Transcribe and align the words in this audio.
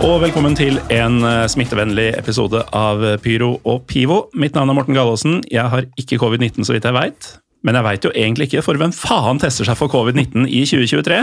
Og 0.00 0.22
velkommen 0.22 0.54
til 0.56 0.78
en 0.94 1.18
eh, 1.28 1.46
smittevennlig 1.50 2.06
episode 2.16 2.62
av 2.76 3.02
Pyro 3.20 3.50
og 3.68 3.82
Pivo. 3.90 4.22
Mitt 4.32 4.54
navn 4.56 4.72
er 4.72 4.76
Morten 4.78 4.96
Gallaasen. 4.96 5.42
Jeg 5.52 5.68
har 5.68 5.84
ikke 6.00 6.16
covid-19 6.22 6.64
så 6.64 6.72
vidt 6.72 6.86
jeg 6.88 6.96
veit. 6.96 7.28
Men 7.66 7.76
jeg 7.76 7.84
veit 7.84 8.06
jo 8.08 8.12
egentlig 8.14 8.48
ikke, 8.48 8.62
for 8.64 8.80
hvem 8.80 8.94
faen 8.96 9.40
tester 9.42 9.68
seg 9.68 9.76
for 9.76 9.92
covid-19 9.92 10.46
i 10.48 10.62
2023? 10.64 11.18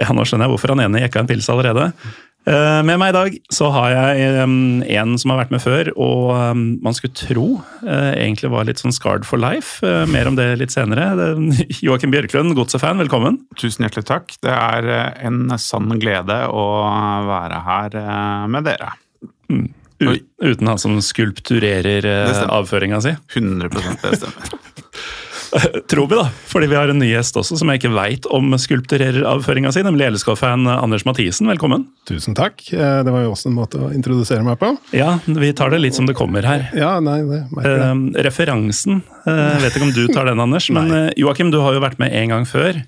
Ja, 0.00 0.08
Nå 0.16 0.24
skjønner 0.24 0.46
jeg 0.46 0.54
hvorfor 0.54 0.72
han 0.72 0.84
ene 0.86 1.02
jekka 1.04 1.20
en 1.20 1.28
pils 1.28 1.50
allerede. 1.52 1.90
Eh, 2.48 2.82
Med 2.86 2.96
meg 3.00 3.12
i 3.12 3.16
dag 3.16 3.34
så 3.52 3.68
har 3.74 3.92
jeg 3.92 4.28
en 4.40 5.12
som 5.20 5.32
har 5.32 5.42
vært 5.42 5.52
med 5.52 5.62
før, 5.62 5.90
og 6.00 6.56
man 6.56 6.96
skulle 6.96 7.16
tro 7.16 7.48
eh, 7.84 8.14
egentlig 8.16 8.50
var 8.52 8.64
litt 8.68 8.80
sånn 8.80 8.94
scarred 8.96 9.26
for 9.28 9.40
life. 9.42 9.78
Eh, 9.86 10.06
Mer 10.10 10.30
om 10.30 10.38
det 10.38 10.48
litt 10.60 10.72
senere. 10.74 11.10
Joakim 11.84 12.14
Bjørklund, 12.14 12.54
Godset-fan, 12.58 13.00
velkommen. 13.02 13.42
Tusen 13.60 13.84
hjertelig 13.86 14.08
takk. 14.08 14.34
Det 14.44 14.54
er 14.54 14.90
en 15.20 15.44
sann 15.60 15.92
glede 16.00 16.42
å 16.48 16.64
være 17.28 17.60
her 17.68 18.00
med 18.50 18.68
dere. 18.70 18.94
U 20.00 20.14
uten 20.40 20.70
han 20.70 20.78
som 20.80 20.94
skulpturerer 21.04 22.06
avføringa 22.48 23.02
si. 23.04 23.12
100 23.36 23.68
det 24.00 24.16
stemmer. 24.16 24.54
Tror 25.90 26.06
vi, 26.10 26.14
da. 26.18 26.26
Fordi 26.50 26.66
vi 26.70 26.76
har 26.78 26.90
en 26.92 26.98
ny 27.00 27.08
gjest 27.10 27.36
også 27.40 27.56
som 27.58 27.70
jeg 27.72 27.80
ikke 27.80 27.90
veit 27.94 28.26
om 28.30 28.52
skulpturerer 28.60 29.24
avføringa 29.26 29.72
si, 29.74 29.82
nemlig 29.86 30.06
LSK-fan 30.14 30.68
Anders 30.70 31.02
Mathisen. 31.08 31.48
Velkommen. 31.50 31.88
Tusen 32.08 32.36
takk. 32.38 32.62
Eh, 32.72 33.00
Det 33.06 33.10
var 33.14 33.24
jo 33.24 33.32
også 33.34 33.50
en 33.50 33.56
måte 33.58 33.80
å 33.82 33.90
introdusere 33.94 34.44
meg 34.46 34.60
på. 34.60 34.70
Ja, 34.96 35.16
vi 35.26 35.50
tar 35.56 35.72
det 35.74 35.80
litt 35.82 35.96
som 35.98 36.06
det 36.06 36.14
kommer 36.18 36.46
her. 36.46 36.68
Ja, 36.78 36.92
nei, 37.02 37.18
det 37.26 37.42
merker 37.50 37.76
jeg. 37.76 37.82
Eh, 37.90 38.22
referansen 38.28 39.00
eh, 39.26 39.58
Vet 39.64 39.74
ikke 39.76 39.88
om 39.88 39.94
du 39.96 40.04
tar 40.14 40.30
den, 40.30 40.40
Anders. 40.42 40.70
Men 40.74 40.90
eh, 40.94 41.10
Joakim, 41.20 41.50
du 41.54 41.58
har 41.64 41.74
jo 41.76 41.82
vært 41.82 41.98
med 42.02 42.14
en 42.14 42.36
gang 42.36 42.46
før. 42.48 42.78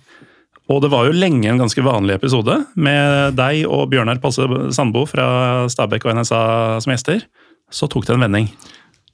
Og 0.70 0.78
det 0.84 0.92
var 0.92 1.08
jo 1.08 1.16
lenge 1.16 1.50
en 1.50 1.58
ganske 1.60 1.83
vanlig 1.84 2.14
episode 2.20 2.60
med 2.78 3.34
deg 3.36 3.64
og 3.66 3.88
Bjørnar 3.92 4.20
Passe 4.22 4.46
Sandbo 4.72 5.02
fra 5.10 5.66
Stabekk 5.72 6.06
og 6.06 6.20
NSA 6.20 6.42
som 6.84 6.94
gjester. 6.94 7.24
Så 7.72 7.88
tok 7.90 8.06
det 8.06 8.14
en 8.14 8.22
vending. 8.22 8.46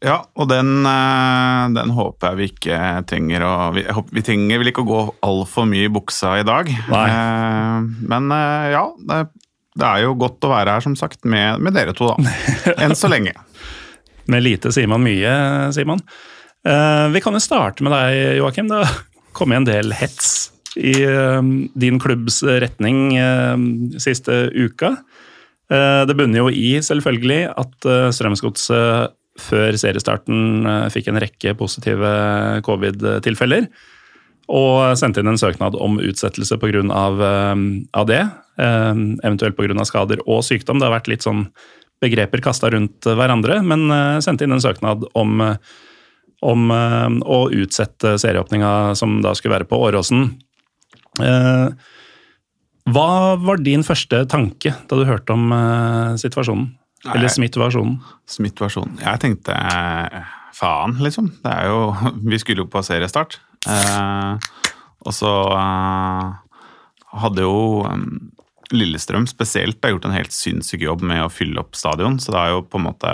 Ja, 0.05 0.21
og 0.39 0.47
den, 0.47 0.87
eh, 0.87 1.65
den 1.75 1.91
håper 1.97 2.31
jeg 2.31 2.39
vi 2.39 2.47
ikke 2.53 2.79
trenger 3.11 3.43
å 3.43 3.53
Vi, 3.75 3.83
vi 4.15 4.23
trenger 4.23 4.61
vel 4.63 4.71
ikke 4.71 4.85
å 4.85 4.89
gå 4.89 5.01
altfor 5.27 5.67
mye 5.67 5.89
i 5.89 5.93
buksa 5.93 6.37
i 6.39 6.45
dag. 6.47 6.71
Nei. 6.71 7.05
Eh, 7.11 7.89
Men 8.13 8.31
eh, 8.35 8.69
ja, 8.77 8.85
det, 9.11 9.19
det 9.79 9.89
er 9.89 10.05
jo 10.05 10.15
godt 10.21 10.47
å 10.47 10.53
være 10.53 10.77
her, 10.77 10.85
som 10.87 10.95
sagt, 10.99 11.25
med, 11.27 11.59
med 11.65 11.75
dere 11.75 11.97
to, 11.99 12.13
da. 12.13 12.35
Enn 12.85 12.95
så 12.99 13.11
lenge. 13.11 13.35
Med 14.31 14.45
lite 14.45 14.71
sier 14.75 14.91
man 14.91 15.03
mye, 15.03 15.35
sier 15.75 15.89
man. 15.89 16.03
Vi 16.69 17.21
kan 17.25 17.33
jo 17.33 17.41
starte 17.41 17.85
med 17.87 17.95
deg, 17.95 18.39
Joakim. 18.41 18.67
Det 18.69 18.83
kom 19.33 19.55
en 19.57 19.65
del 19.65 19.95
hets 19.97 20.51
i 20.77 20.93
din 21.81 21.97
klubbs 22.03 22.43
retning 22.45 23.15
siste 24.03 24.37
uka. 24.53 24.91
Det 25.71 26.17
bunner 26.19 26.43
jo 26.43 26.51
i, 26.53 26.75
selvfølgelig, 26.85 27.39
at 27.63 27.89
Strømsgodset 28.19 29.15
før 29.43 29.77
seriestarten 29.79 30.67
eh, 30.67 30.89
fikk 30.93 31.11
en 31.11 31.21
rekke 31.23 31.55
positive 31.59 32.11
covid-tilfeller. 32.67 33.69
Og 34.49 34.97
sendte 34.97 35.21
inn 35.21 35.29
en 35.29 35.41
søknad 35.41 35.77
om 35.77 35.99
utsettelse 36.01 36.57
pga. 36.61 36.85
Av, 36.95 37.21
eh, 37.23 37.57
av 38.01 38.07
det. 38.09 38.23
eh, 38.59 38.95
Eventuelt 39.25 39.57
pga. 39.57 39.85
skader 39.85 40.23
og 40.27 40.43
sykdom. 40.43 40.79
Det 40.79 40.89
har 40.89 40.97
vært 41.01 41.13
litt 41.13 41.27
sånn 41.27 41.49
begreper 42.01 42.41
kasta 42.41 42.71
rundt 42.71 43.03
hverandre, 43.03 43.59
men 43.67 43.91
sendte 44.23 44.45
inn 44.47 44.53
en 44.55 44.63
søknad 44.63 45.03
om, 45.19 45.41
om 46.47 46.71
å 46.71 47.39
utsette 47.51 48.13
serieåpninga 48.23 48.95
som 48.95 49.17
da 49.21 49.33
skulle 49.35 49.57
være 49.57 49.67
på 49.67 49.81
Åråsen. 49.83 50.29
Hva 52.87 53.09
var 53.43 53.59
din 53.67 53.83
første 53.83 54.23
tanke 54.31 54.77
da 54.87 54.95
du 55.01 55.03
hørte 55.11 55.35
om 55.35 55.51
situasjonen? 56.23 56.78
Nei, 57.05 57.15
Eller 57.15 57.31
Smith-versjonen? 57.31 57.99
Smith-versjonen. 58.29 58.99
Jeg 59.05 59.23
tenkte 59.23 59.55
eh, 59.55 60.33
faen, 60.57 60.97
liksom. 61.05 61.31
Det 61.45 61.53
er 61.53 61.69
jo 61.71 61.93
Vi 62.33 62.41
skulle 62.43 62.65
jo 62.65 62.71
på 62.73 62.83
seriestart. 62.87 63.39
Eh, 63.71 64.49
og 65.07 65.15
så 65.15 65.33
eh, 65.55 66.65
hadde 67.23 67.45
jo 67.47 67.61
eh, 67.87 68.09
Lillestrøm 68.75 69.29
spesielt 69.31 69.79
har 69.85 69.95
gjort 69.95 70.09
en 70.11 70.17
helt 70.17 70.35
sinnssyk 70.35 70.83
jobb 70.85 71.05
med 71.07 71.23
å 71.25 71.31
fylle 71.33 71.63
opp 71.63 71.79
stadion, 71.79 72.19
så 72.21 72.35
det 72.35 72.41
er 72.43 72.51
jo 72.53 72.67
på 72.69 72.77
en 72.81 72.85
måte 72.85 73.13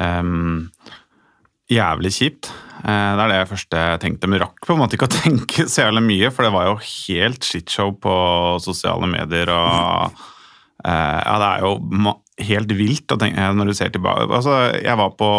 eh, 0.00 0.30
jævlig 1.76 2.14
kjipt. 2.16 2.52
Eh, 2.86 3.10
det 3.18 3.26
er 3.26 3.34
det 3.34 3.42
jeg 3.42 3.50
først 3.50 3.76
tenkte, 4.00 4.30
men 4.30 4.40
rakk 4.46 4.62
på 4.64 4.76
en 4.76 4.80
måte 4.84 4.96
ikke 4.96 5.10
å 5.10 5.16
tenke 5.26 5.66
så 5.66 5.88
jævlig 5.88 6.06
mye, 6.06 6.32
for 6.32 6.46
det 6.46 6.54
var 6.54 6.70
jo 6.70 6.78
helt 6.86 7.50
shitshow 7.50 7.92
på 8.00 8.16
sosiale 8.64 9.10
medier 9.10 9.50
og 9.58 10.24
Eh, 10.86 11.20
ja, 11.24 11.36
det 11.40 11.46
er 11.48 11.64
jo 11.64 11.70
helt 12.44 12.72
vilt 12.76 13.12
å 13.12 13.18
tenke, 13.20 13.48
når 13.56 13.70
du 13.70 13.74
ser 13.78 13.92
tilbake. 13.94 14.26
Altså, 14.28 14.56
jeg 14.76 14.98
var 15.00 15.12
på, 15.16 15.30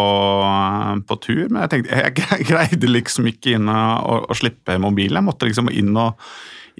på 1.08 1.18
tur, 1.22 1.44
men 1.46 1.62
jeg 1.64 1.72
tenkte 1.74 2.00
jeg 2.02 2.46
greide 2.48 2.90
liksom 2.90 3.28
ikke 3.30 3.54
inn 3.58 3.70
å, 3.70 4.22
å, 4.26 4.36
slippe 4.38 4.78
mobilen. 4.82 5.20
Jeg 5.20 5.28
måtte 5.28 5.48
liksom 5.48 5.70
inn 5.70 5.92
og, 5.98 6.18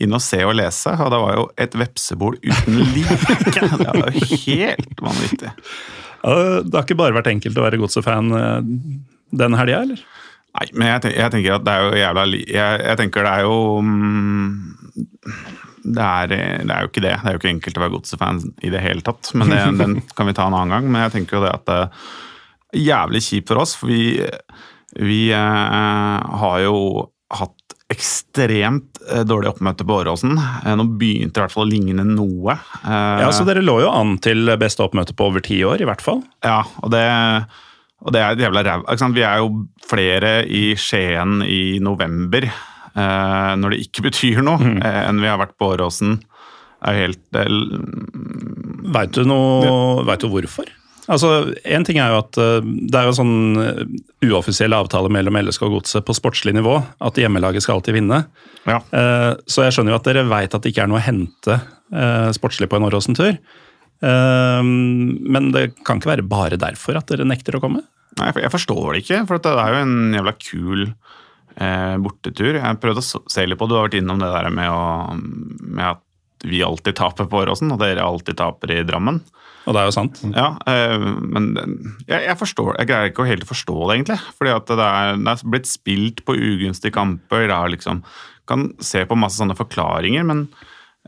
inn 0.03 0.17
og 0.17 0.23
se 0.25 0.43
og 0.47 0.57
lese, 0.59 0.95
og 0.99 1.13
det 1.15 1.23
var 1.23 1.39
jo 1.39 1.47
et 1.67 1.79
vepsebol 1.79 2.39
uten 2.43 2.83
like. 2.97 3.19
Det 3.79 3.95
var 3.95 4.15
jo 4.15 4.27
helt 4.45 5.03
vanvittig. 5.03 5.55
Det 6.19 6.75
har 6.75 6.85
ikke 6.85 6.99
bare 6.99 7.15
vært 7.15 7.31
enkelt 7.31 7.59
å 7.59 7.65
være 7.65 7.79
Godset-fan 7.79 8.33
eh, 8.35 8.73
den 9.39 9.55
helga, 9.59 9.85
eller? 9.87 10.03
Nei, 10.59 10.67
men 10.75 10.89
jeg, 10.89 11.03
tenker, 11.05 11.19
jeg 11.21 11.33
tenker 11.35 11.57
at 11.59 11.65
det 11.67 11.73
er 11.75 11.85
jo 11.85 11.99
jævla. 12.01 12.27
Jeg, 12.35 12.83
jeg 12.89 12.99
tenker 12.99 13.27
det 13.27 13.33
er 13.37 13.47
jo 13.47 13.59
mm, 13.85 14.53
det 15.85 16.05
er, 16.05 16.33
det 16.33 16.73
er 16.75 16.85
jo 16.87 16.91
ikke 16.91 17.05
det. 17.05 17.15
Det 17.23 17.29
er 17.31 17.37
jo 17.37 17.41
ikke 17.43 17.53
enkelt 17.55 17.79
å 17.79 17.85
være 17.85 17.95
godset-fan 17.97 18.41
i 18.67 18.73
det 18.75 18.83
hele 18.85 19.05
tatt. 19.07 19.31
Men 19.39 19.53
det, 19.53 19.61
den 19.79 19.99
kan 20.17 20.29
vi 20.31 20.35
ta 20.37 20.49
en 20.49 20.57
annen 20.59 20.75
gang. 20.77 20.91
Men 20.91 21.07
jeg 21.07 21.17
tenker 21.19 21.39
jo 21.39 21.45
det 21.47 21.55
at 21.55 21.67
det 21.69 21.79
er 21.85 22.83
jævlig 22.89 23.23
kjipt 23.25 23.49
for 23.53 23.63
oss, 23.63 23.77
for 23.81 23.89
vi, 23.93 24.03
vi 25.01 25.23
eh, 25.33 26.19
har 26.43 26.59
jo 26.67 26.77
hatt 27.39 27.55
ekstremt 27.93 28.99
eh, 29.09 29.23
dårlig 29.25 29.49
oppmøte 29.55 29.87
på 29.89 29.97
Åråsen. 30.03 30.35
Eh, 30.37 30.75
nå 30.77 30.85
begynte 31.01 31.33
det 31.39 31.41
i 31.41 31.45
hvert 31.47 31.55
fall 31.55 31.67
å 31.67 31.71
ligne 31.71 32.05
noe. 32.05 32.59
Eh, 32.83 33.23
Ja, 33.25 33.31
så 33.33 33.47
Dere 33.49 33.65
lå 33.65 33.79
jo 33.85 33.93
an 33.93 34.19
til 34.25 34.53
beste 34.61 34.85
oppmøte 34.85 35.17
på 35.17 35.31
over 35.31 35.45
ti 35.45 35.63
år, 35.65 35.81
i 35.81 35.89
hvert 35.89 36.05
fall. 36.05 36.21
Ja, 36.45 36.61
og 36.83 36.93
det, 36.93 37.05
og 38.05 38.13
det 38.15 38.23
er 38.25 38.43
jævla 38.45 38.65
ræv. 38.67 38.85
Vi 39.17 39.25
er 39.25 39.41
jo 39.41 39.53
flere 39.89 40.33
i 40.45 40.65
Skien 40.79 41.41
i 41.49 41.79
november, 41.85 42.45
eh, 42.49 42.78
når 42.97 43.71
det 43.75 43.81
ikke 43.87 44.03
betyr 44.09 44.41
noe, 44.43 44.59
eh, 44.81 45.01
enn 45.09 45.21
vi 45.21 45.29
har 45.29 45.39
vært 45.39 45.57
på 45.59 45.73
Åråsen. 45.75 46.19
Er 46.87 46.95
jo 46.95 47.07
helt 47.09 47.37
eh, 47.37 47.49
Veit 48.95 49.13
du, 49.13 49.25
noe- 49.29 50.05
vet 50.09 50.23
du 50.23 50.29
hvorfor? 50.33 50.69
Altså, 51.09 51.55
En 51.65 51.85
ting 51.89 51.97
er 52.01 52.13
jo 52.13 52.19
at 52.21 52.37
eh, 52.39 52.61
det 52.65 52.95
er 52.99 53.07
jo 53.09 53.13
en 53.15 53.19
sånn 53.19 53.63
eh, 53.63 53.85
uoffisiell 54.29 54.75
avtale 54.77 55.09
mellom 55.13 55.37
LSK 55.41 55.63
og 55.67 55.79
Godset 55.79 56.05
på 56.07 56.15
sportslig 56.17 56.53
nivå, 56.57 56.77
at 57.01 57.17
hjemmelaget 57.21 57.65
skal 57.65 57.79
alltid 57.79 57.97
vinne. 57.97 58.23
Ja. 58.69 58.79
Eh, 58.93 59.33
Så 59.49 59.65
jeg 59.65 59.73
skjønner 59.77 59.95
jo 59.97 60.01
at 60.01 60.09
dere 60.11 60.27
veit 60.29 60.55
at 60.55 60.63
det 60.65 60.73
ikke 60.75 60.85
er 60.85 60.91
noe 60.93 61.01
å 61.01 61.07
hente 61.09 61.57
eh, 61.93 62.29
sportslig 62.37 62.69
på 62.69 62.77
en 62.79 62.87
Åråsen-tur. 62.91 63.39
Eh, 64.05 64.63
Men 64.63 65.51
det 65.57 65.71
kan 65.85 65.99
ikke 66.01 66.13
være 66.15 66.29
bare 66.29 66.61
derfor 66.61 67.01
at 67.01 67.09
dere 67.11 67.27
nekter 67.29 67.57
å 67.59 67.63
komme? 67.65 67.83
Nei, 68.19 68.33
jeg 68.43 68.51
forstår 68.51 68.93
det 68.97 69.03
ikke, 69.05 69.23
for 69.29 69.39
det 69.43 69.53
er 69.53 69.75
jo 69.75 69.83
en 69.85 69.97
jævla 70.17 70.33
kul 70.43 70.87
eh, 71.57 71.97
bortetur. 72.03 72.59
Jeg 72.59 72.81
prøvde 72.83 73.05
å 73.05 73.23
se 73.31 73.47
litt 73.47 73.61
på 73.61 73.69
Du 73.71 73.77
har 73.79 73.89
vært 73.89 73.99
innom 74.01 74.21
det 74.21 74.31
der 74.35 74.51
med, 74.55 74.69
å, 74.71 75.17
med 75.65 75.85
at 75.95 76.05
vi 76.47 76.63
alltid 76.63 76.99
taper 76.99 77.27
på 77.31 77.43
Åråsen, 77.43 77.73
og 77.75 77.81
dere 77.83 78.05
alltid 78.05 78.39
taper 78.39 78.77
i 78.77 78.85
Drammen. 78.87 79.21
Og 79.69 79.75
det 79.77 79.83
er 79.83 79.89
jo 79.91 79.95
sant. 79.97 80.21
Ja, 80.33 80.49
eh, 80.71 80.97
men 81.29 81.51
jeg, 82.07 82.23
jeg 82.25 82.37
forstår 82.41 82.79
Jeg 82.79 82.89
greier 82.89 83.11
ikke 83.11 83.25
å 83.25 83.29
helt 83.29 83.45
forstå 83.49 83.77
det, 83.83 83.99
egentlig. 83.99 84.19
Fordi 84.39 84.55
at 84.55 84.73
det 84.73 84.89
er, 84.89 85.21
det 85.21 85.35
er 85.35 85.53
blitt 85.53 85.69
spilt 85.69 86.25
på 86.25 86.37
ugunstige 86.39 86.95
kamper. 86.97 87.49
Det 87.51 87.57
er 87.59 87.75
liksom 87.77 88.03
Kan 88.49 88.71
se 88.81 89.05
på 89.05 89.19
masse 89.19 89.41
sånne 89.43 89.59
forklaringer, 89.59 90.25
men 90.25 90.47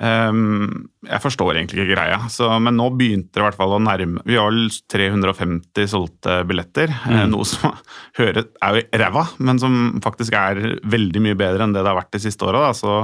jeg 0.00 1.20
forstår 1.20 1.58
egentlig 1.58 1.82
ikke 1.82 1.92
greia, 1.92 2.22
så, 2.32 2.46
men 2.62 2.78
nå 2.78 2.86
begynte 2.96 3.34
det 3.36 3.42
i 3.42 3.44
hvert 3.44 3.58
fall 3.58 3.74
å 3.76 3.80
nærme 3.84 4.22
Vi 4.24 4.38
har 4.40 4.48
vel 4.48 4.70
350 4.88 5.90
solgte 5.92 6.38
billetter, 6.48 6.92
mm. 7.04 7.26
noe 7.28 7.44
som 7.48 7.74
hører, 8.20 8.46
er 8.64 8.78
jo 8.78 9.02
ræva, 9.02 9.26
men 9.44 9.60
som 9.60 9.76
faktisk 10.04 10.38
er 10.40 10.62
veldig 10.88 11.24
mye 11.26 11.36
bedre 11.36 11.66
enn 11.66 11.76
det 11.76 11.84
det 11.84 11.92
har 11.92 12.00
vært 12.00 12.14
de 12.16 12.22
siste 12.24 12.48
åra. 12.48 12.70
Så 12.76 13.02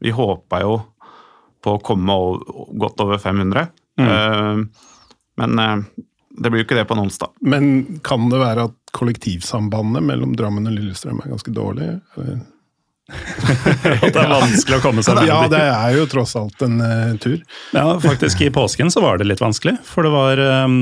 vi 0.00 0.14
håpa 0.14 0.62
jo 0.64 0.78
på 1.64 1.76
å 1.76 1.82
komme 1.84 2.16
over, 2.16 2.66
godt 2.80 3.04
over 3.04 3.20
500. 3.20 3.68
Ehm, 3.98 4.68
men 5.36 5.58
eh, 5.58 5.76
det 6.38 6.50
blir 6.50 6.62
jo 6.62 6.68
ikke 6.68 6.78
det 6.78 6.86
på 6.88 6.96
en 6.96 7.04
onsdag. 7.04 7.34
Men 7.40 7.98
kan 8.06 8.28
det 8.30 8.40
være 8.40 8.68
at 8.70 8.94
kollektivsambandet 8.96 10.06
mellom 10.06 10.36
Drammen 10.38 10.70
og 10.70 10.76
Lillestrøm 10.76 11.20
er 11.24 11.32
ganske 11.34 11.54
dårlig? 11.54 11.90
eller? 12.16 12.38
At 13.08 14.12
det 14.12 14.20
er 14.20 14.28
vanskelig 14.28 14.78
å 14.78 14.82
komme 14.84 15.02
seg 15.04 15.22
Ja, 15.24 15.40
det 15.48 15.60
er 15.62 15.94
jo 15.96 16.04
tross 16.10 16.34
alt 16.36 16.60
en 16.64 16.76
uh, 16.82 17.14
tur. 17.22 17.38
Ja, 17.72 17.96
faktisk 18.02 18.42
i 18.44 18.50
påsken 18.52 18.92
så 18.92 19.00
var 19.00 19.20
det 19.20 19.30
litt 19.30 19.40
vanskelig. 19.40 19.78
For 19.88 20.04
det 20.04 20.12
var 20.12 20.42
um, 20.68 20.76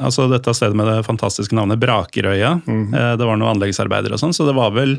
altså 0.00 0.26
dette 0.32 0.54
stedet 0.56 0.78
med 0.78 0.90
det 0.90 1.04
fantastiske 1.06 1.54
navnet 1.54 1.78
Brakerøya. 1.82 2.56
Eh, 2.66 3.12
det 3.20 3.28
var 3.28 3.38
noen 3.38 3.52
anleggsarbeider 3.54 4.16
og 4.16 4.22
sånn, 4.22 4.34
så 4.34 4.48
det 4.48 4.56
var 4.58 4.74
vel 4.74 4.98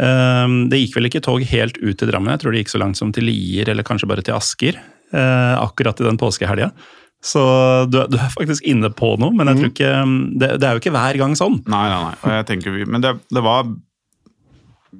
um, 0.00 0.56
Det 0.72 0.80
gikk 0.80 0.96
vel 0.96 1.10
ikke 1.10 1.24
tog 1.28 1.44
helt 1.52 1.76
ut 1.82 2.00
til 2.00 2.08
Drammen, 2.08 2.32
jeg 2.34 2.44
tror 2.44 2.56
det 2.56 2.64
gikk 2.64 2.72
så 2.72 2.82
langt 2.82 3.00
som 3.00 3.12
til 3.12 3.28
Lier, 3.28 3.68
eller 3.72 3.86
kanskje 3.86 4.08
bare 4.08 4.24
til 4.24 4.38
Asker. 4.38 4.80
Uh, 5.12 5.60
akkurat 5.60 6.00
i 6.00 6.08
den 6.08 6.20
påskehelga. 6.20 6.72
Så 7.22 7.40
du, 7.92 8.00
du 8.10 8.16
er 8.18 8.32
faktisk 8.32 8.64
inne 8.66 8.88
på 8.96 9.12
noe, 9.20 9.30
men 9.36 9.52
jeg 9.52 9.60
tror 9.60 9.72
ikke 9.74 9.94
um, 10.02 10.18
det, 10.40 10.54
det 10.56 10.66
er 10.66 10.74
jo 10.74 10.82
ikke 10.82 10.96
hver 10.96 11.20
gang 11.20 11.36
sånn. 11.38 11.60
Nei, 11.70 11.86
nei, 11.92 12.04
nei. 12.08 12.36
Jeg 12.40 12.48
tenker 12.48 12.84
men 12.88 13.04
det, 13.04 13.18
det 13.28 13.44
var 13.44 13.68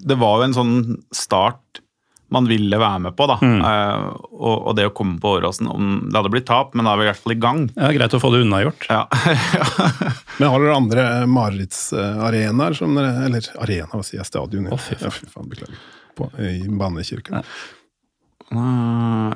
Det 0.03 0.19
var 0.21 0.41
jo 0.41 0.49
en 0.49 0.57
sånn 0.57 0.77
start 1.15 1.83
man 2.33 2.47
ville 2.49 2.79
være 2.81 3.01
med 3.07 3.17
på, 3.17 3.27
da. 3.29 3.37
Eh, 3.45 4.05
og, 4.33 4.55
og 4.71 4.77
det 4.79 4.87
å 4.89 4.93
komme 4.97 5.19
på 5.21 5.35
Åråsen 5.37 5.69
om 5.69 5.91
Det 6.09 6.17
hadde 6.17 6.31
blitt 6.33 6.47
tap, 6.49 6.73
men 6.73 6.89
da 6.89 6.95
er 6.95 7.01
vi 7.03 7.05
i 7.05 7.11
hvert 7.11 7.21
fall 7.21 7.35
i 7.35 7.41
gang. 7.43 7.61
Ja, 7.77 7.91
Greit 7.93 8.17
å 8.17 8.21
få 8.23 8.31
det 8.33 8.41
unnagjort. 8.47 8.87
Ja. 8.89 9.03
Men 10.39 10.49
har 10.49 10.65
dere 10.65 10.79
andre 10.79 11.05
marerittsarenaer 11.29 12.79
som 12.79 12.97
dere 12.97 13.27
Eller 13.27 13.51
arena, 13.61 13.91
hva 13.93 14.01
sier 14.07 14.23
jeg? 14.23 14.31
Stadion? 14.31 14.71
ja. 14.71 14.79
Å, 14.79 14.81
fy 14.81 14.97
faen. 14.97 15.11
Ja, 15.11 15.13
fy 15.19 15.29
faen, 15.35 15.51
beklager. 15.53 15.85
På, 16.17 16.31
I 16.41 16.65
Banekirken. 16.81 17.43
Ja. 17.43 17.45
Og 18.53 18.59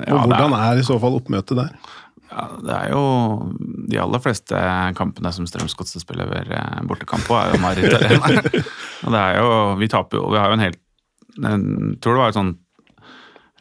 ja, 0.05 0.17
og 0.17 0.27
hvordan 0.27 0.57
er, 0.57 0.65
er 0.73 0.81
i 0.81 0.89
så 0.89 0.97
fall 1.01 1.21
oppmøtet 1.21 1.57
der? 1.57 1.77
Ja, 2.27 2.45
det 2.59 2.75
er 2.75 2.91
jo 2.91 3.03
De 3.91 3.99
aller 4.03 4.23
fleste 4.23 4.61
kampene 4.99 5.33
som 5.35 5.47
Strømsgodset 5.49 6.03
spiller 6.03 6.33
eh, 6.43 6.79
bortekamp 6.89 7.27
på, 7.29 7.37
er 7.39 7.55
jo 7.55 7.63
Marit 7.63 7.97
Arena. 7.97 8.43
og 9.05 9.15
det 9.15 9.23
er 9.23 9.41
jo 9.41 9.51
Vi 9.83 9.91
taper 9.93 10.21
jo 10.21 10.31
Vi 10.33 10.41
har 10.41 10.51
jo 10.51 10.59
en 10.59 10.65
helt 10.65 10.81
Jeg 11.37 12.01
tror 12.03 12.17
det 12.17 12.23
var 12.23 12.33
et 12.33 12.39
sånn 12.39 12.55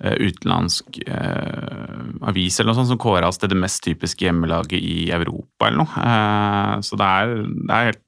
eh, 0.02 0.16
utenlandsk 0.16 1.02
uh, 1.08 2.30
avis 2.32 2.60
eller 2.60 2.72
noe 2.72 2.80
sånt 2.80 2.94
som 2.94 3.02
kåra 3.02 3.30
oss 3.30 3.40
til 3.42 3.52
det 3.52 3.60
mest 3.60 3.84
typiske 3.86 4.26
hjemmelaget 4.26 4.80
i 4.80 5.10
Europa 5.14 5.68
eller 5.68 5.82
noe. 5.84 5.92
Uh, 6.00 6.80
så 6.86 7.00
det 7.00 7.10
er, 7.12 7.36
det 7.52 7.76
er 7.76 7.90
helt 7.92 8.02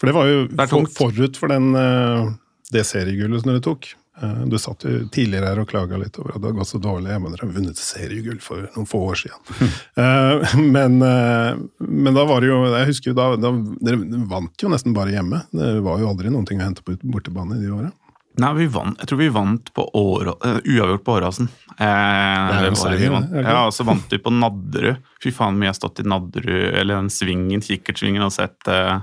For 0.00 0.10
det 0.10 0.16
var 0.18 0.30
jo 0.30 0.42
det 0.50 0.68
for, 0.72 0.90
forut 0.98 1.38
for 1.38 1.54
den, 1.54 1.70
uh, 1.78 2.34
det 2.74 2.84
seriegullet 2.90 3.44
som 3.44 3.52
dere 3.52 3.64
tok. 3.64 3.92
Eh, 4.22 4.40
Du 4.50 4.58
satt 4.58 4.84
jo 4.84 5.04
tidligere 5.14 5.52
her 5.52 5.60
og 5.62 5.68
klaga 5.70 5.98
litt 6.00 6.18
over 6.18 6.34
at 6.34 6.40
det 6.40 6.50
hadde 6.50 6.58
gått 6.58 6.72
så 6.72 6.80
dårlig. 6.82 7.14
Men 7.20 7.34
dere 7.34 7.46
har 7.46 7.54
vunnet 7.54 7.82
seriegull 7.82 8.40
for 8.42 8.66
noen 8.74 8.88
få 8.88 9.02
år 9.12 9.22
siden. 9.22 9.38
Mm. 9.60 10.72
men, 10.76 10.98
eh, 11.02 11.62
men 11.88 12.18
da 12.18 12.26
var 12.28 12.42
det 12.42 12.50
jo 12.50 12.58
Jeg 12.66 12.90
husker 12.92 13.12
jo 13.12 13.18
da, 13.18 13.30
da 13.38 13.54
Dere 13.88 14.26
vant 14.30 14.64
jo 14.66 14.72
nesten 14.72 14.96
bare 14.96 15.14
hjemme. 15.14 15.44
Det 15.54 15.78
var 15.86 16.02
jo 16.02 16.10
aldri 16.10 16.34
noen 16.34 16.46
ting 16.48 16.62
å 16.62 16.68
hente 16.68 16.84
på 16.86 16.98
bortebane 17.02 17.58
i 17.58 17.64
de 17.66 17.72
åra. 17.74 17.94
Nei, 18.38 18.52
vi 18.54 18.66
vant, 18.70 18.94
jeg 19.00 19.10
tror 19.10 19.18
vi 19.18 19.28
vant 19.34 19.70
på 19.74 19.84
året, 19.98 20.44
uh, 20.46 20.58
uavgjort 20.62 21.02
på 21.02 21.14
Åråsen. 21.16 21.48
Eh, 21.74 22.60
det 22.62 22.92
vi 23.00 23.08
vant. 23.10 23.32
Ja, 23.34 23.64
og 23.66 23.72
så 23.74 23.86
vant 23.86 24.14
vi 24.14 24.20
på 24.22 24.30
Nadderud. 24.30 25.02
Fy 25.22 25.32
faen, 25.34 25.58
vi 25.58 25.66
har 25.66 25.74
stått 25.74 26.04
i 26.04 26.06
Nadderud, 26.06 26.76
eller 26.78 27.00
den 27.00 27.10
svingen, 27.10 27.64
kikkertsvingen, 27.64 28.22
og 28.22 28.30
sett 28.34 28.70
eh, 28.70 29.00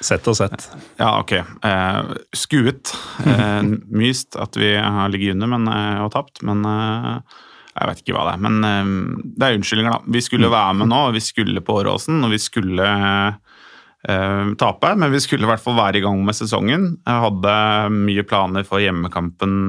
Sett 0.00 0.28
og 0.30 0.36
sett. 0.38 0.68
Ja, 1.00 1.18
ok. 1.18 1.32
Eh, 1.34 2.12
skuet. 2.36 2.92
Eh, 3.26 3.62
myst 4.02 4.38
at 4.38 4.56
vi 4.58 4.76
har 4.76 5.10
ligget 5.10 5.34
under 5.34 5.50
men, 5.56 5.66
eh, 5.72 6.04
og 6.04 6.12
tapt, 6.14 6.42
men 6.46 6.62
eh, 6.68 7.38
jeg 7.78 7.90
vet 7.90 8.02
ikke 8.02 8.14
hva 8.16 8.28
det 8.28 8.36
er. 8.36 8.44
Men 8.46 8.68
eh, 8.68 8.92
det 9.34 9.48
er 9.48 9.58
unnskyldninger, 9.58 9.98
da. 9.98 10.14
Vi 10.18 10.22
skulle 10.24 10.52
være 10.52 10.78
med 10.78 10.92
nå, 10.92 11.02
vi 11.16 11.24
skulle 11.24 11.64
på 11.64 11.80
Åråsen, 11.80 12.22
og 12.22 12.34
vi 12.34 12.40
skulle 12.42 12.86
eh, 12.86 14.54
tape, 14.62 14.94
men 15.02 15.14
vi 15.14 15.22
skulle 15.24 15.48
i 15.48 15.50
hvert 15.50 15.64
fall 15.64 15.78
være 15.80 15.98
i 15.98 16.06
gang 16.06 16.22
med 16.26 16.38
sesongen. 16.38 16.88
Jeg 17.02 17.26
hadde 17.26 17.58
mye 17.98 18.26
planer 18.28 18.66
for 18.68 18.84
hjemmekampen 18.84 19.60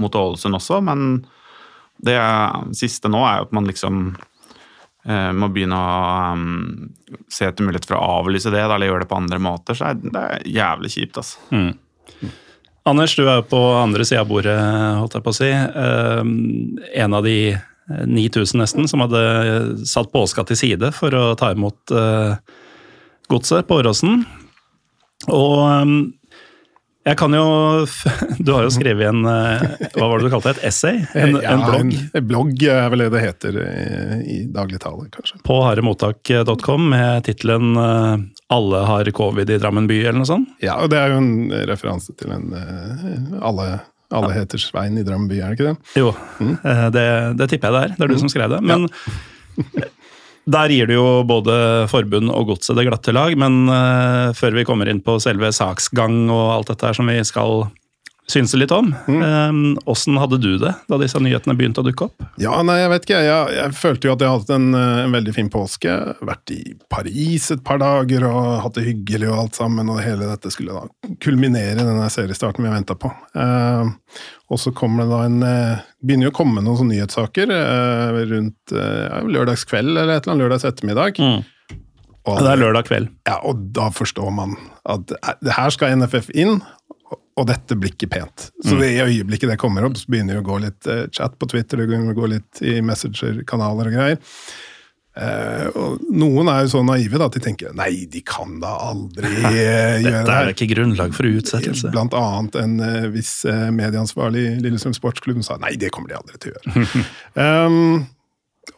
mot 0.00 0.16
Ålesund 0.16 0.56
også, 0.56 0.78
men 0.86 1.24
det 2.00 2.16
siste 2.78 3.10
nå 3.12 3.20
er 3.26 3.40
jo 3.40 3.48
at 3.48 3.56
man 3.58 3.66
liksom 3.68 4.04
må 5.08 5.48
begynne 5.48 5.76
å 5.80 6.34
um, 6.36 6.90
se 7.32 7.46
etter 7.48 7.64
mulighet 7.64 7.86
for 7.88 7.96
å 7.96 8.18
avlyse 8.20 8.52
det, 8.52 8.60
da, 8.60 8.74
eller 8.74 8.90
gjøre 8.90 9.06
det 9.06 9.08
på 9.08 9.16
andre 9.16 9.38
måter, 9.40 9.78
så 9.78 9.88
er 9.88 10.02
det 10.02 10.20
er 10.20 10.44
jævlig 10.44 10.90
kjipt, 10.92 11.22
altså. 11.22 11.40
Anders, 12.90 13.14
du 13.16 13.22
er 13.24 13.40
jo 13.40 13.46
på 13.48 13.60
andre 13.76 14.04
sida 14.08 14.22
av 14.24 14.28
bordet, 14.28 14.56
holdt 15.00 15.16
jeg 15.16 15.24
på 15.24 15.32
å 15.32 15.36
si. 15.36 15.50
Eh, 15.52 16.20
En 17.04 17.16
av 17.16 17.24
de 17.24 17.38
9000 17.90 18.60
nesten 18.60 18.88
som 18.88 19.02
hadde 19.04 19.86
satt 19.88 20.12
påska 20.12 20.44
til 20.46 20.58
side 20.58 20.92
for 20.96 21.14
å 21.16 21.24
ta 21.38 21.50
imot 21.54 21.92
uh, 21.94 22.36
godset 23.30 23.66
på 23.66 23.80
Åråsen. 23.80 24.22
Og 25.28 25.58
eh, 25.66 25.94
jeg 27.00 27.16
kan 27.16 27.32
jo 27.32 27.44
Du 28.44 28.52
har 28.52 28.66
jo 28.66 28.72
skrevet 28.74 29.08
en 29.08 29.24
eh, 29.28 29.62
Hva 29.94 30.08
var 30.10 30.20
det 30.20 30.28
du 30.28 30.32
kalte 30.34 30.52
det? 30.52 30.60
Et 30.60 30.68
essay? 30.70 31.00
En, 31.16 31.36
Ja, 31.40 31.54
en 31.54 31.64
blogg? 31.64 31.94
En, 32.12 32.26
blogg 32.28 32.64
er 32.68 32.90
vel 32.92 33.04
det 33.06 33.10
det 33.14 33.22
heter 33.24 33.56
i, 33.60 33.84
i 34.34 34.38
dagligtale, 34.52 35.08
kanskje. 35.14 35.40
På 35.46 35.60
haremottak.com 35.64 36.90
med 36.92 37.24
tittelen 37.28 37.72
eh, 37.80 38.26
'Alle 38.50 38.82
har 38.86 39.10
covid 39.14 39.50
i 39.50 39.58
Drammen 39.62 39.86
by', 39.88 40.02
eller 40.02 40.20
noe 40.20 40.28
sånt. 40.28 40.50
Ja, 40.62 40.76
og 40.82 40.90
det 40.92 40.98
er 40.98 41.14
jo 41.14 41.20
en 41.22 41.52
referanse 41.70 42.14
til 42.18 42.32
en 42.34 42.52
eh, 42.56 43.38
alle, 43.46 43.68
alle 44.10 44.32
heter 44.34 44.60
Svein 44.62 44.98
i 44.98 45.06
Drammen 45.06 45.30
by, 45.30 45.38
er 45.40 45.54
det 45.54 45.58
ikke 45.58 45.70
det? 45.70 45.94
Jo, 46.02 46.12
mm. 46.40 46.56
det, 46.96 47.06
det 47.38 47.50
tipper 47.52 47.70
jeg 47.70 47.76
det 47.76 47.82
er. 47.84 47.96
Det 47.96 48.06
er 48.06 48.12
du 48.12 48.20
som 48.24 48.32
skrev 48.32 48.52
det. 48.52 48.60
Men 48.66 48.88
der 50.48 50.72
gir 50.72 50.88
du 50.88 50.94
jo 50.96 51.08
både 51.28 51.54
forbund 51.90 52.30
og 52.32 52.52
godset 52.52 52.78
det 52.78 52.86
glatte 52.88 53.14
lag. 53.14 53.36
Men 53.38 53.68
eh, 53.68 54.30
før 54.36 54.56
vi 54.56 54.66
kommer 54.68 54.88
inn 54.90 55.02
på 55.04 55.18
selve 55.22 55.52
saksgang 55.54 56.30
og 56.30 56.46
alt 56.54 56.72
dette 56.72 56.88
her 56.88 56.96
som 56.96 57.10
vi 57.10 57.20
skal 57.26 57.68
synse 58.32 58.58
litt 58.58 58.72
om, 58.74 58.92
åssen 59.90 60.18
hadde 60.20 60.38
du 60.42 60.52
det 60.60 60.72
da 60.90 60.98
disse 61.00 61.20
nyhetene 61.22 61.56
begynte 61.58 61.82
å 61.82 61.86
dukke 61.86 62.08
opp? 62.08 62.26
Ja, 62.40 62.54
nei, 62.66 62.80
jeg 62.80 62.90
vet 62.92 63.06
ikke. 63.06 63.20
Jeg, 63.24 63.54
jeg 63.56 63.76
følte 63.78 64.08
jo 64.08 64.14
at 64.14 64.22
jeg 64.24 64.32
hadde 64.32 64.40
hatt 64.40 64.54
en, 64.56 64.74
eh, 64.74 65.04
en 65.04 65.14
veldig 65.14 65.34
fin 65.36 65.50
påske. 65.52 65.94
Vært 66.26 66.52
i 66.54 66.60
Paris 66.92 67.50
et 67.54 67.62
par 67.66 67.80
dager 67.82 68.26
og 68.28 68.48
hatt 68.64 68.76
det 68.78 68.86
hyggelig 68.88 69.30
og 69.30 69.38
alt 69.44 69.60
sammen. 69.60 69.90
Og 69.92 70.02
hele 70.04 70.28
dette 70.30 70.52
skulle 70.52 70.76
da 70.76 71.14
kulminere 71.22 71.84
denne 71.84 72.08
seriestarten 72.12 72.64
vi 72.64 72.70
har 72.70 72.78
venta 72.78 72.96
på. 72.98 73.12
Uh, 73.36 73.92
og 74.50 74.58
så 74.58 74.72
kommer 74.74 75.06
det 75.06 75.14
da 75.14 75.22
en 75.28 75.46
eh, 75.46 75.86
Begynner 76.00 76.30
jo 76.30 76.32
å 76.32 76.38
komme 76.40 76.62
noen 76.64 76.78
sånne 76.78 76.96
nyhetssaker 76.96 77.50
uh, 77.52 78.18
rundt 78.30 78.72
uh, 78.72 79.20
lørdagskveld 79.28 79.92
eller 79.92 80.14
et 80.14 80.24
eller 80.24 80.32
annet 80.32 80.44
lørdags 80.46 80.64
ettermiddag. 80.64 81.20
Og, 81.20 82.38
Det 82.40 82.48
er 82.48 82.60
lørdag 82.60 82.86
kveld. 82.88 83.10
ja, 83.28 83.36
og 83.44 83.60
da 83.76 83.90
forstår 83.92 84.32
man 84.32 84.56
at 84.88 85.12
det 85.44 85.54
her 85.56 85.72
skal 85.72 85.92
NFF 86.00 86.30
inn, 86.32 86.62
og- 87.40 87.48
dette 87.48 87.76
blir 87.76 87.94
ikke 87.94 88.10
pent. 88.12 88.50
Så 88.64 88.76
det, 88.78 88.90
i 88.94 89.04
øyeblikket 89.04 89.50
det 89.50 89.58
kommer 89.60 89.86
opp, 89.86 89.96
så 89.98 90.10
begynner 90.12 90.36
det 90.36 90.42
å 90.44 90.48
gå 90.50 90.58
litt 90.62 90.88
uh, 90.90 91.06
chat 91.10 91.38
på 91.40 91.48
Twitter, 91.50 91.80
det 91.80 91.88
begynner 91.90 92.12
å 92.12 92.18
gå 92.18 92.28
litt 92.34 92.60
i 92.62 92.80
Messenger-kanaler 92.84 93.90
og 93.90 93.96
greier. 93.96 94.20
Uh, 95.20 95.66
og 95.74 96.04
noen 96.14 96.48
er 96.48 96.62
jo 96.64 96.70
så 96.76 96.82
naive 96.86 97.18
da, 97.18 97.26
at 97.26 97.34
de 97.34 97.42
tenker 97.42 97.72
nei, 97.76 98.06
de 98.08 98.20
kan 98.24 98.60
da 98.62 98.76
aldri 98.92 99.26
eh, 99.50 99.98
gjøre 100.04 100.20
Dette 100.22 100.36
er 100.36 100.52
ikke 100.54 100.70
grunnlag 100.70 101.16
for 101.16 101.28
utsettelse. 101.28 101.90
Blant 101.90 102.14
annet 102.16 102.60
en 102.62 102.76
uh, 102.78 103.08
viss 103.12 103.34
medieansvarlig 103.48 104.46
i 104.46 104.56
Lillestrøm 104.62 104.94
Sportsklubb 104.96 105.42
sa 105.44 105.58
nei, 105.60 105.74
det 105.80 105.90
kommer 105.96 106.12
de 106.12 106.20
aldri 106.20 106.38
til 106.40 106.54
å 106.54 106.58
gjøre. 106.60 107.06
um, 107.66 108.04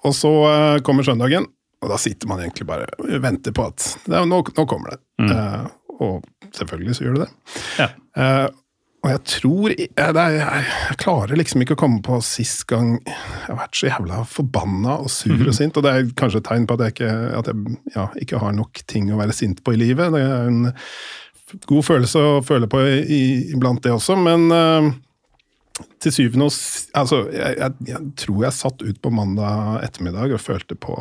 og 0.08 0.14
så 0.16 0.32
kommer 0.86 1.04
søndagen, 1.06 1.44
og 1.82 1.90
da 1.90 1.98
sitter 1.98 2.30
man 2.30 2.40
egentlig 2.42 2.66
bare 2.66 2.86
og 2.98 3.10
venter 3.22 3.54
på 3.54 3.66
at 3.66 3.86
nå, 4.10 4.22
nå 4.26 4.66
kommer 4.70 4.94
det. 4.94 5.00
Eh, 5.22 5.64
og 6.02 6.50
selvfølgelig 6.52 6.96
så 6.98 7.06
gjør 7.06 7.20
det 7.20 7.28
det. 7.28 7.62
Ja. 7.80 7.88
Uh, 8.18 8.48
og 9.02 9.10
jeg 9.10 9.20
tror 9.26 9.72
i- 9.74 9.88
eh, 9.98 10.12
jeg, 10.14 10.34
jeg 10.38 10.96
klarer 11.02 11.34
liksom 11.40 11.62
ikke 11.64 11.74
å 11.74 11.80
komme 11.80 12.02
på 12.06 12.20
sist 12.22 12.60
gang 12.70 12.92
jeg 13.02 13.16
har 13.48 13.56
vært 13.58 13.74
så 13.80 13.88
jævla 13.88 14.20
forbanna 14.30 14.94
og 15.02 15.10
sur 15.10 15.42
og 15.42 15.56
sint. 15.58 15.74
Og 15.80 15.82
det 15.82 15.90
er 15.90 16.12
kanskje 16.20 16.38
et 16.38 16.46
tegn 16.46 16.68
på 16.70 16.76
at 16.78 16.84
jeg, 16.86 16.94
ikke, 16.94 17.08
at 17.40 17.50
jeg 17.50 17.78
ja, 17.96 18.04
ikke 18.22 18.38
har 18.44 18.54
nok 18.54 18.84
ting 18.86 19.10
å 19.10 19.18
være 19.18 19.34
sint 19.34 19.64
på 19.66 19.74
i 19.74 19.80
livet. 19.80 20.14
Det 20.14 20.22
er 20.22 20.46
en 20.52 20.68
god 21.66 21.82
følelse 21.88 22.22
å 22.22 22.36
føle 22.46 22.70
på 22.70 22.84
iblant 23.18 23.82
det 23.82 23.90
også, 23.96 24.14
men 24.22 24.46
uh, 24.54 24.92
til 25.98 26.14
syvende 26.14 26.46
og 26.46 26.54
altså, 27.02 27.24
jeg, 27.34 27.58
jeg, 27.58 27.74
jeg 27.90 28.06
tror 28.22 28.44
jeg 28.46 28.54
satt 28.60 28.86
ut 28.86 29.02
på 29.02 29.10
mandag 29.18 29.82
ettermiddag 29.82 30.36
og 30.38 30.46
følte 30.46 30.78
på 30.78 30.94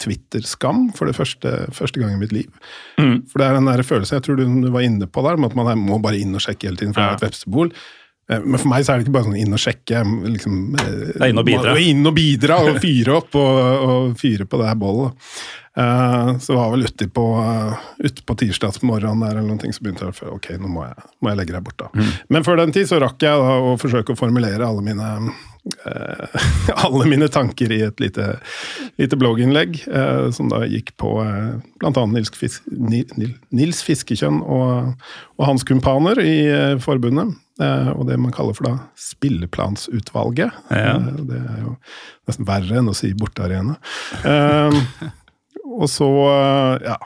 Twitter-skam 0.00 0.88
for 0.96 1.06
det 1.10 1.16
første, 1.18 1.52
første 1.76 2.00
gang 2.00 2.16
i 2.16 2.20
mitt 2.20 2.32
liv. 2.34 2.50
For 2.96 3.38
det 3.42 3.46
er 3.50 3.56
den 3.60 3.68
der 3.70 3.82
følelsen 3.86 4.18
jeg 4.18 4.26
tror 4.26 4.40
du, 4.40 4.44
du 4.64 4.70
var 4.74 4.84
inne 4.86 5.06
på 5.10 5.22
der, 5.26 5.36
med 5.40 5.50
at 5.52 5.56
man 5.60 5.70
er- 5.72 5.80
må 5.80 6.00
bare 6.02 6.18
inn 6.20 6.34
og 6.34 6.40
sjekke 6.44 6.68
hele 6.70 6.76
tiden, 6.80 6.94
for 6.96 7.00
det 7.04 7.10
er 7.10 7.20
et 7.20 7.26
vepsebol. 7.30 7.72
Eh, 8.30 8.40
Men 8.44 8.58
for 8.62 8.68
meg 8.70 8.84
så 8.86 8.92
er 8.94 8.98
det 9.00 9.06
ikke 9.08 9.16
bare 9.18 9.26
sånn 9.30 9.40
inn 9.40 9.52
og 9.56 9.58
sjekke. 9.58 10.02
Liksom, 10.34 10.58
eh, 10.78 11.12
Det 11.14 11.22
er 11.22 11.32
inn 11.32 11.38
og 11.42 11.46
bidra. 11.48 11.72
Inn 11.80 12.06
og 12.06 12.14
bidra 12.14 12.60
og 12.68 12.76
fyre 12.82 13.16
opp 13.16 13.34
og, 13.34 13.88
og 13.90 14.18
fyre 14.20 14.46
på 14.46 14.60
det 14.60 14.68
her 14.70 14.78
bollet. 14.78 15.12
Uh, 15.78 16.34
så 16.42 16.56
var 16.56 16.72
vel 16.72 16.82
ute 16.82 17.06
på, 17.14 17.22
uh, 17.38 17.76
ute 18.02 18.24
på 18.26 18.34
tirsdagsmorgenen 18.36 19.20
der, 19.22 19.38
eller 19.38 19.56
ting, 19.62 19.70
så 19.72 19.80
begynte 19.84 20.02
jeg 20.02 20.10
å 20.10 20.16
føle 20.16 20.32
ok, 20.34 20.48
nå 20.58 20.66
må 20.68 20.82
jeg, 20.82 21.04
må 21.22 21.30
jeg 21.30 21.38
legge 21.38 21.54
deg 21.54 21.62
bort. 21.64 21.76
da. 21.78 21.86
Mm. 21.94 22.08
Men 22.34 22.42
før 22.44 22.56
den 22.58 22.72
tid 22.74 22.88
så 22.90 22.98
rakk 23.00 23.22
jeg 23.22 23.38
da 23.38 23.54
å 23.70 23.76
forsøke 23.78 24.12
å 24.12 24.18
formulere 24.18 24.66
alle 24.66 24.82
mine 24.82 25.06
eh, 25.30 25.30
alle 26.84 27.06
mine 27.10 27.28
tanker 27.32 27.72
i 27.72 27.80
et 27.86 28.00
lite, 28.02 28.26
lite 29.00 29.18
blogginnlegg, 29.20 29.80
eh, 29.88 30.30
som 30.36 30.48
da 30.52 30.62
gikk 30.68 30.92
på 31.00 31.12
eh, 31.24 31.60
bl.a. 31.80 32.06
Nils, 32.12 32.32
Fis 32.36 32.60
Ni- 32.70 33.06
Nils 33.54 33.82
Fiskekjønn 33.86 34.40
og, 34.42 34.92
og 35.38 35.46
hans 35.48 35.64
kumpaner 35.68 36.20
i 36.24 36.34
eh, 36.48 36.74
forbundet. 36.82 37.36
Eh, 37.60 37.90
og 37.92 38.06
det 38.08 38.16
man 38.20 38.32
kaller 38.32 38.56
for 38.56 38.68
da 38.70 38.74
spilleplansutvalget. 38.96 40.52
Ja. 40.72 40.96
Eh, 40.96 41.22
det 41.28 41.40
er 41.40 41.62
jo 41.66 41.74
nesten 42.30 42.48
verre 42.48 42.80
enn 42.80 42.90
å 42.92 42.96
si 42.96 43.12
bortearena. 43.16 43.76
Eh, 44.24 44.80
og 45.70 45.86
så, 45.92 46.08
eh, 46.30 46.88
ja, 46.88 46.96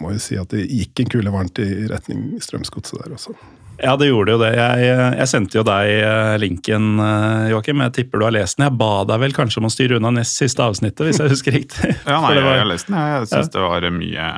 må 0.00 0.12
jeg 0.14 0.22
si 0.24 0.36
at 0.38 0.52
det 0.54 0.66
gikk 0.68 1.02
en 1.02 1.10
kule 1.16 1.32
varmt 1.34 1.58
i 1.64 1.70
retning 1.90 2.36
Strømsgodset 2.44 3.00
der 3.02 3.16
også. 3.16 3.34
Ja, 3.82 3.96
det 3.98 4.06
gjorde 4.12 4.36
jo 4.36 4.38
det. 4.38 4.50
Jeg, 4.54 4.90
jeg 5.18 5.28
sendte 5.30 5.58
jo 5.58 5.64
deg 5.66 5.88
eh, 6.06 6.34
linken, 6.38 6.84
eh, 7.02 7.48
Joakim. 7.50 7.80
Jeg 7.82 7.94
tipper 7.96 8.22
du 8.22 8.26
har 8.28 8.34
lest 8.36 8.58
den. 8.58 8.68
Jeg 8.68 8.78
ba 8.78 8.90
deg 9.10 9.22
vel 9.24 9.34
kanskje 9.34 9.58
om 9.58 9.66
å 9.66 9.72
styre 9.74 9.98
unna 9.98 10.12
nest 10.14 10.38
siste 10.38 10.62
avsnittet, 10.62 11.02
hvis 11.08 11.18
jeg 11.22 11.32
husker 11.34 11.56
riktig. 11.58 11.90
Ja, 12.06 12.20
nei, 12.22 12.36
jeg, 12.36 12.44
var- 12.46 12.54
jeg 12.54 12.62
har 12.62 12.70
lest 12.70 12.90
den. 12.90 12.98
Jeg 13.02 13.30
syns 13.32 13.50
det 13.56 13.64
var 13.66 13.88
mye, 13.96 14.28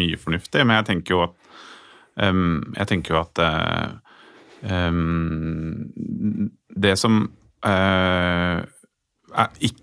mye 0.00 0.20
fornuftig. 0.22 0.62
Men 0.68 0.78
jeg 0.78 0.88
tenker 0.92 1.16
jo 1.16 1.24
at 1.26 1.34
um, 2.30 2.60
Jeg 2.78 2.90
tenker 2.92 3.16
jo 3.16 3.20
at 3.24 3.42
eh, 3.42 3.88
ehm, 4.70 5.90
Det 6.86 6.94
som 7.00 7.24
uh, 7.66 8.62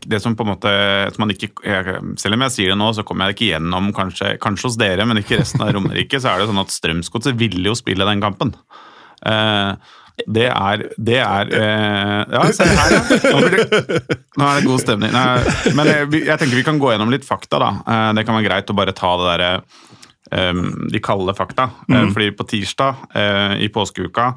det 0.06 0.20
som 0.22 0.36
på 0.38 0.46
en 0.46 0.52
måte 0.52 0.72
som 1.10 1.24
man 1.24 1.32
ikke, 1.34 1.48
jeg, 1.66 1.96
Selv 2.22 2.38
om 2.38 2.44
jeg 2.46 2.54
sier 2.54 2.70
det 2.70 2.78
nå, 2.78 2.92
så 2.94 3.02
kommer 3.08 3.30
jeg 3.32 3.36
ikke 3.40 3.48
gjennom, 3.56 3.88
kanskje, 3.98 4.36
kanskje 4.44 4.68
hos 4.70 4.78
dere, 4.78 5.08
men 5.10 5.18
ikke 5.24 5.40
resten 5.42 5.64
av 5.66 5.72
Romerike, 5.74 6.20
så 6.22 6.30
er 6.36 6.44
det 6.44 6.52
sånn 6.52 6.62
at 6.62 6.74
Strømsgodset 6.76 7.40
ville 7.40 7.66
jo 7.72 7.74
spille 7.78 8.06
den 8.06 8.22
kampen. 8.22 8.54
Eh, 9.26 9.96
det 10.28 10.48
er, 10.52 10.82
det 11.00 11.20
er 11.24 11.52
eh, 11.56 12.24
Ja, 12.34 12.42
se 12.52 12.66
her, 12.68 12.92
ja. 12.92 13.02
Nå, 13.32 13.40
det, 13.46 14.18
nå 14.36 14.48
er 14.50 14.60
det 14.60 14.68
god 14.68 14.84
stemning. 14.84 15.14
Nei, 15.16 15.72
men 15.78 15.88
jeg, 15.88 16.10
jeg 16.28 16.42
tenker 16.42 16.60
vi 16.60 16.66
kan 16.68 16.82
gå 16.82 16.92
gjennom 16.92 17.14
litt 17.14 17.28
fakta, 17.28 17.62
da. 17.62 17.70
Eh, 17.88 18.10
det 18.18 18.26
kan 18.28 18.36
være 18.36 18.50
greit 18.50 18.74
å 18.74 18.78
bare 18.78 18.96
ta 18.98 19.14
det 19.22 19.30
derre 19.32 19.52
eh, 20.36 20.64
De 20.92 21.04
kalde 21.04 21.36
fakta. 21.38 21.70
Eh, 21.88 22.08
fordi 22.12 22.32
på 22.36 22.48
tirsdag 22.52 23.06
eh, 23.16 23.60
i 23.64 23.72
påskeuka 23.74 24.34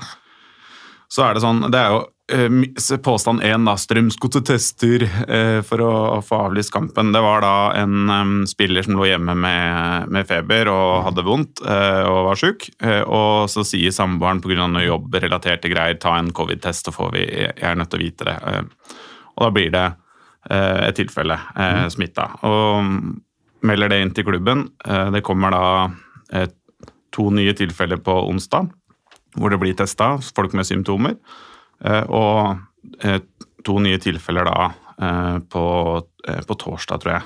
så 1.13 1.27
er 1.27 1.35
det 1.37 1.43
sånn 1.45 1.67
Det 1.69 1.77
er 1.77 1.91
jo 1.93 1.99
eh, 2.01 2.12
påstand 3.03 3.43
én, 3.43 3.65
da. 3.67 3.75
Strømsgodset 3.77 4.47
tester 4.47 5.03
eh, 5.05 5.61
for 5.67 5.83
å 5.85 6.21
få 6.25 6.39
avlyst 6.47 6.73
kampen. 6.73 7.13
Det 7.13 7.21
var 7.21 7.43
da 7.43 7.55
en 7.77 8.45
spiller 8.49 8.87
som 8.87 8.97
lå 8.97 9.09
hjemme 9.11 9.35
med, 9.35 10.09
med 10.13 10.29
feber 10.29 10.71
og 10.73 11.09
hadde 11.09 11.25
vondt 11.27 11.65
eh, 11.67 12.05
og 12.07 12.29
var 12.31 12.41
sjuk. 12.41 12.69
Eh, 12.81 13.03
og 13.03 13.51
så 13.53 13.65
sier 13.67 13.93
samboeren 13.93 14.41
pga. 14.41 14.67
noe 14.67 14.87
jobbrelaterte 14.87 15.69
greier 15.73 15.99
ta 16.01 16.17
en 16.19 16.33
covid-test, 16.33 16.87
så 16.87 16.95
får 16.95 17.13
vi 17.17 17.27
Jeg 17.27 17.69
er 17.69 17.77
nødt 17.77 17.91
til 17.91 18.01
å 18.01 18.05
vite 18.07 18.31
det. 18.31 18.39
Eh, 18.39 18.97
og 19.37 19.47
da 19.47 19.51
blir 19.51 19.71
det 19.75 19.87
eh, 20.51 20.89
et 20.89 20.97
tilfelle 20.97 21.39
eh, 21.57 21.87
smitta. 21.93 22.31
Og 22.49 22.83
mm, 22.87 23.13
melder 23.69 23.93
det 23.93 24.03
inn 24.03 24.15
til 24.15 24.29
klubben. 24.31 24.69
Eh, 24.87 25.09
det 25.13 25.25
kommer 25.27 25.53
da 25.53 25.65
eh, 26.33 26.49
to 27.13 27.31
nye 27.35 27.53
tilfeller 27.57 28.01
på 28.01 28.15
onsdag 28.29 28.71
hvor 29.33 29.49
det 29.49 29.59
blir 29.63 29.73
testa 29.77 30.19
folk 30.37 30.53
med 30.53 30.69
symptomer. 30.69 31.17
Eh, 31.85 32.05
Og 32.09 32.57
eh, 33.03 33.21
to 33.63 33.79
nye 33.83 34.01
tilfeller 34.03 34.49
da 34.49 34.71
eh, 34.99 35.39
på, 35.51 35.65
på 36.49 36.59
torsdag, 36.65 37.03
tror 37.03 37.17
jeg. 37.19 37.23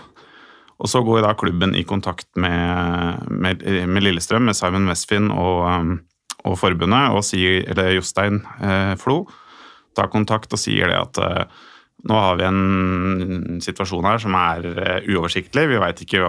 Og 0.77 0.91
så 0.93 1.01
går 1.01 1.23
da 1.25 1.33
klubben 1.39 1.73
i 1.77 1.87
kontakt 1.89 2.29
med, 2.37 3.23
med, 3.33 3.63
med 3.89 4.05
Lillestrøm, 4.05 4.45
med 4.49 4.57
Simon 4.59 4.89
Westfinn 4.91 5.31
og, 5.33 5.97
og 6.45 6.59
forbundet, 6.61 7.15
og 7.17 7.25
sier, 7.25 7.63
eller 7.73 7.95
Jostein 7.97 8.43
eh, 8.61 8.93
Flo 9.01 9.23
tar 9.97 10.13
kontakt 10.13 10.53
og 10.53 10.61
sier 10.61 10.93
det 10.93 10.99
at 11.01 11.21
eh, 11.25 11.65
nå 12.07 12.21
har 12.21 12.37
vi 12.37 12.45
en 12.45 13.61
situasjon 13.65 14.05
her 14.05 14.21
som 14.21 14.37
er 14.37 14.69
eh, 14.75 15.09
uoversiktlig. 15.09 15.65
Vi 15.73 15.83
veit 15.83 16.05
ikke 16.05 16.29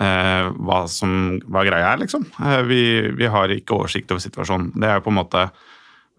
hva, 0.00 0.78
som 0.88 1.40
hva 1.52 1.60
greia 1.66 1.90
er, 1.90 1.98
liksom. 2.00 2.22
Vi, 2.64 2.82
vi 3.18 3.26
har 3.28 3.52
ikke 3.52 3.74
oversikt 3.76 4.12
over 4.14 4.22
situasjonen. 4.24 4.70
Det 4.80 4.88
er 4.88 4.94
jo 4.96 5.02
på 5.04 5.12
en 5.12 5.18
måte 5.18 5.42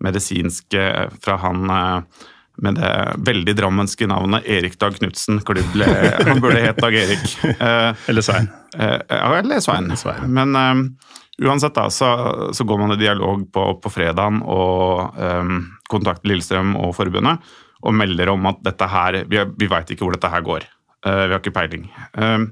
medisinsk 0.04 0.74
eh, 0.78 1.08
fra 1.24 1.38
han 1.42 1.70
eh, 1.70 2.28
med 2.62 2.76
det 2.78 2.90
veldig 3.26 3.56
drammenske 3.58 4.06
navnet 4.10 4.46
Erik 4.46 4.76
Dag 4.80 4.98
Knutsen. 4.98 5.40
Han 6.28 6.42
burde 6.44 6.60
hett 6.62 6.82
Dag 6.84 6.94
Erik. 6.94 7.38
Eh, 7.48 7.96
Eller 8.12 8.22
Svein. 8.22 8.50
Eh, 8.78 9.00
ja, 9.08 9.30
eller 9.40 9.60
Svein. 9.64 9.94
Men 10.28 10.56
eh, 10.56 11.48
uansett, 11.48 11.74
da, 11.74 11.88
så, 11.90 12.12
så 12.54 12.68
går 12.68 12.78
man 12.78 12.94
i 12.94 13.00
dialog 13.02 13.48
på, 13.54 13.66
på 13.82 13.90
fredagen 13.90 14.44
og 14.44 15.18
um, 15.18 15.64
kontakter 15.90 16.30
Lillestrøm 16.30 16.76
og 16.78 16.94
forbundet 17.00 17.42
og 17.82 17.96
melder 17.98 18.30
om 18.30 18.46
at 18.46 18.60
dette 18.62 18.86
her 18.86 19.24
Vi, 19.26 19.40
vi 19.58 19.70
veit 19.72 19.90
ikke 19.90 20.06
hvor 20.06 20.14
dette 20.14 20.30
her 20.30 20.44
går. 20.46 20.68
Uh, 21.08 21.24
vi 21.26 21.34
har 21.34 21.40
ikke 21.40 21.56
peiling. 21.56 21.88
Um, 22.14 22.52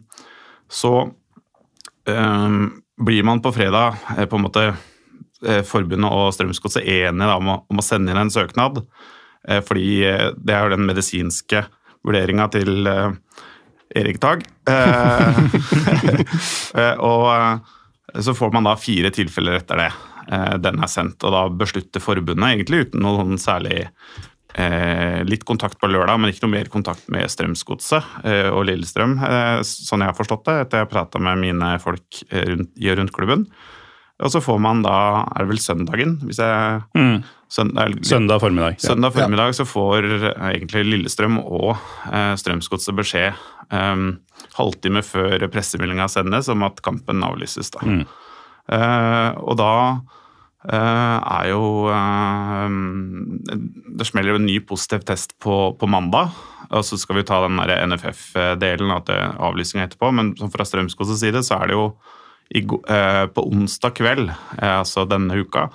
så 0.69 1.09
eh, 2.07 2.49
blir 3.05 3.23
man 3.23 3.41
på 3.41 3.51
fredag 3.51 3.95
eh, 4.17 4.25
på 4.25 4.37
en 4.37 4.45
måte 4.45 4.65
eh, 4.67 4.85
forbundet 5.67 6.11
og 6.11 6.33
Strømsgodset 6.35 6.83
enige 6.83 7.37
om, 7.39 7.53
om 7.61 7.81
å 7.81 7.85
sende 7.85 8.11
inn 8.11 8.21
en 8.25 8.33
søknad. 8.33 8.81
Eh, 9.47 9.61
fordi 9.65 10.03
eh, 10.07 10.29
det 10.37 10.55
er 10.55 10.65
jo 10.65 10.75
den 10.75 10.87
medisinske 10.87 11.63
vurderinga 12.05 12.49
til 12.53 12.89
eh, 12.89 13.11
Erik 13.99 14.19
Tag. 14.21 14.45
Eh, 14.69 15.43
eh, 16.79 16.95
og 16.95 17.27
eh, 17.33 17.75
så 18.25 18.35
får 18.35 18.53
man 18.55 18.67
da 18.67 18.75
fire 18.79 19.11
tilfeller 19.13 19.59
etter 19.59 19.83
det. 19.83 19.91
Eh, 20.29 20.55
den 20.61 20.81
er 20.81 20.91
sendt, 20.91 21.23
og 21.23 21.35
da 21.35 21.45
beslutter 21.61 22.03
forbundet, 22.03 22.51
egentlig 22.51 22.87
uten 22.87 23.05
noen 23.05 23.39
særlig 23.41 23.85
eh, 23.85 25.21
Litt 25.29 25.45
kontakt 25.47 25.79
på 25.79 25.89
lørdag, 25.89 26.19
men 26.19 26.33
ikke 26.33 26.47
noe 26.47 26.57
mer 26.57 26.71
kontakt 26.73 27.07
med 27.13 27.29
Strømsgodset 27.31 28.25
eh, 28.25 28.47
og 28.51 28.65
Lillestrøm, 28.69 29.17
eh, 29.23 29.57
sånn 29.65 30.03
jeg 30.03 30.11
har 30.11 30.17
forstått 30.17 30.47
det, 30.49 30.57
etter 30.65 30.83
jeg 30.83 30.91
prata 30.91 31.21
med 31.21 31.41
mine 31.41 31.75
folk 31.83 32.23
eh, 32.29 32.49
rundt, 32.53 32.73
rundt 32.99 33.15
klubben. 33.15 33.45
Og 34.19 34.31
så 34.33 34.41
får 34.43 34.57
man 34.59 34.81
da, 34.83 35.23
er 35.31 35.45
det 35.45 35.51
vel 35.53 35.61
søndagen, 35.63 36.17
hvis 36.27 36.41
jeg 36.43 36.83
Mm. 36.95 37.23
søndag, 37.49 37.95
Søndag 38.03 38.41
formiddag. 38.41 38.79
Søndag 38.79 39.13
formiddag 39.15 39.55
så 39.55 39.65
får 39.65 40.03
eh, 40.03 40.33
egentlig 40.51 40.83
Lillestrøm 40.85 41.37
og 41.39 41.77
eh, 42.11 42.35
Strømsgodset 42.35 42.95
beskjed 42.97 43.33
eh, 43.71 43.95
halvtime 44.57 45.03
før 45.07 45.47
pressemeldinga 45.47 46.09
sendes 46.11 46.49
om 46.51 46.63
at 46.67 46.81
kampen 46.83 47.23
avlyses. 47.23 47.71
Da. 47.71 47.79
Eh, 48.69 49.31
og 49.39 49.55
da 49.57 49.71
eh, 50.67 51.17
er 51.39 51.49
jo 51.49 51.87
eh, 51.89 52.69
Det 53.97 54.05
smeller 54.05 54.35
jo 54.35 54.41
en 54.41 54.45
ny 54.51 54.59
positiv 54.59 55.07
test 55.07 55.37
på, 55.39 55.77
på 55.79 55.87
mandag. 55.87 56.35
Og 56.69 56.83
så 56.85 56.99
skal 56.99 57.15
vi 57.17 57.23
ta 57.25 57.39
den 57.47 57.57
NFF-delen 57.57 58.91
av 58.93 59.07
avlysninga 59.09 59.87
etterpå. 59.87 60.11
Men 60.13 60.35
fra 60.51 60.67
Strømsgodsets 60.67 61.23
side 61.23 61.41
så 61.47 61.63
er 61.63 61.71
det 61.71 61.79
jo 61.79 61.93
i, 62.55 62.63
eh, 62.65 63.25
på 63.29 63.45
onsdag 63.45 63.95
kveld, 63.99 64.29
eh, 64.29 64.77
altså 64.79 65.05
denne 65.09 65.37
uka, 65.43 65.67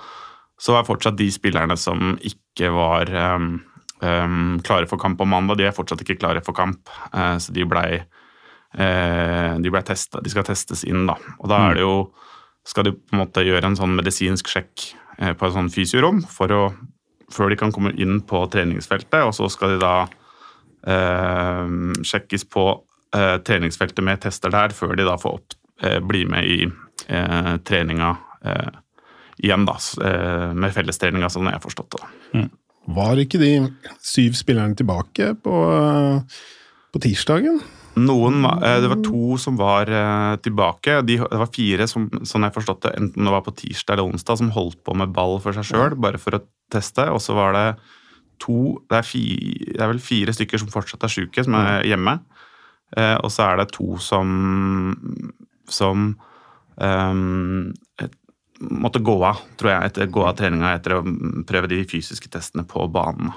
så 0.59 0.77
er 0.77 0.87
fortsatt 0.87 1.17
de 1.19 1.29
spillerne 1.31 1.77
som 1.79 2.15
ikke 2.23 2.69
var 2.71 3.11
um, 3.35 3.57
um, 4.01 4.59
klare 4.63 4.87
for 4.87 4.99
kamp 5.01 5.19
på 5.19 5.27
mandag, 5.27 5.59
de 5.59 5.67
er 5.67 5.75
fortsatt 5.75 6.03
ikke 6.03 6.19
klare 6.19 6.43
for 6.45 6.55
kamp. 6.55 6.89
eh, 7.13 7.37
så 7.37 7.55
de 7.55 7.65
blei 7.67 7.89
eh, 7.99 9.55
de, 9.59 9.71
ble 9.71 9.81
testet, 9.83 10.23
de 10.23 10.31
skal 10.31 10.47
testes 10.47 10.83
inn, 10.87 11.05
da. 11.09 11.17
Og 11.39 11.51
da 11.51 11.61
er 11.69 11.79
det 11.79 11.85
jo 11.85 11.97
skal 12.65 12.87
de 12.87 12.95
på 12.97 13.13
en 13.13 13.21
måte 13.21 13.43
gjøre 13.45 13.69
en 13.69 13.77
sånn 13.77 13.95
medisinsk 13.97 14.49
sjekk 14.49 14.87
eh, 15.19 15.33
på 15.37 15.47
et 15.47 15.55
sånn 15.55 15.71
fysiorom 15.73 16.23
for 16.31 16.51
å, 16.51 16.63
før 17.33 17.51
de 17.51 17.59
kan 17.59 17.73
komme 17.75 17.93
inn 18.01 18.21
på 18.25 18.41
treningsfeltet, 18.51 19.21
og 19.21 19.35
så 19.37 19.49
skal 19.53 19.75
de 19.75 19.83
da 19.83 19.95
eh, 20.87 21.75
sjekkes 22.01 22.47
på 22.49 22.65
eh, 23.15 23.37
treningsfeltet 23.45 24.03
med 24.05 24.23
tester 24.25 24.53
der, 24.53 24.73
før 24.73 24.95
de 24.97 25.05
da 25.07 25.19
får 25.21 25.37
opp, 25.39 25.59
eh, 25.81 25.99
bli 25.99 26.25
med 26.29 26.47
i 26.47 26.59
eh, 26.65 27.53
treninga 27.67 28.11
eh, 28.45 28.81
igjen, 29.43 29.65
da, 29.67 29.77
eh, 30.05 30.51
med 30.55 30.75
fellestreninga, 30.75 31.29
sånn 31.31 31.49
jeg 31.49 31.57
har 31.57 31.63
forstått 31.63 31.97
det. 31.97 32.11
Mm. 32.39 32.51
Var 32.95 33.23
ikke 33.23 33.41
de 33.41 33.51
syv 34.05 34.37
spillerne 34.37 34.77
tilbake 34.77 35.33
på, 35.41 35.55
på 36.93 37.01
tirsdagen? 37.01 37.57
Noen, 37.95 38.43
Det 38.43 38.89
var 38.91 38.99
to 39.01 39.37
som 39.39 39.55
var 39.57 39.89
tilbake. 40.43 40.99
De, 41.07 41.15
det 41.15 41.39
var 41.39 41.49
fire, 41.49 41.87
som, 41.87 42.09
sånn 42.27 42.43
jeg 42.45 42.53
forstått 42.57 42.83
det, 42.83 42.91
enten 42.99 43.25
det 43.25 43.33
var 43.33 43.45
på 43.45 43.55
tirsdag 43.55 43.95
eller 43.95 44.11
onsdag, 44.11 44.37
som 44.41 44.51
holdt 44.53 44.81
på 44.85 44.93
med 44.99 45.15
ball 45.15 45.39
for 45.41 45.55
seg 45.55 45.65
sjøl, 45.69 45.95
bare 45.97 46.19
for 46.21 46.37
å 46.37 46.43
teste. 46.75 47.07
Og 47.09 47.23
så 47.23 47.33
var 47.37 47.55
det 47.55 47.65
to 48.43 48.83
det 48.91 48.99
er, 48.99 49.07
fi, 49.07 49.23
det 49.71 49.81
er 49.81 49.91
vel 49.93 50.03
fire 50.03 50.35
stykker 50.35 50.61
som 50.61 50.71
fortsatt 50.73 51.07
er 51.07 51.13
sjuke, 51.13 51.45
som 51.45 51.57
er 51.57 51.85
hjemme. 51.87 52.19
Eh, 52.95 53.17
og 53.23 53.31
så 53.33 53.49
er 53.49 53.61
det 53.61 53.71
to 53.75 53.95
som 54.01 54.35
som 55.71 56.13
um, 56.75 57.73
måtte 58.59 59.01
gå 59.03 59.15
av, 59.25 59.41
tror 59.59 59.71
jeg, 59.71 59.89
etter 59.89 60.11
gå 60.11 60.23
av 60.25 60.37
treninga 60.39 60.75
etter 60.77 60.97
å 60.97 61.03
prøve 61.47 61.71
de 61.71 61.81
fysiske 61.89 62.31
testene 62.31 62.65
på 62.67 62.87
banen. 62.91 63.33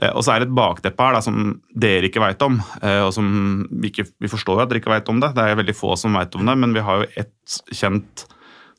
Eh, 0.00 0.12
og 0.12 0.24
så 0.24 0.34
er 0.34 0.42
det 0.42 0.50
et 0.50 0.56
bakteppe 0.56 1.04
her 1.08 1.16
da, 1.16 1.22
som 1.24 1.58
dere 1.72 2.08
ikke 2.08 2.22
veit 2.22 2.42
om, 2.44 2.58
eh, 2.82 3.02
og 3.04 3.12
som 3.16 3.28
vi, 3.70 3.90
ikke, 3.90 4.08
vi 4.22 4.32
forstår 4.32 4.64
at 4.64 4.72
dere 4.72 4.82
ikke 4.82 4.92
veit 4.92 5.12
om 5.12 5.20
det. 5.22 5.32
Det 5.36 5.44
er 5.44 5.60
veldig 5.60 5.76
få 5.76 5.94
som 6.00 6.16
veit 6.16 6.34
om 6.36 6.48
det, 6.48 6.56
men 6.62 6.74
vi 6.76 6.84
har 6.84 7.02
jo 7.02 7.12
ett 7.24 7.60
kjent 7.74 8.26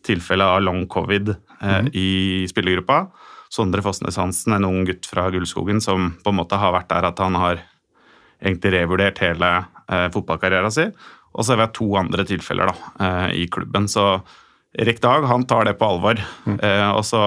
tilfelle 0.07 0.45
av 0.45 0.61
long 0.63 0.85
covid 0.89 1.33
eh, 1.33 1.79
mm. 1.87 1.89
i 1.97 2.09
spillergruppa. 2.49 3.07
Sondre 3.53 3.81
Fossnes 3.83 4.17
Hansen, 4.19 4.57
en 4.57 4.67
ung 4.67 4.83
gutt 4.87 5.07
fra 5.07 5.29
Gullskogen 5.31 5.79
som 5.83 6.11
på 6.23 6.33
en 6.33 6.39
måte 6.41 6.59
har 6.59 6.73
vært 6.75 6.89
der 6.91 7.07
at 7.09 7.21
han 7.23 7.37
har 7.39 7.61
egentlig 8.43 8.73
revurdert 8.75 9.21
hele 9.23 9.51
eh, 9.87 10.07
fotballkarrieren 10.13 10.73
sin. 10.73 10.93
Og 11.37 11.45
så 11.45 11.53
har 11.53 11.61
vi 11.61 11.69
to 11.77 11.87
andre 11.99 12.25
tilfeller 12.27 12.71
da, 12.71 12.75
eh, 13.05 13.29
i 13.43 13.47
klubben. 13.51 13.85
Så 13.87 14.21
Erik 14.77 15.01
Dag 15.01 15.25
han 15.29 15.45
tar 15.45 15.65
det 15.69 15.77
på 15.77 15.85
alvor. 15.85 16.19
Mm. 16.45 16.59
Eh, 16.59 16.89
og 16.89 17.05
så, 17.05 17.21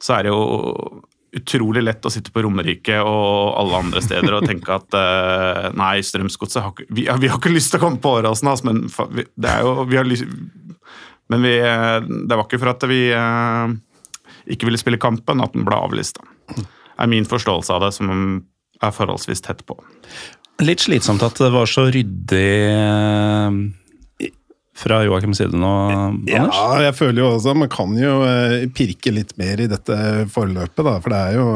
så, 0.00 0.16
er 0.16 0.26
det 0.26 0.32
jo 0.32 1.02
utrolig 1.38 1.82
lett 1.84 2.06
å 2.08 2.12
sitte 2.12 2.32
på 2.32 2.42
Romerike 2.42 2.96
og 3.04 3.58
alle 3.60 3.82
andre 3.84 4.00
steder 4.02 4.38
og 4.38 4.46
tenke 4.48 4.78
at 4.78 4.96
eh, 4.96 5.68
nei, 5.76 5.98
Strømsgodset 6.00 6.64
har, 6.64 6.72
vi, 6.88 7.04
vi, 7.04 7.28
har 7.28 7.36
ikke 7.36 7.52
lyst 7.52 7.74
til 7.74 7.82
å 7.82 7.84
komme 7.84 8.00
på 8.00 8.14
Åråsen, 8.16 8.48
altså, 8.48 8.70
men 8.70 8.86
det 9.36 9.50
er 9.52 9.66
jo, 9.66 9.84
vi 9.90 10.00
har 10.00 10.08
lyst, 10.08 10.24
men 11.28 11.44
vi, 11.44 11.52
det 11.60 12.32
var 12.32 12.46
ikke 12.46 12.62
for 12.62 12.72
at 12.72 12.88
vi 12.88 13.02
ikke 14.48 14.70
ville 14.70 14.80
spille 14.80 15.00
kampen 15.00 15.44
at 15.44 15.52
den 15.52 15.68
ble 15.68 15.76
avlista. 15.76 16.24
Det 16.48 16.64
er 16.96 17.12
min 17.12 17.28
forståelse 17.28 17.76
av 17.76 17.84
det, 17.84 17.92
som 17.98 18.08
er 18.80 18.94
forholdsvis 18.94 19.44
tett 19.44 19.60
på. 19.68 19.76
Litt 20.64 20.82
slitsomt 20.82 21.22
at 21.22 21.38
det 21.38 21.52
var 21.54 21.70
så 21.70 21.86
ryddig 21.86 22.46
eh, 22.66 24.30
fra 24.78 25.00
Joakims 25.06 25.38
side 25.38 25.58
nå, 25.58 25.72
Anders? 26.26 26.58
Ja, 26.58 26.68
jeg 26.88 26.96
føler 26.98 27.22
jo 27.22 27.32
også 27.36 27.54
man 27.58 27.70
kan 27.70 27.94
jo 27.98 28.20
pirke 28.74 29.14
litt 29.14 29.36
mer 29.38 29.62
i 29.62 29.68
dette 29.70 29.98
forløpet, 30.34 30.82
da. 30.86 30.96
For 31.02 31.14
det 31.14 31.20
er 31.28 31.38
jo 31.38 31.50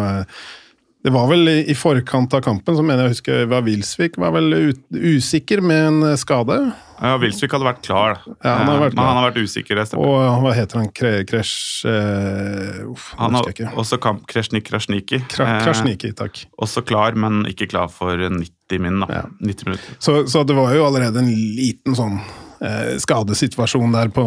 det 1.02 1.10
var 1.10 1.26
vel 1.26 1.48
i 1.50 1.74
forkant 1.74 2.30
av 2.36 2.44
kampen, 2.46 2.76
så 2.78 2.82
mener 2.86 3.02
jeg 3.02 3.10
å 3.10 3.12
huske 3.16 3.38
var 3.50 3.64
Wilsvik 3.66 4.14
var 4.22 4.30
vel 4.36 4.54
usikker 4.94 5.58
med 5.58 5.86
en 5.88 6.18
skade. 6.18 6.60
Ja, 7.02 7.16
Wilsvik 7.18 7.56
hadde 7.56 7.66
vært 7.66 7.80
klar, 7.82 8.20
ja, 8.30 8.52
han 8.60 8.70
har 8.70 8.84
vært 8.84 8.94
men 8.94 9.08
han 9.08 9.18
har 9.18 9.26
vært 9.32 9.40
usikker. 9.42 9.80
Det 9.80 9.98
og 9.98 10.44
hva 10.44 10.52
heter 10.54 10.78
han? 10.78 10.92
Kresj... 10.94 11.56
uh, 11.90 12.92
Uff, 12.92 13.08
Han 13.18 13.34
har 13.34 13.50
også 13.74 13.98
kamp 14.02 14.28
Kresjnik 14.30 14.68
Krasjniki. 14.70 15.24
Krasjniki, 15.34 16.12
takk. 16.22 16.44
Også 16.62 16.84
klar, 16.86 17.18
men 17.18 17.42
ikke 17.50 17.66
klar 17.74 17.90
for 17.90 18.22
90 18.22 18.61
min, 18.80 19.00
da. 19.02 19.06
Ja. 19.10 19.22
90 19.40 19.68
minutter. 19.68 19.96
Så, 19.98 20.26
så 20.30 20.44
det 20.48 20.54
var 20.56 20.72
jo 20.76 20.86
allerede 20.86 21.18
en 21.20 21.32
liten 21.56 21.96
sånn 21.98 22.20
eh, 22.62 22.94
skadesituasjon 23.02 23.92
der 23.94 24.08
på, 24.14 24.24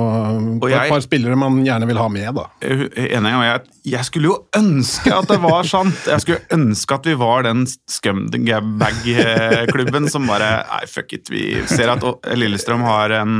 på 0.61 0.69
jeg, 0.71 0.85
et 0.85 0.91
par 0.93 1.01
spillere 1.05 1.35
man 1.39 1.65
gjerne 1.65 1.87
vil 1.89 1.99
ha 2.01 2.07
med. 2.11 2.29
da. 2.37 2.43
Enig, 2.61 3.31
og 3.31 3.43
jeg, 3.47 3.59
jeg, 3.95 4.03
skulle 4.09 4.27
jo 4.31 4.37
ønske 4.57 5.09
at 5.15 5.27
det 5.31 5.39
var 5.43 5.63
sant. 5.69 5.99
Jeg 6.11 6.21
skulle 6.25 6.43
ønske 6.57 6.91
at 6.99 7.05
vi 7.09 7.15
var 7.21 7.39
den 7.47 7.59
scumbag-klubben 7.69 10.05
som 10.11 10.23
bare 10.29 10.49
Nei, 10.69 10.83
fuck 10.91 11.09
it. 11.15 11.25
Vi 11.33 11.43
ser 11.71 11.87
at 11.95 12.01
Lillestrøm 12.35 12.83
har 12.85 13.07
en 13.21 13.33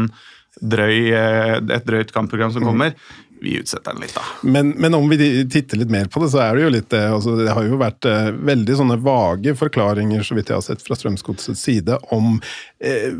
drøy, 0.62 1.12
eh, 1.12 1.56
et 1.60 1.88
drøyt 1.88 2.12
kampprogram 2.16 2.52
som 2.56 2.64
kommer 2.64 2.94
vi 3.46 3.56
utsetter 3.62 3.94
den 3.94 4.04
litt, 4.04 4.16
da. 4.18 4.24
Men, 4.42 4.74
men, 4.82 4.98
om 4.98 5.08
vi 5.12 5.18
titter 5.52 5.80
litt 5.82 5.94
mer 5.94 6.10
på 6.12 6.24
det, 6.24 6.32
så 6.34 6.42
er 6.44 6.58
det 6.58 6.66
jo 6.66 6.72
litt 6.74 6.96
eh, 6.98 7.12
altså, 7.14 7.36
Det 7.40 7.54
har 7.54 7.68
jo 7.68 7.80
vært 7.82 8.08
eh, 8.10 8.32
veldig 8.52 8.80
sånne 8.82 8.98
vage 9.06 9.56
forklaringer, 9.60 10.25
så 10.25 10.38
vidt 10.38 10.52
jeg 10.52 10.60
har 10.60 10.66
sett 10.66 10.84
fra 10.86 10.98
Strømsgodsets 10.98 11.62
side, 11.68 12.00
om 12.16 12.40
eh, 12.84 13.14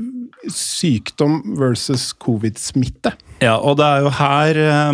sykdom 0.52 1.42
versus 1.60 2.10
covid-smitte. 2.26 3.16
Ja, 3.44 3.58
og 3.60 3.78
det 3.80 3.88
er 3.88 4.06
jo 4.06 4.12
her 4.18 4.62
eh, 4.66 4.92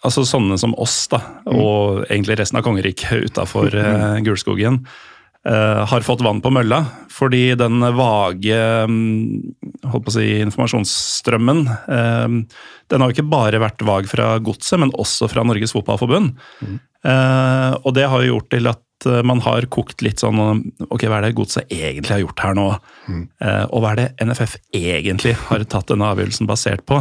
altså 0.00 0.26
sånne 0.28 0.58
som 0.60 0.74
oss, 0.80 1.02
da, 1.12 1.22
mm. 1.44 1.54
og 1.54 2.02
egentlig 2.08 2.40
resten 2.40 2.60
av 2.60 2.66
kongeriket 2.66 3.30
utafor 3.30 3.74
uh, 3.74 4.18
Gulskogen, 4.24 4.82
har 5.48 6.04
fått 6.04 6.20
vann 6.20 6.42
på 6.44 6.50
mølla. 6.52 6.82
Fordi 7.20 7.54
den 7.58 7.80
vage 7.96 8.58
å 9.86 10.12
si, 10.12 10.26
informasjonsstrømmen 10.44 11.64
uh, 11.68 12.28
Den 12.90 13.02
har 13.02 13.10
jo 13.10 13.16
ikke 13.16 13.30
bare 13.30 13.62
vært 13.62 13.82
vag 13.86 14.08
fra 14.10 14.34
godset, 14.42 14.78
men 14.82 14.94
også 14.98 15.28
fra 15.30 15.44
Norges 15.46 15.74
Fotballforbund. 15.76 16.32
Mm. 16.60 16.78
Uh, 17.06 17.72
og 17.80 17.94
det 17.96 18.06
har 18.12 18.24
jo 18.24 18.36
gjort 18.36 18.50
til 18.52 18.70
at 18.70 18.86
man 19.24 19.40
har 19.40 19.64
kokt 19.72 20.02
litt 20.04 20.20
sånn 20.20 20.36
Ok, 20.90 21.06
hva 21.08 21.22
er 21.22 21.30
det 21.30 21.36
godset 21.38 21.70
egentlig 21.72 22.12
har 22.12 22.20
gjort 22.20 22.42
her 22.44 22.58
nå? 22.58 22.66
Mm. 23.08 23.22
og 23.72 23.80
hva 23.80 23.94
er 23.94 23.96
det 23.96 24.26
NFF 24.28 24.58
egentlig 24.76 25.32
har 25.46 25.64
tatt 25.72 25.88
denne 25.88 26.10
avgjørelsen 26.12 26.44
basert 26.50 26.84
på? 26.84 26.98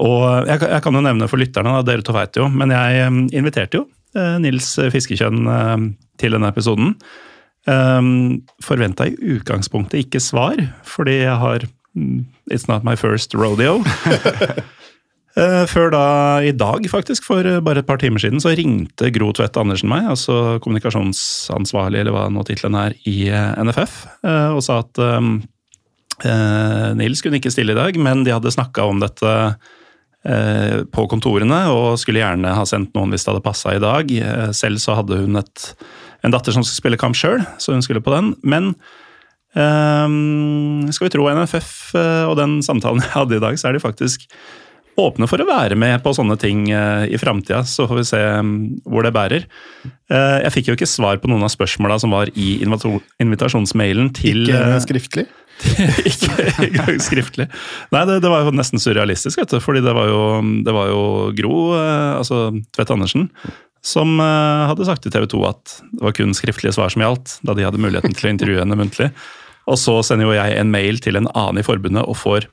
Og 0.00 0.24
jeg, 0.48 0.62
jeg 0.62 0.80
kan 0.86 0.96
jo 0.96 1.02
nevne 1.04 1.28
for 1.28 1.36
lytterne, 1.36 1.74
da, 1.76 1.84
dere 1.84 2.06
to 2.06 2.16
veit 2.16 2.40
jo, 2.40 2.48
men 2.48 2.72
jeg 2.72 3.04
um, 3.12 3.20
inviterte 3.28 3.82
jo 3.82 3.84
Nils 4.40 4.70
Fiskekjønn 4.94 5.44
til 6.16 6.32
denne 6.32 6.48
episoden. 6.48 6.96
Um, 7.68 7.74
ehm, 7.74 8.40
Forventa 8.64 9.06
i 9.08 9.16
utgangspunktet 9.36 10.06
ikke 10.06 10.20
svar, 10.22 10.56
fordi 10.88 11.20
jeg 11.20 11.36
har 11.36 11.66
mm, 11.94 12.24
It's 12.50 12.68
not 12.68 12.84
my 12.84 12.96
first 12.96 13.34
rodeo. 13.34 13.82
uh, 15.36 15.64
før 15.72 15.90
da 15.92 16.04
i 16.40 16.52
dag, 16.52 16.88
faktisk, 16.88 17.26
for 17.28 17.44
bare 17.60 17.82
et 17.82 17.86
par 17.86 18.00
timer 18.00 18.18
siden, 18.18 18.40
så 18.40 18.54
ringte 18.56 19.12
Gro 19.12 19.32
Tvedt 19.36 19.56
Andersen 19.60 19.90
meg, 19.92 20.08
altså 20.08 20.58
kommunikasjonsansvarlig, 20.64 22.00
eller 22.00 22.16
hva 22.16 22.28
nå 22.32 22.44
tittelen 22.48 22.78
er, 22.78 22.96
i 23.04 23.28
eh, 23.28 23.60
NFF, 23.60 24.00
uh, 24.24 24.56
og 24.56 24.62
sa 24.64 24.80
at 24.80 25.02
um, 25.04 25.42
uh, 26.24 26.94
Nils 26.96 27.20
kunne 27.20 27.36
ikke 27.36 27.52
stille 27.52 27.76
i 27.76 27.78
dag, 27.78 28.00
men 28.00 28.24
de 28.24 28.32
hadde 28.32 28.54
snakka 28.54 28.88
om 28.88 29.04
dette 29.04 29.34
på 30.92 31.04
kontorene, 31.08 31.56
og 31.72 31.94
skulle 32.02 32.18
gjerne 32.18 32.50
ha 32.52 32.64
sendt 32.66 32.90
noen 32.92 33.14
hvis 33.14 33.22
det 33.24 33.30
hadde 33.30 33.44
passa 33.44 33.70
i 33.72 33.80
dag. 33.80 34.10
Selv 34.52 34.82
så 34.82 34.96
hadde 34.98 35.20
hun 35.22 35.38
et 35.38 35.68
en 36.26 36.34
datter 36.34 36.54
som 36.54 36.64
skal 36.66 36.80
spille 36.80 37.00
kamp 37.00 37.18
sjøl, 37.18 37.42
så 37.62 37.74
hun 37.74 37.84
skulle 37.84 38.02
på 38.04 38.14
den. 38.14 38.32
Men 38.42 38.72
um, 39.54 40.88
skal 40.92 41.08
vi 41.08 41.14
tro 41.14 41.28
NFF 41.30 41.74
eh, 41.98 42.24
og 42.28 42.38
den 42.40 42.58
samtalen 42.64 43.02
jeg 43.04 43.14
hadde 43.14 43.38
i 43.38 43.44
dag, 43.44 43.60
så 43.60 43.70
er 43.70 43.78
de 43.78 43.84
faktisk 43.84 44.26
åpne 44.98 45.28
for 45.30 45.38
å 45.38 45.46
være 45.46 45.76
med 45.78 46.00
på 46.02 46.10
sånne 46.16 46.34
ting 46.42 46.64
uh, 46.74 47.06
i 47.06 47.18
framtida. 47.22 47.62
Så 47.62 47.86
får 47.86 48.00
vi 48.00 48.06
se 48.08 48.22
um, 48.42 48.54
hvor 48.82 49.06
det 49.06 49.14
bærer. 49.14 49.44
Uh, 50.10 50.42
jeg 50.42 50.54
fikk 50.56 50.70
jo 50.70 50.78
ikke 50.78 50.90
svar 50.90 51.20
på 51.22 51.30
noen 51.30 51.46
av 51.46 51.52
spørsmåla 51.54 52.00
som 52.02 52.14
var 52.16 52.32
i 52.34 52.56
invitasjonsmailen 52.64 54.10
til 54.18 54.48
Ikke 54.48 54.80
skriftlig? 54.88 55.28
ikke 56.10 56.48
engang 56.66 56.98
skriftlig. 57.02 57.46
Nei, 57.94 58.02
det, 58.10 58.20
det, 58.22 58.30
var 58.30 58.42
jo 58.46 58.54
nesten 58.54 58.82
surrealistisk, 58.82 59.38
vet 59.38 59.54
du. 59.54 59.58
Fordi 59.62 59.82
det 59.86 59.94
var 59.94 60.10
jo, 60.10 60.20
det 60.66 60.74
var 60.74 60.90
jo 60.90 61.00
Gro, 61.38 61.54
altså 61.78 62.48
Tvedt 62.74 62.94
Andersen, 62.94 63.30
som 63.88 64.18
eh, 64.20 64.68
hadde 64.68 64.86
sagt 64.88 65.04
til 65.04 65.14
TV 65.14 65.26
2 65.32 65.40
at 65.48 65.74
det 65.94 66.04
var 66.04 66.14
kun 66.16 66.36
skriftlige 66.36 66.74
svar 66.76 66.92
som 66.92 67.04
gjaldt, 67.04 67.38
da 67.46 67.56
de 67.56 67.66
hadde 67.66 67.80
muligheten 67.80 68.16
til 68.16 68.28
å 68.28 68.32
intervjue 68.34 68.62
henne 68.62 68.78
muntlig. 68.78 69.10
Og 69.68 69.80
så 69.80 69.98
sender 70.06 70.28
jo 70.28 70.36
jeg 70.36 70.56
en 70.58 70.72
mail 70.72 71.00
til 71.04 71.18
en 71.20 71.28
annen 71.34 71.60
i 71.60 71.66
forbundet 71.66 72.06
og 72.08 72.16
får 72.16 72.46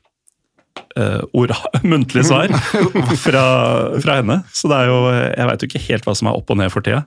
uh, 0.98 1.22
ora, 1.36 1.56
muntlig 1.92 2.26
svar 2.28 2.52
fra, 3.22 3.46
fra, 4.02 4.18
henne. 4.18 4.42
Så 4.52 4.68
det 4.68 4.82
er 4.82 4.90
jo 4.90 4.98
Jeg 5.14 5.48
veit 5.48 5.64
jo 5.64 5.70
ikke 5.70 5.84
helt 5.86 6.08
hva 6.08 6.16
som 6.18 6.28
er 6.28 6.36
opp 6.36 6.52
og 6.52 6.60
ned 6.60 6.72
for 6.74 6.84
tida. 6.84 7.06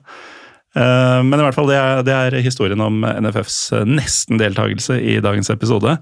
Uh, 0.74 1.22
men 1.26 1.38
i 1.38 1.44
hvert 1.46 1.58
fall 1.58 1.70
det 1.70 1.78
er, 1.78 2.02
det 2.06 2.16
er 2.16 2.38
historien 2.42 2.82
om 2.82 3.06
NFFs 3.06 3.60
nesten-deltakelse 3.86 4.98
i 4.98 5.20
dagens 5.22 5.54
episode. 5.54 5.94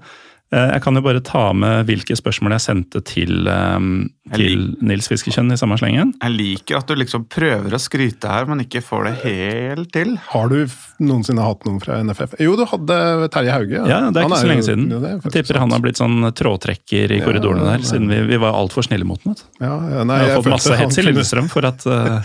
Eh, 0.49 0.69
jeg 0.73 0.81
kan 0.81 0.97
jo 0.97 1.01
bare 1.05 1.21
ta 1.21 1.51
med 1.53 1.85
hvilke 1.85 2.15
spørsmål 2.17 2.55
jeg 2.55 2.63
sendte 2.63 2.99
til, 3.05 3.45
um, 3.45 4.07
til 4.33 4.71
Nils 4.81 5.05
Fiskekjønn 5.11 5.53
i 5.53 5.57
samme 5.61 5.75
slengen. 5.77 6.15
Jeg 6.23 6.33
liker 6.33 6.79
at 6.79 6.89
du 6.89 6.95
liksom 6.97 7.27
prøver 7.29 7.75
å 7.75 7.79
skryte 7.81 8.31
her, 8.31 8.47
men 8.49 8.63
ikke 8.63 8.81
får 8.81 9.05
det 9.05 9.11
helt 9.27 9.91
til. 9.93 10.15
Har 10.31 10.49
du 10.49 10.63
noensinne 11.05 11.45
hatt 11.45 11.67
noen 11.69 11.77
fra 11.83 11.99
NFF? 12.01 12.33
Jo, 12.41 12.55
du 12.57 12.63
hadde 12.71 12.97
Terje 13.35 13.53
Hauge. 13.53 13.75
Ja, 13.77 13.85
ja 13.85 13.99
det 14.09 14.23
er 14.23 14.25
ikke 14.25 14.39
er 14.39 14.47
så 14.47 14.49
lenge 14.49 14.63
jo, 14.63 14.69
siden. 14.71 14.87
jeg 14.97 15.35
tipper 15.37 15.61
han 15.61 15.75
har 15.75 15.83
blitt 15.85 16.01
sånn 16.01 16.31
trådtrekker 16.41 17.13
i 17.13 17.21
korridorene 17.21 17.67
der, 17.67 17.85
siden 17.85 18.09
vi, 18.09 18.23
vi 18.31 18.41
var 18.41 18.57
altfor 18.57 18.87
snille 18.87 19.05
mot 19.05 19.21
ham. 19.29 19.37
Ja, 19.61 19.75
ja, 19.93 20.01
jeg 20.01 20.33
har 20.33 20.41
fått 20.41 20.55
masse 20.55 20.79
hets 20.81 20.97
i 20.97 21.05
Lillestrøm 21.05 21.51
for 21.53 21.69
at 21.69 21.85
uh, 21.85 22.17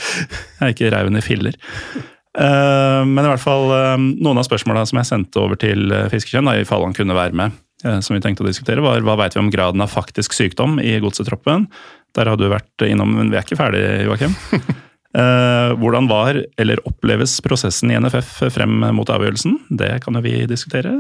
jeg 0.63 0.79
ikke 0.79 0.95
reiv 0.97 1.11
henne 1.11 1.21
i 1.21 1.27
filler. 1.27 1.61
Uh, 2.35 3.05
men 3.05 3.21
i 3.21 3.29
hvert 3.29 3.45
fall 3.45 3.69
uh, 3.69 4.01
noen 4.01 4.41
av 4.41 4.49
spørsmåla 4.49 4.87
som 4.89 5.03
jeg 5.03 5.11
sendte 5.13 5.45
over 5.45 5.61
til 5.61 5.93
Fiskekjønn, 6.09 6.49
i 6.57 6.65
fall 6.65 6.89
han 6.89 6.97
kunne 6.97 7.21
være 7.21 7.37
med. 7.37 7.61
Eh, 7.85 8.01
som 8.01 8.17
vi 8.17 8.23
tenkte 8.25 8.45
å 8.45 8.49
diskutere, 8.49 8.85
var 8.85 9.05
hva 9.05 9.19
vet 9.21 9.37
vi 9.37 9.43
om 9.43 9.53
graden 9.53 9.83
av 9.85 9.93
faktisk 9.93 10.35
sykdom 10.37 10.79
i 10.81 10.97
godsetroppen. 11.05 11.69
Der 12.17 12.31
har 12.31 12.41
du 12.41 12.47
vært 12.49 12.87
innom, 12.87 13.13
men 13.19 13.33
vi 13.33 13.39
er 13.39 13.47
ikke 13.47 13.61
ferdig, 13.61 13.85
Joakim. 14.09 14.37
Eh, 15.15 15.73
hvordan 15.79 16.09
var, 16.11 16.35
eller 16.59 16.81
oppleves 16.91 17.37
prosessen 17.45 17.93
i 17.93 17.95
NFF 18.03 18.49
frem 18.51 18.81
mot 18.97 19.07
avgjørelsen? 19.15 19.53
Det 19.79 20.01
kan 20.03 20.19
jo 20.19 20.23
vi 20.25 20.33
diskutere. 20.51 20.97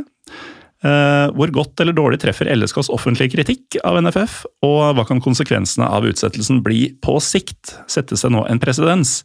Eh, 0.87 1.33
hvor 1.35 1.51
godt 1.51 1.83
eller 1.83 1.97
dårlig 1.99 2.20
treffer 2.23 2.47
LSKs 2.55 2.92
offentlige 2.94 3.33
kritikk 3.33 3.81
av 3.83 3.99
NFF, 3.99 4.37
og 4.62 4.94
hva 4.94 5.03
kan 5.09 5.18
konsekvensene 5.25 5.90
av 5.90 6.07
utsettelsen 6.07 6.62
bli 6.62 6.92
på 7.03 7.16
sikt? 7.27 7.75
Settes 7.90 8.23
det 8.23 8.31
nå 8.31 8.44
en 8.47 8.62
presedens? 8.62 9.25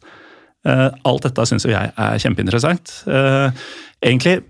Alt 0.66 1.28
dette 1.28 1.46
syns 1.46 1.68
jo 1.68 1.70
jeg 1.70 1.94
er 1.94 2.18
kjempeinteressant. 2.26 2.96
Egentlig 4.02 4.40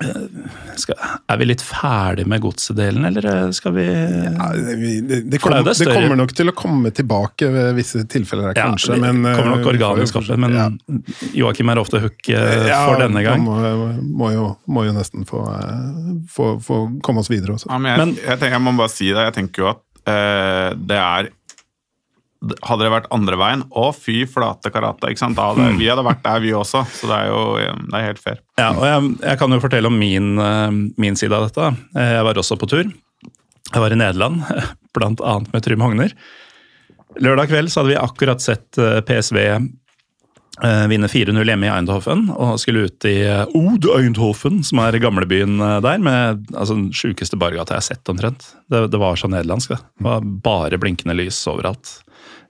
Er 0.00 1.36
vi 1.40 1.46
litt 1.48 1.62
ferdig 1.64 2.24
med 2.30 2.40
godsedelen, 2.42 3.04
eller 3.08 3.26
eh, 3.28 3.50
skal 3.56 3.74
vi 3.76 3.84
Ja, 3.86 4.46
det, 4.56 4.76
det, 5.08 5.36
er 5.36 5.42
kommer, 5.42 5.62
det 5.66 5.74
det 5.78 5.92
kommer 5.92 6.16
nok 6.22 6.32
til 6.36 6.50
å 6.50 6.54
komme 6.56 6.92
tilbake 6.96 7.50
ved 7.52 7.74
visse 7.78 8.02
tilfeller, 8.10 8.54
Ja, 8.56 8.70
kanskje. 8.70 8.96
det 8.96 9.02
men, 9.04 9.20
kommer 9.36 9.56
nok 9.58 9.66
eh, 9.66 9.72
organisk 9.74 10.20
opp, 10.22 10.30
men 10.40 10.56
ja. 10.56 10.68
Joakim 11.42 11.72
er 11.74 11.82
ofte 11.82 12.00
hook 12.02 12.32
eh, 12.32 12.66
Ja, 12.70 12.80
for 12.88 13.02
denne 13.04 13.24
gang. 13.26 13.44
Må, 13.44 13.58
må, 14.00 14.32
jo, 14.34 14.46
må 14.70 14.86
jo 14.88 14.96
nesten 14.96 15.28
få, 15.28 15.44
få, 16.32 16.54
få 16.64 16.80
komme 17.04 17.22
oss 17.24 17.30
videre 17.32 17.58
også. 17.58 17.68
Ja, 17.70 17.78
men 17.78 17.92
jeg, 17.92 18.00
Men- 18.04 18.16
jeg, 18.16 18.36
tenker, 18.40 18.56
jeg 18.56 18.64
må 18.66 18.76
bare 18.80 18.92
si 18.94 19.10
det. 19.12 19.28
Jeg 19.28 19.36
tenker 19.36 19.64
jo 19.66 19.70
at 19.74 19.84
uh, 20.08 20.68
det 20.80 20.98
er 21.00 21.30
Hadde 22.64 22.86
det 22.86 22.92
vært 22.94 23.08
andre 23.12 23.36
veien, 23.36 23.62
å 23.76 23.90
fy 23.92 24.22
flate 24.24 24.70
karate, 24.72 25.10
ikke 25.12 25.20
sant? 25.20 25.36
Da 25.36 25.50
hadde, 25.50 25.66
vi 25.76 25.90
hadde 25.92 26.04
vært 26.06 26.22
der, 26.24 26.38
vi 26.40 26.54
også. 26.56 26.80
Så 26.88 27.10
det 27.10 27.18
er 27.18 27.28
jo 27.28 27.40
det 27.60 27.98
er 27.98 28.06
helt 28.06 28.22
fair. 28.22 28.38
Ja, 28.56 28.70
og 28.72 28.86
jeg, 28.88 29.10
jeg 29.26 29.40
kan 29.42 29.52
jo 29.52 29.58
fortelle 29.60 29.90
om 29.92 29.98
min, 30.00 30.30
eh, 30.40 30.70
min 31.04 31.18
side 31.20 31.36
av 31.36 31.44
dette. 31.50 31.66
Eh, 31.92 32.14
Jeg 32.16 32.24
var 32.24 32.40
også 32.40 32.56
på 32.56 32.68
tur. 32.72 32.88
Jeg 33.70 33.82
var 33.84 33.92
i 33.92 34.00
Nederland, 34.00 34.40
blant 34.96 35.20
annet 35.20 35.52
med 35.52 35.66
Trym 35.68 35.84
Hogner. 35.84 36.16
Lørdag 37.20 37.50
kveld 37.52 37.68
så 37.74 37.82
hadde 37.82 37.92
vi 37.92 38.00
akkurat 38.00 38.40
sett 38.40 38.78
eh, 38.80 39.00
PSV 39.04 39.36
eh, 40.64 40.86
vinne 40.88 41.08
4-0 41.12 41.44
hjemme 41.44 41.68
i 41.68 41.72
Eindhoven, 41.76 42.28
og 42.32 42.56
skulle 42.62 42.86
ut 42.88 43.04
i 43.08 43.18
eh, 43.26 43.44
Ode 43.58 43.96
Eindhoven, 44.00 44.62
som 44.66 44.80
er 44.84 44.96
gamlebyen 45.02 45.60
eh, 45.60 45.78
der, 45.84 46.00
med 46.00 46.48
altså, 46.54 46.76
den 46.78 46.88
sjukeste 46.96 47.36
bargata 47.40 47.76
jeg 47.76 47.82
har 47.84 47.88
sett 47.92 48.12
omtrent. 48.12 48.48
Det, 48.70 48.86
det 48.92 49.00
var 49.02 49.20
så 49.20 49.28
nederlandsk. 49.28 49.74
Det. 49.76 49.82
det 50.00 50.08
var 50.08 50.24
bare 50.46 50.80
blinkende 50.80 51.16
lys 51.20 51.40
overalt. 51.50 51.98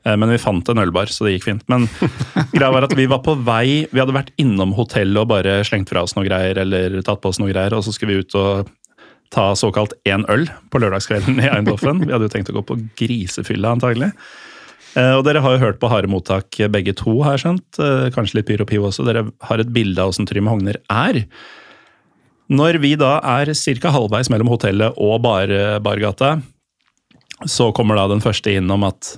Eh, 0.04 0.16
Men 0.16 0.30
vi 0.32 0.38
fant 0.40 0.68
en 0.72 0.78
ølbar, 0.80 1.06
så 1.12 1.26
det 1.26 1.34
gikk 1.38 1.44
fint. 1.50 1.64
Men 1.68 1.88
greia 2.56 2.72
var 2.72 2.86
at 2.86 2.94
vi 2.96 3.06
var 3.10 3.20
på 3.24 3.34
vei 3.44 3.86
Vi 3.92 4.00
hadde 4.00 4.14
vært 4.16 4.32
innom 4.40 4.72
hotellet 4.78 5.20
og 5.22 5.28
bare 5.32 5.58
slengt 5.68 5.90
fra 5.92 6.02
oss 6.06 6.16
noe 6.16 6.24
greier, 6.28 6.58
eller 6.62 7.00
tatt 7.06 7.20
på 7.20 7.32
oss 7.32 7.40
noe 7.42 7.52
greier, 7.52 7.74
og 7.76 7.84
så 7.84 7.92
skulle 7.92 8.14
vi 8.16 8.24
ut 8.24 8.36
og 8.40 8.70
ta 9.30 9.52
såkalt 9.54 9.92
én 10.10 10.24
øl 10.32 10.48
på 10.72 10.80
lørdagskvelden 10.82 11.36
i 11.38 11.46
Eindhoven. 11.52 12.00
Vi 12.02 12.10
hadde 12.10 12.26
jo 12.26 12.32
tenkt 12.32 12.48
å 12.50 12.56
gå 12.56 12.64
på 12.66 12.78
grisefylla, 12.98 13.76
antagelig. 13.76 14.08
Eh, 14.98 15.12
Og 15.14 15.22
dere 15.22 15.38
har 15.44 15.54
jo 15.54 15.60
hørt 15.62 15.78
på 15.78 15.86
Harde 15.92 16.10
mottak 16.10 16.58
begge 16.74 16.96
to, 16.98 17.20
har 17.22 17.36
jeg 17.36 17.44
skjønt. 17.44 17.78
Eh, 17.78 18.08
Kanskje 18.16 18.40
litt 18.40 18.48
Pyro 18.48 18.66
Piv 18.66 18.88
også. 18.88 19.04
Dere 19.06 19.28
har 19.46 19.62
et 19.62 19.70
bilde 19.70 20.02
av 20.02 20.10
åssen 20.10 20.26
Trym 20.26 20.48
Hogner 20.50 20.80
er. 20.90 21.20
Når 22.50 22.80
vi 22.82 22.96
da 22.98 23.20
er 23.36 23.52
ca. 23.54 23.92
halvveis 23.94 24.32
mellom 24.32 24.48
hotellet 24.50 24.98
og 24.98 25.20
bar, 25.22 25.46
Bargata, 25.84 26.32
så 27.46 27.70
kommer 27.72 27.94
da 28.00 28.08
den 28.10 28.20
første 28.24 28.50
inn 28.58 28.66
om 28.74 28.82
at 28.88 29.12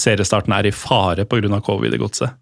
seriestarten 0.00 0.54
er 0.56 0.68
i 0.70 0.74
fare 0.74 1.26
pga. 1.28 1.60
covid 1.64 1.94
i 1.94 2.00
godset. 2.00 2.36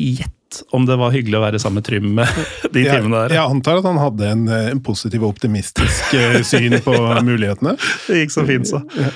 Gjett 0.00 0.62
om 0.74 0.86
det 0.88 0.96
var 0.98 1.12
hyggelig 1.14 1.36
å 1.38 1.42
være 1.44 1.58
sammen 1.62 1.78
med 1.78 1.86
Trym 1.86 2.14
de 2.74 2.82
Jeg, 2.82 2.90
timene 2.90 3.24
der. 3.26 3.34
jeg 3.36 3.44
antar 3.54 3.78
at 3.80 3.86
han 3.86 4.00
hadde 4.00 4.30
en, 4.32 4.46
eh, 4.48 4.70
en 4.72 4.80
positiv 4.82 5.22
og 5.24 5.36
optimistisk 5.36 6.14
eh, 6.16 6.40
syn 6.50 6.78
på 6.84 6.94
mulighetene. 7.26 7.76
Det 8.08 8.22
gikk 8.24 8.34
så 8.34 8.46
fint, 8.48 8.70
så. 8.70 8.82
Ja. 8.98 9.10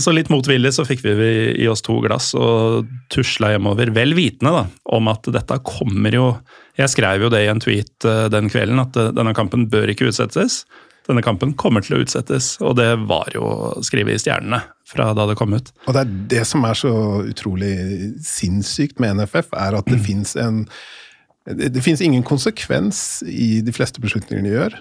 Så 0.00 0.12
litt 0.14 0.28
motvillig 0.30 0.70
så 0.72 0.84
fikk 0.86 1.00
vi 1.02 1.12
i 1.58 1.66
oss 1.68 1.82
to 1.82 1.96
glass 2.04 2.28
og 2.38 2.86
tusla 3.10 3.50
hjemover, 3.50 3.90
vel 3.92 4.14
vitende 4.14 4.52
da, 4.54 4.60
om 4.94 5.10
at 5.10 5.26
dette 5.34 5.56
kommer 5.66 6.14
jo 6.14 6.26
Jeg 6.78 6.92
skrev 6.94 7.26
jo 7.26 7.28
det 7.34 7.40
i 7.44 7.48
en 7.50 7.60
tweet 7.60 8.06
eh, 8.06 8.28
den 8.32 8.46
kvelden, 8.48 8.78
at 8.80 8.94
eh, 8.96 9.10
denne 9.12 9.34
kampen 9.36 9.66
bør 9.68 9.90
ikke 9.90 10.06
utsettes. 10.08 10.62
Denne 11.08 11.22
kampen 11.24 11.54
kommer 11.58 11.82
til 11.82 11.96
å 11.96 12.02
utsettes, 12.04 12.52
og 12.60 12.76
det 12.78 12.90
var 13.08 13.30
jo 13.34 13.44
skrevet 13.86 14.18
i 14.18 14.22
stjernene 14.22 14.60
fra 14.86 15.10
da 15.16 15.26
det 15.30 15.36
kom 15.38 15.54
ut. 15.56 15.72
Og 15.86 15.94
det 15.96 16.02
er 16.02 16.12
det 16.34 16.44
som 16.46 16.64
er 16.68 16.76
så 16.78 16.92
utrolig 17.24 17.72
sinnssykt 18.26 19.00
med 19.02 19.16
NFF, 19.18 19.52
er 19.56 19.78
at 19.78 19.86
det 19.86 19.98
Mm. 19.98 20.04
fins 20.04 20.36
en 20.36 20.66
Det, 21.46 21.72
det 21.72 21.82
fins 21.82 22.02
ingen 22.04 22.22
konsekvens 22.22 23.22
i 23.26 23.62
de 23.64 23.72
fleste 23.72 23.98
beslutningene 23.98 24.44
de 24.44 24.54
gjør, 24.54 24.74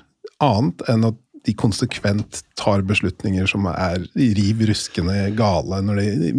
annet 0.43 0.81
enn 0.91 1.05
at 1.07 1.15
de 1.45 1.53
konsekvent 1.55 2.41
tar 2.59 2.81
beslutninger 2.87 3.47
som 3.47 3.67
er 3.71 4.03
riv 4.15 4.63
ruskende 4.67 5.29
gale, 5.37 5.79
når 5.85 6.01
de, 6.01 6.33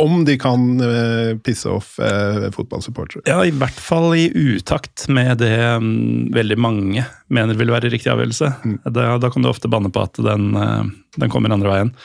om 0.00 0.24
de 0.26 0.36
kan 0.40 0.66
uh, 0.82 1.32
pisse 1.44 1.70
off 1.70 1.94
uh, 2.02 2.50
fotballsupportere. 2.54 3.24
Ja, 3.30 3.40
i 3.46 3.54
hvert 3.54 3.80
fall 3.80 4.12
i 4.18 4.26
utakt 4.34 5.06
med 5.08 5.40
det 5.42 5.56
um, 5.78 6.28
veldig 6.34 6.58
mange 6.60 7.06
mener 7.32 7.58
vil 7.58 7.72
være 7.72 7.92
riktig 7.92 8.12
avgjørelse. 8.12 8.52
Da, 8.84 9.14
da 9.20 9.32
kan 9.32 9.44
du 9.44 9.50
ofte 9.50 9.70
banne 9.72 9.92
på 9.94 10.04
at 10.04 10.20
den, 10.20 10.52
uh, 10.58 10.84
den 11.16 11.32
kommer 11.32 11.54
andre 11.54 11.72
veien. 11.72 11.96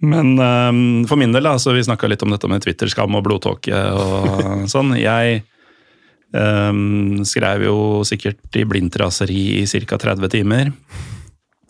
Men 0.00 0.38
um, 0.40 0.82
for 1.08 1.20
min 1.20 1.34
del, 1.36 1.44
da, 1.44 1.58
så 1.60 1.76
vi 1.76 1.84
snakka 1.84 2.08
litt 2.08 2.24
om 2.24 2.32
dette 2.32 2.48
med 2.48 2.64
Twitter-skam 2.64 3.18
og 3.18 3.24
blodtåke 3.26 3.84
og 3.92 4.66
sånn. 4.72 4.94
Jeg 4.96 5.42
um, 6.32 7.20
skrev 7.28 7.68
jo 7.68 7.78
sikkert 8.08 8.56
i 8.56 8.64
blindt 8.68 8.96
raseri 9.00 9.60
i 9.60 9.66
ca. 9.68 10.00
30 10.00 10.32
timer. 10.32 10.72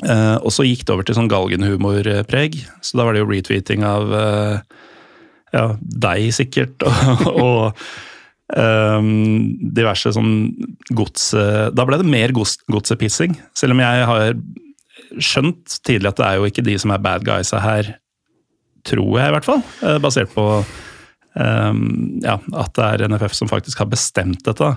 Eh, 0.00 0.36
og 0.40 0.52
så 0.54 0.64
gikk 0.64 0.86
det 0.86 0.94
over 0.94 1.06
til 1.06 1.16
sånn 1.18 1.30
galgenhumorpreg, 1.30 2.60
så 2.80 3.00
da 3.00 3.06
var 3.06 3.16
det 3.16 3.22
jo 3.22 3.28
retweeting 3.28 3.84
av 3.84 4.14
uh, 4.14 4.78
ja, 5.52 5.64
deg 5.80 6.30
sikkert, 6.32 6.80
og, 6.86 7.28
og 7.36 7.82
um, 8.56 9.10
diverse 9.76 10.14
sånn 10.16 10.34
gods... 10.96 11.30
Da 11.76 11.86
ble 11.86 12.00
det 12.00 12.08
mer 12.08 12.32
gods, 12.36 12.56
godsepissing, 12.70 13.36
selv 13.56 13.76
om 13.76 13.84
jeg 13.84 14.08
har 14.12 14.36
skjønt 15.20 15.80
tidlig 15.84 16.12
at 16.12 16.20
det 16.20 16.28
er 16.28 16.38
jo 16.38 16.48
ikke 16.48 16.64
de 16.64 16.76
som 16.80 16.94
er 16.94 17.02
bad 17.02 17.26
guysa 17.26 17.60
her, 17.64 17.96
tror 18.86 19.18
jeg 19.20 19.28
i 19.28 19.36
hvert 19.36 19.48
fall, 19.48 19.64
uh, 19.84 19.98
basert 20.00 20.32
på 20.32 20.46
um, 21.36 21.86
ja, 22.24 22.38
at 22.40 22.76
det 22.78 22.86
er 22.88 23.08
NFF 23.10 23.36
som 23.36 23.50
faktisk 23.52 23.84
har 23.84 23.90
bestemt 23.92 24.46
dette. 24.48 24.74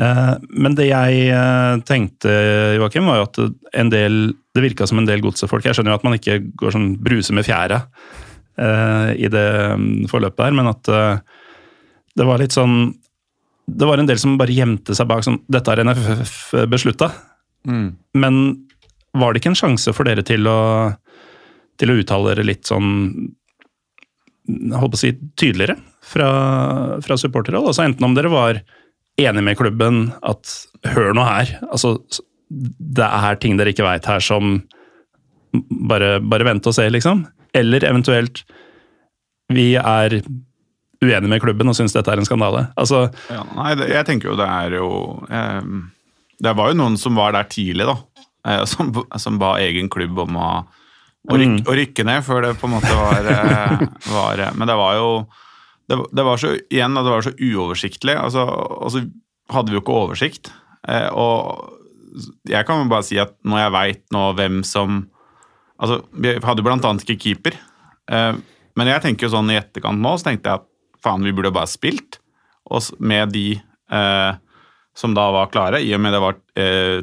Eh, 0.00 0.34
Men 0.48 0.76
det 0.78 0.88
jeg 0.88 1.26
eh, 1.34 1.74
tenkte, 1.88 2.32
Joakim, 2.78 3.08
var 3.10 3.20
jo 3.20 3.26
at 3.28 3.40
en 3.82 3.92
del, 3.92 4.20
det 4.54 4.64
virka 4.64 4.88
som 4.88 5.00
en 5.00 5.08
del 5.08 5.22
godsefolk 5.24 5.66
Jeg 5.66 5.76
skjønner 5.76 5.94
jo 5.94 6.00
at 6.00 6.06
man 6.06 6.16
ikke 6.16 6.38
går 6.60 6.76
sånn 6.76 6.92
bruse 7.02 7.34
med 7.36 7.46
fjæra 7.46 7.82
eh, 8.60 9.10
i 9.20 9.30
det 9.32 9.48
mm, 9.76 10.08
forløpet 10.12 10.46
der, 10.46 10.56
men 10.56 10.70
at 10.70 10.92
det 12.18 12.26
var 12.26 12.40
litt 12.42 12.56
sånn 12.56 12.94
Det 13.66 13.86
var 13.86 14.00
en 14.00 14.08
del 14.08 14.18
som 14.20 14.38
bare 14.40 14.54
gjemte 14.54 14.96
seg 14.96 15.08
bak 15.10 15.26
sånn 15.26 15.42
Dette 15.50 15.70
har 15.70 15.82
NFF 15.84 16.66
beslutta. 16.70 17.12
Men 17.62 18.40
var 19.14 19.32
det 19.32 19.42
ikke 19.42 19.52
en 19.52 19.58
sjanse 19.58 19.92
for 19.94 20.08
dere 20.08 20.24
til 20.26 20.48
å, 20.48 20.90
til 21.78 21.92
å 21.92 21.96
uttale 22.00 22.32
dere 22.32 22.46
litt 22.46 22.66
sånn 22.70 22.88
jeg 24.50 24.80
holdt 24.80 24.94
på 24.94 24.98
å 24.98 25.00
si 25.04 25.10
tydeligere 25.38 25.76
fra, 26.02 26.28
fra 27.04 27.18
supporterhold? 27.20 27.68
Altså 27.70 27.84
enten 27.84 28.06
om 28.08 28.16
dere 28.16 28.32
var 28.32 28.58
enig 29.22 29.44
med 29.46 29.58
klubben 29.58 30.10
at 30.26 30.50
hør 30.94 31.12
nå 31.16 31.24
her, 31.26 31.54
altså 31.70 31.96
det 32.50 33.06
er 33.06 33.38
ting 33.38 33.58
dere 33.58 33.70
ikke 33.74 33.86
veit 33.86 34.06
her 34.10 34.22
som 34.24 34.58
bare, 35.90 36.18
bare 36.22 36.46
vente 36.46 36.70
og 36.70 36.74
se, 36.76 36.86
liksom. 36.90 37.24
Eller 37.54 37.84
eventuelt 37.86 38.42
vi 39.50 39.74
er 39.78 40.20
uenige 41.00 41.30
med 41.30 41.42
klubben 41.42 41.70
og 41.70 41.76
syns 41.78 41.94
dette 41.94 42.12
er 42.12 42.20
en 42.20 42.28
skandale. 42.28 42.66
Altså, 42.78 43.08
Ja, 43.30 43.44
nei, 43.56 43.72
jeg 43.90 44.06
tenker 44.08 44.32
jo 44.32 44.38
det 44.38 44.46
er 44.46 44.76
jo 44.78 44.90
eh, 45.30 45.62
Det 46.40 46.52
var 46.56 46.70
jo 46.70 46.78
noen 46.78 46.98
som 47.00 47.16
var 47.18 47.34
der 47.36 47.48
tidlig, 47.50 47.86
da. 47.88 47.96
Eh, 48.48 48.64
som, 48.68 48.92
som 49.18 49.38
ba 49.40 49.56
egen 49.60 49.90
klubb 49.92 50.18
om 50.26 50.38
å, 50.40 50.50
å, 51.28 51.36
rykke, 51.36 51.64
å 51.68 51.76
rykke 51.76 52.06
ned 52.08 52.24
før 52.26 52.46
det 52.46 52.54
på 52.60 52.68
en 52.68 52.76
måte 52.78 52.92
var, 52.96 53.30
eh, 53.32 53.86
var 54.16 54.44
eh, 54.46 54.54
Men 54.56 54.70
det 54.70 54.78
var 54.80 54.98
jo 55.00 55.10
det, 55.90 55.98
det 56.14 56.24
var 56.26 56.38
så 56.38 56.54
igjen 56.70 56.94
det 56.98 57.10
var 57.10 57.26
så 57.26 57.32
uoversiktlig. 57.34 58.14
Altså, 58.14 58.44
og 58.46 58.92
så 58.94 59.02
hadde 59.50 59.72
vi 59.72 59.78
jo 59.78 59.82
ikke 59.82 59.98
oversikt. 60.04 60.52
Eh, 60.88 61.08
og 61.10 62.20
jeg 62.48 62.66
kan 62.66 62.90
bare 62.90 63.06
si 63.06 63.18
at 63.22 63.34
når 63.46 63.64
jeg 63.64 63.74
veit 63.78 64.04
nå 64.14 64.30
hvem 64.38 64.62
som 64.66 65.06
Altså, 65.80 66.02
vi 66.12 66.34
hadde 66.44 66.60
jo 66.60 66.64
blant 66.66 66.84
annet 66.84 67.06
ikke 67.06 67.22
keeper. 67.22 67.54
Eh, 68.12 68.34
men 68.76 68.88
jeg 68.90 69.00
tenker 69.00 69.24
jo 69.24 69.30
sånn 69.32 69.48
i 69.48 69.54
etterkant 69.56 69.96
nå, 69.96 70.10
så 70.20 70.26
tenkte 70.26 70.50
jeg 70.50 70.60
at 70.60 70.66
faen, 71.00 71.24
vi 71.24 71.32
burde 71.32 71.54
bare 71.56 71.70
spilt. 71.72 72.18
Og 72.68 72.84
med 73.00 73.32
de 73.32 73.54
eh, 73.56 74.32
som 74.92 75.14
da 75.16 75.24
var 75.32 75.48
klare, 75.48 75.80
i 75.80 75.94
og 75.96 76.02
med 76.04 76.12
det 76.12 76.20
var 76.20 76.36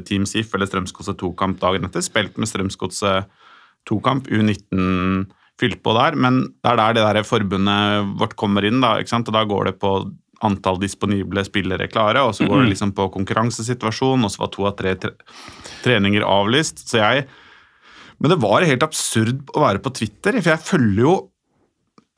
Team 0.06 0.28
SIF 0.30 0.54
eller 0.54 0.70
Strømsgodset 0.70 1.18
2-kamp 1.18 1.58
dagen 1.58 1.88
etter, 1.88 2.06
spilt 2.06 2.38
med 2.38 2.46
Strømsgodset 2.46 3.26
2-kamp, 3.90 4.30
U19 4.30 5.26
fylt 5.58 5.82
på 5.82 5.94
der, 5.96 6.16
men 6.18 6.44
det 6.62 6.72
er 6.72 6.80
der 6.80 6.96
det 6.98 7.04
der 7.06 7.26
forbundet 7.26 8.14
vårt 8.20 8.36
kommer 8.38 8.66
inn, 8.66 8.82
da, 8.84 8.96
og 9.02 9.32
da 9.34 9.44
går 9.48 9.70
det 9.70 9.78
på 9.82 9.92
antall 10.46 10.78
disponible 10.78 11.42
spillere 11.46 11.88
klare, 11.90 12.22
og 12.22 12.36
så 12.36 12.46
går 12.46 12.62
det 12.62 12.74
liksom 12.74 12.94
på 12.94 13.08
konkurransesituasjon, 13.16 14.22
og 14.22 14.30
så 14.30 14.44
var 14.44 14.52
to 14.54 14.68
av 14.70 14.76
tre 14.78 14.94
tre 15.00 15.14
treninger 15.82 16.26
avlyst. 16.26 16.86
Så 16.86 17.02
jeg 17.02 17.26
Men 18.18 18.32
det 18.32 18.42
var 18.42 18.66
helt 18.66 18.82
absurd 18.82 19.50
å 19.54 19.60
være 19.62 19.78
på 19.78 19.92
Twitter, 19.94 20.40
for 20.40 20.50
jeg 20.50 20.66
følger 20.66 21.02
jo 21.04 21.12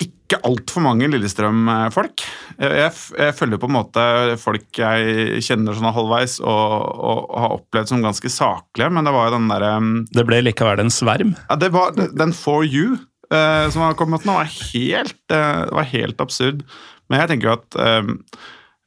ikke 0.01 0.39
altfor 0.49 0.81
mange 0.81 1.09
Lillestrøm-folk. 1.11 2.23
Jeg, 2.57 2.93
jeg, 3.19 3.35
følger 3.37 3.61
på 3.61 3.69
en 3.69 3.75
måte 3.75 4.05
folk 4.41 4.79
jeg 4.81 5.43
kjenner 5.45 5.77
sånn 5.77 5.93
halvveis 5.93 6.39
og, 6.41 6.73
og, 6.95 7.21
har 7.43 7.57
opplevd 7.59 7.93
som 7.93 8.05
ganske 8.05 8.33
saklige, 8.33 8.89
men 8.95 9.05
det 9.05 9.13
var 9.13 9.29
jo 9.29 9.35
den 9.37 9.51
derre 9.51 9.73
det 10.17 10.25
ble 10.29 10.41
likevel 10.47 10.85
en 10.87 10.95
sverm. 10.95 11.35
ja, 11.51 11.59
det 11.61 11.73
var 11.75 11.93
Den 11.93 12.33
For 12.33 12.65
You 12.65 12.97
eh, 13.35 13.67
som 13.73 13.87
har 13.87 13.97
kommet 13.99 14.27
nå, 14.29 14.37
var 14.39 14.51
helt, 14.51 15.19
det 15.31 15.43
var 15.77 15.89
helt 15.93 16.23
absurd. 16.23 16.63
Men 17.11 17.23
jeg 17.23 17.33
tenker 17.33 17.51
jo 17.51 17.57
at 17.57 17.81
um, 18.05 18.15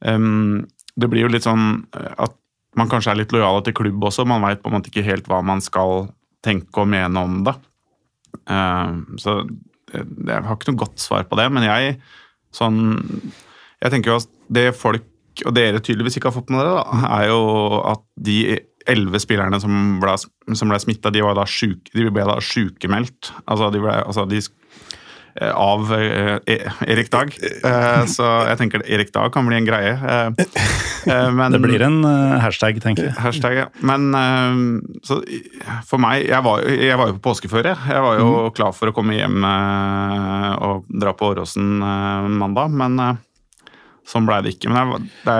um, 0.04 0.64
det 0.96 1.10
blir 1.12 1.26
jo 1.26 1.32
litt 1.32 1.46
sånn 1.46 1.84
at 1.92 2.34
man 2.78 2.90
kanskje 2.90 3.12
er 3.12 3.20
litt 3.20 3.32
lojale 3.34 3.62
til 3.66 3.76
klubb 3.76 4.08
også. 4.08 4.26
Man 4.28 4.44
veit 4.44 4.62
på 4.62 4.70
en 4.70 4.76
måte 4.78 4.90
ikke 4.90 5.06
helt 5.06 5.28
hva 5.30 5.40
man 5.46 5.62
skal 5.64 6.08
tenke 6.44 6.82
og 6.82 6.90
mene 6.90 7.22
om 7.22 7.40
det. 7.46 7.54
Eh, 8.50 8.92
så 9.22 9.38
jeg, 9.94 10.06
jeg 10.26 10.46
har 10.46 10.56
ikke 10.56 10.72
noe 10.72 10.82
godt 10.84 11.02
svar 11.02 11.26
på 11.28 11.38
det, 11.38 11.48
men 11.54 11.66
jeg 11.68 11.98
sånn 12.54 12.78
Jeg 13.82 13.90
tenker 13.92 14.12
jo 14.12 14.20
at 14.22 14.28
det 14.54 14.68
folk, 14.78 15.04
og 15.44 15.52
dere 15.56 15.80
tydeligvis 15.82 16.16
ikke 16.16 16.30
har 16.30 16.36
fått 16.38 16.52
med 16.54 16.62
dere, 16.62 16.84
er 17.18 17.26
jo 17.28 17.40
at 17.90 18.04
de 18.16 18.36
elleve 18.90 19.20
spillerne 19.22 19.60
som 19.62 19.98
ble, 20.02 20.16
som 20.54 20.68
ble 20.72 20.80
smitta, 20.82 21.10
de, 21.14 21.22
var 21.24 21.36
da 21.38 21.46
syk, 21.48 21.88
de 21.94 22.10
ble 22.10 22.26
da 22.28 22.38
sykemeldt. 22.44 23.32
Altså, 23.48 23.70
de 23.74 23.80
ble, 23.84 23.94
altså 24.04 24.24
de, 24.28 24.40
eh, 25.40 25.50
av 25.56 25.88
eh, 25.96 26.38
Erik 26.86 27.08
Dag. 27.14 27.32
Eh, 27.40 28.04
så 28.12 28.28
jeg 28.50 28.60
tenker 28.60 28.84
Erik 28.86 29.12
Dag 29.14 29.32
kan 29.34 29.46
bli 29.48 29.56
en 29.58 29.66
greie. 29.68 29.94
Eh, 29.96 30.44
eh, 31.10 31.30
men, 31.34 31.52
Det 31.56 31.62
blir 31.64 31.82
en 31.86 32.00
eh, 32.04 32.36
hashtag, 32.44 32.78
tenker 32.84 33.08
jeg. 33.08 33.16
Hashtag, 33.24 33.56
ja. 33.62 33.66
Men 33.80 34.08
eh, 34.14 34.60
så 35.06 35.18
for 35.88 35.98
meg 36.04 36.26
Jeg 36.28 36.44
var, 36.44 36.62
jeg 36.68 36.98
var 37.00 37.10
jo 37.10 37.16
på 37.18 37.24
påskeføre. 37.30 37.74
Jeg 37.88 38.04
var 38.04 38.20
jo 38.20 38.32
klar 38.56 38.72
for 38.76 38.92
å 38.92 38.96
komme 38.96 39.16
hjem 39.16 39.40
eh, 39.48 40.50
og 40.68 40.84
dra 40.92 41.12
på 41.16 41.32
Åråsen 41.32 41.78
eh, 41.82 42.28
mandag, 42.42 42.70
men 42.76 43.00
eh, 43.00 43.22
sånn 44.12 44.26
blei 44.28 44.42
det 44.44 44.58
ikke. 44.58 44.68
Men 44.68 44.82
jeg, 44.82 44.92
var- 44.92 45.08
det, 45.24 45.38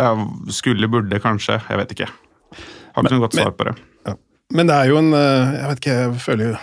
det 0.00 0.54
skulle, 0.56 0.88
burde, 0.90 1.20
kanskje. 1.22 1.60
Jeg 1.70 1.78
vet 1.84 1.94
ikke. 1.94 2.10
Har 2.50 3.06
ikke 3.06 3.16
noe 3.16 3.24
godt 3.26 3.38
svar 3.38 3.56
på 3.56 3.66
det. 3.70 3.74
Ja. 4.08 4.14
Men 4.56 4.70
det 4.70 4.76
er 4.76 4.90
jo 4.90 5.00
en 5.00 5.12
eh, 5.14 5.58
Jeg 5.60 5.66
vet 5.70 5.82
ikke, 5.82 5.98
jeg 6.00 6.22
føler 6.24 6.48
jo 6.48 6.54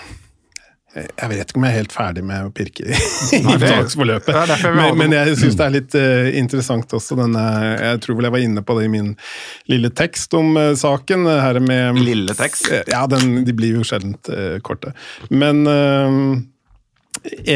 Jeg 0.97 1.29
vet 1.29 1.43
ikke 1.45 1.59
om 1.59 1.65
jeg 1.67 1.75
er 1.75 1.77
helt 1.77 1.93
ferdig 1.95 2.23
med 2.25 2.47
å 2.47 2.51
pirke 2.57 2.87
i, 2.87 2.97
Nei, 3.45 3.57
Men, 4.75 4.97
men 4.97 5.15
jeg 5.15 5.37
syns 5.37 5.55
det 5.59 5.65
er 5.67 5.73
litt 5.75 5.95
uh, 5.99 6.27
interessant 6.39 6.95
også, 6.97 7.17
denne 7.19 7.43
Jeg 7.77 8.01
tror 8.03 8.17
vel 8.17 8.27
jeg 8.27 8.35
var 8.35 8.45
inne 8.47 8.63
på 8.65 8.75
det 8.79 8.87
i 8.87 8.91
min 8.91 9.13
lille 9.69 9.91
tekst 9.93 10.33
om 10.39 10.57
uh, 10.57 10.73
saken. 10.79 11.27
Her 11.29 11.61
med 11.63 12.01
Lille 12.01 12.33
tekst? 12.39 12.71
Eh, 12.73 12.83
Ja, 12.91 13.05
den, 13.11 13.43
de 13.45 13.55
blir 13.55 13.77
jo 13.77 13.85
sjelden 13.87 14.17
uh, 14.31 14.57
korte. 14.65 14.95
Men 15.29 15.63
eh, 15.69 16.43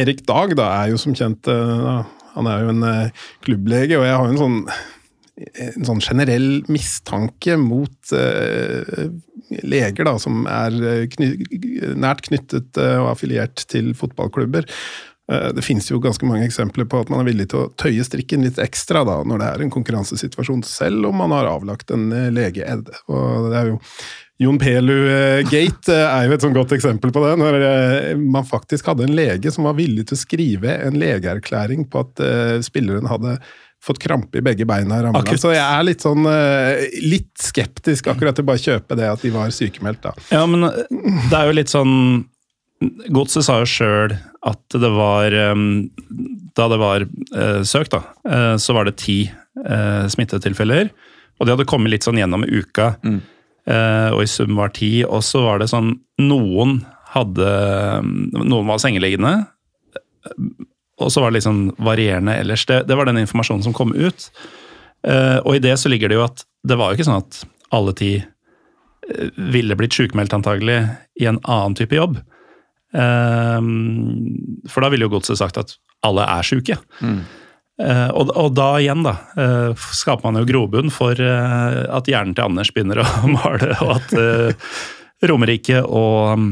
Erik 0.02 0.24
Dag 0.28 0.56
da, 0.58 0.70
er 0.84 0.92
jo 0.94 1.00
som 1.02 1.16
kjent 1.18 1.48
eh, 1.52 2.02
Han 2.36 2.48
er 2.50 2.64
jo 2.66 2.72
en 2.74 2.84
eh, 2.88 3.28
klubblege, 3.46 4.00
og 4.00 4.06
jeg 4.08 4.18
har 4.18 4.26
jo 4.28 4.34
en 4.36 4.42
sånn 4.42 4.60
en 5.42 5.88
sånn 5.88 6.02
generell 6.04 6.62
mistanke 6.72 7.58
mot 7.60 8.14
eh, 8.18 9.10
leger 9.64 10.08
da, 10.08 10.18
som 10.22 10.46
er 10.50 10.80
eh, 10.82 11.06
kny 11.12 11.32
nært 12.00 12.26
knyttet 12.30 12.80
eh, 12.80 12.98
og 13.02 13.12
affiliert 13.14 13.66
til 13.72 13.92
fotballklubber. 13.98 14.68
Eh, 15.32 15.50
det 15.58 15.66
finnes 15.66 15.90
jo 15.92 16.02
ganske 16.04 16.28
mange 16.28 16.48
eksempler 16.48 16.88
på 16.90 17.04
at 17.04 17.12
man 17.12 17.24
er 17.24 17.32
villig 17.32 17.50
til 17.52 17.66
å 17.66 17.70
tøye 17.80 18.06
strikken 18.08 18.46
litt 18.48 18.62
ekstra 18.62 19.06
da, 19.08 19.22
når 19.28 19.42
det 19.42 19.52
er 19.52 19.66
en 19.66 19.74
konkurransesituasjon, 19.74 20.66
selv 20.68 21.12
om 21.12 21.22
man 21.24 21.36
har 21.36 21.52
avlagt 21.52 21.94
en 21.96 22.10
legeed. 22.34 22.92
Og 23.12 23.50
det 23.52 23.62
er 23.62 23.74
jo 23.74 23.80
Jon 24.42 24.58
Pelu-gate 24.58 25.94
er 25.94 26.24
jo 26.26 26.34
et 26.34 26.42
sånn 26.42 26.56
godt 26.56 26.72
eksempel 26.74 27.12
på 27.14 27.22
det, 27.22 27.36
når 27.38 28.16
man 28.18 28.48
faktisk 28.48 28.88
hadde 28.90 29.06
en 29.06 29.14
lege 29.14 29.52
som 29.54 29.68
var 29.68 29.76
villig 29.78 30.08
til 30.10 30.18
å 30.18 30.22
skrive 30.24 30.80
en 30.82 30.98
legeerklæring 30.98 31.86
på 31.94 32.02
at 32.02 32.24
spilleren 32.66 33.06
hadde 33.12 33.36
fått 33.82 34.00
krampe 34.00 34.38
i 34.38 34.44
begge 34.46 34.66
beina 34.70 35.00
Akkurat, 35.00 35.16
ramla. 35.26 35.38
Så 35.42 35.54
jeg 35.56 35.64
er 35.66 35.86
litt 35.88 36.04
sånn 36.06 36.28
eh, 36.30 36.84
litt 37.02 37.32
skeptisk 37.42 38.12
akkurat 38.12 38.38
til 38.38 38.46
bare 38.46 38.62
kjøpe 38.62 38.98
det 39.00 39.08
at 39.10 39.24
de 39.26 39.32
var 39.34 39.54
sykemeldt, 39.56 40.04
da. 40.06 40.14
Ja, 40.30 40.44
men 40.50 40.68
det 40.68 41.38
er 41.38 41.50
jo 41.50 41.58
litt 41.58 41.74
sånn 41.74 41.96
Godset 43.14 43.46
sa 43.46 43.60
jo 43.62 43.68
sjøl 43.70 44.16
at 44.50 44.74
det 44.74 44.90
var 44.90 45.36
um, 45.54 45.84
Da 46.58 46.66
det 46.72 46.80
var 46.82 47.06
uh, 47.06 47.62
søkt, 47.68 47.94
da, 47.94 48.02
uh, 48.26 48.56
så 48.58 48.74
var 48.74 48.90
det 48.90 48.96
ti 49.02 49.20
uh, 49.30 50.08
smittetilfeller. 50.10 50.90
Og 51.38 51.46
de 51.46 51.54
hadde 51.54 51.68
kommet 51.70 51.94
litt 51.94 52.06
sånn 52.08 52.18
gjennom 52.18 52.42
uka, 52.42 52.96
uh, 53.06 54.10
og 54.16 54.24
i 54.24 54.30
sum 54.30 54.58
var 54.58 54.74
ti. 54.74 55.04
Og 55.06 55.22
så 55.26 55.44
var 55.46 55.62
det 55.62 55.70
sånn 55.70 55.94
Noen 56.22 56.80
hadde 57.14 57.54
Noen 58.02 58.66
var 58.70 58.82
sengeliggende. 58.82 59.36
Og 61.02 61.12
så 61.14 61.24
var 61.24 61.34
det 61.34 61.44
sånn 61.46 61.70
varierende 61.82 62.36
ellers. 62.40 62.66
Det, 62.70 62.84
det 62.90 62.98
var 62.98 63.10
den 63.10 63.22
informasjonen 63.24 63.66
som 63.66 63.76
kom 63.78 63.96
ut. 63.96 64.30
Uh, 65.08 65.40
og 65.42 65.58
i 65.58 65.64
det 65.64 65.76
så 65.82 65.90
ligger 65.90 66.12
det 66.12 66.20
jo 66.20 66.28
at 66.28 66.46
det 66.68 66.78
var 66.78 66.92
jo 66.92 67.00
ikke 67.00 67.08
sånn 67.10 67.24
at 67.24 67.40
alle 67.74 67.94
ti 67.98 68.12
eh, 68.20 69.30
ville 69.50 69.78
blitt 69.80 69.96
sykemeldt 69.96 70.36
antagelig 70.36 70.84
i 71.18 71.26
en 71.26 71.40
annen 71.42 71.78
type 71.80 71.96
jobb. 71.98 72.20
Uh, 72.94 73.62
for 74.70 74.84
da 74.84 74.92
ville 74.94 75.08
jo 75.08 75.16
godset 75.16 75.42
sagt 75.42 75.58
at 75.58 75.74
alle 76.06 76.26
er 76.28 76.46
syke. 76.46 76.78
Uh, 77.82 78.10
og, 78.14 78.32
og 78.38 78.52
da 78.54 78.68
igjen, 78.82 79.02
da, 79.06 79.16
uh, 79.40 79.86
skaper 79.96 80.28
man 80.28 80.42
jo 80.42 80.50
grobunn 80.50 80.92
for 80.94 81.18
uh, 81.18 81.88
at 81.96 82.10
hjernen 82.10 82.36
til 82.38 82.46
Anders 82.46 82.70
begynner 82.76 83.02
å 83.02 83.08
male, 83.38 83.72
og 83.82 83.96
at 83.96 84.14
Romerike 85.26 85.82
og 85.86 86.42
mm, 86.42 86.52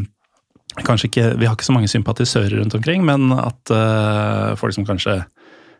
Kanskje 0.87 1.09
ikke, 1.09 1.27
Vi 1.39 1.47
har 1.49 1.57
ikke 1.57 1.67
så 1.67 1.75
mange 1.75 1.89
sympatisører 1.91 2.59
rundt 2.59 2.75
omkring, 2.77 3.03
men 3.07 3.33
at 3.35 3.73
uh, 3.73 4.55
folk 4.59 4.75
som 4.75 4.87
kanskje 4.87 5.21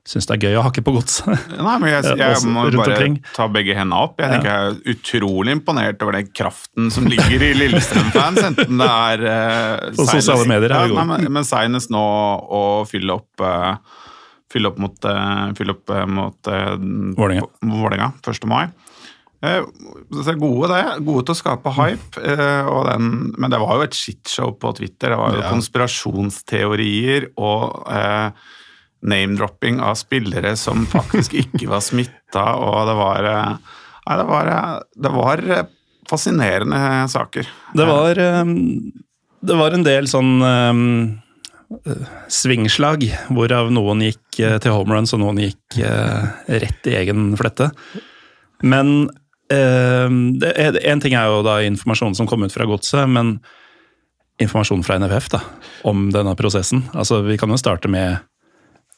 syns 0.10 0.26
det 0.30 0.36
er 0.38 0.46
gøy 0.48 0.58
å 0.58 0.64
hakke 0.66 0.82
på 0.82 0.94
godset 0.96 1.28
Nei, 1.60 1.76
men 1.82 1.92
jeg, 1.92 2.14
Ja, 2.18 2.30
jeg 2.34 2.50
må 2.50 2.64
bare 2.72 2.96
omkring. 2.96 3.18
ta 3.36 3.50
begge 3.52 3.76
hendene 3.78 4.00
opp. 4.08 4.18
Jeg 4.22 4.32
tenker 4.32 4.50
jeg 4.50 4.74
er 4.74 4.94
utrolig 4.96 5.56
imponert 5.58 6.06
over 6.06 6.18
den 6.18 6.30
kraften 6.34 6.90
som 6.94 7.08
ligger 7.10 7.46
i 7.46 7.52
Lillestrøm-fans, 7.58 8.42
enten 8.52 8.82
det 8.82 8.90
er 8.90 9.26
uh, 9.28 9.90
På 10.00 10.08
sosiale 10.10 10.48
medier 10.50 10.72
er 10.72 10.88
ja, 10.88 10.92
vi 10.92 11.10
nei, 11.14 11.20
men, 11.28 11.48
seinest 11.48 11.94
nå 11.94 12.04
å 12.60 12.64
fylle 12.90 13.20
opp 13.20 13.46
uh, 13.46 14.06
Fylle 14.50 14.72
opp 14.72 14.80
mot, 14.82 14.96
uh, 15.06 15.52
fylle 15.54 15.76
opp, 15.76 15.92
mot. 16.10 16.48
Vålerenga 16.50 18.08
1. 18.26 18.48
mai. 18.50 18.64
Gode, 19.42 20.68
det. 20.74 20.84
Gode 21.08 21.26
til 21.26 21.34
å 21.36 21.40
skape 21.40 21.72
hype. 21.78 22.20
eh, 22.24 22.66
og 22.68 22.86
den, 22.90 23.34
men 23.38 23.52
det 23.54 23.60
var 23.62 23.78
jo 23.80 23.86
et 23.88 23.96
shitshow 23.96 24.52
på 24.60 24.74
Twitter. 24.76 25.10
Det 25.14 25.18
var 25.18 25.36
jo 25.38 25.42
Ja. 25.44 25.50
konspirasjonsteorier 25.54 27.30
og 27.38 27.86
eh, 27.92 28.32
name-dropping 29.02 29.80
av 29.80 29.96
spillere 29.96 30.56
som 30.60 30.86
faktisk 30.86 31.34
ikke 31.40 31.70
var 31.72 31.80
smitta, 31.86 32.46
og 32.60 32.88
det 32.90 32.96
var 33.00 33.24
eh, 33.24 33.58
Nei, 34.10 34.16
det 34.18 34.26
var, 34.26 34.48
eh, 34.48 34.80
det 35.06 35.12
var 35.14 35.38
eh, 35.54 35.66
fascinerende 36.10 37.08
saker. 37.12 37.48
Det 37.78 37.86
var, 37.86 38.16
det 38.16 39.56
var 39.60 39.72
en 39.76 39.84
del 39.86 40.08
sånn 40.10 40.32
eh, 40.42 41.20
svingslag, 42.34 43.04
hvorav 43.30 43.70
noen 43.76 44.02
gikk 44.08 44.40
eh, 44.42 44.58
til 44.64 44.74
home 44.74 44.96
runs 44.98 45.14
og 45.14 45.22
noen 45.22 45.38
gikk 45.44 45.78
uh, 45.86 46.26
rett 46.50 46.90
i 46.90 46.96
egen 46.98 47.36
flette. 47.38 47.70
Men 48.66 49.10
ehm, 49.54 50.20
er- 50.46 50.80
en 50.92 51.00
ting 51.04 51.14
er 51.18 51.30
jo 51.32 51.42
da 51.46 51.60
informasjonen 51.66 52.16
som 52.18 52.28
kom 52.30 52.44
ut 52.44 52.54
fra 52.56 52.66
godset, 52.70 53.08
men 53.10 53.40
informasjon 54.40 54.84
fra 54.88 55.00
NFF 55.00 55.30
da, 55.34 55.42
om 55.84 56.10
denne 56.16 56.36
prosessen. 56.40 56.86
Altså, 56.94 57.22
Vi 57.28 57.38
kan 57.38 57.50
jo 57.52 57.58
starte 57.60 57.90
med 57.92 58.20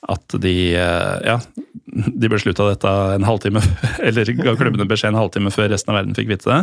at 0.09 0.35
de 0.41 0.73
eh, 0.75 1.17
ja, 1.25 1.39
de 1.85 2.29
beslutta 2.29 2.65
dette 2.69 2.89
en 3.15 3.23
halvtime, 3.27 3.61
eller 4.07 4.31
ga 4.37 4.55
klubbene 4.57 4.87
beskjed 4.89 5.13
en 5.13 5.19
halvtime 5.21 5.51
før 5.53 5.69
resten 5.73 5.93
av 5.93 5.99
verden 6.01 6.15
fikk 6.17 6.29
vite 6.31 6.49
det. 6.49 6.61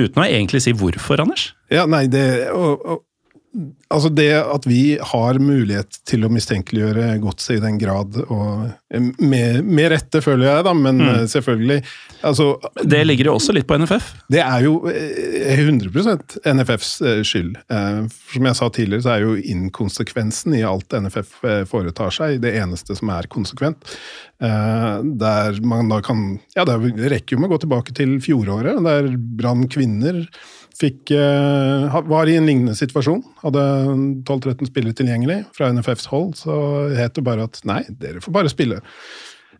Uten 0.00 0.22
å 0.22 0.26
egentlig 0.26 0.62
si 0.64 0.72
hvorfor, 0.72 1.20
Anders. 1.20 1.50
Ja, 1.70 1.84
nei, 1.86 2.06
det 2.10 2.48
og, 2.54 2.80
og, 2.86 3.02
Altså 3.92 4.08
det 4.08 4.30
at 4.40 4.64
vi 4.64 4.96
har 4.96 5.36
mulighet 5.42 5.98
til 6.08 6.24
å 6.24 6.30
mistenkeliggjøre 6.32 7.18
godset 7.20 7.58
i 7.58 7.60
den 7.60 7.76
grad, 7.80 8.16
og 8.32 8.70
med, 9.20 9.58
med 9.66 9.90
rette, 9.92 10.22
føler 10.24 10.46
jeg, 10.48 10.64
da, 10.64 10.72
men 10.76 11.02
mm. 11.02 11.26
selvfølgelig 11.28 11.76
altså, 12.28 12.46
Det 12.88 13.02
ligger 13.04 13.28
jo 13.28 13.34
også 13.36 13.52
litt 13.52 13.68
på 13.68 13.76
NFF. 13.82 14.08
Det 14.32 14.40
er 14.40 14.64
jo 14.64 14.78
eh, 14.88 15.52
100 15.58 16.16
NFFs 16.48 16.94
eh, 17.04 17.20
skyld. 17.28 17.58
Eh, 17.68 18.00
Som 18.32 18.48
jeg 18.48 18.58
sa 18.58 18.70
tidligere, 18.72 19.04
så 19.04 19.14
er 19.14 19.26
jo 19.26 19.36
inkonsekvensen 19.36 20.56
i 20.56 20.64
alt 20.64 20.96
NFF 20.96 21.36
eh, 21.44 21.62
foretar 21.68 22.14
seg, 22.14 22.40
det 22.44 22.54
eneste 22.56 22.96
som 22.96 23.12
er 23.12 23.28
konsekvent. 23.32 23.96
Eh, 24.42 25.02
Der 25.04 25.60
man 25.62 25.88
da 25.88 26.00
kan 26.02 26.40
Ja, 26.56 26.64
det 26.64 26.74
rekker 27.12 27.36
jo 27.36 27.42
med 27.42 27.50
å 27.50 27.54
gå 27.54 27.62
tilbake 27.62 27.94
til 27.94 28.18
fjoråret, 28.20 28.82
der 28.82 29.14
Brann 29.16 29.68
kvinner 29.70 30.26
fikk, 30.72 31.12
eh, 31.14 32.00
var 32.08 32.26
i 32.26 32.36
en 32.36 32.46
lignende 32.46 32.74
situasjon. 32.74 33.22
Hadde 33.42 33.62
12-13 34.24 34.66
spillere 34.66 34.96
tilgjengelig 34.98 35.44
fra 35.54 35.70
NFFs 35.70 36.08
hold, 36.10 36.34
så 36.40 36.88
het 36.96 37.14
det 37.14 37.22
bare 37.22 37.44
at 37.44 37.60
nei, 37.68 37.84
dere 38.00 38.22
får 38.24 38.32
bare 38.34 38.50
spille. 38.50 38.80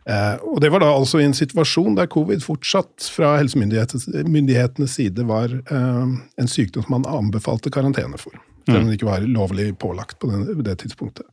Eh, 0.05 0.35
og 0.43 0.59
Det 0.59 0.69
var 0.73 0.79
da 0.83 0.91
altså 0.91 1.21
i 1.21 1.27
en 1.29 1.37
situasjon 1.37 1.95
der 1.95 2.07
covid 2.11 2.43
fortsatt 2.43 3.07
fra 3.13 3.37
helsemyndighetenes 3.39 4.91
side 4.97 5.23
var 5.23 5.47
en 5.71 6.49
sykdom 6.49 6.83
som 6.83 6.97
man 7.01 7.07
anbefalte 7.07 7.71
karantene 7.71 8.19
for. 8.19 8.33
Selv 8.67 8.83
om 8.83 8.89
det 8.89 8.97
ikke 8.99 9.11
var 9.11 9.23
lovlig 9.27 9.77
pålagt 9.79 10.19
på 10.19 10.27
det 10.63 10.77
tidspunktet. 10.83 11.25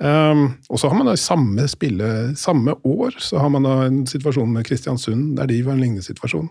Um, 0.00 0.54
og 0.72 0.80
så 0.80 0.88
har 0.88 0.96
man 0.96 1.10
da 1.10 1.12
i 1.12 1.20
samme 1.20 1.66
spille, 1.68 2.06
samme 2.40 2.72
år 2.88 3.18
så 3.20 3.36
har 3.42 3.50
man 3.52 3.66
da 3.68 3.74
en 3.84 3.98
situasjon 4.08 4.48
med 4.54 4.64
Kristiansund 4.64 5.34
der 5.36 5.50
de 5.50 5.58
var 5.66 5.76
en 5.76 5.82
lignende 5.84 6.06
situasjon. 6.06 6.48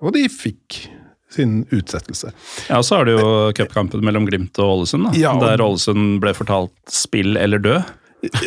Og 0.00 0.14
de 0.14 0.22
fikk 0.32 0.86
sin 1.28 1.66
utsettelse. 1.74 2.30
Ja, 2.70 2.78
og 2.80 2.86
så 2.88 2.96
har 3.02 3.04
du 3.04 3.12
jo 3.18 3.28
cupkampen 3.58 4.00
mellom 4.06 4.24
Glimt 4.24 4.56
og 4.62 4.78
Ålesund, 4.78 5.10
da, 5.10 5.12
Ja, 5.20 5.34
og- 5.36 5.42
der 5.44 5.60
Ålesund 5.60 6.20
ble 6.22 6.32
fortalt 6.32 6.72
'spill 6.88 7.36
eller 7.36 7.58
dø'. 7.58 7.82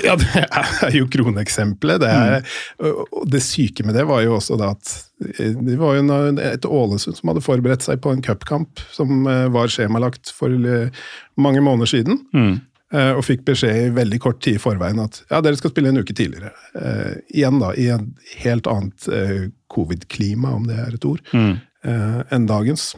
Ja, 0.04 0.16
det 0.20 0.28
er 0.50 0.92
jo 0.92 1.06
kroneksempelet. 1.08 2.02
Det, 2.02 2.10
er, 2.10 2.42
og 2.84 3.30
det 3.32 3.40
syke 3.42 3.86
med 3.86 3.96
det 3.96 4.04
var 4.10 4.20
jo 4.26 4.34
også 4.36 4.58
da 4.60 4.72
at 4.72 5.06
det 5.40 5.78
var 5.80 5.96
jo 5.96 6.02
et 6.42 6.66
Ålesund 6.66 7.16
som 7.16 7.30
hadde 7.30 7.44
forberedt 7.46 7.82
seg 7.86 8.02
på 8.02 8.12
en 8.12 8.22
cupkamp 8.22 8.82
som 8.92 9.28
eh, 9.28 9.48
var 9.54 9.68
skjemalagt 9.72 10.34
for 10.36 10.50
eh, 10.50 10.90
mange 11.38 11.62
måneder 11.64 11.88
siden. 11.88 12.20
Mm. 12.34 12.60
Eh, 12.92 13.14
og 13.16 13.24
fikk 13.24 13.46
beskjed 13.48 13.78
i 13.86 13.96
veldig 13.96 14.20
kort 14.20 14.42
tid 14.44 14.58
i 14.58 14.62
forveien 14.62 15.00
at 15.00 15.22
ja, 15.32 15.40
dere 15.44 15.56
skal 15.60 15.72
spille 15.72 15.94
en 15.94 16.02
uke 16.04 16.16
tidligere. 16.16 16.52
Uh, 16.76 17.14
igjen 17.32 17.62
da, 17.62 17.72
i 17.80 17.88
en 17.94 18.10
helt 18.42 18.68
annet 18.68 19.08
uh, 19.08 19.46
covid-klima, 19.72 20.52
om 20.58 20.68
det 20.68 20.80
er 20.84 20.98
et 20.98 21.08
ord, 21.08 21.24
Mm. 21.32 21.54
uh, 21.88 22.22
enn 22.36 22.48
dagens. 22.50 22.94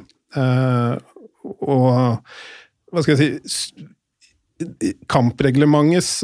og 1.43 2.23
hva 2.89 3.01
skal 3.03 3.13
jeg 3.13 3.41
si 3.45 3.89
Kampreglementets 5.11 6.23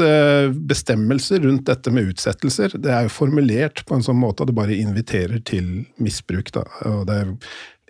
bestemmelser 0.69 1.41
rundt 1.43 1.65
dette 1.67 1.91
med 1.91 2.08
utsettelser, 2.13 2.77
det 2.79 2.91
er 2.93 3.03
jo 3.05 3.12
formulert 3.12 3.82
på 3.86 3.97
en 3.97 4.05
sånn 4.05 4.19
måte 4.21 4.45
at 4.45 4.51
det 4.51 4.55
bare 4.55 4.77
inviterer 4.77 5.41
til 5.43 5.84
misbruk. 5.99 6.53
Da. 6.55 6.63
Og 6.88 7.03
det 7.10 7.17
er 7.19 7.34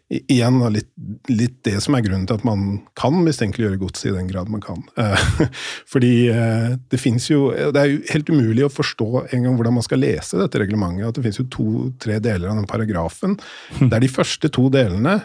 igjen 0.10 0.58
da, 0.60 0.70
litt, 0.74 0.90
litt 1.30 1.58
det 1.66 1.76
som 1.84 1.94
er 1.94 2.04
grunnen 2.06 2.26
til 2.28 2.40
at 2.40 2.46
man 2.48 2.80
kan 2.98 3.14
mistenkeliggjøre 3.22 3.78
godset 3.82 4.10
i 4.10 4.16
den 4.16 4.30
grad 4.32 4.50
man 4.50 4.64
kan. 4.64 4.82
Eh, 4.98 5.26
Fordi 5.94 6.14
eh, 6.34 6.72
det 6.90 7.00
fins 7.02 7.30
jo 7.30 7.52
Det 7.54 7.82
er 7.82 7.92
jo 7.92 8.00
helt 8.10 8.32
umulig 8.34 8.66
å 8.66 8.72
forstå 8.74 9.10
en 9.28 9.46
gang 9.46 9.58
hvordan 9.60 9.78
man 9.78 9.86
skal 9.86 10.02
lese 10.02 10.40
dette 10.42 10.62
reglementet. 10.64 11.12
At 11.12 11.20
det 11.20 11.26
fins 11.28 11.42
jo 11.42 11.50
to-tre 11.54 12.18
deler 12.26 12.50
av 12.50 12.58
den 12.58 12.70
paragrafen. 12.70 13.38
Der 13.80 14.02
de 14.02 14.10
første 14.12 14.50
to 14.54 14.66
delene 14.74 15.20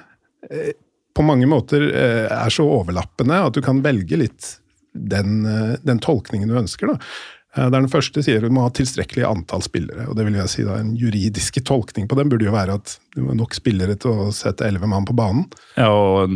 eh, 0.50 0.74
på 1.14 1.24
mange 1.24 1.46
måter 1.46 1.86
er 1.94 2.50
så 2.50 2.64
overlappende 2.66 3.36
at 3.46 3.54
du 3.54 3.60
kan 3.62 3.78
velge 3.84 4.18
litt 4.18 4.48
den, 4.94 5.44
den 5.86 6.00
tolkningen 6.02 6.50
du 6.50 6.56
ønsker. 6.58 6.90
da. 6.90 6.96
Eh, 7.56 7.68
Der 7.70 7.80
den 7.80 7.88
første 7.88 8.22
sier 8.26 8.40
du 8.42 8.48
må 8.50 8.64
ha 8.66 8.70
tilstrekkelig 8.74 9.24
antall 9.28 9.62
spillere. 9.62 10.08
og 10.08 10.16
det 10.18 10.24
vil 10.26 10.34
jeg 10.40 10.48
si 10.50 10.64
da, 10.66 10.78
En 10.80 10.94
juridiske 10.98 11.62
tolkning 11.62 12.08
på 12.10 12.16
den 12.18 12.28
burde 12.28 12.44
jo 12.48 12.52
være 12.54 12.74
at 12.80 12.98
du 13.14 13.22
må 13.22 13.34
nok 13.38 13.54
spillere 13.54 13.94
til 13.96 14.10
å 14.10 14.32
sette 14.34 14.66
elleve 14.66 14.88
mann 14.90 15.04
på 15.06 15.14
banen. 15.14 15.44
Ja, 15.76 15.86
og 15.94 16.32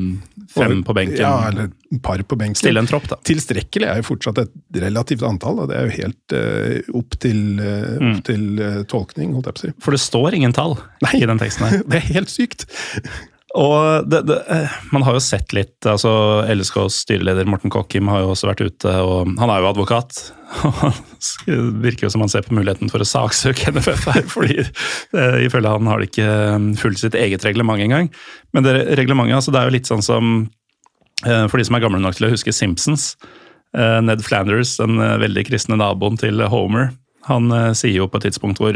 fem 0.55 0.77
og, 0.79 0.85
på 0.87 0.95
benken. 0.95 1.19
Ja, 1.19 1.49
eller 1.49 1.73
et 1.91 2.03
par 2.05 2.23
på 2.23 2.37
benken. 2.39 2.55
Stille 2.61 2.79
en 2.79 2.87
tropp, 2.87 3.09
da. 3.11 3.17
Tilstrekkelig 3.27 3.89
er 3.89 3.97
jo 3.99 4.07
fortsatt 4.13 4.39
et 4.45 4.53
relativt 4.79 5.25
antall. 5.27 5.59
og 5.65 5.69
Det 5.73 5.77
er 5.81 5.89
jo 5.89 5.97
helt 5.97 6.37
uh, 6.39 7.01
opp 7.01 7.19
til, 7.19 7.41
uh, 7.59 7.97
opp 7.97 8.07
Mm. 8.09 8.21
til 8.23 8.45
uh, 8.63 8.83
tolkning, 8.85 9.33
holdt 9.35 9.47
jeg 9.51 9.55
på 9.57 9.59
å 9.59 9.67
si. 9.67 9.73
For 9.83 9.91
det 9.97 10.01
står 10.05 10.35
ingen 10.39 10.53
tall 10.55 10.77
Nei. 11.03 11.17
i 11.23 11.27
den 11.27 11.39
teksten 11.43 11.67
her. 11.67 11.83
Det 11.91 11.99
er 11.99 12.13
helt 12.15 12.31
sykt! 12.31 12.69
Og 13.57 14.09
det, 14.09 14.21
det, 14.29 14.43
eh, 14.53 14.73
man 14.93 15.05
har 15.07 15.17
jo 15.17 15.23
sett 15.25 15.55
litt 15.57 15.87
altså 15.89 16.11
LSKs 16.53 16.99
styreleder 17.07 17.49
Morten 17.49 17.73
Kokkim 17.73 18.11
har 18.13 18.21
jo 18.21 18.35
også 18.35 18.51
vært 18.51 18.61
ute, 18.61 18.93
og 19.01 19.31
han 19.41 19.53
er 19.53 19.63
jo 19.63 19.71
advokat. 19.71 20.21
Det 21.49 21.57
virker 21.83 22.07
jo 22.07 22.11
som 22.13 22.23
han 22.25 22.31
ser 22.33 22.45
på 22.45 22.55
muligheten 22.57 22.93
for 22.93 23.03
å 23.03 23.09
saksøke 23.09 23.73
NFF 23.73 24.05
her, 24.13 24.29
fordi 24.35 24.61
eh, 24.61 25.39
ifølge 25.47 25.73
han 25.79 25.89
har 25.89 26.03
de 26.03 26.11
ikke 26.11 26.29
eh, 26.29 26.69
fulgt 26.83 27.03
sitt 27.03 27.17
eget 27.17 27.47
reglement 27.49 27.81
engang. 27.81 28.13
Men 28.53 28.69
det 28.69 28.77
reglementet 29.01 29.41
altså 29.41 29.55
det 29.55 29.63
er 29.63 29.71
jo 29.71 29.77
litt 29.79 29.91
sånn 29.91 30.05
som 30.05 30.31
eh, 31.25 31.45
For 31.49 31.57
de 31.57 31.67
som 31.69 31.79
er 31.79 31.85
gamle 31.87 32.03
nok 32.05 32.21
til 32.21 32.29
å 32.29 32.33
huske 32.35 32.55
Simpsons. 32.55 33.15
Ned 33.69 34.23
Flanders, 34.25 34.79
den 34.79 34.97
veldig 34.97 35.43
kristne 35.45 35.77
naboen 35.77 36.17
til 36.17 36.41
Homer, 36.49 36.87
han 37.29 37.53
sier 37.77 37.99
jo 37.99 38.07
på 38.09 38.17
et 38.17 38.25
tidspunkt 38.25 38.63
hvor, 38.63 38.73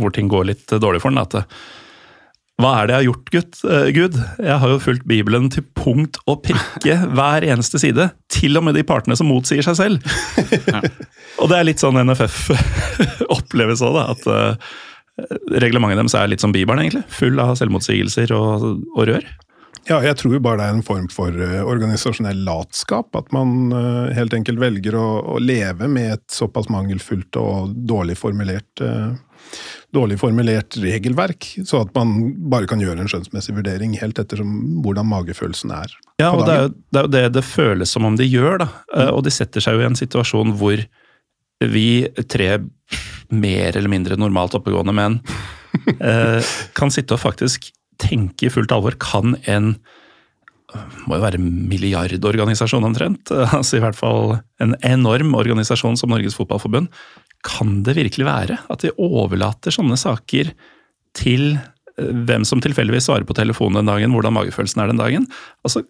hvor 0.00 0.14
ting 0.16 0.30
går 0.32 0.46
litt 0.48 0.72
dårlig 0.72 1.02
for 1.02 1.12
han, 1.12 1.20
at 1.20 1.36
hva 2.58 2.72
er 2.74 2.88
det 2.88 2.94
jeg 2.94 2.98
har 2.98 3.06
gjort, 3.06 3.28
gutt, 3.30 3.58
eh, 3.70 3.88
Gud? 3.94 4.16
Jeg 4.42 4.58
har 4.62 4.72
jo 4.72 4.80
fulgt 4.82 5.04
Bibelen 5.06 5.46
til 5.54 5.62
punkt 5.78 6.18
og 6.26 6.40
prikke 6.42 6.96
hver 7.16 7.46
eneste 7.46 7.78
side. 7.78 8.08
Til 8.34 8.58
og 8.58 8.66
med 8.66 8.74
de 8.74 8.82
partene 8.86 9.14
som 9.18 9.30
motsier 9.30 9.62
seg 9.62 9.78
selv. 9.78 10.16
og 11.40 11.52
det 11.52 11.58
er 11.58 11.68
litt 11.68 11.82
sånn 11.84 12.00
NFF 12.02 12.48
oppleves 13.36 13.84
òg, 13.86 13.94
da. 13.94 14.08
At 14.10 14.26
eh, 14.34 14.72
reglementet 15.62 16.00
deres 16.02 16.18
er 16.18 16.32
litt 16.34 16.42
som 16.42 16.54
Bibelen, 16.54 16.82
egentlig. 16.82 17.04
Full 17.14 17.38
av 17.42 17.54
selvmotsigelser 17.60 18.34
og, 18.34 18.66
og 18.90 19.06
rør. 19.12 19.30
Ja, 19.88 20.02
jeg 20.04 20.18
tror 20.20 20.34
jo 20.36 20.40
bare 20.44 20.60
det 20.60 20.66
er 20.68 20.74
en 20.76 20.84
form 20.84 21.06
for 21.12 21.32
eh, 21.32 21.62
organisasjonell 21.64 22.42
latskap. 22.44 23.14
At 23.16 23.30
man 23.32 23.72
eh, 23.72 24.10
helt 24.18 24.34
enkelt 24.36 24.60
velger 24.60 24.98
å, 24.98 25.06
å 25.34 25.38
leve 25.40 25.88
med 25.88 26.18
et 26.18 26.26
såpass 26.34 26.68
mangelfullt 26.72 27.38
og 27.40 27.72
dårlig 27.88 28.18
formulert 28.20 28.84
eh, 28.84 29.16
dårlig 29.96 30.18
formulert 30.20 30.76
regelverk, 30.76 31.46
så 31.64 31.78
at 31.80 31.94
man 31.96 32.10
bare 32.52 32.68
kan 32.68 32.82
gjøre 32.82 33.00
en 33.00 33.08
skjønnsmessig 33.08 33.54
vurdering 33.56 33.94
helt 33.96 34.18
etter 34.20 34.42
hvordan 34.44 35.08
magefølelsen 35.08 35.72
er. 35.72 35.94
Ja, 36.20 36.34
og 36.34 36.42
det 36.44 36.52
er, 36.52 36.66
jo, 36.66 36.72
det 36.92 37.00
er 37.00 37.06
jo 37.06 37.12
det 37.14 37.22
det 37.38 37.44
føles 37.48 37.94
som 37.96 38.04
om 38.04 38.18
de 38.18 38.26
gjør, 38.28 38.58
da. 38.66 38.68
Eh, 38.92 39.08
Og 39.14 39.22
de 39.24 39.32
setter 39.32 39.64
seg 39.64 39.78
jo 39.78 39.86
i 39.86 39.88
en 39.88 39.96
situasjon 39.96 40.52
hvor 40.60 40.84
vi 41.64 41.86
tre 42.28 42.58
mer 43.32 43.72
eller 43.76 43.90
mindre 43.90 44.20
normalt 44.20 44.54
oppegående 44.58 44.92
menn 44.94 45.16
kan 46.78 46.92
sitte 46.94 47.16
og 47.16 47.20
faktisk 47.20 47.66
tenke 48.02 48.48
i 48.48 48.52
fullt 48.52 48.72
alvor. 48.74 48.96
Kan 49.02 49.36
en 49.50 49.76
må 51.08 51.16
jo 51.16 51.24
være 51.24 51.40
milliardorganisasjon 51.40 52.84
omtrent, 52.84 53.32
altså 53.56 53.78
i 53.78 53.82
hvert 53.82 53.96
fall 53.96 54.36
en 54.62 54.74
enorm 54.84 55.32
organisasjon 55.38 55.96
som 55.96 56.12
Norges 56.12 56.36
Fotballforbund, 56.36 56.90
kan 57.46 57.78
det 57.86 57.96
virkelig 57.96 58.26
være 58.26 58.58
at 58.68 58.84
de 58.84 58.92
overlater 59.00 59.72
sånne 59.72 59.96
saker 60.00 60.50
til 61.16 61.54
eh, 61.54 62.10
hvem 62.28 62.44
som 62.48 62.60
tilfeldigvis 62.60 63.08
svarer 63.08 63.24
på 63.28 63.36
telefonen 63.38 63.80
den 63.80 63.92
dagen, 63.92 64.12
hvordan 64.12 64.36
magefølelsen 64.36 64.82
er 64.82 64.92
den 64.92 65.00
dagen? 65.00 65.28
Altså, 65.64 65.86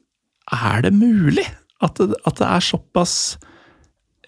er 0.55 0.85
det 0.87 0.94
mulig 0.94 1.47
at 1.85 1.99
det, 1.99 2.14
at 2.27 2.38
det 2.38 2.47
er 2.47 2.68
såpass 2.68 3.16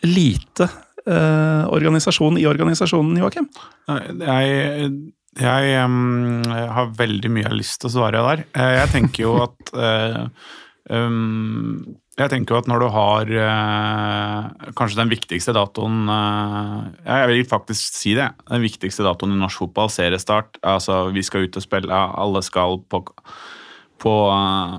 lite 0.06 0.66
eh, 1.06 1.64
organisasjon 1.70 2.40
i 2.40 2.48
organisasjonen, 2.48 3.20
Joakim? 3.20 3.46
Jeg, 3.86 4.90
jeg 5.38 5.84
um, 5.86 6.42
har 6.50 6.90
veldig 6.98 7.30
mye 7.30 7.44
jeg 7.44 7.52
har 7.52 7.58
lyst 7.58 7.78
til 7.80 7.90
å 7.90 7.94
svare 7.94 8.22
der. 8.26 8.42
Eh, 8.50 8.76
Jeg 8.80 8.90
tenker 8.90 9.22
jo 9.22 9.36
at 9.44 9.72
uh, 9.78 10.24
um, 10.90 11.84
Jeg 12.18 12.32
tenker 12.32 12.56
jo 12.56 12.58
at 12.58 12.70
når 12.70 12.82
du 12.82 12.88
har 12.96 13.30
uh, 13.38 14.72
kanskje 14.74 14.98
den 14.98 15.12
viktigste 15.12 15.54
datoen 15.54 16.10
uh, 16.10 16.90
Jeg 17.06 17.30
vil 17.30 17.46
faktisk 17.52 17.94
si 18.00 18.16
det. 18.18 18.26
Den 18.50 18.66
viktigste 18.66 19.06
datoen 19.06 19.36
i 19.36 19.40
norsk 19.40 19.62
fotball, 19.62 19.92
seriestart. 19.92 20.58
Altså, 20.66 21.06
vi 21.14 21.22
skal 21.26 21.46
ut 21.46 21.60
og 21.60 21.66
spille, 21.66 21.94
alle 21.94 22.42
skal 22.46 22.82
på 22.90 23.04
på, 24.00 24.12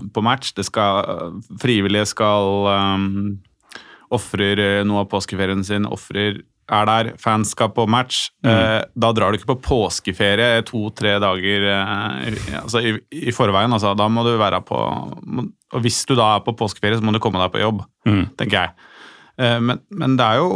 på 0.10 0.22
match. 0.26 0.50
Skal, 0.66 1.36
frivillige 1.62 2.08
skal 2.10 2.66
um, 2.98 3.36
ofrer 4.10 4.82
noe 4.82 5.04
av 5.04 5.12
påskeferien 5.12 5.62
sin, 5.62 5.86
ofrer 5.86 6.40
er 6.72 6.88
der, 6.88 7.10
fans 7.20 7.52
skal 7.56 7.72
på 7.76 7.86
match. 7.90 8.30
Eh, 8.48 8.80
da 8.96 9.12
drar 9.16 9.32
du 9.32 9.40
ikke 9.40 9.52
på 9.54 9.60
påskeferie 9.68 10.64
to-tre 10.68 11.18
dager 11.22 11.68
eh, 11.74 12.42
altså 12.62 12.84
i, 12.84 12.96
i 13.28 13.34
forveien. 13.36 13.72
Altså, 13.76 13.94
da 13.98 14.08
må 14.12 14.24
du 14.28 14.34
være 14.40 14.62
på 14.66 14.80
Og 14.80 15.80
hvis 15.84 16.02
du 16.08 16.16
da 16.16 16.36
er 16.36 16.46
på 16.46 16.56
påskeferie, 16.58 17.00
så 17.00 17.06
må 17.06 17.14
du 17.16 17.22
komme 17.24 17.42
deg 17.42 17.54
på 17.54 17.64
jobb, 17.64 17.84
tenker 18.40 18.58
jeg. 18.58 18.92
Eh, 19.40 19.60
men, 19.64 19.82
men 19.96 20.18
det 20.20 20.28
er 20.28 20.42
jo 20.42 20.50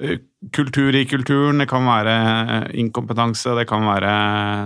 eh, 0.00 0.18
kultur 0.54 0.96
i 0.96 1.04
kulturen, 1.08 1.60
det 1.62 1.68
kan 1.70 1.86
være 1.86 2.16
eh, 2.56 2.68
inkompetanse, 2.82 3.56
det 3.58 3.66
kan 3.70 3.86
være, 3.86 4.12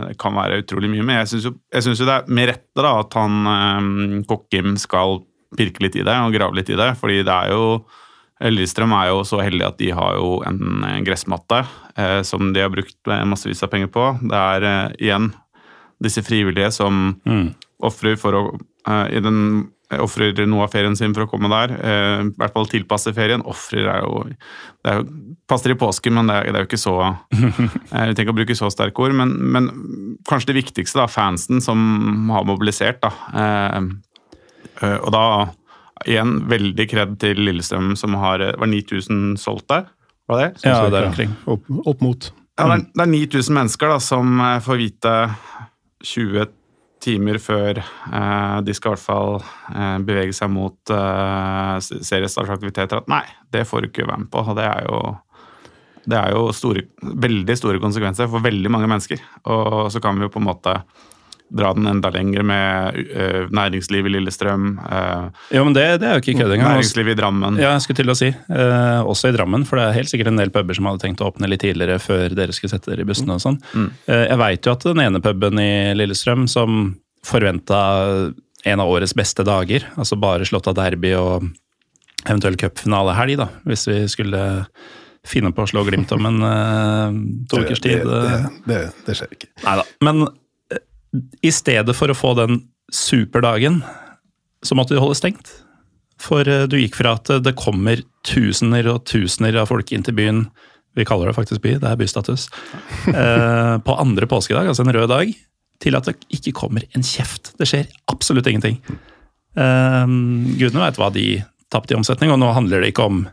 det 0.09 0.19
kan 0.23 0.37
være 0.39 0.63
utrolig 0.65 0.91
mye. 0.93 1.07
Men 1.07 1.21
jeg 1.23 1.33
syns 1.35 1.49
jo, 1.51 1.55
jo 2.03 2.09
det 2.09 2.19
er 2.19 2.35
med 2.39 2.51
rette 2.53 2.83
da, 2.83 2.97
at 3.03 3.19
han 3.19 3.53
eh, 3.53 4.27
Kokkim 4.31 4.75
skal 4.81 5.21
pirke 5.57 5.85
litt 5.85 5.97
i 5.99 6.05
det 6.07 6.19
og 6.25 6.35
grave 6.35 6.59
litt 6.59 6.71
i 6.73 6.79
det. 6.79 6.91
fordi 7.01 7.23
det 7.23 7.33
er 7.33 7.55
jo 7.55 7.67
Lillestrøm 8.45 8.93
er 8.93 9.09
jo 9.13 9.23
så 9.25 9.41
heldig 9.41 9.65
at 9.65 9.79
de 9.81 9.93
har 9.97 10.19
jo 10.19 10.43
en 10.45 10.85
eh, 10.85 10.99
gressmatte 11.07 11.63
eh, 11.97 12.21
som 12.27 12.51
de 12.53 12.61
har 12.61 12.73
brukt 12.75 12.99
eh, 13.09 13.25
massevis 13.25 13.63
av 13.65 13.71
penger 13.73 13.89
på. 13.95 14.11
Det 14.29 14.43
er 14.57 14.67
eh, 14.69 14.97
igjen 15.09 15.31
disse 16.05 16.21
frivillige 16.21 16.69
som 16.77 17.15
ofrer 17.81 18.19
for 18.21 18.37
å 18.37 18.43
eh, 18.89 19.17
i 19.17 19.25
den 19.25 19.71
Ofrer 19.87 20.35
noe 20.51 20.65
av 20.65 20.73
ferien 20.73 20.97
sin 20.99 21.13
for 21.15 21.23
å 21.23 21.29
komme 21.31 21.47
der. 21.47 21.71
eh, 21.79 22.25
I 22.27 22.33
hvert 22.41 22.55
fall 22.57 22.67
tilpasse 22.67 23.13
ferien. 23.15 23.45
Ofrer 23.47 23.87
er 23.87 24.01
jo 24.03 24.25
det 24.27 24.91
er 24.97 25.05
Passer 25.47 25.71
i 25.71 25.77
påsken, 25.79 26.17
men 26.17 26.27
det 26.27 26.35
er, 26.41 26.49
det 26.51 26.59
er 26.59 26.65
jo 26.65 26.67
ikke 26.67 26.81
så 26.81 26.95
Jeg 27.31 28.09
Vi 28.11 28.17
trenger 28.19 28.33
å 28.33 28.39
bruke 28.41 28.57
så 28.59 28.67
sterke 28.75 29.05
ord, 29.05 29.15
men, 29.15 29.37
men 29.55 29.69
kanskje 30.27 30.51
det 30.51 30.57
viktigste, 30.59 30.99
da, 30.99 31.07
fansen 31.07 31.63
som 31.63 31.79
har 32.35 32.49
mobilisert. 32.51 32.99
da. 32.99 33.13
Eh, 33.31 33.79
eh, 34.83 34.99
og 35.07 35.15
da 35.15 35.23
igjen 36.05 36.43
veldig 36.51 36.89
kred 36.91 37.15
til 37.23 37.41
Lillestrøm, 37.47 37.95
som 37.97 38.19
har 38.21 38.45
var 38.59 38.71
9000 38.71 39.39
solgte. 39.41 39.85
Var 40.27 40.43
det? 40.43 40.51
Ja, 40.67 40.83
det 40.91 41.01
er 41.01 41.09
omkring. 41.09 41.33
Opp, 41.47 41.65
opp 41.87 42.05
mot. 42.05 42.31
Ja, 42.59 42.67
det, 42.67 42.77
er, 42.77 42.85
det 42.93 43.05
er 43.05 43.13
9000 43.13 43.57
mennesker 43.57 43.93
da, 43.93 43.99
som 44.03 44.41
eh, 44.41 44.61
får 44.65 44.81
vite 44.81 45.17
20 46.07 46.47
timer 47.07 47.39
før 47.43 47.79
eh, 47.81 48.57
de 48.67 48.75
skal 48.75 48.93
i 48.93 48.97
hvert 48.97 49.05
fall 49.05 49.37
eh, 49.39 49.99
bevege 50.07 50.35
seg 50.35 50.51
mot 50.53 50.93
eh, 50.93 51.77
seriestartsaktiviteter, 51.83 53.03
at 53.03 53.11
nei, 53.13 53.23
det 53.53 53.67
får 53.69 53.85
du 53.85 53.91
ikke 53.91 54.09
være 54.09 54.25
med 54.25 54.31
på. 54.33 54.43
Og 54.43 54.59
det 54.59 54.67
er 54.67 54.89
jo, 54.89 55.01
det 56.07 56.21
er 56.21 56.35
jo 56.35 56.47
store, 56.57 56.87
veldig 57.27 57.59
store 57.59 57.83
konsekvenser 57.83 58.31
for 58.33 58.45
veldig 58.45 58.73
mange 58.73 58.91
mennesker. 58.91 59.23
Og 59.53 59.93
så 59.95 60.03
kan 60.03 60.19
vi 60.19 60.27
jo 60.27 60.33
på 60.35 60.43
en 60.43 60.49
måte 60.49 60.79
dra 61.49 61.73
den 61.77 61.87
enda 61.87 62.11
lenger 62.11 62.43
med 62.47 62.97
uh, 63.15 63.47
næringsliv 63.55 64.09
i 64.09 64.13
Lillestrøm. 64.17 64.69
Uh, 64.83 65.29
jo, 65.55 65.63
men 65.67 65.77
det, 65.77 65.85
det, 66.03 66.09
er 66.09 66.19
jo 66.19 66.25
ikke 66.25 66.41
kødd 66.41 66.57
engang. 66.57 66.75
Næringsliv 66.75 67.11
i 67.13 67.17
Drammen. 67.19 67.61
Ja, 67.63 67.75
jeg 67.77 67.85
skulle 67.85 68.01
til 68.01 68.13
å 68.13 68.17
si. 68.19 68.31
Uh, 68.51 69.03
også 69.07 69.31
i 69.31 69.37
Drammen, 69.37 69.67
for 69.69 69.81
det 69.81 69.87
er 69.87 69.99
helt 70.01 70.13
sikkert 70.13 70.33
en 70.33 70.41
del 70.43 70.53
puber 70.55 70.79
som 70.79 70.89
hadde 70.91 71.05
tenkt 71.05 71.23
å 71.23 71.31
åpne 71.31 71.51
litt 71.51 71.63
tidligere 71.63 72.01
før 72.03 72.35
dere 72.37 72.57
skulle 72.57 72.75
sette 72.75 72.93
dere 72.93 73.07
i 73.07 73.09
bussene 73.09 73.39
og 73.39 73.45
sånn. 73.45 73.61
Mm. 73.77 73.89
jeg 74.07 74.39
veit 74.41 74.67
jo 74.67 74.73
at 74.75 74.85
den 74.87 75.03
ene 75.03 75.23
puben 75.23 75.61
i 75.63 75.71
Lillestrøm 75.97 76.47
som 76.51 76.97
forventa 77.27 77.81
en 78.67 78.83
av 78.83 78.91
årets 78.91 79.15
beste 79.15 79.45
dager, 79.47 79.87
altså 79.95 80.19
bare 80.19 80.47
slått 80.49 80.67
av 80.71 80.77
derby 80.79 81.13
og 81.19 81.47
eventuell 82.27 82.59
cupfinalehelg, 82.59 83.37
da, 83.39 83.51
hvis 83.69 83.87
vi 83.89 83.99
skulle 84.11 84.41
finne 85.27 85.53
på 85.55 85.65
å 85.65 85.71
slå 85.71 85.85
Glimt 85.87 86.13
om 86.15 86.27
en 86.29 86.43
uh, 86.43 87.15
to 87.51 87.63
ukers 87.63 87.83
tid. 87.83 88.03
Det, 88.07 88.21
det, 88.27 88.41
det, 88.71 88.81
det 89.07 89.17
skjer 89.19 89.33
ikke. 89.37 89.51
Neida. 89.65 89.87
Men 90.07 90.27
i 91.43 91.53
stedet 91.55 91.95
for 91.97 92.13
å 92.13 92.17
få 92.17 92.35
den 92.39 92.61
superdagen, 92.93 93.81
så 94.65 94.77
måtte 94.79 94.95
de 94.95 95.03
holde 95.03 95.19
stengt. 95.19 95.51
For 96.23 96.49
eh, 96.49 96.67
du 96.71 96.79
gikk 96.81 96.99
fra 96.99 97.17
at 97.19 97.31
det 97.45 97.57
kommer 97.59 98.01
tusener 98.27 98.89
og 98.93 99.05
tusener 99.09 99.59
av 99.61 99.71
folk 99.71 99.93
inn 99.93 100.07
til 100.07 100.17
byen, 100.17 100.47
vi 100.97 101.05
kaller 101.05 101.29
det 101.29 101.37
faktisk 101.37 101.61
by, 101.61 101.75
det 101.83 101.91
er 101.91 101.99
bystatus, 102.01 102.47
eh, 103.13 103.75
på 103.85 103.99
andre 104.01 104.29
påskedag, 104.31 104.71
altså 104.71 104.87
en 104.87 104.95
rød 104.97 105.11
dag, 105.13 105.35
til 105.83 105.99
at 105.99 106.09
det 106.09 106.17
ikke 106.33 106.55
kommer 106.57 106.87
en 106.97 107.05
kjeft. 107.05 107.53
Det 107.61 107.69
skjer 107.69 107.91
absolutt 108.09 108.49
ingenting. 108.49 108.81
Eh, 109.61 110.07
gudene 110.57 110.87
veit 110.87 111.01
hva 111.01 111.11
de 111.13 111.27
tapte 111.73 111.93
i 111.93 111.99
omsetning, 111.99 112.33
og 112.33 112.41
nå 112.41 112.49
handler 112.57 112.81
det 112.81 112.95
ikke 112.95 113.11
om 113.11 113.27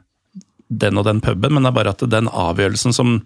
den 0.74 1.00
og 1.00 1.08
den 1.08 1.22
puben, 1.24 1.54
men 1.54 1.64
det 1.64 1.72
er 1.72 1.78
bare 1.78 1.94
at 1.94 2.04
den 2.10 2.28
avgjørelsen 2.28 2.96
som 2.96 3.20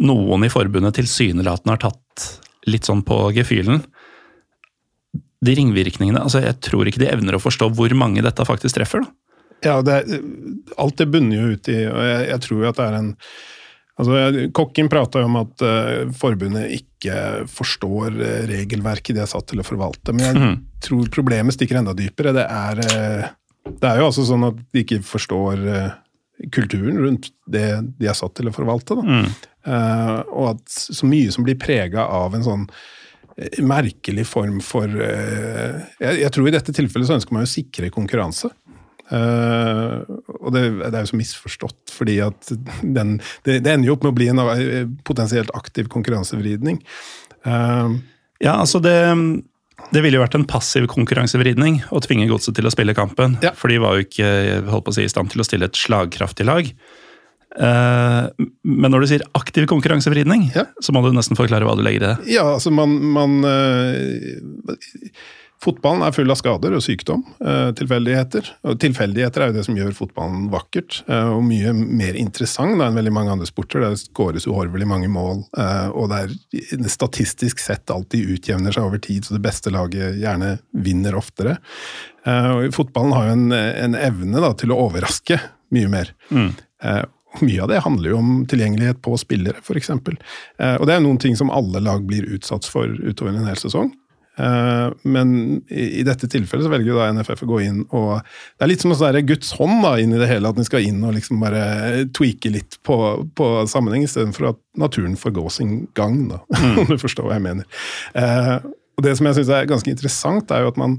noen 0.00 0.46
i 0.46 0.52
forbundet 0.52 0.96
tilsynelatende 0.96 1.74
har 1.74 1.82
tatt 1.90 2.28
litt 2.68 2.88
sånn 2.88 3.04
på 3.06 3.22
gefühlen. 3.36 3.84
De 5.40 5.54
ringvirkningene 5.56 6.20
altså 6.20 6.42
Jeg 6.44 6.58
tror 6.60 6.88
ikke 6.88 7.00
de 7.00 7.08
evner 7.08 7.38
å 7.38 7.40
forstå 7.40 7.70
hvor 7.72 7.94
mange 7.96 8.24
dette 8.24 8.44
faktisk 8.44 8.76
treffer. 8.76 9.06
da. 9.06 9.14
Ja, 9.60 9.80
det, 9.84 10.02
alt 10.80 10.96
det 10.96 11.08
bunner 11.12 11.36
jo 11.36 11.54
ut 11.56 11.68
i 11.68 11.80
og 11.84 12.00
jeg, 12.00 12.20
jeg 12.30 12.42
tror 12.46 12.62
jo 12.62 12.68
at 12.70 12.78
det 12.78 12.84
er 12.86 12.98
en 13.00 13.10
altså 14.00 14.46
Kokken 14.56 14.88
prata 14.88 15.20
om 15.26 15.34
at 15.42 15.64
uh, 15.64 16.12
forbundet 16.16 16.72
ikke 16.78 17.16
forstår 17.52 18.14
uh, 18.16 18.28
regelverket 18.48 19.18
de 19.18 19.24
er 19.24 19.28
satt 19.28 19.44
til 19.50 19.60
å 19.60 19.66
forvalte. 19.66 20.14
Men 20.16 20.24
jeg 20.24 20.38
mm. 20.38 20.54
tror 20.86 21.10
problemet 21.12 21.56
stikker 21.56 21.80
enda 21.80 21.92
dypere. 21.96 22.32
Det 22.36 22.46
er, 22.46 22.80
uh, 22.80 23.68
det 23.70 23.90
er 23.90 24.00
jo 24.00 24.08
altså 24.08 24.24
sånn 24.28 24.48
at 24.48 24.62
de 24.72 24.84
ikke 24.84 25.02
forstår 25.04 25.66
kulturen 26.48 26.96
rundt 27.02 27.28
det 27.44 27.66
de 28.00 28.08
er 28.08 28.16
satt 28.16 28.32
til 28.38 28.48
å 28.48 28.54
forvalte. 28.56 28.96
Da. 28.96 29.04
Mm. 29.04 29.49
Uh, 29.66 30.22
og 30.32 30.54
at 30.54 30.72
så 30.72 31.04
mye 31.08 31.32
som 31.34 31.44
blir 31.44 31.58
prega 31.60 32.06
av 32.08 32.32
en 32.36 32.44
sånn 32.46 32.62
uh, 32.64 33.58
merkelig 33.60 34.24
form 34.30 34.56
for 34.64 34.88
uh, 34.88 35.82
jeg, 36.00 36.14
jeg, 36.22 36.30
tror 36.32 36.48
i 36.48 36.54
dette 36.54 36.74
tilfellet 36.76 37.10
så 37.10 37.18
ønsker 37.18 37.36
man 37.36 37.44
å 37.44 37.50
sikre 37.50 37.92
konkurranse. 37.92 38.52
og 39.10 40.52
det, 40.54 40.60
det, 40.78 40.92
er 40.94 41.02
jo 41.02 41.10
så 41.10 41.18
misforstått, 41.18 41.90
fordi 41.90 42.20
at 42.22 42.52
den, 42.80 43.16
det, 43.42 43.58
det, 43.66 43.72
ender 43.72 43.88
jo 43.88 43.96
opp 43.96 44.04
med 44.06 44.12
å 44.12 44.18
bli 44.20 44.28
en 44.30 44.42
potensielt 45.02 45.50
aktiv 45.58 45.88
konkurransevridning. 45.90 46.78
ja, 47.42 48.52
altså 48.54 48.78
det 48.78 48.94
det 49.90 50.02
ville 50.04 50.18
jo 50.18 50.22
vært 50.22 50.36
en 50.38 50.46
passiv 50.46 50.86
konkurransevridning 50.92 51.80
å 51.90 51.98
tvinge 52.04 52.28
godset 52.30 52.54
til 52.54 52.68
å 52.68 52.72
spille 52.72 52.94
kampen. 52.94 53.38
Ja. 53.42 53.50
For 53.56 53.72
de 53.72 53.80
var 53.82 53.96
jo 53.96 54.06
ikke 54.06 54.30
holdt 54.68 54.86
på 54.86 54.94
å 54.94 54.96
si, 55.00 55.06
i 55.08 55.10
stand 55.10 55.32
til 55.32 55.42
å 55.42 55.46
stille 55.48 55.66
et 55.66 55.78
slagkraftig 55.78 56.46
lag. 56.46 56.70
Eh, 57.58 58.46
men 58.62 58.92
når 58.92 59.02
du 59.02 59.10
sier 59.10 59.26
aktiv 59.34 59.66
konkurransevridning, 59.70 60.50
ja. 60.54 60.68
så 60.82 60.94
må 60.94 61.02
du 61.02 61.10
nesten 61.16 61.38
forklare 61.38 61.66
hva 61.66 61.76
du 61.78 61.84
legger 61.86 62.02
i 62.02 62.06
det. 62.06 62.16
Ja, 62.36 62.46
altså 62.54 62.72
man, 62.74 62.94
man 63.14 63.40
uh, 63.42 64.76
Fotballen 65.60 66.00
er 66.06 66.14
full 66.16 66.30
av 66.32 66.38
skader 66.40 66.72
og 66.72 66.80
sykdom. 66.80 67.20
Uh, 67.42 67.68
tilfeldigheter. 67.76 68.46
Og 68.70 68.78
tilfeldigheter 68.80 69.42
er 69.42 69.50
jo 69.50 69.56
det 69.58 69.64
som 69.66 69.76
gjør 69.76 69.90
fotballen 69.98 70.46
vakkert, 70.52 71.02
og 71.10 71.42
mye 71.44 71.74
mer 71.76 72.16
interessant 72.16 72.78
da, 72.78 72.86
enn 72.86 72.96
veldig 72.96 73.12
mange 73.12 73.34
andre 73.34 73.48
sporter. 73.50 73.84
Det 73.84 74.00
skåres 74.06 74.48
uhorvelig 74.48 74.88
mange 74.88 75.10
mål, 75.12 75.42
og 75.92 76.08
det 76.08 76.22
er 76.22 76.88
statistisk 76.88 77.60
sett 77.60 77.92
alltid 77.92 78.32
utjevner 78.38 78.72
seg 78.72 78.88
over 78.88 79.02
tid, 79.04 79.26
så 79.26 79.36
det 79.36 79.44
beste 79.44 79.72
laget 79.74 80.16
gjerne 80.22 80.54
vinner 80.72 81.18
oftere. 81.20 81.58
Og 82.24 82.72
fotballen 82.72 83.16
har 83.18 83.28
jo 83.28 83.36
en, 83.36 83.46
en 83.52 84.00
evne 84.00 84.40
da, 84.40 84.54
til 84.56 84.72
å 84.72 84.80
overraske 84.86 85.42
mye 85.76 85.92
mer. 85.92 86.14
Mm. 86.32 86.54
Mye 87.38 87.62
av 87.62 87.70
det 87.70 87.82
handler 87.84 88.10
jo 88.10 88.18
om 88.18 88.30
tilgjengelighet 88.50 88.98
på 89.04 89.14
spillere, 89.20 89.62
f.eks. 89.62 89.90
Eh, 89.94 90.76
og 90.76 90.86
det 90.88 90.96
er 90.96 91.02
noen 91.04 91.20
ting 91.22 91.36
som 91.38 91.52
alle 91.54 91.82
lag 91.84 92.02
blir 92.06 92.26
utsatt 92.34 92.66
for 92.66 92.90
utover 92.90 93.36
en 93.36 93.46
hel 93.46 93.60
sesong. 93.60 93.92
Eh, 94.40 94.88
men 95.02 95.30
i 95.68 96.02
dette 96.06 96.28
tilfellet 96.30 96.66
så 96.66 96.72
velger 96.72 96.92
jo 96.92 96.98
da 96.98 97.10
NFF 97.14 97.44
å 97.44 97.48
gå 97.50 97.58
inn 97.66 97.80
og 97.88 98.20
Det 98.22 98.64
er 98.64 98.70
litt 98.70 98.84
som 98.84 98.92
en 98.94 98.98
sånn 99.00 99.18
Guds 99.28 99.50
hånd 99.58 99.82
da, 99.84 99.94
inn 100.00 100.14
i 100.14 100.20
det 100.20 100.28
hele, 100.30 100.50
at 100.50 100.58
den 100.58 100.68
skal 100.68 100.86
inn 100.86 101.02
og 101.04 101.16
liksom 101.16 101.42
bare 101.42 102.04
tweake 102.16 102.52
litt 102.54 102.78
på, 102.86 102.98
på 103.36 103.48
sammenheng, 103.70 104.06
istedenfor 104.06 104.52
at 104.52 104.60
naturen 104.80 105.18
får 105.20 105.34
gå 105.36 105.46
sin 105.54 105.74
gang, 105.98 106.22
da, 106.32 106.42
om 106.82 106.86
du 106.88 106.98
forstår 107.00 107.28
hva 107.28 107.38
jeg 107.38 107.46
mener. 107.50 107.82
Eh, 108.18 108.56
og 108.98 109.06
Det 109.06 109.16
som 109.16 109.28
jeg 109.28 109.40
syns 109.40 109.52
er 109.56 109.68
ganske 109.70 109.92
interessant, 109.92 110.50
er 110.52 110.64
jo 110.64 110.72
at 110.74 110.80
man 110.80 110.98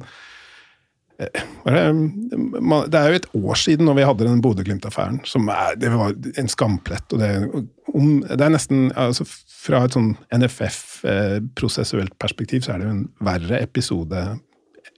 det 1.22 3.00
er 3.00 3.12
jo 3.12 3.20
et 3.20 3.28
år 3.38 3.60
siden 3.60 3.86
når 3.86 3.98
vi 4.00 4.06
hadde 4.08 4.28
den 4.28 4.42
Bodø-Glimt-affæren. 4.44 5.20
som 5.26 5.50
er, 5.54 5.76
Det 5.78 5.92
var 5.94 6.16
en 6.38 6.48
skamplett. 6.50 7.14
og 7.14 7.20
Det, 7.20 7.32
om, 7.94 8.22
det 8.26 8.42
er 8.42 8.54
nesten 8.54 8.92
altså 8.96 9.28
Fra 9.62 9.84
et 9.86 9.94
sånn 9.94 10.16
NFF-prosessuelt 10.34 12.16
perspektiv 12.18 12.64
så 12.66 12.74
er 12.74 12.82
det 12.82 12.88
jo 12.88 12.96
en 12.96 13.10
verre 13.22 13.60
episode 13.62 14.24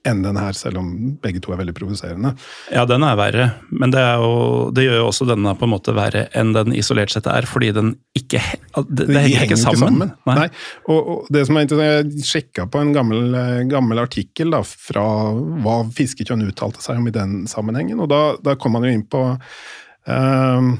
enn 0.08 0.22
den 0.24 0.38
her, 0.38 0.56
selv 0.56 0.80
om 0.80 0.88
begge 1.22 1.40
to 1.42 1.54
er 1.54 1.60
veldig 1.60 1.74
provoserende. 1.76 2.34
Ja, 2.72 2.84
den 2.88 3.04
er 3.06 3.16
verre, 3.18 3.46
men 3.72 3.92
det, 3.94 4.02
er 4.04 4.20
jo, 4.22 4.70
det, 4.74 4.86
gjør 4.86 5.00
jo 5.00 5.08
også 5.08 5.28
denne 5.28 5.54
på 5.58 5.66
en 5.66 5.72
måte 5.72 5.94
verre 5.96 6.26
enn 6.36 6.52
den 6.56 6.74
isolert 6.76 7.14
sett 7.14 7.28
er, 7.30 7.48
fordi 7.48 7.72
den 7.76 7.94
ikke 8.16 8.40
Det, 8.74 9.06
det 9.08 9.20
henger 9.22 9.46
ikke 9.46 9.60
sammen. 9.60 9.84
Sammen. 9.84 10.14
Nei. 10.28 10.36
Nei. 10.42 10.48
Og, 10.88 10.98
og, 10.98 11.28
det 11.34 11.44
som 11.48 11.58
er 11.58 11.66
interessant, 11.66 12.14
Jeg 12.14 12.28
sjekka 12.28 12.66
på 12.70 12.80
en 12.82 12.94
gammel, 12.96 13.36
gammel 13.70 14.02
artikkel 14.02 14.52
da, 14.54 14.62
fra 14.64 15.04
hva 15.34 15.78
Fiskekjønn 15.94 16.44
uttalte 16.48 16.82
seg 16.84 17.00
om 17.00 17.08
i 17.08 17.14
den 17.14 17.44
sammenhengen, 17.50 18.02
og 18.02 18.10
da, 18.12 18.24
da 18.44 18.58
kom 18.60 18.76
man 18.76 18.86
jo 18.86 18.92
inn 18.94 19.06
på 19.10 19.22
uh, 19.34 20.74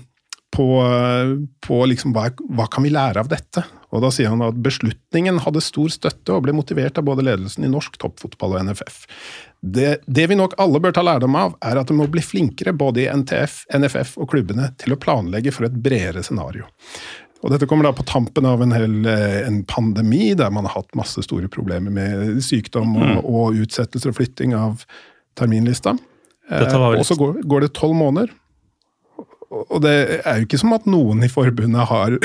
på, 0.54 0.68
på 1.66 1.78
liksom, 1.90 2.12
hva, 2.14 2.28
hva, 2.54 2.68
kan 2.70 2.84
vi 2.86 2.92
lære 2.94 3.22
av 3.24 3.30
dette? 3.30 3.64
Og 3.94 4.02
Da 4.02 4.10
sier 4.10 4.32
han 4.32 4.42
at 4.42 4.58
beslutningen 4.58 5.38
hadde 5.44 5.62
stor 5.62 5.92
støtte 5.92 6.34
og 6.34 6.44
ble 6.46 6.54
motivert 6.56 6.98
av 6.98 7.06
både 7.06 7.24
ledelsen 7.26 7.66
i 7.66 7.70
norsk 7.70 7.96
toppfotball 8.02 8.56
og 8.56 8.70
NFF. 8.70 9.04
Det, 9.64 9.90
det, 10.04 10.26
vi 10.28 10.36
nok 10.36 10.56
alle 10.60 10.80
bør 10.82 10.92
ta 10.96 11.04
lærdom 11.06 11.36
av, 11.38 11.54
er 11.64 11.78
at 11.80 11.88
det 11.88 11.96
må 11.96 12.08
bli 12.10 12.22
flinkere 12.24 12.74
både 12.76 13.04
i 13.04 13.10
NTF, 13.22 13.62
NFF 13.78 14.16
og 14.20 14.28
klubbene 14.34 14.72
til 14.82 14.92
å 14.92 15.00
planlegge 15.00 15.54
for 15.54 15.68
et 15.68 15.78
bredere 15.86 16.24
scenario. 16.26 16.66
Og 17.44 17.52
Dette 17.52 17.68
kommer 17.68 17.86
da 17.86 17.92
på 17.96 18.06
tampen 18.08 18.46
av 18.48 18.62
en, 18.64 18.72
hel, 18.72 19.02
eh, 19.08 19.42
en 19.44 19.62
pandemi 19.68 20.32
der 20.36 20.52
man 20.52 20.64
har 20.66 20.78
hatt 20.80 20.96
masse 20.96 21.22
store 21.26 21.48
problemer 21.52 21.92
med 21.92 22.40
sykdom 22.44 22.96
og, 22.96 23.04
mm. 23.04 23.18
og 23.24 23.58
utsettelser 23.64 24.12
og 24.12 24.18
flytting 24.18 24.56
av 24.56 24.86
terminlista. 25.38 25.92
Eh, 26.48 26.76
og 26.88 27.04
så 27.04 27.16
går, 27.20 27.42
går 27.44 27.66
det 27.66 27.74
tolv 27.76 27.96
måneder, 28.00 28.32
og 29.64 29.82
det 29.84 29.96
er 30.20 30.38
jo 30.38 30.46
ikke 30.48 30.60
som 30.60 30.74
at 30.76 30.86
noen 30.90 31.24
i 31.24 31.32
forbundet 31.32 31.90
har 31.90 32.16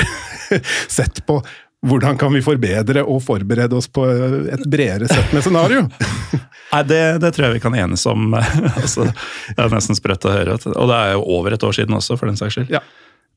sett 0.98 1.22
på 1.28 1.40
hvordan 1.86 2.18
kan 2.20 2.32
vi 2.32 2.42
forbedre 2.44 3.02
og 3.08 3.22
forberede 3.24 3.76
oss 3.76 3.88
på 3.88 4.04
et 4.52 4.64
bredere 4.68 5.08
sett 5.08 5.32
med 5.32 5.44
scenario? 5.44 5.86
Nei, 6.74 6.82
det, 6.86 7.00
det, 7.22 7.30
tror 7.32 7.48
jeg 7.48 7.56
vi 7.56 7.62
kan 7.64 7.76
enes 7.76 8.04
om. 8.10 8.34
altså, 8.80 9.06
det 9.08 9.56
er 9.56 9.72
nesten 9.72 9.96
sprøtt 9.96 10.26
å 10.28 10.34
høre. 10.34 10.58
Og 10.74 10.90
det 10.90 10.98
er 10.98 11.14
jo 11.14 11.22
over 11.38 11.56
et 11.56 11.64
år 11.64 11.78
siden 11.78 11.96
også, 11.96 12.18
for 12.20 12.28
den 12.28 12.36
saks 12.38 12.58
skyld. 12.58 12.74
Ja. 12.74 12.82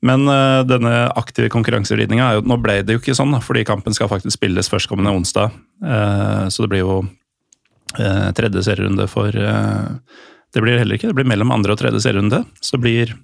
Men 0.03 0.27
uh, 0.27 0.65
denne 0.67 1.05
aktive 1.15 1.47
konkurransevridninga 1.53 2.41
Nå 2.43 2.57
ble 2.59 2.81
det 2.83 2.97
jo 2.97 2.99
ikke 2.99 3.15
sånn, 3.15 3.31
da, 3.31 3.39
fordi 3.39 3.63
kampen 3.63 3.95
skal 3.95 4.11
faktisk 4.11 4.35
spilles 4.35 4.67
førstkommende 4.67 5.15
onsdag. 5.15 5.55
Uh, 5.79 6.51
så 6.51 6.65
det 6.65 6.73
blir 6.73 6.83
jo 6.83 6.97
uh, 6.99 8.29
tredje 8.35 8.65
serierunde 8.67 9.07
for 9.07 9.31
Det 9.31 10.61
blir 10.61 10.81
heller 10.81 10.99
ikke, 10.99 11.13
det 11.13 11.21
blir 11.21 11.31
mellom 11.31 11.55
andre 11.55 11.77
og 11.77 11.79
tredje 11.79 12.03
serierunde. 12.03 12.43
Så 12.59 12.75
det 12.75 12.83
blir 12.83 13.15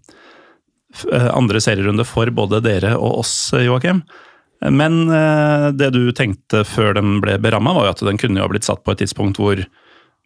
andre 1.14 1.62
serierunde 1.62 2.06
for 2.08 2.32
både 2.34 2.64
dere 2.66 2.96
og 2.98 3.22
oss, 3.22 3.34
Joakim. 3.54 4.02
Men 4.60 5.10
eh, 5.10 5.70
det 5.72 5.92
du 5.96 6.10
tenkte 6.12 6.66
før 6.68 6.98
den 6.98 7.20
ble 7.24 7.38
beramma, 7.40 7.74
var 7.78 7.88
jo 7.88 7.94
at 7.94 8.04
den 8.10 8.20
kunne 8.20 8.42
jo 8.42 8.48
ha 8.48 8.52
blitt 8.52 8.68
satt 8.68 8.84
på 8.84 8.96
et 8.96 9.04
tidspunkt 9.06 9.40
hvor 9.40 9.62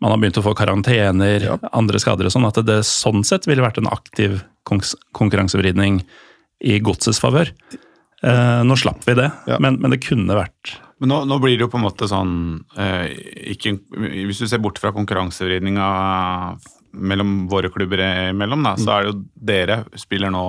man 0.01 0.11
har 0.11 0.19
begynt 0.19 0.39
å 0.41 0.43
få 0.43 0.55
karantener, 0.57 1.45
ja. 1.45 1.57
andre 1.71 2.01
skader 2.01 2.27
og 2.27 2.33
sånn. 2.33 2.47
At 2.49 2.59
det 2.65 2.81
sånn 2.89 3.23
sett 3.27 3.45
ville 3.47 3.63
vært 3.63 3.77
en 3.79 3.91
aktiv 3.91 4.41
konkurransevridning 4.65 6.01
i 6.63 6.79
godsets 6.83 7.21
favør. 7.21 7.53
Eh, 8.23 8.61
nå 8.65 8.77
slapp 8.79 9.05
vi 9.05 9.15
det, 9.19 9.29
ja. 9.47 9.59
men, 9.63 9.77
men, 9.83 9.91
det 9.91 9.99
kunne 10.05 10.37
vært 10.37 10.77
Men 11.03 11.09
nå, 11.11 11.17
nå, 11.27 11.37
blir 11.43 11.57
det 11.59 11.65
jo 11.65 11.71
på 11.73 11.75
en 11.75 11.83
måte 11.83 12.07
sånn 12.07 12.61
eh, 12.79 13.09
ikke, 13.51 13.73
Hvis 14.29 14.39
du 14.39 14.45
ser 14.47 14.61
bort 14.63 14.79
fra 14.79 14.93
konkurransevridninga 14.95 15.87
mellom 16.93 17.47
våre 17.51 17.71
klubber 17.73 18.01
imellom, 18.29 18.63
da, 18.65 18.75
så 18.79 18.95
er 18.95 19.03
det 19.03 19.11
jo 19.11 19.17
dere 19.51 19.79
spiller 19.99 20.31
nå 20.33 20.45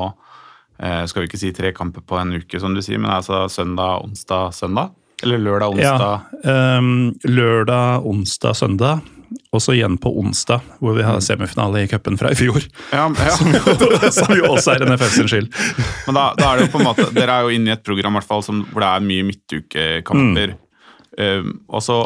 eh, 0.78 1.04
Skal 1.10 1.24
vi 1.24 1.30
ikke 1.30 1.40
si 1.40 1.52
tre 1.56 1.72
kamper 1.76 2.04
på 2.04 2.18
en 2.20 2.36
uke, 2.36 2.60
som 2.60 2.76
du 2.76 2.82
sier, 2.84 3.00
men 3.00 3.12
altså 3.14 3.46
søndag, 3.52 4.04
onsdag, 4.04 4.54
søndag. 4.56 4.94
Eller 5.22 5.38
lørdag, 5.38 5.68
onsdag. 5.76 6.20
Ja, 6.44 6.78
um, 6.78 7.14
lørdag, 7.24 8.06
onsdag, 8.06 8.56
søndag. 8.58 9.04
Og 9.54 9.62
så 9.62 9.74
igjen 9.74 9.96
på 10.02 10.10
onsdag, 10.18 10.62
hvor 10.82 10.96
vi 10.96 11.04
har 11.06 11.20
semifinale 11.22 11.84
i 11.84 11.88
cupen 11.90 12.18
fra 12.18 12.32
i 12.34 12.38
fjor. 12.38 12.64
Ja, 12.92 13.06
ja. 13.28 14.10
Som 14.12 14.34
jo 14.34 14.50
også 14.50 14.74
er 14.74 14.84
NFF 14.88 15.14
sin 15.14 15.30
skyld. 15.30 15.48
Men 16.08 16.18
da, 16.18 16.26
da 16.38 16.50
er 16.50 16.58
det 16.58 16.66
jo 16.66 16.72
på 16.74 16.82
en 16.82 16.88
måte 16.88 17.06
Dere 17.14 17.38
er 17.38 17.46
jo 17.46 17.54
inne 17.54 17.72
i 17.72 17.74
et 17.76 17.86
program 17.86 18.18
hvert 18.18 18.28
fall, 18.28 18.44
som, 18.46 18.64
hvor 18.72 18.84
det 18.84 18.90
er 18.90 19.06
mye 19.06 19.26
midtukekamper. 19.30 20.56
Um, 21.14 21.50
og 21.70 21.86
så, 21.86 21.98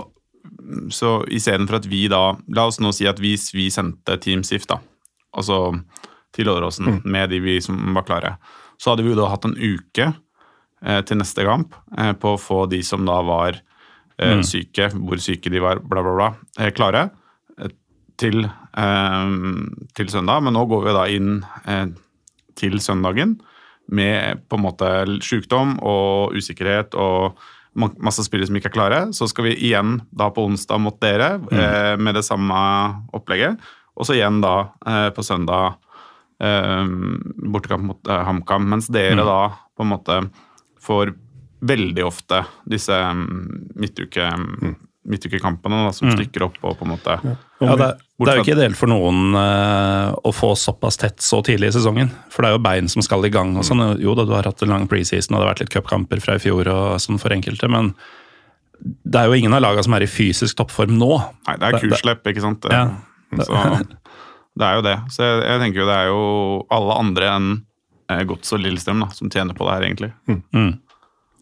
så 0.92 1.22
istedenfor 1.32 1.78
at 1.80 1.88
vi 1.88 2.04
da 2.10 2.36
La 2.54 2.66
oss 2.68 2.80
nå 2.82 2.92
si 2.94 3.06
at 3.08 3.20
vi, 3.22 3.34
vi 3.54 3.68
sendte 3.72 4.18
Team 4.22 4.44
SIF, 4.46 4.66
da. 4.68 4.80
Altså 5.36 5.72
til 6.34 6.50
Åråsen, 6.52 7.00
med 7.08 7.30
de 7.32 7.40
vi 7.42 7.58
som 7.64 7.76
var 7.96 8.06
klare. 8.08 8.34
Så 8.78 8.92
hadde 8.92 9.04
vi 9.06 9.12
jo 9.12 9.18
da 9.18 9.30
hatt 9.32 9.46
en 9.48 9.56
uke 9.56 10.10
eh, 10.84 11.00
til 11.08 11.18
neste 11.20 11.46
kamp 11.46 11.74
eh, 11.96 12.12
på 12.12 12.34
å 12.34 12.40
få 12.40 12.66
de 12.70 12.82
som 12.86 13.06
da 13.08 13.18
var 13.26 13.58
eh, 14.20 14.40
syke, 14.46 14.90
hvor 14.94 15.20
syke 15.22 15.50
de 15.50 15.62
var, 15.64 15.80
bla, 15.82 16.04
bla, 16.04 16.14
bla, 16.18 16.28
eh, 16.60 16.70
klare 16.76 17.08
eh, 17.58 17.72
til, 18.20 18.44
eh, 18.44 19.34
til 19.98 20.12
søndag. 20.12 20.44
Men 20.46 20.56
nå 20.58 20.66
går 20.70 20.86
vi 20.86 20.96
da 20.98 21.06
inn 21.16 21.38
til 22.58 22.80
søndagen 22.82 23.38
med 23.88 24.44
på 24.48 24.58
en 24.58 24.66
måte 24.66 24.90
sykdom 25.24 25.78
og 25.86 26.36
usikkerhet 26.36 26.96
og 26.98 27.38
masse 27.78 28.24
spillere 28.26 28.50
som 28.50 28.58
ikke 28.58 28.70
er 28.72 28.76
klare. 28.76 29.00
Så 29.16 29.28
skal 29.30 29.48
vi 29.48 29.56
igjen 29.70 30.00
da 30.10 30.30
på 30.34 30.44
onsdag 30.48 30.82
mot 30.82 30.98
dere 31.02 31.36
eh, 31.52 31.94
med 32.00 32.18
det 32.18 32.24
samme 32.26 32.58
opplegget. 33.16 33.58
Og 33.98 34.06
så 34.06 34.18
igjen 34.18 34.42
da 34.42 34.56
eh, 34.86 35.08
på 35.14 35.24
søndag 35.26 35.78
eh, 36.42 36.84
bortekamp 37.50 37.88
mot 37.88 38.10
eh, 38.10 38.24
HamKam. 38.28 38.68
Mens 38.74 38.90
dere 38.92 39.24
da 39.26 39.40
på 39.76 39.86
en 39.86 39.92
måte 39.94 40.20
får 40.82 41.14
veldig 41.58 42.04
ofte 42.06 42.44
disse 42.70 42.94
um, 42.94 43.24
midtuke, 43.74 44.28
midtukekampene 45.08 45.86
da, 45.86 45.92
som 45.96 46.10
stykker 46.12 46.44
opp 46.44 46.58
og 46.62 46.76
på 46.78 46.86
en 46.86 46.92
måte 46.92 47.16
Ja, 47.24 47.74
det, 47.80 47.88
det 48.20 48.30
er 48.30 48.38
jo 48.38 48.44
ikke 48.44 48.54
ideelt 48.54 48.78
for 48.78 48.90
noen 48.90 49.34
uh, 49.34 50.12
å 50.26 50.32
få 50.34 50.52
såpass 50.58 51.00
tett 51.00 51.22
så 51.24 51.40
tidlig 51.46 51.72
i 51.72 51.76
sesongen. 51.78 52.12
For 52.30 52.44
det 52.44 52.50
er 52.50 52.56
jo 52.58 52.62
bein 52.68 52.90
som 52.92 53.02
skal 53.02 53.24
i 53.26 53.32
gang. 53.34 53.56
og 53.58 53.66
sånn. 53.66 53.82
Jo 54.02 54.14
da, 54.18 54.26
du 54.28 54.34
har 54.36 54.46
hatt 54.46 54.62
en 54.62 54.74
lang 54.74 54.86
preseason 54.90 55.34
og 55.34 55.40
det 55.40 55.46
har 55.46 55.52
vært 55.54 55.64
litt 55.64 55.74
cupkamper 55.74 56.22
fra 56.22 56.36
i 56.38 56.42
fjor 56.42 56.70
og 56.70 56.98
sånn 57.02 57.20
for 57.22 57.34
enkelte, 57.34 57.70
men 57.72 57.94
det 58.78 59.20
er 59.20 59.30
jo 59.30 59.38
ingen 59.38 59.54
av 59.56 59.64
lagene 59.64 59.86
som 59.86 59.96
er 59.96 60.04
i 60.06 60.10
fysisk 60.10 60.58
toppform 60.60 60.98
nå. 61.00 61.14
Nei, 61.48 61.56
det 61.58 61.70
er 61.70 61.80
kurslepp, 61.82 62.28
ikke 62.30 62.44
sant? 62.44 62.68
Ja. 62.70 62.84
Så 63.42 63.62
det 64.58 64.66
er 64.66 64.78
jo 64.78 64.84
det. 64.86 64.96
Så 65.14 65.24
jeg, 65.24 65.40
jeg 65.46 65.62
tenker 65.62 65.82
jo 65.82 65.88
det 65.88 65.96
er 65.96 66.10
jo 66.10 66.20
alle 66.74 66.98
andre 66.98 67.30
enn 67.36 67.48
eh, 68.10 68.22
Gods 68.28 68.54
og 68.54 68.62
Lillestrøm 68.62 69.02
da, 69.04 69.10
som 69.14 69.30
tjener 69.32 69.56
på 69.58 69.66
det 69.66 69.74
her, 69.76 69.86
egentlig. 69.88 70.12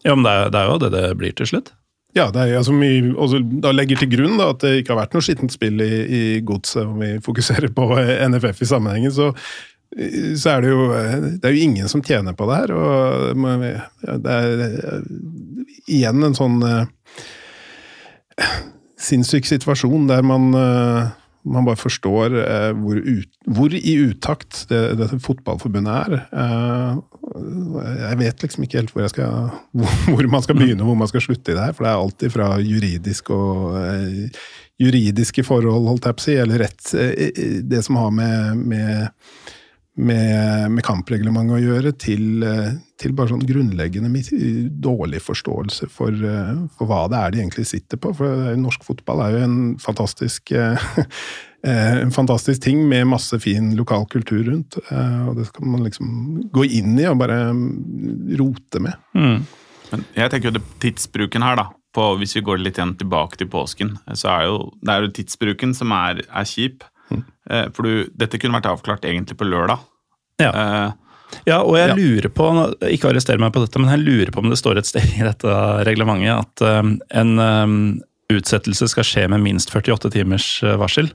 Ja, 0.05 0.13
men 0.15 0.25
det 0.25 0.33
er, 0.33 0.49
det 0.53 0.61
er 0.61 0.71
jo 0.71 0.79
det 0.81 0.91
det 0.93 1.05
blir 1.19 1.35
til 1.37 1.49
slutt. 1.49 1.73
Ja, 2.15 2.29
det 2.33 2.43
er 2.43 2.57
altså 2.57 2.73
mye, 2.73 3.11
også, 3.19 3.41
da 3.61 3.73
legger 3.75 3.99
til 3.99 4.09
grunn 4.15 4.37
da, 4.39 4.51
at 4.53 4.61
det 4.63 4.77
ikke 4.79 4.95
har 4.95 5.03
vært 5.03 5.17
noe 5.17 5.25
skittent 5.25 5.53
spill 5.53 5.81
i, 5.83 5.91
i 6.07 6.21
godset, 6.45 6.85
om 6.87 7.01
vi 7.03 7.17
fokuserer 7.23 7.73
på 7.75 7.89
NFF 8.31 8.63
i 8.63 8.69
sammenhengen. 8.71 9.13
så 9.13 9.33
så 10.37 10.51
er 10.51 10.61
det 10.61 10.71
jo 10.71 10.87
det 11.39 11.47
er 11.47 11.53
jo 11.55 11.63
ingen 11.63 11.87
som 11.89 12.03
tjener 12.03 12.35
på 12.35 12.45
det 12.49 12.57
her. 12.59 12.73
og 12.75 14.19
Det 14.23 14.33
er 14.33 14.63
eh, 14.65 15.05
igjen 15.87 16.23
en 16.27 16.35
sånn 16.37 16.59
eh, 16.67 16.89
sinnssyk 18.99 19.47
situasjon 19.47 20.09
der 20.09 20.25
man, 20.27 20.51
eh, 20.53 21.07
man 21.53 21.65
bare 21.67 21.79
forstår 21.79 22.35
eh, 22.41 22.69
hvor, 22.77 22.99
ut, 22.99 23.29
hvor 23.57 23.73
i 23.75 23.93
utakt 24.07 24.65
det, 24.71 24.81
dette 24.99 25.19
fotballforbundet 25.23 25.97
er. 26.03 26.17
Eh, 26.43 27.01
jeg 28.03 28.19
vet 28.21 28.45
liksom 28.45 28.65
ikke 28.65 28.81
helt 28.81 28.93
hvor, 28.93 29.05
jeg 29.05 29.13
skal, 29.15 29.51
hvor 30.11 30.31
man 30.31 30.45
skal 30.45 30.59
begynne 30.59 30.83
og 30.83 30.91
hvor 30.91 31.01
man 31.03 31.11
skal 31.11 31.25
slutte 31.25 31.53
i 31.53 31.57
det 31.57 31.65
her. 31.65 31.75
For 31.77 31.87
det 31.87 31.91
er 31.91 32.05
alltid 32.05 32.35
fra 32.35 32.49
juridisk 32.61 33.33
og 33.35 33.77
eh, 33.81 34.47
juridiske 34.81 35.45
forhold, 35.45 35.89
holdt 35.89 36.09
jeg 36.09 36.17
på 36.17 36.23
å 36.23 36.27
si, 36.27 36.37
eller 36.37 36.65
rett 36.67 36.91
eh, 36.97 37.61
Det 37.65 37.83
som 37.85 37.99
har 38.01 38.11
med, 38.13 38.65
med 38.73 39.07
med, 39.97 40.69
med 40.71 40.85
kampreglementet 40.85 41.57
å 41.57 41.61
gjøre, 41.61 41.91
til, 41.97 42.43
eh, 42.45 42.75
til 43.01 43.13
bare 43.17 43.31
sånn 43.31 43.45
grunnleggende 43.49 44.11
dårlig 44.83 45.21
forståelse 45.25 45.89
for, 45.89 46.13
eh, 46.13 46.51
for 46.77 46.89
hva 46.89 47.03
det 47.09 47.17
er 47.19 47.33
de 47.33 47.41
egentlig 47.41 47.65
sitter 47.69 47.97
på. 48.01 48.13
For 48.17 48.55
norsk 48.61 48.85
fotball 48.85 49.23
er 49.25 49.35
jo 49.35 49.43
en 49.47 49.59
fantastisk, 49.81 50.51
eh, 50.53 50.77
eh, 51.67 51.95
en 52.03 52.13
fantastisk 52.13 52.61
ting 52.67 52.83
med 52.89 53.09
masse 53.09 53.39
fin 53.41 53.73
lokal 53.79 54.05
kultur 54.11 54.43
rundt. 54.51 54.77
eh, 54.91 55.23
Og 55.27 55.39
det 55.39 55.47
skal 55.49 55.65
man 55.73 55.87
liksom 55.87 56.51
gå 56.53 56.67
inn 56.77 56.93
i 56.99 57.07
og 57.09 57.17
bare 57.23 57.39
mm, 57.57 58.37
rote 58.37 58.83
med. 58.85 59.01
Men 59.91 60.05
jeg 60.13 60.29
tenker 60.29 60.51
jo 60.51 60.57
det, 60.59 60.63
tidsbruken 60.83 61.45
her, 61.45 61.57
da, 61.57 61.69
på, 61.95 62.11
hvis 62.19 62.35
vi 62.37 62.45
går 62.45 62.61
litt 62.61 62.77
igjen 62.77 62.93
tilbake 62.99 63.39
til 63.39 63.49
påsken, 63.49 63.95
så 64.13 64.29
er 64.35 64.45
jo 64.49 64.57
det 64.83 64.93
er 64.93 65.07
jo 65.07 65.13
tidsbruken 65.17 65.73
som 65.73 65.93
er, 65.95 66.21
er 66.27 66.45
kjip. 66.45 66.85
Eh, 67.49 67.67
For 67.73 67.83
du, 67.87 68.07
dette 68.15 68.39
kunne 68.41 68.57
vært 68.59 68.69
avklart 68.71 69.05
egentlig 69.07 69.37
på 69.39 69.47
lørdag. 69.49 69.79
Ja. 70.41 70.51
Eh, 70.53 70.91
Ja, 71.43 71.57
og 71.59 71.75
jeg 71.75 71.89
Ja. 71.89 71.95
lurer 71.95 72.29
på, 72.31 72.45
ikke 72.87 73.09
arrester 73.09 73.37
meg 73.37 73.51
på 73.51 73.59
dette, 73.59 73.77
men 73.79 73.89
jeg 73.91 73.99
lurer 73.99 74.31
på 74.31 74.39
om 74.39 74.49
det 74.49 74.57
står 74.61 74.77
et 74.79 74.85
sted 74.87 75.03
i 75.19 75.23
dette 75.27 75.55
reglementet 75.83 76.31
at 76.31 76.61
um, 76.79 76.93
en 77.11 77.33
um, 77.39 77.73
utsettelse 78.31 78.87
skal 78.87 79.03
skje 79.03 79.25
med 79.29 79.43
minst 79.43 79.69
48 79.69 80.09
timers 80.13 80.47
varsel. 80.79 81.09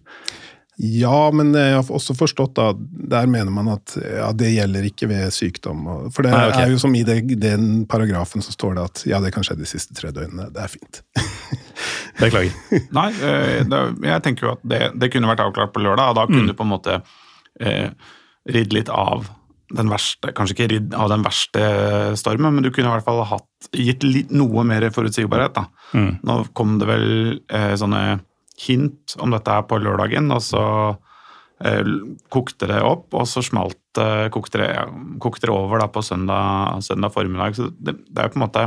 Ja, 0.83 1.31
men 1.31 1.53
jeg 1.55 1.77
har 1.77 1.91
også 1.95 2.15
forstått 2.19 2.57
da, 2.59 2.73
der 2.75 3.29
mener 3.31 3.55
man 3.55 3.69
at 3.71 3.95
ja, 4.03 4.33
det 4.35 4.49
gjelder 4.51 4.87
ikke 4.89 5.07
ved 5.13 5.35
sykdom. 5.35 5.85
For 6.11 6.27
det 6.27 6.33
Nei, 6.35 6.49
okay. 6.49 6.65
er 6.65 6.73
jo 6.75 6.81
som 6.83 6.97
i 6.99 7.05
det, 7.07 7.21
den 7.39 7.85
paragrafen 7.91 8.43
så 8.43 8.55
står 8.55 8.75
det 8.79 8.87
at 8.89 9.03
ja, 9.07 9.21
det 9.23 9.31
kan 9.35 9.47
skje 9.47 9.61
de 9.61 9.69
siste 9.69 9.95
tre 9.95 10.11
døgnene. 10.15 10.49
Det 10.51 10.65
er 10.65 10.73
fint. 10.73 10.99
Beklager. 12.23 12.57
Nei, 12.99 13.07
eh, 13.15 13.61
det, 13.69 13.83
jeg 14.09 14.25
tenker 14.27 14.49
jo 14.49 14.57
at 14.57 14.67
det, 14.75 14.81
det 14.99 15.13
kunne 15.15 15.31
vært 15.31 15.45
avklart 15.45 15.71
på 15.75 15.85
lørdag, 15.85 16.11
og 16.11 16.19
da 16.19 16.27
kunne 16.33 16.51
du 16.51 16.59
på 16.59 16.67
en 16.67 16.73
måte 16.73 16.99
eh, 17.63 17.95
ridd 18.51 18.75
litt 18.75 18.91
av 18.91 19.31
den 19.73 19.89
verste 19.89 20.35
Kanskje 20.37 20.57
ikke 20.57 20.67
ridd 20.69 20.97
av 20.99 21.09
den 21.09 21.23
verste 21.25 21.63
stormen, 22.21 22.59
men 22.59 22.67
du 22.67 22.73
kunne 22.75 22.91
i 22.91 22.97
hvert 22.97 23.07
fall 23.07 23.23
hatt, 23.31 23.71
gitt 23.71 24.03
litt, 24.05 24.35
noe 24.35 24.67
mer 24.69 24.85
forutsigbarhet. 24.93 25.55
da. 25.57 25.65
Nå 26.27 26.43
kom 26.59 26.75
det 26.83 26.91
vel 26.91 27.07
eh, 27.47 27.73
sånne 27.79 28.03
hint 28.63 29.17
om 29.23 29.35
dette 29.35 29.57
her 29.57 29.67
på 29.69 29.81
lørdagen, 29.83 30.31
og 30.35 30.43
så 30.45 30.65
eh, 31.65 31.93
kokte 32.33 32.71
det 32.71 32.81
opp, 32.87 33.09
og 33.15 33.29
så 33.31 33.45
smalt 33.45 34.01
eh, 34.01 34.29
kokte 34.35 34.63
det, 34.63 34.73
kokte 35.23 35.49
det 35.51 35.55
over 35.55 35.83
da 35.83 35.91
på 35.93 36.05
søndag, 36.07 36.83
søndag 36.87 37.15
formiddag. 37.15 37.59
Så 37.59 37.71
det, 37.79 37.99
det 38.09 38.19
er 38.19 38.31
jo 38.31 38.37
på 38.37 38.43
en 38.43 38.47
måte 38.47 38.67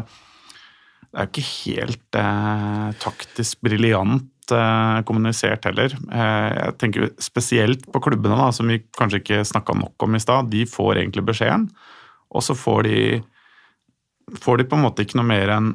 det 1.15 1.21
er 1.21 1.27
jo 1.27 1.31
ikke 1.31 1.51
helt 1.71 2.17
eh, 2.19 2.87
taktisk 2.99 3.61
briljant 3.63 4.51
eh, 4.51 4.97
kommunisert 5.07 5.63
heller. 5.63 5.93
Eh, 6.11 6.47
jeg 6.57 6.73
tenker 6.81 7.05
Spesielt 7.23 7.85
på 7.87 8.01
klubbene, 8.03 8.35
da, 8.35 8.49
som 8.51 8.67
vi 8.67 8.81
kanskje 8.99 9.21
ikke 9.21 9.45
snakka 9.47 9.77
nok 9.79 10.03
om 10.03 10.17
i 10.17 10.19
stad. 10.19 10.49
De 10.51 10.65
får 10.67 10.99
egentlig 10.99 11.23
beskjeden, 11.29 11.69
og 12.35 12.43
så 12.43 12.57
får 12.59 12.83
de, 12.89 12.99
får 14.43 14.59
de 14.59 14.67
på 14.67 14.75
en 14.75 14.83
måte 14.83 15.05
ikke 15.05 15.21
noe 15.21 15.29
mer 15.29 15.55
enn 15.55 15.71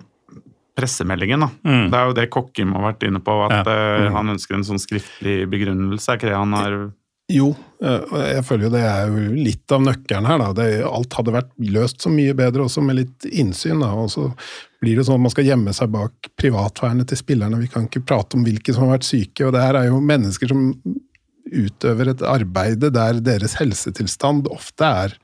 pressemeldingen. 0.80 1.44
da. 1.44 1.50
Det 1.62 1.98
er 2.00 2.08
jo 2.10 2.16
det 2.16 2.30
Kokkim 2.32 2.72
har 2.76 2.88
vært 2.92 3.04
inne 3.08 3.20
på, 3.22 3.36
at 3.50 3.60
Ja. 3.68 4.08
mm. 4.08 4.14
han 4.16 4.32
ønsker 4.36 4.56
en 4.56 4.64
sånn 4.66 4.80
skriftlig 4.82 5.44
begrunnelse. 5.52 6.08
Er 6.14 6.18
ikke 6.18 6.32
det 6.32 6.40
han 6.40 6.56
har 6.56 6.78
Jo, 7.30 7.52
eh, 7.78 8.00
jeg 8.34 8.42
føler 8.42 8.64
jo 8.66 8.70
det 8.74 8.80
er 8.82 9.06
jo 9.06 9.28
litt 9.36 9.70
av 9.70 9.84
nøkkelen 9.86 10.26
her. 10.26 10.38
da. 10.42 10.48
Det, 10.52 10.64
alt 10.82 11.12
hadde 11.14 11.30
vært 11.36 11.52
løst 11.62 12.02
så 12.02 12.10
mye 12.10 12.34
bedre 12.34 12.64
også 12.66 12.82
med 12.82 12.96
litt 12.98 13.26
innsyn. 13.30 13.78
da, 13.84 13.92
og 13.94 14.08
så 14.10 14.24
blir 14.82 14.96
det 14.98 15.04
sånn 15.06 15.14
at 15.20 15.26
man 15.28 15.30
skal 15.30 15.44
gjemme 15.46 15.72
seg 15.76 15.92
bak 15.94 16.12
privatvernet 16.40 17.06
til 17.06 17.20
spillerne. 17.20 17.60
Vi 17.60 17.68
kan 17.70 17.86
ikke 17.86 18.02
prate 18.04 18.34
om 18.34 18.42
hvilke 18.42 18.74
som 18.74 18.88
har 18.88 18.96
vært 18.98 19.06
syke. 19.06 19.46
og 19.46 19.52
det 19.54 19.62
her 19.62 19.78
er 19.78 19.86
jo 19.92 20.00
mennesker 20.00 20.48
som 20.48 20.72
utøver 21.51 22.12
et 22.12 22.24
arbeide 22.26 22.90
der 22.94 23.20
deres 23.24 23.57
helsetilstand 23.61 24.48
ofte 24.53 24.86
er 24.86 25.14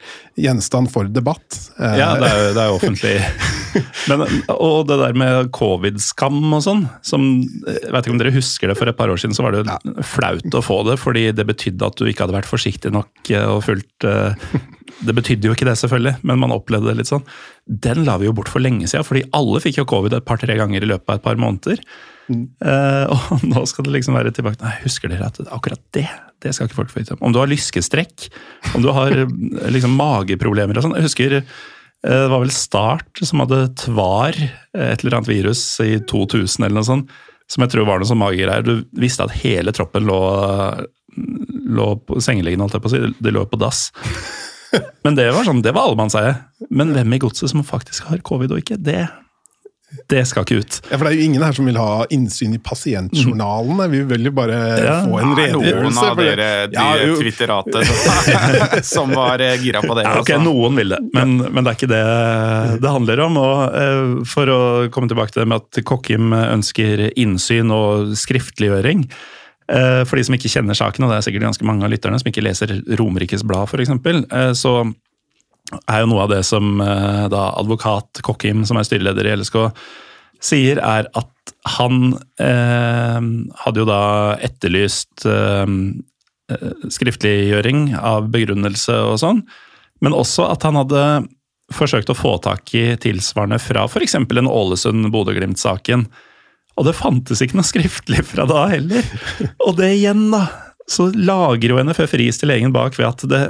gjenstand 0.40 0.90
for 0.92 1.08
debatt. 1.10 1.58
Ja, 1.78 2.14
det 2.20 2.30
er 2.30 2.54
det 2.56 2.64
er 2.64 2.74
offentlig. 2.74 3.14
Men, 4.10 4.24
og 4.52 4.86
det 4.88 4.98
der 5.02 5.16
med 5.18 5.50
covid-skam 5.56 6.40
og 6.56 6.62
sånn, 6.64 6.86
som 7.06 7.26
jeg 7.66 7.92
vet 7.92 8.06
ikke 8.06 8.14
om 8.14 8.22
dere 8.22 8.34
husker 8.34 8.70
det, 8.70 8.78
for 8.78 8.90
et 8.90 8.98
par 8.98 9.12
år 9.12 9.20
siden 9.20 9.36
så 9.36 9.44
var 9.46 9.54
det 9.54 9.62
jo 9.64 10.06
flaut 10.06 10.56
å 10.56 10.64
få 10.64 10.80
det, 10.88 10.98
fordi 11.02 11.28
det 11.36 11.46
betydde 11.48 11.90
at 11.90 12.00
du 12.00 12.08
ikke 12.08 12.26
hadde 12.26 12.38
vært 12.38 12.50
forsiktig 12.50 12.92
nok 12.94 13.32
eh, 13.32 13.46
og 13.50 13.62
fulgt 13.66 14.08
eh, 14.08 14.48
Det 15.06 15.12
betydde 15.12 15.50
jo 15.50 15.52
ikke 15.56 15.66
det, 15.68 15.76
selvfølgelig, 15.76 16.22
men 16.24 16.38
man 16.40 16.54
opplevde 16.54 16.88
det 16.88 17.02
litt 17.02 17.10
sånn. 17.10 17.24
Den 17.66 18.06
la 18.06 18.14
vi 18.20 18.28
jo 18.28 18.36
bort 18.36 18.48
for 18.48 18.64
lenge 18.64 18.86
siden, 18.88 19.04
fordi 19.04 19.26
alle 19.36 19.60
fikk 19.60 19.82
jo 19.82 19.88
covid 19.90 20.14
et 20.16 20.24
par-tre 20.24 20.56
ganger 20.56 20.84
i 20.86 20.88
løpet 20.88 21.10
av 21.10 21.18
et 21.18 21.24
par 21.26 21.40
måneder. 21.42 21.82
Eh, 22.32 23.04
og 23.12 23.44
nå 23.52 23.62
skal 23.70 23.86
det 23.86 23.92
liksom 23.94 24.16
være 24.18 24.32
tilbake 24.34 24.58
Nei, 24.64 24.72
husker 24.82 25.12
dere 25.12 25.28
at 25.30 25.38
akkurat 25.46 25.82
det 25.94 26.08
det 26.44 26.52
skal 26.52 26.68
ikke 26.68 26.76
folk 26.76 26.90
få 26.92 27.00
vite 27.00 27.14
om. 27.14 27.22
Om 27.28 27.32
du 27.32 27.38
har 27.40 27.48
lyskestrekk, 27.48 28.26
om 28.76 28.82
du 28.84 28.90
har 28.92 29.14
eh, 29.22 29.30
liksom 29.72 29.94
mageproblemer 29.96 30.76
og 30.76 30.84
sånn. 30.84 30.96
Jeg 30.98 31.08
husker 31.08 31.36
eh, 31.38 31.54
det 32.06 32.26
var 32.30 32.42
vel 32.42 32.52
Start 32.54 33.22
som 33.24 33.40
hadde 33.42 33.62
Tvar, 33.80 34.36
et 34.76 35.02
eller 35.02 35.18
annet 35.18 35.30
virus 35.30 35.62
i 35.82 35.96
2000 36.04 36.66
eller 36.66 36.76
noe 36.76 36.86
sånt, 36.86 37.14
som 37.50 37.64
jeg 37.64 37.72
tror 37.72 37.88
var 37.88 38.02
noe 38.02 38.10
sånn 38.10 38.20
magegreier. 38.20 38.66
Du 38.66 39.00
visste 39.00 39.24
at 39.24 39.34
hele 39.40 39.74
troppen 39.74 40.06
lå, 40.06 40.20
lå 41.78 41.88
på 42.06 42.20
sengeliggende, 42.22 42.66
holdt 42.66 42.76
jeg 42.78 42.84
på 42.84 42.92
å 42.92 42.94
si. 42.94 43.14
De 43.22 43.34
lå 43.34 43.46
på 43.48 43.58
dass. 43.58 43.88
Men 45.06 45.16
det 45.16 45.30
var 45.32 45.46
sånn, 45.46 45.62
det 45.64 45.72
var 45.74 45.88
allemannseie. 45.88 46.34
Men 46.68 46.92
hvem 46.94 47.16
i 47.16 47.20
godset 47.22 47.50
som 47.52 47.64
faktisk 47.66 48.10
har 48.10 48.22
covid 48.26 48.54
og 48.54 48.62
ikke, 48.62 48.78
det 48.82 49.06
det 50.08 50.22
skal 50.28 50.44
ikke 50.46 50.58
ut. 50.62 50.80
Ja, 50.90 50.96
for 50.98 51.04
Det 51.06 51.12
er 51.12 51.16
jo 51.20 51.24
ingen 51.26 51.42
her 51.42 51.52
som 51.56 51.66
vil 51.68 51.76
ha 51.80 52.06
innsyn 52.14 52.54
i 52.54 52.58
pasientjournalene. 52.62 53.86
Vi 53.90 54.02
vil 54.12 54.28
jo 54.28 54.32
bare 54.36 54.58
Ja. 54.82 54.96
få 55.06 55.20
en 55.22 55.32
er 55.38 55.52
noen 55.52 55.98
av 55.98 56.16
dere 56.16 56.48
de 56.70 56.76
Ja, 56.76 57.16
twitterate 57.20 58.82
som, 58.84 59.10
var 59.16 59.40
eh, 59.40 59.56
gira 59.62 59.82
på 59.82 59.94
det. 59.98 60.04
Ja, 60.06 60.18
ok, 60.20 60.30
også. 60.30 60.42
Noen 60.44 60.76
vil 60.76 60.88
det, 60.94 61.00
men, 61.14 61.36
men 61.52 61.64
det 61.64 61.72
er 61.72 61.78
ikke 61.80 61.90
det 61.92 62.80
det 62.82 62.90
handler 62.92 63.20
om. 63.26 63.36
og 63.40 63.74
eh, 63.74 64.24
For 64.28 64.46
å 64.52 64.60
komme 64.94 65.08
tilbake 65.10 65.32
til 65.34 65.44
det 65.44 65.48
med 65.52 65.64
at 65.64 65.82
Kokkim 65.86 66.32
ønsker 66.36 67.06
innsyn 67.16 67.72
og 67.74 68.12
skriftliggjøring. 68.18 69.06
eh, 69.68 70.02
For 70.06 70.16
de 70.20 70.24
som 70.28 70.36
ikke 70.38 70.52
kjenner 70.52 70.78
saken, 70.78 71.04
og 71.06 71.10
det 71.12 71.18
er 71.20 71.26
sikkert 71.30 71.48
ganske 71.48 71.66
mange 71.68 71.84
av 71.86 71.90
lytterne 71.94 72.18
som 72.20 72.30
ikke 72.30 72.44
leser 72.46 72.76
Romerikes 73.00 73.42
Blad 73.46 73.68
f.eks., 73.72 74.60
så 74.60 74.76
er 75.74 76.02
jo 76.02 76.10
noe 76.12 76.26
av 76.26 76.32
det 76.32 76.42
som 76.46 76.80
eh, 76.82 77.26
da 77.32 77.50
advokat 77.58 78.22
Kokkim, 78.26 78.64
som 78.68 78.78
er 78.78 78.86
styreleder 78.86 79.28
i 79.28 79.36
LSK, 79.40 79.56
sier, 80.42 80.80
er 80.82 81.08
at 81.16 81.54
han 81.76 82.12
eh, 82.42 83.30
hadde 83.64 83.82
jo 83.82 83.88
da 83.88 84.02
etterlyst 84.46 85.26
eh, 85.26 85.72
skriftliggjøring 86.92 87.88
av 87.98 88.28
begrunnelse 88.34 88.94
og 89.08 89.18
sånn, 89.22 89.42
men 90.04 90.14
også 90.14 90.46
at 90.52 90.66
han 90.66 90.78
hadde 90.78 91.02
forsøkt 91.74 92.12
å 92.12 92.14
få 92.14 92.36
tak 92.44 92.70
i 92.78 92.92
tilsvarende 93.02 93.58
fra 93.58 93.88
f.eks. 93.88 94.14
en 94.14 94.50
Ålesund-Bodø-Glimt-saken. 94.50 96.06
Og 96.76 96.86
det 96.86 96.94
fantes 96.94 97.40
ikke 97.42 97.58
noe 97.58 97.66
skriftlig 97.66 98.22
fra 98.28 98.44
da 98.46 98.66
heller. 98.70 99.06
Og 99.66 99.74
det 99.80 99.94
igjen, 99.96 100.28
da. 100.30 100.44
Så 100.86 101.08
lager 101.10 101.72
jo 101.72 101.80
NFF 101.82 102.14
ris 102.20 102.38
til 102.38 102.52
legen 102.52 102.74
bak 102.74 102.94
ved 102.94 103.08
at 103.08 103.24
det, 103.26 103.40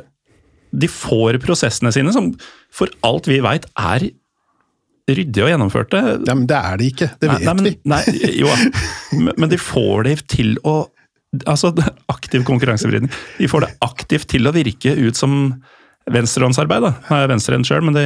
de 0.77 0.89
får 0.93 1.39
prosessene 1.45 1.93
sine, 1.95 2.13
som 2.13 2.31
for 2.75 2.91
alt 3.07 3.29
vi 3.31 3.39
veit 3.45 3.65
er 3.81 4.09
ryddige 5.07 5.45
og 5.47 5.53
gjennomførte. 5.53 6.01
Ja, 6.27 6.35
men 6.35 6.47
det 6.51 6.57
er 6.59 6.77
de 6.81 6.89
ikke. 6.91 7.09
Det 7.23 7.31
vet 7.31 7.45
nei, 7.47 7.55
nei, 7.55 7.63
vi. 7.63 7.75
nei, 7.93 8.31
jo, 8.43 8.51
men- 9.23 9.35
men 9.39 9.49
de 9.53 9.59
får 9.63 10.05
det 10.11 10.17
til 10.29 10.57
å 10.65 10.77
Altså, 11.45 11.69
aktiv 12.09 12.45
konkurransevridning. 12.49 13.11
De 13.37 13.49
får 13.51 13.61
det 13.67 13.69
aktivt 13.85 14.27
til 14.31 14.47
å 14.49 14.53
virke 14.55 14.93
ut 14.97 15.17
som 15.19 15.33
venstrehåndsarbeid. 16.09 16.81
da. 16.87 16.93
Jeg 17.11 17.25
er 17.27 17.29
venstrehendt 17.29 17.67
sjøl, 17.69 17.83
men 17.85 17.93
det, 17.99 18.05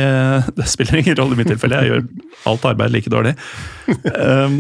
det 0.57 0.67
spiller 0.67 0.99
ingen 0.99 1.15
rolle 1.21 1.37
i 1.37 1.39
mitt 1.39 1.47
tilfelle. 1.53 1.79
Jeg 1.85 1.93
gjør 1.93 2.09
alt 2.51 2.65
arbeid 2.73 2.91
like 2.91 3.13
dårlig. 3.13 3.37
Um, 4.17 4.57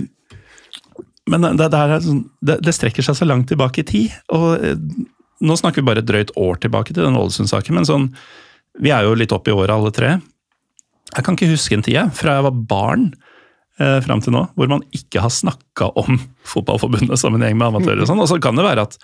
men 1.32 1.48
det, 1.56 1.66
det, 1.72 1.80
er 1.80 1.96
sånn- 2.04 2.22
det, 2.46 2.58
det 2.68 2.74
strekker 2.76 3.02
seg 3.08 3.18
så 3.18 3.26
langt 3.26 3.48
tilbake 3.50 3.82
i 3.82 3.88
tid. 3.90 4.14
og 4.36 4.62
eh, 4.62 4.76
Nå 5.40 5.56
snakker 5.56 5.80
vi 5.80 5.86
bare 5.88 6.02
et 6.02 6.08
drøyt 6.10 6.34
år 6.36 6.58
tilbake 6.60 6.92
til 6.92 7.04
den 7.06 7.16
Ålesund-saken, 7.16 7.74
men 7.78 7.86
sånn, 7.88 8.08
vi 8.80 8.92
er 8.92 9.06
jo 9.06 9.14
litt 9.16 9.32
opp 9.32 9.48
i 9.48 9.54
året 9.54 9.72
alle 9.72 9.92
tre. 9.96 10.10
Jeg 11.14 11.24
kan 11.26 11.34
ikke 11.38 11.48
huske 11.50 11.74
en 11.78 11.82
tid 11.86 11.96
jeg, 11.96 12.12
fra 12.14 12.36
jeg 12.38 12.44
var 12.46 12.58
barn 12.70 13.06
eh, 13.80 13.96
fram 14.04 14.20
til 14.22 14.34
nå, 14.36 14.44
hvor 14.54 14.68
man 14.70 14.84
ikke 14.94 15.22
har 15.24 15.32
snakka 15.32 15.88
om 15.98 16.20
Fotballforbundet 16.52 17.18
som 17.18 17.34
en 17.38 17.46
gjeng 17.46 17.56
med 17.58 17.70
amatører. 17.72 18.04
Og 18.04 18.10
sånn, 18.12 18.20
og 18.22 18.28
så 18.30 18.38
kan 18.42 18.58
det 18.60 18.66
være 18.68 18.84
at 18.88 18.98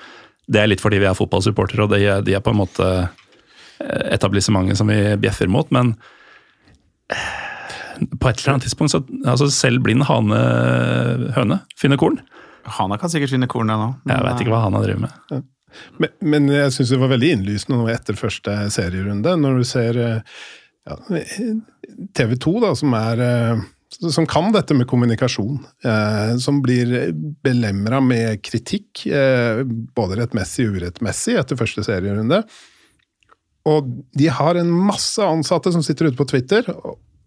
det 0.47 0.61
er 0.63 0.69
litt 0.71 0.83
fordi 0.85 1.01
vi 1.03 1.09
er 1.09 1.17
fotballsupportere, 1.19 1.87
og 1.89 1.95
de, 1.97 2.05
er- 2.07 2.23
de 2.23 2.37
er 2.39 2.45
på 2.45 2.53
en 2.55 2.61
måte 2.61 2.87
eh, 3.03 4.05
etablissementet 4.15 4.79
som 4.79 4.93
vi 4.93 5.01
bjeffer 5.25 5.51
mot, 5.51 5.73
men 5.75 5.95
eh, 7.11 8.07
på 8.21 8.29
et 8.29 8.39
eller 8.43 8.53
annet 8.59 8.67
tidspunkt 8.69 8.93
så 8.93 9.01
altså 9.25 9.49
Selv 9.51 9.81
blind 9.87 10.05
hane 10.05 10.37
høne 11.37 11.63
finner 11.81 11.97
korn. 12.01 12.21
Hana 12.77 12.99
kan 13.01 13.09
sikkert 13.13 13.33
finne 13.33 13.49
korn, 13.49 13.71
kornet 13.71 13.81
nå. 13.81 13.91
Jeg 14.13 14.25
veit 14.27 14.43
ikke 14.45 14.53
hva 14.53 14.65
hana 14.67 14.83
driver 14.85 15.07
med. 15.07 15.45
Men, 16.03 16.13
men 16.21 16.51
jeg 16.53 16.75
syns 16.75 16.93
det 16.95 17.01
var 17.03 17.13
veldig 17.15 17.33
innlysende 17.37 17.81
nå 17.81 17.89
etter 17.93 18.19
første 18.19 18.59
serierunde, 18.75 19.37
når 19.41 19.61
du 19.61 19.69
ser 19.69 20.01
eh, 20.03 20.45
ja, 20.87 20.99
TV 22.17 22.37
2, 22.43 22.55
da, 22.65 22.75
som 22.79 22.95
er 22.99 23.25
eh, 23.25 23.65
som 23.97 24.27
kan 24.27 24.51
dette 24.53 24.75
med 24.75 24.89
kommunikasjon, 24.89 25.59
eh, 25.85 26.37
som 26.43 26.61
blir 26.63 27.13
belemra 27.45 28.01
med 28.01 28.43
kritikk, 28.45 29.07
eh, 29.07 29.63
både 29.97 30.21
rettmessig 30.21 30.67
og 30.69 30.81
urettmessig, 30.81 31.37
etter 31.41 31.59
første 31.59 31.85
serierunde. 31.87 32.43
Og 33.67 33.89
de 34.15 34.29
har 34.31 34.59
en 34.59 34.71
masse 34.71 35.23
ansatte 35.23 35.73
som 35.75 35.83
sitter 35.83 36.11
ute 36.11 36.19
på 36.19 36.29
Twitter, 36.29 36.67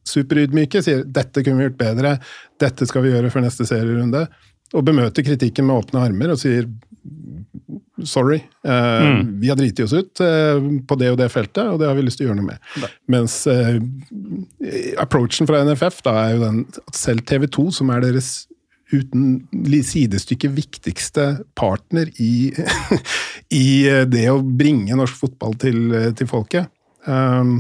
superydmyke, 0.08 0.82
sier 0.84 1.04
'dette 1.04 1.44
kunne 1.44 1.58
vi 1.58 1.70
gjort 1.70 1.82
bedre', 1.82 2.20
'dette 2.60 2.88
skal 2.88 3.04
vi 3.04 3.12
gjøre 3.12 3.32
for 3.32 3.42
neste 3.42 3.66
serierunde', 3.66 4.28
og 4.74 4.86
bemøter 4.86 5.24
kritikken 5.24 5.66
med 5.66 5.76
åpne 5.76 6.06
armer 6.06 6.32
og 6.32 6.40
sier 6.40 6.70
Sorry, 8.08 8.42
eh, 8.64 9.08
vi 9.42 9.50
har 9.52 9.58
driti 9.60 9.84
oss 9.84 9.96
ut 9.96 10.22
eh, 10.24 10.70
på 10.88 11.00
det 11.00 11.12
og 11.14 11.18
det 11.20 11.30
feltet, 11.34 11.66
og 11.66 11.82
det 11.82 11.90
har 11.90 11.98
vi 11.98 12.06
lyst 12.06 12.22
til 12.22 12.28
å 12.28 12.30
gjøre 12.30 12.40
noe 12.42 12.52
med. 12.52 12.94
Mens 13.12 13.42
eh, 13.50 13.80
approachen 15.02 15.50
fra 15.50 15.64
NFF 15.68 16.04
da 16.06 16.16
er 16.24 16.36
jo 16.36 16.46
den 16.46 16.62
at 16.70 17.00
selv 17.00 17.26
TV 17.30 17.50
2, 17.50 17.68
som 17.80 17.92
er 17.94 18.06
deres 18.06 18.32
uten 18.90 19.84
sidestykke 19.86 20.50
viktigste 20.54 21.26
partner 21.58 22.10
i, 22.22 22.50
i 23.62 23.68
eh, 23.90 24.06
det 24.10 24.26
å 24.32 24.42
bringe 24.42 24.98
norsk 24.98 25.20
fotball 25.26 25.58
til, 25.62 25.84
eh, 25.94 26.10
til 26.18 26.30
folket, 26.30 26.72
eh, 27.06 27.54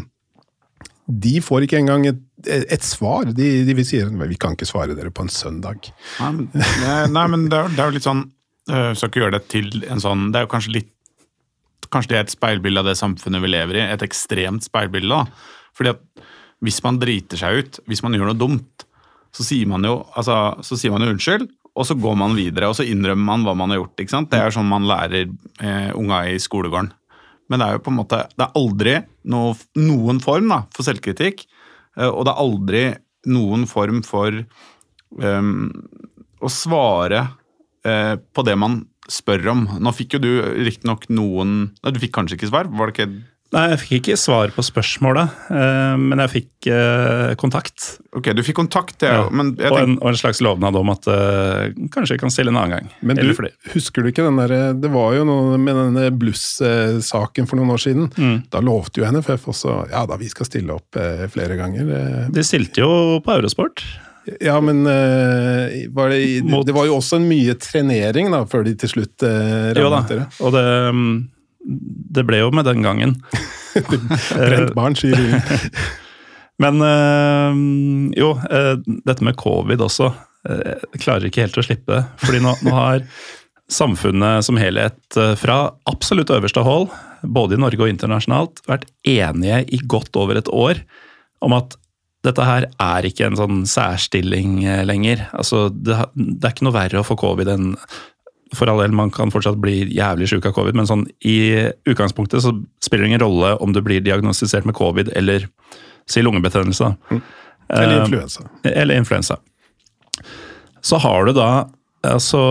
de 1.09 1.35
får 1.41 1.65
ikke 1.65 1.79
engang 1.81 2.05
et, 2.09 2.19
et 2.45 2.83
svar. 2.85 3.31
De, 3.33 3.47
de 3.65 3.77
vil 3.77 3.87
si 3.87 4.01
vi 4.01 4.41
kan 4.41 4.53
ikke 4.53 4.69
svare 4.69 4.97
dere 4.97 5.13
på 5.13 5.25
en 5.25 5.31
søndag. 5.33 5.89
Nei, 6.19 6.33
men, 6.37 6.51
nei, 6.53 6.99
nei, 7.13 7.23
men 7.33 7.47
det, 7.49 7.57
er, 7.57 7.71
det 7.73 7.81
er 7.81 7.89
jo 7.89 7.97
litt 7.97 8.05
sånn 8.05 8.27
øh, 8.69 8.91
Skal 8.95 9.11
ikke 9.11 9.23
gjøre 9.23 9.37
det 9.37 9.45
til 9.51 9.69
en 9.89 10.01
sånn 10.03 10.29
Det 10.29 10.39
er 10.39 10.47
jo 10.47 10.53
kanskje 10.53 10.75
litt 10.79 10.95
Kanskje 11.89 12.11
det 12.11 12.17
er 12.19 12.25
et 12.27 12.33
speilbilde 12.35 12.83
av 12.83 12.85
det 12.85 12.99
samfunnet 12.99 13.41
vi 13.41 13.49
lever 13.49 13.79
i. 13.79 13.85
Et 13.89 14.03
ekstremt 14.05 14.61
speilbilde. 14.61 15.09
da. 15.09 15.23
Fordi 15.73 15.89
at 15.95 16.27
hvis 16.61 16.77
man 16.85 16.99
driter 17.01 17.39
seg 17.39 17.55
ut, 17.57 17.79
hvis 17.89 18.03
man 18.05 18.13
gjør 18.13 18.29
noe 18.29 18.37
dumt, 18.37 18.85
så 19.33 19.45
sier 19.47 19.65
man 19.71 19.87
jo, 19.87 19.95
altså, 20.13 20.35
så 20.65 20.77
sier 20.77 20.93
man 20.93 21.01
jo 21.01 21.15
unnskyld, 21.15 21.47
og 21.73 21.87
så 21.87 21.95
går 21.97 22.17
man 22.19 22.35
videre, 22.37 22.69
og 22.69 22.77
så 22.77 22.85
innrømmer 22.85 23.25
man 23.31 23.45
hva 23.47 23.55
man 23.57 23.73
har 23.73 23.81
gjort. 23.81 24.03
ikke 24.03 24.13
sant? 24.13 24.29
Det 24.29 24.41
er 24.41 24.53
sånn 24.53 24.69
man 24.69 24.87
lærer 24.89 25.29
eh, 25.29 25.89
unga 25.97 26.23
i 26.29 26.37
skolegården. 26.41 26.91
Men 27.49 27.61
det 27.61 27.67
er 27.67 27.77
jo 27.77 27.83
på 27.85 27.93
en 27.93 27.99
måte, 28.03 28.21
det 28.35 28.45
er 28.45 28.57
aldri 28.59 28.95
noe, 29.33 29.55
noen 29.79 30.21
form 30.21 30.51
da, 30.51 30.61
for 30.75 30.85
selvkritikk, 30.85 31.45
eh, 31.97 32.09
og 32.09 32.25
det 32.27 32.33
er 32.33 32.43
aldri 32.43 32.83
noen 33.29 33.65
form 33.69 34.03
for 34.05 34.35
ehm, 35.21 35.53
å 36.39 36.51
svare 36.51 37.25
eh, 37.87 38.15
på 38.19 38.45
det 38.47 38.55
man 38.59 38.81
spør 39.09 39.51
om. 39.55 39.65
Nå 39.81 39.93
fikk 39.95 40.17
jo 40.17 40.21
du 40.21 40.31
riktignok 40.61 41.07
noen 41.09 41.71
Du 41.81 41.99
fikk 42.01 42.13
kanskje 42.17 42.37
ikke 42.37 42.51
svar? 42.51 42.69
Var 42.69 42.89
det 42.89 42.97
ikke 42.97 43.11
Nei, 43.49 43.63
jeg 43.71 43.79
fikk 43.81 43.93
ikke 43.97 44.15
svar 44.21 44.51
på 44.53 44.61
spørsmålet, 44.61 45.37
eh, 45.49 45.95
men 45.97 46.21
jeg 46.21 46.29
fikk 46.35 46.67
eh, 46.69 47.31
kontakt. 47.41 47.95
Ok, 48.13 48.29
du 48.37 48.43
fikk 48.45 48.59
kontakt, 48.59 49.01
Ja. 49.01 49.23
Men 49.33 49.55
jeg 49.57 49.71
og, 49.73 49.77
en, 49.79 49.95
og 50.03 50.11
en 50.11 50.19
slags 50.19 50.37
lovnad 50.45 50.77
om 50.77 50.91
at 50.93 51.09
eh, 51.09 51.71
kanskje 51.89 52.13
vi 52.13 52.21
kan 52.21 52.33
stille 52.33 52.53
en 52.53 52.59
annen 52.61 52.75
gang. 52.75 52.91
Men 53.01 53.17
du, 53.17 53.31
husker 53.73 54.05
du 54.05 54.11
ikke 54.11 54.27
den 54.27 54.37
der, 54.37 54.53
Det 54.77 54.91
var 54.93 55.15
jo 55.17 55.25
noe 55.25 55.57
med 55.57 55.79
denne 55.81 56.11
bluss-saken 56.13 57.49
for 57.49 57.57
noen 57.57 57.73
år 57.73 57.81
siden. 57.87 58.11
Mm. 58.13 58.35
Da 58.53 58.61
lovte 58.61 59.01
jo 59.01 59.09
NFF 59.09 59.49
også 59.49 59.79
ja 59.89 60.05
da, 60.05 60.19
vi 60.21 60.29
skal 60.29 60.45
stille 60.45 60.77
opp 60.77 61.01
flere 61.33 61.57
ganger. 61.57 62.29
De 62.29 62.45
stilte 62.45 62.85
jo 62.85 63.17
på 63.25 63.33
Eurosport. 63.33 63.81
Ja, 64.43 64.57
men 64.63 64.83
uh, 64.87 65.69
var 65.95 66.13
det, 66.13 66.19
Mot- 66.47 66.65
det 66.67 66.75
var 66.75 66.87
jo 66.89 66.97
også 66.99 67.19
en 67.19 67.27
mye 67.29 67.55
trenering 67.59 68.31
da, 68.33 68.43
før 68.49 68.65
de 68.67 68.75
til 68.79 68.93
slutt 68.93 69.15
da, 69.23 69.31
rammet 69.77 70.11
dere. 70.11 70.27
og 70.43 70.53
det, 70.55 70.65
mm, 70.95 71.15
det 72.17 72.25
ble 72.27 72.43
jo 72.43 72.51
med 72.55 72.67
den 72.69 72.85
gangen. 72.85 73.17
Brent 74.35 74.75
barn 74.77 74.97
sier 74.99 75.17
du. 75.19 75.57
Men 76.63 76.81
uh, 76.83 77.59
jo, 78.19 78.33
uh, 78.37 78.73
dette 79.07 79.25
med 79.25 79.39
covid 79.39 79.85
også. 79.85 80.11
Jeg 80.49 81.01
klarer 81.03 81.27
ikke 81.27 81.43
helt 81.43 81.57
å 81.59 81.63
slippe 81.65 81.91
det. 81.91 82.03
Fordi 82.23 82.39
nå, 82.41 82.53
nå 82.63 82.71
har 82.71 83.01
samfunnet 83.69 84.45
som 84.47 84.57
helhet, 84.57 85.17
fra 85.37 85.57
absolutt 85.91 86.31
øverste 86.33 86.63
hold, 86.65 86.87
både 87.21 87.57
i 87.57 87.61
Norge 87.61 87.83
og 87.83 87.91
internasjonalt, 87.91 88.63
vært 88.65 88.87
enige 89.03 89.59
i 89.75 89.81
godt 89.83 90.15
over 90.17 90.39
et 90.39 90.49
år 90.49 90.79
om 91.45 91.53
at 91.57 91.75
dette 92.25 92.45
her 92.45 92.67
er 92.83 93.07
ikke 93.07 93.29
en 93.29 93.37
sånn 93.39 93.59
særstilling 93.69 94.59
øh, 94.65 94.85
lenger. 94.87 95.27
Altså, 95.31 95.67
det, 95.71 95.97
det 96.15 96.43
er 96.43 96.55
ikke 96.55 96.67
noe 96.67 96.75
verre 96.75 97.01
å 97.01 97.07
få 97.07 97.19
covid 97.19 97.51
enn 97.55 97.75
for 98.57 98.69
all 98.71 98.79
del, 98.81 98.95
man 98.97 99.11
kan 99.13 99.29
fortsatt 99.29 99.59
bli 99.61 99.83
jævlig 99.93 100.29
sjuk 100.31 100.47
av 100.49 100.55
covid, 100.55 100.77
men 100.77 100.87
sånn, 100.89 101.03
i 101.21 101.69
utgangspunktet 101.89 102.41
så 102.41 102.55
spiller 102.81 103.05
det 103.05 103.11
ingen 103.11 103.21
rolle 103.21 103.51
om 103.61 103.75
du 103.75 103.81
blir 103.85 104.01
diagnostisert 104.01 104.65
med 104.65 104.73
covid 104.77 105.11
eller 105.19 105.45
si 106.09 106.23
lungebetennelse. 106.25 106.95
Mm. 107.11 107.19
Eller 107.69 107.99
Eh, 107.99 108.03
influensa. 108.07 108.47
eller 108.63 108.97
influensa. 108.97 109.37
Så 110.81 110.97
har 110.97 111.25
du 111.25 111.33
da 111.37 111.69
altså 112.07 112.41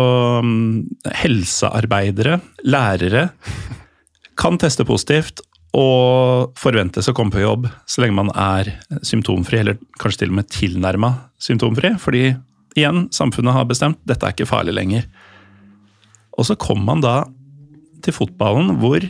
mm, 0.45 0.87
helsearbeidere, 1.19 2.41
lærere, 2.63 3.31
kan 4.39 4.59
teste 4.61 4.85
positivt 4.87 5.41
og 5.79 6.59
forventes 6.59 7.07
å 7.11 7.15
komme 7.15 7.35
på 7.35 7.43
jobb 7.45 7.69
så 7.87 8.03
lenge 8.03 8.19
man 8.19 8.33
er 8.35 8.73
symptomfri, 9.07 9.61
eller 9.63 9.79
kanskje 10.01 10.25
til 10.25 10.33
og 10.33 10.39
med 10.41 10.51
tilnærma 10.51 11.13
symptomfri. 11.43 11.93
Fordi 12.03 12.25
igjen, 12.79 13.07
samfunnet 13.15 13.55
har 13.55 13.69
bestemt 13.69 14.01
dette 14.09 14.27
er 14.27 14.35
ikke 14.35 14.49
farlig 14.51 14.75
lenger. 14.75 15.07
Og 16.39 16.49
så 16.49 16.59
kom 16.59 16.83
man 16.87 17.03
da 17.05 17.21
til 18.05 18.15
fotballen 18.15 18.77
hvor 18.83 19.03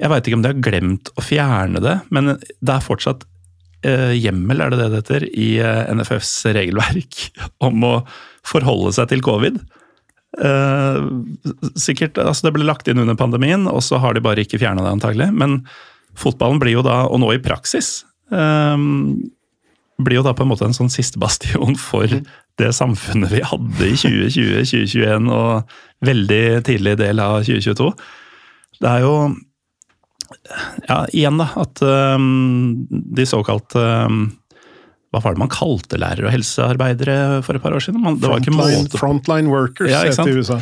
jeg 0.00 0.08
veit 0.08 0.26
ikke 0.26 0.38
om 0.38 0.44
de 0.44 0.52
har 0.54 0.62
glemt 0.64 1.10
å 1.18 1.24
fjerne 1.24 1.82
det, 1.84 1.98
men 2.14 2.32
det 2.32 2.72
er 2.72 2.84
fortsatt 2.84 3.26
eh, 3.84 4.14
hjemmel, 4.16 4.62
er 4.62 4.72
det 4.72 4.78
det 4.80 4.86
det 4.94 5.00
heter, 5.02 5.26
i 5.28 5.50
eh, 5.60 5.90
NFFs 5.92 6.32
regelverk 6.56 7.26
om 7.68 7.84
å 7.84 7.94
forholde 8.46 8.94
seg 8.96 9.10
til 9.12 9.24
covid. 9.26 9.60
Eh, 10.38 11.00
sikkert, 11.74 12.18
altså 12.22 12.46
Det 12.46 12.54
ble 12.54 12.68
lagt 12.68 12.88
inn 12.88 13.02
under 13.02 13.18
pandemien, 13.18 13.66
og 13.70 13.82
så 13.82 13.98
har 13.98 14.14
de 14.14 14.22
bare 14.24 14.44
ikke 14.44 14.60
fjerna 14.62 14.84
det, 14.84 14.94
antagelig. 14.98 15.30
Men 15.34 15.60
fotballen 16.18 16.60
blir 16.62 16.78
jo 16.78 16.86
da, 16.86 17.02
og 17.08 17.22
nå 17.22 17.32
i 17.34 17.42
praksis, 17.42 18.04
eh, 18.30 18.76
blir 20.00 20.20
jo 20.20 20.24
da 20.24 20.34
på 20.36 20.46
en 20.46 20.52
måte 20.52 20.64
en 20.68 20.76
sånn 20.76 20.92
siste 20.92 21.20
bastion 21.20 21.76
for 21.76 22.06
det 22.60 22.72
samfunnet 22.76 23.32
vi 23.32 23.42
hadde 23.44 23.86
i 23.86 23.96
2020-2021 23.96 25.30
og 25.32 25.76
veldig 26.04 26.44
tidlig 26.68 26.96
del 27.00 27.20
av 27.22 27.42
2022. 27.44 27.92
Det 28.80 28.90
er 28.90 29.04
jo 29.04 29.14
ja, 30.88 31.04
igjen 31.12 31.40
da, 31.40 31.48
at 31.58 31.82
um, 31.82 32.86
de 32.88 33.26
såkalte 33.28 33.82
um, 34.06 34.22
Hva 35.10 35.22
var 35.24 35.34
det 35.34 35.42
man 35.42 35.50
kalte 35.50 35.98
lærere 35.98 36.28
og 36.28 36.34
helsearbeidere 36.34 37.16
for 37.42 37.58
et 37.58 37.64
par 37.64 37.74
år 37.74 37.82
siden? 37.82 38.02
Man, 38.04 38.18
det 38.22 38.30
var 38.30 38.42
ikke 38.42 38.54
Frontline, 38.54 39.00
frontline 39.00 39.50
workers, 39.50 39.90
Ja, 39.90 40.04
heter 40.06 40.30
i 40.30 40.36
USA. 40.38 40.60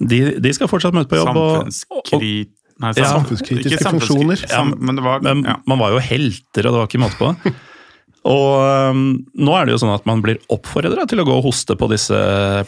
de, 0.00 0.20
de 0.40 0.52
skal 0.56 0.70
fortsatt 0.70 0.96
møte 0.96 1.12
på 1.12 1.20
jobb. 1.20 1.36
Samfunnskrit... 1.36 2.54
Nei, 2.78 2.92
Ja, 2.94 3.08
samfunnskritiske 3.10 3.74
ikke 3.74 3.90
funksjoner. 3.90 4.44
Ja, 4.46 4.60
men 4.62 4.94
det 4.94 5.02
var 5.02 5.18
Men 5.26 5.42
man 5.42 5.80
var 5.80 5.96
jo 5.96 5.98
helter, 5.98 6.68
og 6.68 6.70
det 6.70 6.78
var 6.78 6.86
ikke 6.86 7.00
måte 7.02 7.18
på. 7.18 7.54
Og 8.28 8.92
um, 8.92 9.02
nå 9.38 9.54
er 9.56 9.66
det 9.66 9.74
jo 9.74 9.80
sånn 9.82 9.94
at 9.94 10.06
man 10.08 10.20
blir 10.24 10.40
oppfordra 10.52 11.06
til 11.08 11.22
å 11.22 11.26
gå 11.26 11.36
og 11.38 11.46
hoste 11.46 11.76
på 11.78 11.88
disse 11.90 12.18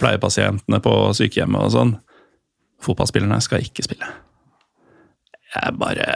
pleiepasientene 0.01 0.79
på 0.83 0.93
sykehjemmet 1.19 1.67
og 1.67 1.75
sånn. 1.75 1.93
Fotballspillerne 2.85 3.41
skal 3.45 3.65
ikke 3.67 3.85
spille. 3.85 4.09
Jeg 5.51 5.75
bare 5.81 6.07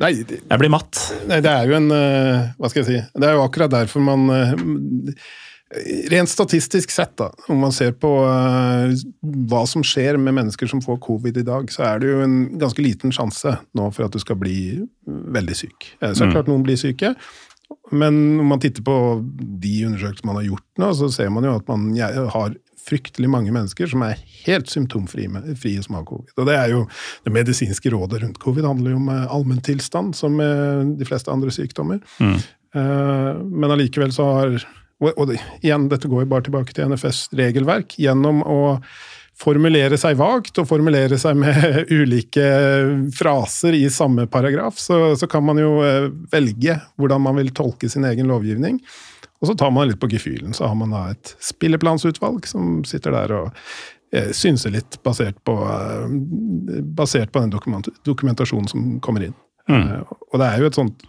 Nei, 0.00 0.12
det, 0.24 0.40
Jeg 0.48 0.60
blir 0.60 0.72
matt. 0.72 0.98
nei, 1.28 1.40
det 1.44 1.52
er 1.52 1.68
jo 1.68 1.76
en 1.76 1.90
eh, 1.92 2.52
Hva 2.58 2.70
skal 2.72 2.82
jeg 2.82 2.88
si? 2.88 3.00
Det 3.20 3.28
er 3.28 3.36
jo 3.36 3.42
akkurat 3.44 3.72
derfor 3.74 4.04
man 4.04 4.24
eh, 4.32 4.54
Rent 6.12 6.28
statistisk 6.28 6.90
sett, 6.92 7.14
da, 7.16 7.30
om 7.48 7.62
man 7.64 7.72
ser 7.72 7.94
på 7.96 8.08
eh, 8.28 8.92
hva 9.48 9.62
som 9.68 9.84
skjer 9.86 10.18
med 10.20 10.36
mennesker 10.36 10.68
som 10.68 10.82
får 10.84 10.98
covid 11.04 11.38
i 11.40 11.44
dag, 11.48 11.70
så 11.72 11.86
er 11.88 12.02
det 12.02 12.10
jo 12.10 12.18
en 12.20 12.34
ganske 12.60 12.84
liten 12.84 13.14
sjanse 13.14 13.54
nå 13.72 13.86
for 13.96 14.04
at 14.04 14.12
du 14.12 14.20
skal 14.20 14.36
bli 14.40 14.82
veldig 15.08 15.56
syk. 15.56 15.94
Så 16.02 16.10
er 16.10 16.18
det 16.18 16.34
klart 16.34 16.50
noen 16.52 16.66
blir 16.66 16.76
syke, 16.76 17.14
men 17.88 18.18
når 18.36 18.50
man 18.50 18.60
titter 18.60 18.84
på 18.84 18.98
de 19.64 19.72
undersøkelsene 19.88 20.28
man 20.28 20.42
har 20.42 20.50
gjort 20.50 20.82
nå, 20.84 20.90
så 21.00 21.08
ser 21.16 21.32
man 21.32 21.48
jo 21.48 21.56
at 21.56 21.72
man 21.72 21.88
har 22.36 22.52
fryktelig 22.82 23.30
mange 23.30 23.54
mennesker 23.54 23.90
som 23.90 24.04
er 24.06 24.20
helt 24.46 24.70
symptomfrie 24.70 25.82
som 25.84 25.98
har 25.98 26.06
covid. 26.08 26.34
Og 26.36 26.48
det 26.48 26.58
er 26.58 26.74
jo 26.74 26.84
det 27.26 27.34
medisinske 27.34 27.92
rådet 27.94 28.22
rundt 28.24 28.42
covid 28.42 28.68
handler 28.68 28.94
jo 28.94 29.00
om 29.00 29.12
eh, 29.12 29.24
allmenntilstand, 29.38 30.16
som 30.18 30.36
med 30.38 30.96
de 30.98 31.08
fleste 31.08 31.32
andre 31.32 31.54
sykdommer. 31.54 32.02
Mm. 32.18 32.36
Men 32.72 33.72
allikevel 33.74 34.14
så 34.16 34.24
har 34.32 34.54
og, 35.02 35.26
det, 35.28 35.40
igjen, 35.60 35.88
dette 35.90 36.08
går 36.08 36.24
jo 36.24 36.30
bare 36.30 36.46
tilbake 36.46 36.74
til 36.76 36.88
NFS 36.92 37.26
regelverk. 37.36 37.96
Gjennom 38.00 38.42
å 38.46 38.60
formulere 39.42 39.96
seg 39.98 40.18
vagt 40.20 40.60
og 40.60 40.68
formulere 40.70 41.18
seg 41.18 41.38
med 41.40 41.90
ulike 42.00 42.44
fraser 43.16 43.76
i 43.78 43.86
samme 43.90 44.28
paragraf, 44.30 44.78
så, 44.80 45.14
så 45.18 45.28
kan 45.30 45.44
man 45.46 45.60
jo 45.60 45.78
eh, 45.86 46.10
velge 46.32 46.78
hvordan 47.00 47.24
man 47.24 47.40
vil 47.40 47.50
tolke 47.56 47.90
sin 47.90 48.06
egen 48.08 48.30
lovgivning. 48.30 48.78
Og 49.42 49.50
så 49.50 49.56
tar 49.58 49.72
man 49.74 49.90
litt 49.90 50.00
på 50.00 50.10
gefühlen. 50.12 50.54
Så 50.54 50.68
har 50.70 50.78
man 50.78 50.94
da 50.94 51.08
et 51.10 51.34
spilleplansutvalg 51.42 52.46
som 52.46 52.80
sitter 52.88 53.14
der 53.16 53.34
og 53.40 53.62
eh, 54.14 54.30
synser 54.36 54.76
litt 54.76 55.00
basert 55.02 55.40
på, 55.46 55.56
eh, 55.66 56.82
basert 56.94 57.34
på 57.34 57.42
den 57.42 57.50
dokument, 57.50 57.90
dokumentasjonen 58.06 58.70
som 58.70 58.88
kommer 59.02 59.26
inn. 59.26 59.36
Eh, 59.68 59.98
og 60.30 60.38
det 60.38 60.48
er 60.48 60.62
jo 60.62 60.70
et 60.70 60.78
sånt 60.78 61.06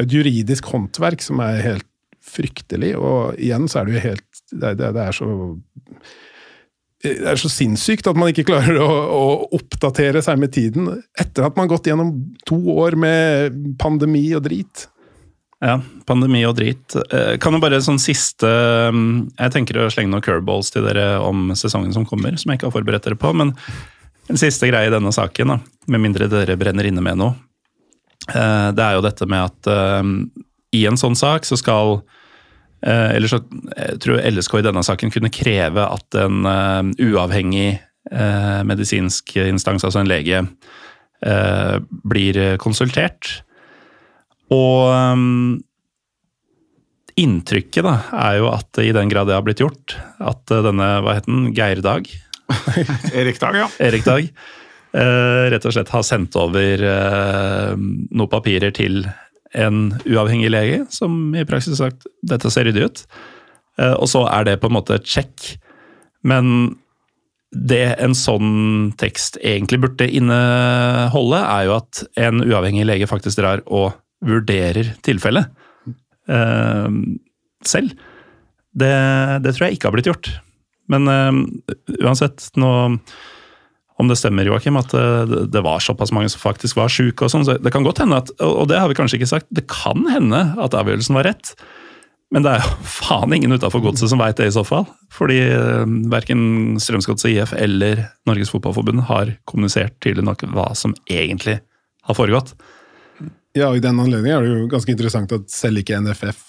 et 0.00 0.12
juridisk 0.14 0.70
håndverk 0.72 1.22
som 1.24 1.42
er 1.44 1.60
helt 1.66 1.88
fryktelig, 2.22 2.94
og 2.96 3.34
igjen 3.42 3.66
så 3.68 3.80
er 3.80 3.88
det 3.88 3.96
jo 3.96 4.04
helt 4.08 4.28
Det, 4.52 4.74
det, 4.76 4.90
det 4.92 5.00
er 5.00 5.14
så 5.16 5.26
det 7.02 7.24
er 7.32 7.38
så 7.40 7.48
sinnssykt 7.50 8.06
at 8.06 8.18
man 8.18 8.30
ikke 8.30 8.44
klarer 8.46 8.76
å, 8.78 8.86
å 8.86 9.22
oppdatere 9.56 10.20
seg 10.22 10.38
med 10.38 10.52
tiden 10.54 10.86
etter 11.18 11.48
at 11.48 11.56
man 11.56 11.66
har 11.66 11.72
gått 11.72 11.88
gjennom 11.90 12.12
to 12.46 12.58
år 12.76 12.94
med 13.00 13.56
pandemi 13.80 14.28
og 14.36 14.44
drit. 14.44 14.84
Ja, 15.62 15.76
pandemi 16.08 16.40
og 16.42 16.56
drit. 16.58 16.96
Eh, 17.14 17.36
Kan 17.42 17.54
jo 17.54 17.60
bare 17.62 17.78
sånn 17.84 18.00
siste 18.02 18.48
um, 18.90 19.28
Jeg 19.38 19.52
tenker 19.54 19.78
å 19.78 19.90
slenge 19.94 20.10
noen 20.10 20.24
curveballs 20.24 20.72
til 20.74 20.82
dere 20.88 21.20
om 21.22 21.52
sesongen 21.58 21.94
som 21.94 22.06
kommer, 22.08 22.34
som 22.34 22.50
jeg 22.50 22.58
ikke 22.58 22.66
har 22.66 22.74
forberedt 22.74 23.06
dere 23.06 23.18
på. 23.20 23.30
Men 23.38 23.54
en 24.30 24.40
siste 24.40 24.66
greie 24.70 24.90
i 24.90 24.94
denne 24.94 25.12
saken, 25.14 25.54
da, 25.54 25.58
med 25.92 26.02
mindre 26.02 26.26
dere 26.30 26.58
brenner 26.58 26.88
inne 26.88 27.04
med 27.04 27.20
noe, 27.20 27.36
eh, 28.32 28.72
det 28.74 28.88
er 28.88 28.98
jo 28.98 29.06
dette 29.06 29.28
med 29.30 29.52
at 29.52 29.70
um, 30.02 30.16
i 30.74 30.82
en 30.88 30.98
sånn 30.98 31.14
sak 31.18 31.46
så 31.46 31.58
skal 31.60 32.00
eh, 32.82 33.14
Eller 33.14 33.30
så 33.30 33.42
jeg 33.76 34.02
tror 34.02 34.22
LSK 34.32 34.58
i 34.58 34.66
denne 34.66 34.82
saken 34.86 35.14
kunne 35.14 35.30
kreve 35.30 35.86
at 35.86 36.18
en 36.18 36.42
eh, 36.48 37.06
uavhengig 37.06 37.68
eh, 38.10 38.60
medisinsk 38.66 39.36
instans, 39.46 39.86
altså 39.86 40.02
en 40.02 40.10
lege, 40.10 40.42
eh, 41.22 41.76
blir 42.02 42.42
konsultert. 42.58 43.44
Og 44.50 44.88
um, 44.90 45.60
inntrykket 47.20 47.84
da, 47.86 47.94
er 48.24 48.40
jo 48.40 48.50
at 48.52 48.80
i 48.82 48.90
den 48.94 49.12
grad 49.12 49.28
det 49.30 49.36
har 49.36 49.44
blitt 49.46 49.62
gjort, 49.62 49.96
at 50.18 50.42
uh, 50.52 50.62
denne, 50.66 50.88
hva 51.04 51.16
het 51.18 51.28
den, 51.28 51.50
Geir 51.56 51.82
Dag, 51.84 52.08
Erik 53.18 53.40
Dag, 53.40 53.56
ja. 53.56 53.68
Erik 53.86 54.06
Dag, 54.08 54.28
uh, 54.96 55.44
rett 55.52 55.68
og 55.68 55.76
slett 55.76 55.92
har 55.94 56.06
sendt 56.06 56.36
over 56.40 56.84
uh, 56.84 57.74
noen 57.76 58.32
papirer 58.32 58.74
til 58.76 59.04
en 59.52 59.90
uavhengig 60.08 60.50
lege, 60.52 60.82
som 60.92 61.34
i 61.36 61.44
praksis 61.48 61.80
sagt 61.80 62.08
dette 62.24 62.50
ser 62.52 62.68
ryddig 62.68 62.88
ut. 62.88 63.02
Uh, 63.80 63.94
og 63.94 64.08
så 64.10 64.24
er 64.28 64.48
det 64.48 64.60
på 64.62 64.70
en 64.70 64.78
måte 64.78 64.96
et 64.96 65.08
sjekk. 65.08 65.54
Men 66.24 66.74
det 67.52 67.98
en 68.00 68.14
sånn 68.16 68.92
tekst 69.00 69.36
egentlig 69.44 69.82
burde 69.82 70.08
inneholde, 70.08 71.40
er 71.40 71.66
jo 71.68 71.74
at 71.76 72.04
en 72.20 72.40
uavhengig 72.46 72.86
lege 72.88 73.08
faktisk 73.10 73.42
drar 73.42 73.60
og 73.66 73.92
vurderer 74.22 74.92
tilfellet 75.04 75.50
eh, 76.28 76.88
selv. 77.66 77.92
Det, 78.72 78.92
det 79.44 79.52
tror 79.56 79.66
jeg 79.68 79.76
ikke 79.78 79.90
har 79.90 79.96
blitt 79.98 80.08
gjort. 80.10 80.30
Men 80.92 81.08
eh, 81.12 81.42
uansett, 82.04 82.48
nå 82.60 82.72
om 84.00 84.08
det 84.08 84.16
stemmer, 84.18 84.48
Joakim, 84.48 84.78
at 84.80 84.94
eh, 84.96 85.24
det- 85.30 85.44
det 85.52 85.62
var 85.62 85.78
såpass 85.84 86.10
mange 86.16 86.30
som 86.32 86.40
faktisk 86.42 86.76
var 86.80 86.88
sjuke, 86.90 87.22
og 87.26 87.30
sånn, 87.30 87.44
så 87.46 87.58
det 87.62 87.70
kan 87.74 87.84
godt 87.86 88.00
hende 88.02 88.16
at, 88.22 88.32
og 88.42 88.66
det 88.70 88.80
har 88.80 88.88
vi 88.90 88.96
kanskje 88.98 89.20
ikke 89.20 89.28
sagt, 89.34 89.46
det 89.52 89.66
kan 89.70 90.06
hende 90.10 90.40
at 90.58 90.74
avgjørelsen 90.74 91.14
var 91.18 91.28
rett. 91.28 91.52
Men 92.32 92.42
det 92.46 92.54
er 92.54 92.62
jo 92.64 92.76
faen 92.88 93.34
ingen 93.36 93.52
utafor 93.52 93.82
godset 93.84 94.08
som 94.08 94.18
veit 94.18 94.38
det 94.40 94.46
i 94.48 94.54
så 94.54 94.62
fall. 94.64 94.86
Fordi 95.12 95.36
eh, 95.52 95.84
verken 96.10 96.78
Strømsgodset 96.80 97.28
IF 97.34 97.52
eller 97.52 98.06
Norges 98.26 98.48
Fotballforbund 98.54 99.04
har 99.10 99.34
kommunisert 99.44 99.98
tydelig 100.00 100.24
nok 100.24 100.46
hva 100.54 100.70
som 100.74 100.94
egentlig 101.12 101.58
har 102.08 102.16
foregått. 102.16 102.54
Ja, 103.52 103.68
og 103.68 103.76
I 103.76 103.84
den 103.84 104.00
anledning 104.00 104.32
er 104.32 104.44
det 104.44 104.52
jo 104.52 104.68
ganske 104.72 104.92
interessant 104.94 105.32
at 105.36 105.50
selv 105.52 105.82
ikke 105.82 106.00
NFF 106.00 106.40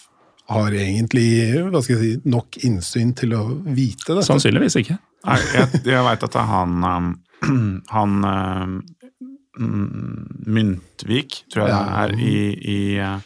har 0.54 0.76
egentlig 0.76 1.28
hva 1.72 1.82
skal 1.84 1.98
jeg 1.98 2.04
si, 2.04 2.30
nok 2.30 2.60
innsyn 2.68 3.14
til 3.18 3.36
å 3.38 3.44
vite 3.64 4.12
dette. 4.12 4.28
Sannsynligvis 4.28 4.78
ikke. 4.80 4.98
Nei, 5.28 5.40
jeg, 5.56 5.84
jeg 5.88 6.06
veit 6.08 6.26
at 6.28 6.36
det 6.36 6.42
er 6.42 6.52
han 6.52 6.84
um, 6.84 7.14
Han 7.96 8.28
um, 8.28 8.76
Myntvik, 10.50 11.44
tror 11.54 11.68
jeg 11.68 11.74
det 11.74 11.98
er, 12.04 12.14
i, 12.18 12.38
i 12.74 12.78
uh, 13.04 13.20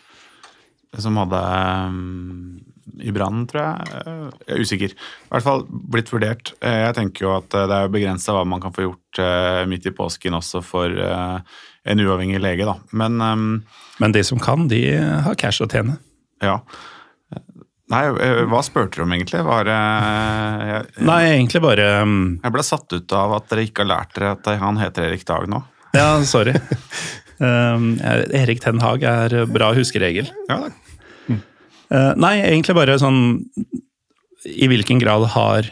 Som 0.99 1.19
hadde 1.21 1.41
um, 1.87 2.57
i 2.97 3.13
brannen, 3.13 3.45
tror 3.49 3.61
jeg. 3.61 4.03
Jeg 4.47 4.55
er 4.55 4.61
usikker. 4.65 4.93
I 4.97 5.31
hvert 5.31 5.45
fall 5.45 5.63
blitt 5.69 6.11
vurdert. 6.11 6.53
Uh, 6.59 6.81
Jeg 6.87 6.97
tenker 6.97 7.27
jo 7.27 7.33
at 7.37 7.57
uh, 7.57 7.65
det 7.69 7.79
er 7.79 7.93
begrensa 7.93 8.35
hva 8.35 8.45
man 8.49 8.63
kan 8.63 8.73
få 8.75 8.87
gjort 8.89 9.21
uh, 9.21 9.63
midt 9.69 9.89
i 9.89 9.95
påsken 9.95 10.37
også 10.37 10.63
for 10.65 11.01
en 11.87 12.03
uavhengig 12.03 12.41
lege, 12.43 12.67
da. 12.67 12.77
Men 12.91 13.21
um, 13.21 13.47
Men 14.01 14.13
de 14.15 14.23
som 14.27 14.39
kan, 14.39 14.67
de 14.71 14.81
har 15.25 15.35
cash 15.39 15.63
å 15.63 15.69
tjene. 15.71 15.97
ja. 16.43 16.59
Nei, 17.87 18.01
uh, 18.11 18.41
hva 18.51 18.59
spurte 18.67 18.99
du 18.99 19.05
om 19.05 19.13
egentlig? 19.15 19.39
Var 19.47 19.63
det 19.63 19.75
jeg, 19.77 21.05
Nei, 21.07 21.21
egentlig 21.37 21.61
bare 21.63 21.85
um, 22.03 22.17
jeg 22.43 22.51
ble 22.51 22.63
satt 22.67 22.91
ut 22.91 23.13
av 23.15 23.37
at 23.37 23.47
dere 23.47 23.63
ikke 23.63 23.85
har 23.85 23.91
lært 23.93 24.11
dere 24.17 24.33
at 24.35 24.49
han 24.59 24.79
heter 24.81 25.07
Erik 25.07 25.23
Dag 25.29 25.47
nå. 25.47 25.61
Ja, 25.95 26.09
sorry. 26.27 26.57
Um, 27.37 27.99
Erik 28.01 28.63
Ten 28.63 28.79
Hag 28.81 29.03
er 29.05 29.33
bra 29.45 29.67
huskeregel. 29.77 30.25
Ja, 30.49 30.55
da. 30.63 30.71
Uh, 31.93 32.13
nei, 32.17 32.39
egentlig 32.41 32.73
bare 32.75 32.95
sånn 32.97 33.19
I 34.49 34.65
hvilken 34.71 34.97
grad 34.99 35.27
har 35.35 35.69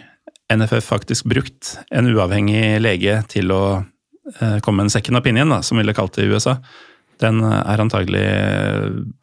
NFF 0.53 0.85
faktisk 0.85 1.25
brukt 1.27 1.73
en 1.89 2.05
uavhengig 2.13 2.77
lege 2.85 3.17
til 3.33 3.49
å 3.51 3.63
eh, 3.79 3.87
komme 4.65 4.81
med 4.81 4.87
en 4.87 4.95
second 4.95 5.19
opinion, 5.19 5.51
da, 5.53 5.61
som 5.65 5.77
ville 5.77 5.93
kalt 5.93 6.17
det 6.17 6.25
i 6.25 6.31
USA? 6.33 6.57
Den 7.21 7.39
er 7.45 7.79
antagelig 7.79 8.23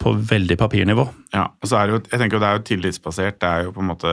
på 0.01 0.15
veldig 0.31 0.57
papirnivå. 0.61 1.05
Ja, 1.35 1.49
og 1.53 1.69
så 1.69 1.77
er 1.81 1.89
det 1.89 1.97
jo, 1.97 2.03
jeg 2.07 2.21
tenker 2.23 2.39
jo 2.39 2.43
det 2.43 2.49
er 2.49 2.61
jo 2.61 2.65
tillitsbasert. 2.71 3.41
Det 3.43 3.51
er 3.51 3.67
jo 3.67 3.75
på 3.77 3.83
en 3.83 3.91
måte 3.91 4.13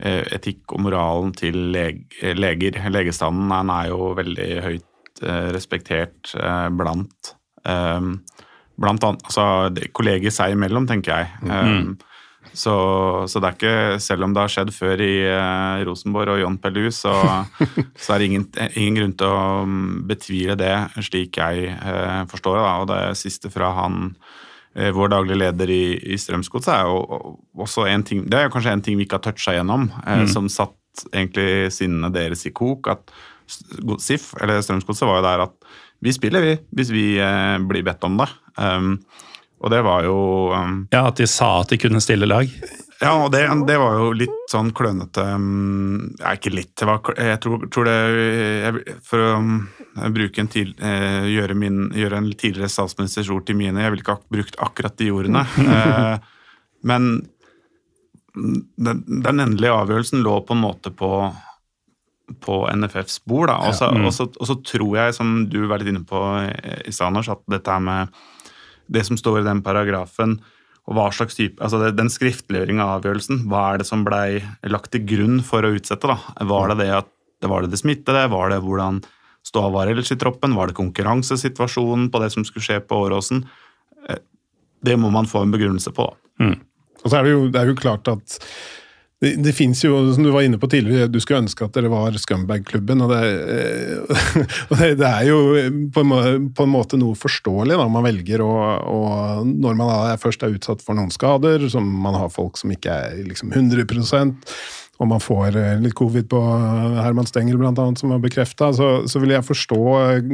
eh, 0.00 0.20
etikk 0.36 0.74
og 0.76 0.82
moralen 0.84 1.32
til 1.38 1.56
leg, 1.72 2.02
leger. 2.36 2.76
Legestanden 2.92 3.54
den 3.54 3.72
er 3.72 3.88
jo 3.94 4.10
veldig 4.18 4.50
høyt 4.66 5.24
eh, 5.24 5.48
respektert 5.56 6.34
eh, 6.36 6.68
blant 6.76 7.34
eh, 7.64 8.10
blant 8.80 9.06
annet 9.06 9.28
altså, 9.28 9.86
kolleger 9.94 10.34
seg 10.34 10.56
imellom, 10.56 10.88
tenker 10.90 11.14
jeg. 11.14 11.30
Um, 11.46 11.94
så, 12.54 12.74
så 13.26 13.40
det 13.42 13.48
er 13.48 13.56
ikke, 13.56 13.98
selv 14.02 14.26
om 14.26 14.34
det 14.34 14.42
har 14.44 14.52
skjedd 14.52 14.70
før 14.74 15.02
i 15.02 15.14
eh, 15.26 15.82
Rosenborg 15.88 16.36
og 16.36 16.40
John 16.44 16.58
Pellu, 16.62 16.86
så, 16.94 17.12
så 18.02 18.14
er 18.14 18.22
det 18.22 18.28
ingen, 18.30 18.46
ingen 18.78 19.00
grunn 19.00 19.16
til 19.18 19.34
å 19.34 19.42
mm, 19.66 19.84
betvile 20.10 20.56
det, 20.60 20.72
slik 21.02 21.40
jeg 21.40 21.74
eh, 21.74 22.22
forstår 22.30 22.60
det. 22.60 22.64
Og 22.70 22.88
det 22.92 23.02
siste 23.18 23.50
fra 23.54 23.72
han, 23.80 24.14
eh, 24.78 24.94
vår 24.94 25.12
daglige 25.16 25.42
leder 25.42 25.74
i, 25.74 25.84
i 26.14 26.20
Strømsgodset, 26.20 26.72
er 26.76 26.88
jo 26.90 27.34
også 27.66 27.88
en 27.90 28.06
ting 28.06 28.24
Det 28.30 28.40
er 28.40 28.54
kanskje 28.54 28.78
en 28.78 28.86
ting 28.86 28.98
vi 29.00 29.08
ikke 29.08 29.18
har 29.18 29.26
toucha 29.26 29.58
gjennom, 29.58 29.90
eh, 30.06 30.24
som 30.30 30.50
satt 30.52 30.78
egentlig 31.10 31.72
sinnene 31.74 32.12
deres 32.14 32.46
i 32.46 32.54
kok. 32.54 32.86
at 32.94 33.10
SIF, 34.00 34.30
eller 34.40 34.62
Strømsgodset, 34.62 35.08
var 35.10 35.18
jo 35.18 35.26
der 35.26 35.48
at 35.48 35.74
vi 36.04 36.12
spiller, 36.12 36.44
vi, 36.44 36.56
hvis 36.76 36.90
vi 36.94 37.06
eh, 37.18 37.58
blir 37.66 37.84
bedt 37.86 38.04
om 38.06 38.18
det. 38.20 38.30
Um, 38.60 38.98
og 39.64 39.72
det 39.72 39.80
var 39.84 40.04
jo 40.06 40.16
um, 40.52 40.80
Ja, 40.92 41.06
At 41.08 41.20
de 41.20 41.28
sa 41.30 41.60
at 41.62 41.72
de 41.72 41.80
kunne 41.80 42.02
stille 42.04 42.28
lag. 42.28 42.50
ja, 43.00 43.12
og 43.16 43.30
det, 43.32 43.46
det 43.68 43.78
var 43.80 43.96
jo 44.00 44.10
litt 44.16 44.50
sånn 44.52 44.72
klønete 44.76 45.24
um, 45.38 46.10
ja, 46.20 46.34
Ikke 46.36 46.52
litt, 46.52 46.74
det 46.80 46.88
var, 46.88 47.00
jeg 47.16 47.40
tror, 47.44 47.64
tror 47.72 47.88
det 47.88 47.96
jeg, 48.04 48.98
For 49.08 49.24
å 49.24 49.30
um, 49.40 49.54
bruke 50.14 50.42
en 50.42 50.50
til, 50.52 50.74
eh, 50.82 51.30
gjøre, 51.32 51.56
min, 51.58 51.86
gjøre 51.96 52.20
en 52.20 52.30
tidligere 52.32 52.72
statsministers 52.72 53.30
ord 53.32 53.46
til 53.48 53.58
mine 53.58 53.80
Jeg 53.80 53.94
ville 53.94 54.04
ikke 54.04 54.18
ak 54.18 54.28
brukt 54.36 54.60
akkurat 54.62 54.98
de 55.00 55.10
ordene. 55.14 55.46
eh, 55.78 56.30
men 56.84 57.12
den, 58.34 59.04
den 59.06 59.40
endelige 59.40 59.72
avgjørelsen 59.72 60.24
lå 60.26 60.40
på 60.44 60.56
en 60.56 60.64
måte 60.64 60.90
på 60.92 61.14
på 62.40 62.70
NFFs 62.72 63.24
bord. 63.24 63.48
Da. 63.48 63.58
Og 63.68 63.74
så 63.76 63.90
ja, 63.90 63.98
mm. 64.00 64.62
tror 64.64 64.96
jeg, 64.96 65.14
som 65.16 65.34
du 65.50 65.58
var 65.68 65.80
litt 65.80 65.90
inne 65.92 66.04
på 66.08 66.20
eh, 66.40 66.80
i 66.88 66.92
stad, 66.94 67.10
Anders, 67.10 67.28
at 67.32 67.42
dette 67.52 67.70
her 67.70 67.82
med 67.84 68.22
det 68.88 69.04
som 69.06 69.16
står 69.16 69.40
i 69.40 69.46
den 69.48 69.62
paragrafen, 69.64 70.38
og 70.84 70.94
hva 70.98 71.06
slags 71.16 71.34
type, 71.38 71.56
altså 71.64 71.90
Den 71.96 72.10
skriftliggjøring 72.12 72.80
av 72.82 72.98
avgjørelsen, 72.98 73.46
hva 73.48 73.72
er 73.72 73.78
det 73.80 73.86
som 73.88 74.02
blei 74.04 74.42
lagt 74.68 74.90
til 74.92 75.04
grunn 75.08 75.38
for 75.42 75.64
å 75.64 75.72
utsette? 75.72 76.04
da? 76.10 76.18
Var 76.44 76.68
det 76.74 76.78
det 76.84 76.90
at 76.98 77.08
var 77.44 77.62
det 77.64 77.70
det 77.72 77.80
smittede? 77.80 78.28
Var 78.30 78.50
det 78.52 78.60
hvordan 78.64 79.02
ståa 79.44 79.70
var 79.72 79.86
ellers 79.88 80.12
i 80.12 80.16
troppen? 80.16 80.54
Var 80.56 80.68
det 80.68 80.76
konkurransesituasjonen 80.76 82.10
på 82.12 82.20
det 82.22 82.30
som 82.32 82.44
skulle 82.44 82.64
skje 82.64 82.78
på 82.84 83.00
Åråsen? 83.06 83.44
Eh, 84.08 84.20
Det 84.84 84.96
må 85.00 85.10
man 85.10 85.24
få 85.24 85.42
en 85.42 85.52
begrunnelse 85.52 85.92
på. 85.92 86.04
da. 86.38 86.54
Og 87.04 87.10
så 87.10 87.18
er 87.18 87.24
det 87.24 87.30
jo, 87.32 87.48
det 87.48 87.60
er 87.60 87.66
jo 87.68 87.74
klart 87.76 88.08
at 88.08 88.38
det, 89.22 89.30
det 89.44 89.52
fins 89.56 89.80
jo, 89.84 89.94
som 90.12 90.26
du 90.26 90.30
var 90.34 90.44
inne 90.44 90.58
på 90.60 90.68
tidligere, 90.70 91.08
du 91.08 91.20
skulle 91.22 91.44
ønske 91.44 91.64
at 91.64 91.76
dere 91.76 91.90
var 91.92 92.16
Scumbag-klubben. 92.18 93.04
Og, 93.04 93.12
det, 93.12 93.20
eh, 93.54 94.24
og 94.70 94.82
det, 94.82 95.08
er 95.08 95.28
jo 95.28 95.38
på 95.94 96.04
en 96.66 96.72
måte 96.72 96.98
noe 97.00 97.16
forståelig 97.18 97.78
da 97.80 97.86
man 97.88 98.06
velger 98.06 98.44
å, 98.44 98.52
og 98.90 99.46
Når 99.48 99.78
man 99.78 99.92
er 99.94 100.20
først 100.20 100.44
er 100.44 100.56
utsatt 100.56 100.82
for 100.84 100.98
noen 100.98 101.12
skader, 101.14 101.68
som 101.72 101.86
man 102.04 102.18
har 102.18 102.32
folk 102.32 102.58
som 102.60 102.72
ikke 102.74 102.98
er 103.06 103.22
liksom 103.24 103.54
100 103.54 103.86
og 105.02 105.08
man 105.10 105.22
får 105.22 105.56
eh, 105.58 105.80
litt 105.82 105.96
covid 105.98 106.28
på 106.30 106.40
Herman 107.02 107.26
Stengel 107.26 107.58
blant 107.58 107.80
annet, 107.82 107.98
som 107.98 108.12
er 108.14 108.22
bekrefta, 108.22 108.70
så, 108.76 108.90
så 109.10 109.22
vil 109.22 109.34
jeg 109.34 109.46
forstå 109.46 109.80
eh, 109.98 110.28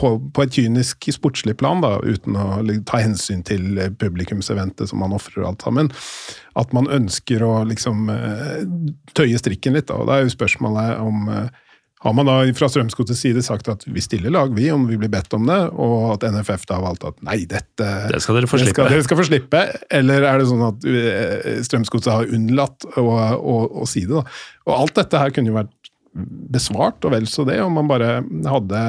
på, 0.00 0.12
på 0.32 0.44
et 0.44 0.56
kynisk 0.56 1.10
sportslig 1.12 1.56
plan, 1.60 1.82
da, 1.84 1.98
uten 2.00 2.38
å 2.40 2.46
ta 2.88 3.02
hensyn 3.02 3.44
til 3.46 3.76
eh, 3.76 3.92
publikumseventet 3.92 4.88
som 4.88 5.04
man 5.04 5.14
ofrer 5.16 5.44
alt 5.48 5.66
sammen, 5.66 5.92
at 6.56 6.72
man 6.76 6.88
ønsker 6.88 7.44
å 7.44 7.60
liksom 7.68 8.08
eh, 8.12 8.64
tøye 9.16 9.40
strikken 9.42 9.76
litt. 9.76 9.90
Da. 9.90 10.00
Og 10.00 10.08
da 10.08 10.18
er 10.18 10.26
jo 10.26 10.36
spørsmålet 10.36 10.96
om 11.04 11.28
eh, 11.32 11.64
har 12.04 12.12
man 12.12 12.28
da 12.28 12.36
fra 12.56 12.68
Strømsgodsets 12.68 13.22
side 13.24 13.42
sagt 13.44 13.70
at 13.72 13.86
vi 13.88 14.02
stiller 14.04 14.32
lag, 14.34 14.52
vi, 14.54 14.68
om 14.72 14.84
vi 14.88 14.98
blir 15.00 15.10
bedt 15.12 15.32
om 15.36 15.46
det, 15.48 15.58
og 15.72 16.16
at 16.16 16.26
NFF 16.28 16.66
da 16.68 16.76
har 16.76 16.84
valgt 16.84 17.06
at 17.08 17.18
nei, 17.24 17.38
dette 17.48 17.88
Det 18.12 18.20
skal 18.22 18.40
dere 18.40 18.50
få 18.50 18.60
slippe. 18.60 18.74
skal, 18.76 18.90
dere 18.92 19.06
skal 19.06 19.20
få 19.20 19.26
slippe, 19.30 19.62
eller 20.00 20.28
er 20.28 20.42
det 20.42 20.48
sånn 20.50 20.66
at 20.68 20.86
eh, 20.92 21.62
Strømsgodset 21.66 22.12
har 22.12 22.36
unnlatt 22.36 22.88
å, 23.00 23.06
å, 23.36 23.58
å 23.82 23.88
si 23.88 24.04
det? 24.04 24.20
da? 24.20 24.38
Og 24.68 24.74
alt 24.76 24.98
dette 25.00 25.22
her 25.22 25.32
kunne 25.32 25.54
jo 25.54 25.56
vært 25.56 25.74
besvart, 26.52 27.04
og 27.04 27.12
vel 27.12 27.26
så 27.28 27.44
det, 27.48 27.58
om 27.64 27.74
man 27.76 27.88
bare 27.90 28.20
hadde 28.48 28.82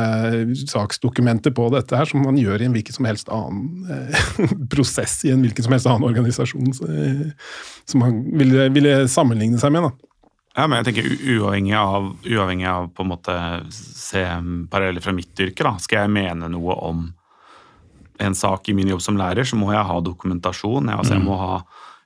saksdokumenter 0.68 1.53
på 1.55 1.68
dette 1.74 1.97
her, 1.99 2.08
som 2.08 2.24
man 2.24 2.39
gjør 2.39 2.64
i 2.64 2.68
en 2.68 2.76
hvilken 2.76 2.95
som 2.95 3.08
helst 3.08 3.32
annen 3.34 3.88
eh, 3.91 4.28
prosess 4.74 5.20
i 5.28 5.34
en 5.34 5.43
hvilken 5.45 5.68
som 5.68 5.76
helst 5.76 5.89
annen 5.89 6.08
organisasjon 6.08 6.76
eh, 6.88 7.26
som 7.88 8.03
man 8.03 8.22
ville, 8.39 8.70
ville 8.76 8.99
sammenligne 9.12 9.60
seg 9.62 9.76
med. 9.76 9.89
da. 9.89 10.14
Ja, 10.58 10.66
men 10.66 10.80
jeg 10.80 10.88
tenker 10.88 11.08
uavhengig 11.38 11.76
av, 11.78 12.08
uavhengig 12.26 12.66
av 12.66 12.88
på 12.97 13.03
en 13.05 13.12
måte 13.12 13.34
se 13.74 14.24
paralleller 14.72 15.03
fra 15.05 15.14
mitt 15.14 15.38
yrke, 15.43 15.62
da, 15.68 15.76
skal 15.82 16.05
jeg 16.08 16.14
mene 16.16 16.49
noe 16.49 16.78
om 16.88 17.03
en 18.18 18.34
sak 18.34 18.66
i 18.70 18.74
min 18.74 18.89
jobb 18.89 19.03
som 19.05 19.20
lærer, 19.20 19.45
så 19.45 19.60
må 19.60 19.70
jeg 19.70 19.86
ha 19.86 19.99
dokumentasjon. 20.01 20.89
Jeg, 20.89 20.97
altså, 20.97 21.14
jeg, 21.14 21.22
må, 21.28 21.36
ha, 21.38 21.60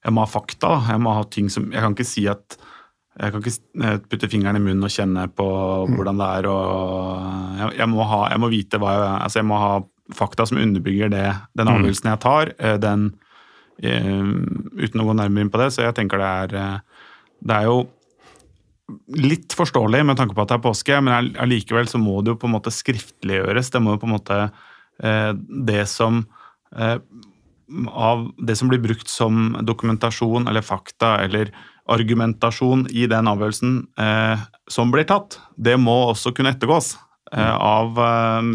jeg 0.03 0.11
må 0.17 0.25
ha 0.25 0.27
fakta. 0.27 0.73
da. 0.73 0.81
Jeg 0.91 1.03
må 1.05 1.13
ha 1.15 1.23
ting 1.31 1.47
som 1.53 1.69
Jeg 1.71 1.79
kan 1.85 1.95
ikke 1.95 2.07
si 2.09 2.25
at 2.27 2.57
jeg 3.21 3.31
kan 3.33 3.43
ikke 3.43 3.85
eh, 3.85 3.95
putte 4.11 4.27
fingeren 4.31 4.59
i 4.59 4.63
munnen 4.63 4.87
og 4.87 4.91
kjenne 4.91 5.23
på 5.35 5.45
hvordan 5.91 6.19
det 6.19 6.27
er. 6.41 6.49
Jeg, 7.61 7.71
jeg, 7.79 7.87
må 7.91 8.03
ha, 8.07 8.19
jeg 8.33 8.43
må 8.43 8.49
vite 8.51 8.79
hva 8.81 8.91
jeg 8.97 9.07
Altså, 9.21 9.39
jeg 9.39 9.47
må 9.51 9.61
ha 9.63 9.71
fakta 10.15 10.45
som 10.49 10.59
underbygger 10.59 11.11
det, 11.11 11.25
den 11.55 11.71
avgjørelsen 11.71 12.11
jeg 12.11 12.21
tar. 12.23 12.51
eh, 12.59 12.75
Den, 12.83 13.07
eh, 13.79 14.21
uten 14.83 15.03
å 15.03 15.07
gå 15.07 15.15
nærmere 15.19 15.47
inn 15.47 15.51
på 15.53 15.59
det. 15.63 15.71
Så 15.75 15.83
jeg 15.87 15.95
tenker 15.95 16.19
det 16.19 16.31
er 16.59 16.81
Det 17.39 17.55
er 17.55 17.67
jo 17.71 17.81
litt 19.17 19.53
forståelig 19.57 20.03
med 20.05 20.17
tanke 20.19 20.35
på 20.37 20.43
at 20.43 20.51
det 20.53 20.57
er 20.59 20.63
påske, 20.65 20.99
men 21.03 21.13
all- 21.13 21.33
allikevel 21.45 21.87
så 21.89 21.99
må 22.01 22.19
det 22.23 22.33
jo 22.35 22.39
på 22.41 22.49
en 22.49 22.55
måte 22.57 22.73
skriftliggjøres. 22.73 23.71
Det 23.73 23.81
må 23.83 23.95
jo 23.95 24.01
på 24.03 24.09
en 24.09 24.15
måte 24.17 24.37
eh, 25.03 25.31
Det 25.71 25.85
som 25.89 26.23
eh, 26.77 26.97
av 27.87 28.25
det 28.43 28.57
som 28.59 28.67
blir 28.67 28.81
brukt 28.83 29.07
som 29.07 29.53
dokumentasjon 29.63 30.47
eller 30.51 30.61
fakta 30.65 31.13
eller 31.23 31.53
argumentasjon 31.91 32.85
i 32.91 33.05
den 33.07 33.27
avgjørelsen 33.31 33.77
eh, 33.99 34.43
som 34.69 34.91
blir 34.91 35.07
tatt, 35.07 35.39
det 35.55 35.77
må 35.79 35.95
også 36.11 36.33
kunne 36.35 36.51
ettergås 36.53 36.93
eh, 37.31 37.55
av 37.55 37.97
eh, 37.99 38.51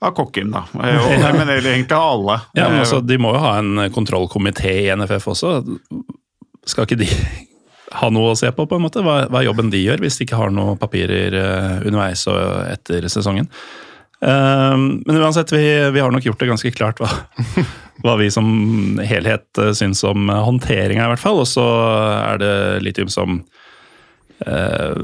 av 0.00 0.14
Kokkim, 0.16 0.48
da. 0.54 0.62
Eh, 0.80 0.96
Og, 0.96 1.34
men 1.36 1.50
egentlig 1.52 1.92
av 1.92 2.06
alle. 2.14 2.38
Ja, 2.56 2.70
men 2.72 2.80
altså, 2.86 3.02
De 3.04 3.18
må 3.20 3.34
jo 3.34 3.42
ha 3.42 3.58
en 3.60 3.82
kontrollkomité 3.92 4.72
i 4.86 4.90
NFF 4.96 5.26
også. 5.34 5.50
Skal 6.70 6.86
ikke 6.86 7.00
de 7.02 7.08
ha 7.90 8.08
noe 8.14 8.32
å 8.32 8.38
se 8.38 8.50
på, 8.54 8.66
på 8.70 8.78
en 8.78 8.84
måte? 8.84 9.02
Hva, 9.04 9.24
hva 9.32 9.42
jobben 9.42 9.72
de 9.72 9.82
gjør, 9.82 10.02
hvis 10.04 10.20
de 10.20 10.26
ikke 10.26 10.38
har 10.38 10.52
noen 10.54 10.78
papirer 10.78 11.34
eh, 11.34 11.78
underveis 11.88 12.26
og 12.30 12.40
etter 12.70 13.08
sesongen? 13.10 13.50
Ehm, 14.20 15.02
men 15.06 15.16
uansett, 15.16 15.52
vi, 15.52 15.90
vi 15.90 16.00
har 16.00 16.12
nok 16.12 16.24
gjort 16.24 16.42
det 16.42 16.50
ganske 16.50 16.72
klart 16.76 17.00
hva, 17.00 17.08
hva 18.04 18.16
vi 18.20 18.28
som 18.32 19.00
helhet 19.00 19.60
eh, 19.60 19.72
syns 19.76 20.04
om 20.06 20.28
håndteringa, 20.28 21.06
i 21.06 21.14
hvert 21.14 21.22
fall. 21.22 21.40
Og 21.42 21.48
så 21.48 21.66
er 22.20 22.42
det 22.42 22.54
litt 22.84 23.00
ymsom 23.00 23.40
uh, 24.46 24.94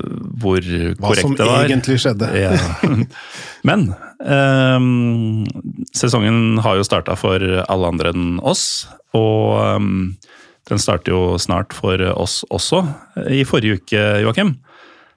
hvor 0.43 0.61
korrekt 0.61 1.01
det 1.01 1.49
var. 1.49 1.49
Hva 1.49 1.62
som 1.62 1.64
egentlig 1.64 1.99
skjedde. 2.05 2.30
Ja. 2.39 2.53
Men 3.68 3.89
um, 4.20 5.47
sesongen 5.97 6.61
har 6.64 6.78
jo 6.78 6.87
starta 6.87 7.16
for 7.18 7.43
alle 7.66 7.93
andre 7.93 8.12
enn 8.14 8.37
oss, 8.45 8.87
og 9.16 9.57
ehm, 9.64 10.01
den 10.66 10.80
starter 10.82 11.14
jo 11.14 11.36
snart 11.38 11.74
for 11.76 12.00
oss 12.12 12.40
også. 12.50 12.82
I 13.30 13.44
forrige 13.46 13.80
uke, 13.80 14.02
Joakim, 14.24 14.56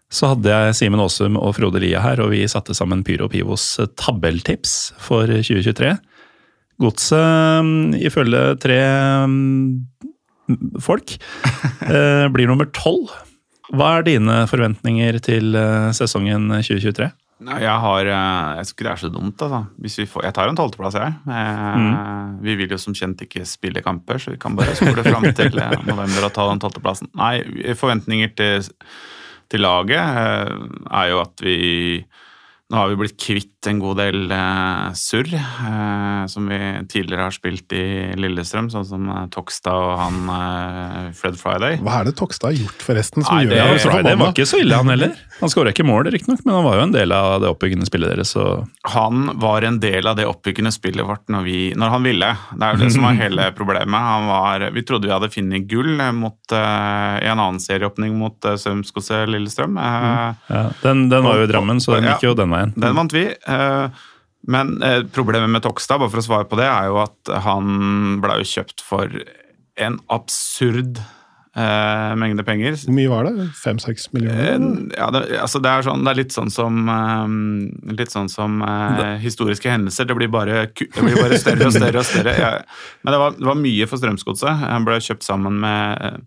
så 0.09 0.31
hadde 0.31 0.49
jeg 0.49 0.75
Simen 0.77 1.01
Aasum 1.03 1.37
og 1.37 1.53
Frode 1.57 1.81
Lia 1.81 2.01
her, 2.01 2.21
og 2.23 2.31
vi 2.33 2.41
satte 2.49 2.73
sammen 2.77 3.03
Pyro 3.05 3.29
Pivos 3.29 3.75
tabelltips 3.99 4.93
for 5.01 5.29
2023. 5.29 5.93
Godset, 6.79 7.97
ifølge 8.07 8.43
tre 8.63 8.77
ehm, 8.79 9.85
folk, 10.81 11.17
eh, 11.93 12.25
blir 12.33 12.49
nummer 12.49 12.69
tolv. 12.73 13.11
Hva 13.69 13.99
er 13.99 14.07
dine 14.07 14.43
forventninger 14.49 15.19
til 15.21 15.53
eh, 15.57 15.89
sesongen 15.97 16.49
2023? 16.57 17.11
Nei, 17.47 17.61
jeg 17.63 17.75
har 17.83 18.09
eh, 18.11 18.47
Jeg 18.57 18.65
synes 18.65 18.73
ikke 18.75 18.85
det 18.85 18.91
er 18.91 19.01
så 19.01 19.09
dumt, 19.13 19.43
altså. 19.45 19.59
Hvis 19.79 19.97
vi 20.01 20.05
får, 20.11 20.25
jeg 20.27 20.35
tar 20.35 20.51
en 20.51 20.59
tolvteplass, 20.59 20.97
jeg. 20.99 21.13
Mm. 21.25 22.41
Vi 22.43 22.55
vil 22.59 22.73
jo 22.75 22.79
som 22.81 22.95
kjent 22.97 23.23
ikke 23.23 23.45
spille 23.47 23.83
kamper, 23.85 24.19
så 24.19 24.33
vi 24.33 24.41
kan 24.41 24.57
bare 24.59 24.75
spole 24.77 25.05
fram 25.07 25.29
til 25.37 25.55
eh, 25.55 25.75
november 25.87 26.27
og 26.27 26.33
ta 26.35 26.49
den 26.51 26.63
tolvteplassen. 26.63 27.11
Nei, 27.19 27.73
forventninger 27.79 28.33
til, 28.35 28.67
til 29.51 29.63
laget 29.63 30.19
eh, 30.23 30.51
er 31.01 31.13
jo 31.13 31.23
at 31.23 31.45
vi 31.45 31.59
Nå 32.69 32.77
har 32.77 32.91
vi 32.91 32.97
blitt 32.99 33.15
kvitt 33.17 33.58
en 33.67 33.79
god 33.81 33.97
del 33.99 34.31
eh, 34.31 34.85
surr, 34.95 35.33
eh, 35.35 36.25
som 36.31 36.47
vi 36.47 36.59
tidligere 36.87 37.25
har 37.27 37.35
spilt 37.35 37.73
i 37.75 37.83
Lillestrøm, 38.15 38.69
sånn 38.71 38.85
som 38.87 39.09
eh, 39.11 39.25
Tokstad 39.33 39.75
og 39.75 39.97
han 39.99 40.19
eh, 40.35 41.09
Fred 41.17 41.35
Friday. 41.39 41.79
Hva 41.83 41.99
er 42.01 42.09
det 42.09 42.15
Tokstad 42.19 42.53
har 42.53 42.61
gjort, 42.61 42.85
forresten? 42.87 43.25
som 43.25 43.35
Nei, 43.35 43.43
gjør 43.47 43.55
det- 43.55 43.65
deg 43.73 43.81
så 43.83 43.91
Friday 43.91 44.15
var 44.21 44.31
ikke 44.31 44.47
så 44.47 44.61
ille, 44.63 44.75
han 44.79 44.93
heller. 44.93 45.15
Han 45.39 45.51
skåra 45.51 45.71
ikke 45.73 45.85
mål, 45.87 46.07
riktignok, 46.11 46.41
men 46.45 46.55
han 46.55 46.63
var 46.67 46.75
jo 46.79 46.83
en 46.83 46.91
del 46.95 47.11
av 47.15 47.41
det 47.43 47.49
oppbyggende 47.51 47.87
spillet 47.87 48.11
deres. 48.13 48.31
Så 48.35 48.45
han 48.93 49.29
var 49.39 49.63
en 49.67 49.79
del 49.79 50.07
av 50.07 50.15
det 50.19 50.25
oppbyggende 50.27 50.71
spillet 50.75 51.05
vårt 51.07 51.27
når, 51.31 51.43
vi, 51.47 51.59
når 51.79 51.93
han 51.93 52.03
ville. 52.07 52.31
Det 52.55 52.63
er 52.67 52.75
jo 52.75 52.81
det 52.85 52.89
som 52.95 53.07
var 53.07 53.19
hele 53.19 53.49
problemet. 53.59 54.07
Han 54.09 54.27
var, 54.27 54.65
vi 54.75 54.83
trodde 54.87 55.07
vi 55.07 55.13
hadde 55.15 55.31
funnet 55.31 55.67
gull 55.71 55.95
mot, 56.15 56.39
eh, 56.51 57.15
i 57.23 57.27
en 57.31 57.39
annen 57.39 57.59
serieåpning 57.63 58.15
mot 58.19 58.35
uh, 58.47 58.55
Strømskose 58.59 59.21
Lillestrøm. 59.31 59.77
Eh, 59.79 60.49
ja, 60.51 60.63
den, 60.83 61.05
den 61.11 61.23
var 61.27 61.39
jo 61.39 61.47
i 61.47 61.51
Drammen, 61.51 61.79
så 61.83 61.95
den 61.97 62.09
gikk 62.11 62.27
jo 62.29 62.33
den 62.39 62.51
veien. 62.55 62.73
Den 62.79 62.95
vant 62.99 63.15
vi. 63.15 63.25
Eh, 63.49 64.07
Men 64.49 64.77
eh, 64.85 65.01
problemet 65.11 65.51
med 65.51 65.65
Tokstad, 65.65 65.99
bare 65.99 66.13
for 66.13 66.21
å 66.21 66.27
svare 66.29 66.47
på 66.47 66.59
det, 66.59 66.67
er 66.71 66.89
jo 66.89 67.01
at 67.03 67.33
han 67.43 68.19
ble 68.23 68.39
jo 68.39 68.51
kjøpt 68.55 68.83
for 68.85 69.11
en 69.79 69.97
absurd 70.11 70.99
eh, 70.99 72.15
mengde 72.19 72.43
penger. 72.47 72.77
Hvor 72.85 72.95
mye 72.95 73.11
var 73.11 73.27
det? 73.27 73.49
Fem-seks 73.59 74.09
millioner? 74.15 74.53
Eh, 74.53 74.77
Ja, 74.97 75.09
det, 75.11 75.21
altså 75.39 75.61
det, 75.63 75.71
er 75.71 75.85
sånn, 75.87 76.05
det 76.05 76.13
er 76.13 76.19
litt 76.21 76.35
sånn 76.35 76.51
som, 76.53 76.79
eh, 76.93 77.93
litt 77.99 78.13
sånn 78.15 78.31
som 78.31 78.61
historiske 79.21 79.71
hendelser. 79.71 80.07
Det 80.09 80.17
blir, 80.17 80.31
bare, 80.31 80.65
det 80.71 81.03
blir 81.03 81.19
bare 81.19 81.39
større 81.41 81.67
og 81.69 81.75
større. 81.75 81.99
og 81.99 82.07
større. 82.07 82.35
Ja. 82.39 82.53
men 83.03 83.15
det 83.15 83.21
var, 83.23 83.37
det 83.37 83.51
var 83.51 83.59
mye 83.59 83.89
for 83.89 84.01
Strømsgodset. 84.01 84.65
Han 84.65 84.87
ble 84.87 84.99
kjøpt 85.03 85.27
sammen 85.27 85.59
med, 85.63 86.25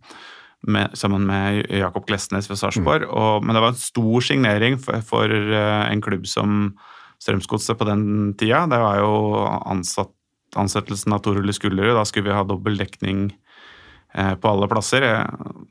med, 0.68 0.96
sammen 0.98 1.26
med 1.28 1.64
Jakob 1.70 2.06
Glesnes 2.08 2.50
ved 2.50 2.60
Sarpsborg. 2.60 3.08
Mm. 3.08 3.46
Men 3.46 3.56
det 3.56 3.64
var 3.64 3.74
en 3.74 3.84
stor 3.88 4.28
signering 4.28 4.80
for, 4.80 5.00
for 5.06 5.32
en 5.32 6.04
klubb 6.04 6.28
som 6.28 6.74
Strømsgodset 7.22 7.78
på 7.78 7.86
den 7.86 8.04
tida. 8.38 8.64
Det 8.70 8.80
var 8.82 8.98
jo 8.98 9.14
ansatt, 9.46 10.10
ansettelsen 10.58 11.14
av 11.14 11.22
Torulle 11.24 11.54
Skullerud. 11.54 11.94
Da 11.96 12.04
skulle 12.08 12.30
vi 12.30 12.36
ha 12.36 12.42
dobbel 12.46 12.80
dekning 12.80 13.28
eh, 14.14 14.34
på 14.34 14.50
alle 14.50 14.68
plasser. 14.70 15.06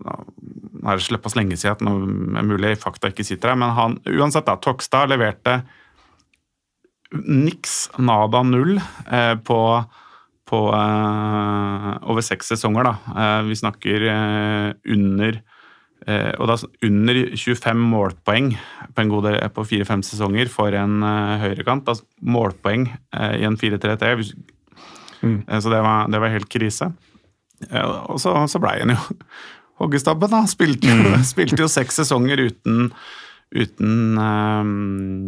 Nå 0.01 0.89
er 0.89 0.97
det 0.97 1.05
såpass 1.05 1.35
lenge 1.37 1.59
siden 1.59 1.75
at 1.75 1.83
noe 1.85 2.45
mulig 2.47 2.77
fakta 2.81 3.11
ikke 3.11 3.27
sitter 3.27 3.53
her, 3.53 3.59
men 3.59 3.75
han, 3.77 3.99
uansett 4.09 4.47
da, 4.47 4.57
Tokstad 4.61 5.11
leverte 5.11 5.59
niks, 7.11 7.89
nada 7.99 8.41
null, 8.47 8.77
eh, 9.11 9.35
på, 9.43 9.59
på 10.47 10.61
eh, 10.77 11.89
over 12.07 12.23
seks 12.25 12.53
sesonger. 12.53 12.87
da. 12.87 12.95
Eh, 13.11 13.41
vi 13.49 13.59
snakker 13.59 14.07
eh, 14.15 14.69
under 14.95 15.41
og 16.39 16.47
da 16.49 16.55
under 16.87 17.19
25 17.37 17.77
målpoeng 17.91 18.47
på 18.95 19.03
en 19.03 19.09
god 19.11 19.23
del, 19.27 19.35
på 19.53 19.65
fire-fem 19.69 20.01
sesonger 20.01 20.49
for 20.49 20.73
en 20.73 21.03
eh, 21.05 21.35
høyrekant. 21.43 21.85
Altså 21.91 22.07
målpoeng 22.25 22.87
eh, 23.13 23.35
i 23.41 23.45
en 23.45 23.57
4-3-3. 23.57 24.15
hvis- 24.17 24.33
Eh, 25.21 25.59
Så 25.61 25.69
det 25.69 25.81
var, 25.85 26.07
det 26.09 26.17
var 26.19 26.29
helt 26.33 26.49
krise. 26.49 26.87
Og 28.09 28.17
så, 28.19 28.33
så 28.49 28.57
blei 28.59 28.79
han 28.81 28.89
jo 28.95 28.97
hoggestabben, 29.81 30.31
da. 30.33 30.39
Spilte 30.49 30.89
jo, 30.89 31.11
spilte 31.33 31.61
jo 31.61 31.67
seks 31.69 31.99
sesonger 32.01 32.41
uten, 32.47 32.87
uten 33.51 34.15
um, 34.15 34.69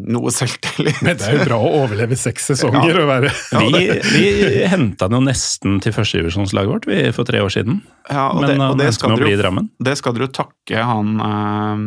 noe 0.07 0.31
selvtillit. 0.31 1.01
Men 1.03 1.17
det 1.19 1.25
er 1.27 1.33
jo 1.41 1.47
bra 1.49 1.57
å 1.59 1.71
overleve 1.81 2.15
seks 2.15 2.45
sesonger 2.53 3.01
og 3.01 3.09
være 3.09 3.31
Vi, 3.59 3.81
vi 4.13 4.61
henta 4.71 5.09
den 5.11 5.17
jo 5.19 5.23
nesten 5.25 5.81
til 5.83 5.91
førstedivisjonslaget 5.95 6.71
vårt 6.71 6.87
vi, 6.87 7.01
for 7.15 7.27
tre 7.27 7.41
år 7.43 7.51
siden. 7.51 7.81
Ja, 8.07 8.29
og 8.31 8.39
Men 8.45 8.53
det, 8.53 8.69
og 8.69 8.79
det 8.79 8.87
skal 8.95 9.13
dere 9.17 9.25
bli 9.27 9.33
i 9.35 9.39
jo- 9.41 9.67
Det 9.89 9.97
skal 9.99 10.15
dere 10.15 10.29
jo 10.29 10.33
takke 10.39 10.85
han 10.87 11.11
um, 11.19 11.83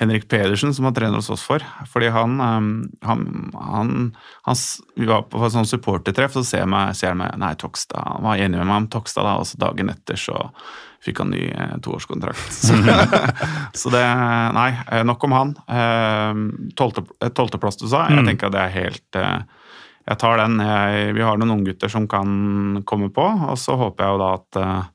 Henrik 0.00 0.24
Pedersen, 0.32 0.72
som 0.76 0.88
har 0.88 0.96
trener 0.96 1.20
hos 1.20 1.28
oss 1.36 1.44
for. 1.44 1.60
Fordi 1.92 2.08
han, 2.12 2.40
um, 2.40 2.72
han, 3.04 3.26
han, 3.68 3.92
han 4.48 4.64
Vi 4.96 5.08
var 5.12 5.28
på 5.28 5.44
et 5.44 5.52
sånt 5.58 5.68
supportertreff, 5.68 6.32
så 6.40 6.44
ser 6.44 6.64
jeg 6.64 6.72
meg, 6.72 6.96
ser 6.96 7.12
jeg 7.12 7.20
meg 7.20 7.36
Nei, 7.40 7.52
Tokstad. 7.60 8.00
Han 8.16 8.24
var 8.30 8.40
enig 8.40 8.56
med 8.62 8.68
meg 8.72 8.80
om 8.86 8.90
Tokstad, 8.96 9.28
da, 9.28 9.36
og 9.40 9.48
så 9.52 9.60
dagen 9.60 9.92
etter 9.92 10.16
så 10.20 10.40
fikk 11.04 11.18
han 11.22 11.30
ny 11.34 11.44
eh, 11.50 11.76
toårskontrakt. 11.84 12.46
Så, 12.66 12.74
så 13.76 13.90
det 13.94 14.04
Nei, 14.56 14.70
eh, 14.90 15.02
nok 15.06 15.24
om 15.28 15.34
han. 15.36 15.52
Eh, 15.68 16.32
eh, 16.32 17.30
Tolvteplass, 17.36 17.76
du 17.82 17.86
sa. 17.88 18.06
Jeg 18.10 18.22
Mm. 18.22 18.26
tenker 18.32 18.46
at 18.48 18.52
det 18.56 18.64
er 18.64 18.74
helt 18.80 19.20
Jeg 20.06 20.18
tar 20.22 20.36
den. 20.38 20.58
Jeg, 20.62 21.14
vi 21.16 21.22
har 21.26 21.36
noen 21.38 21.56
unggutter 21.58 21.90
som 21.90 22.06
kan 22.08 22.82
komme 22.86 23.08
på, 23.10 23.24
og 23.50 23.58
så 23.58 23.74
håper 23.76 24.04
jeg 24.04 24.12
jo 24.14 24.20
da 24.22 24.34
at 24.38 24.86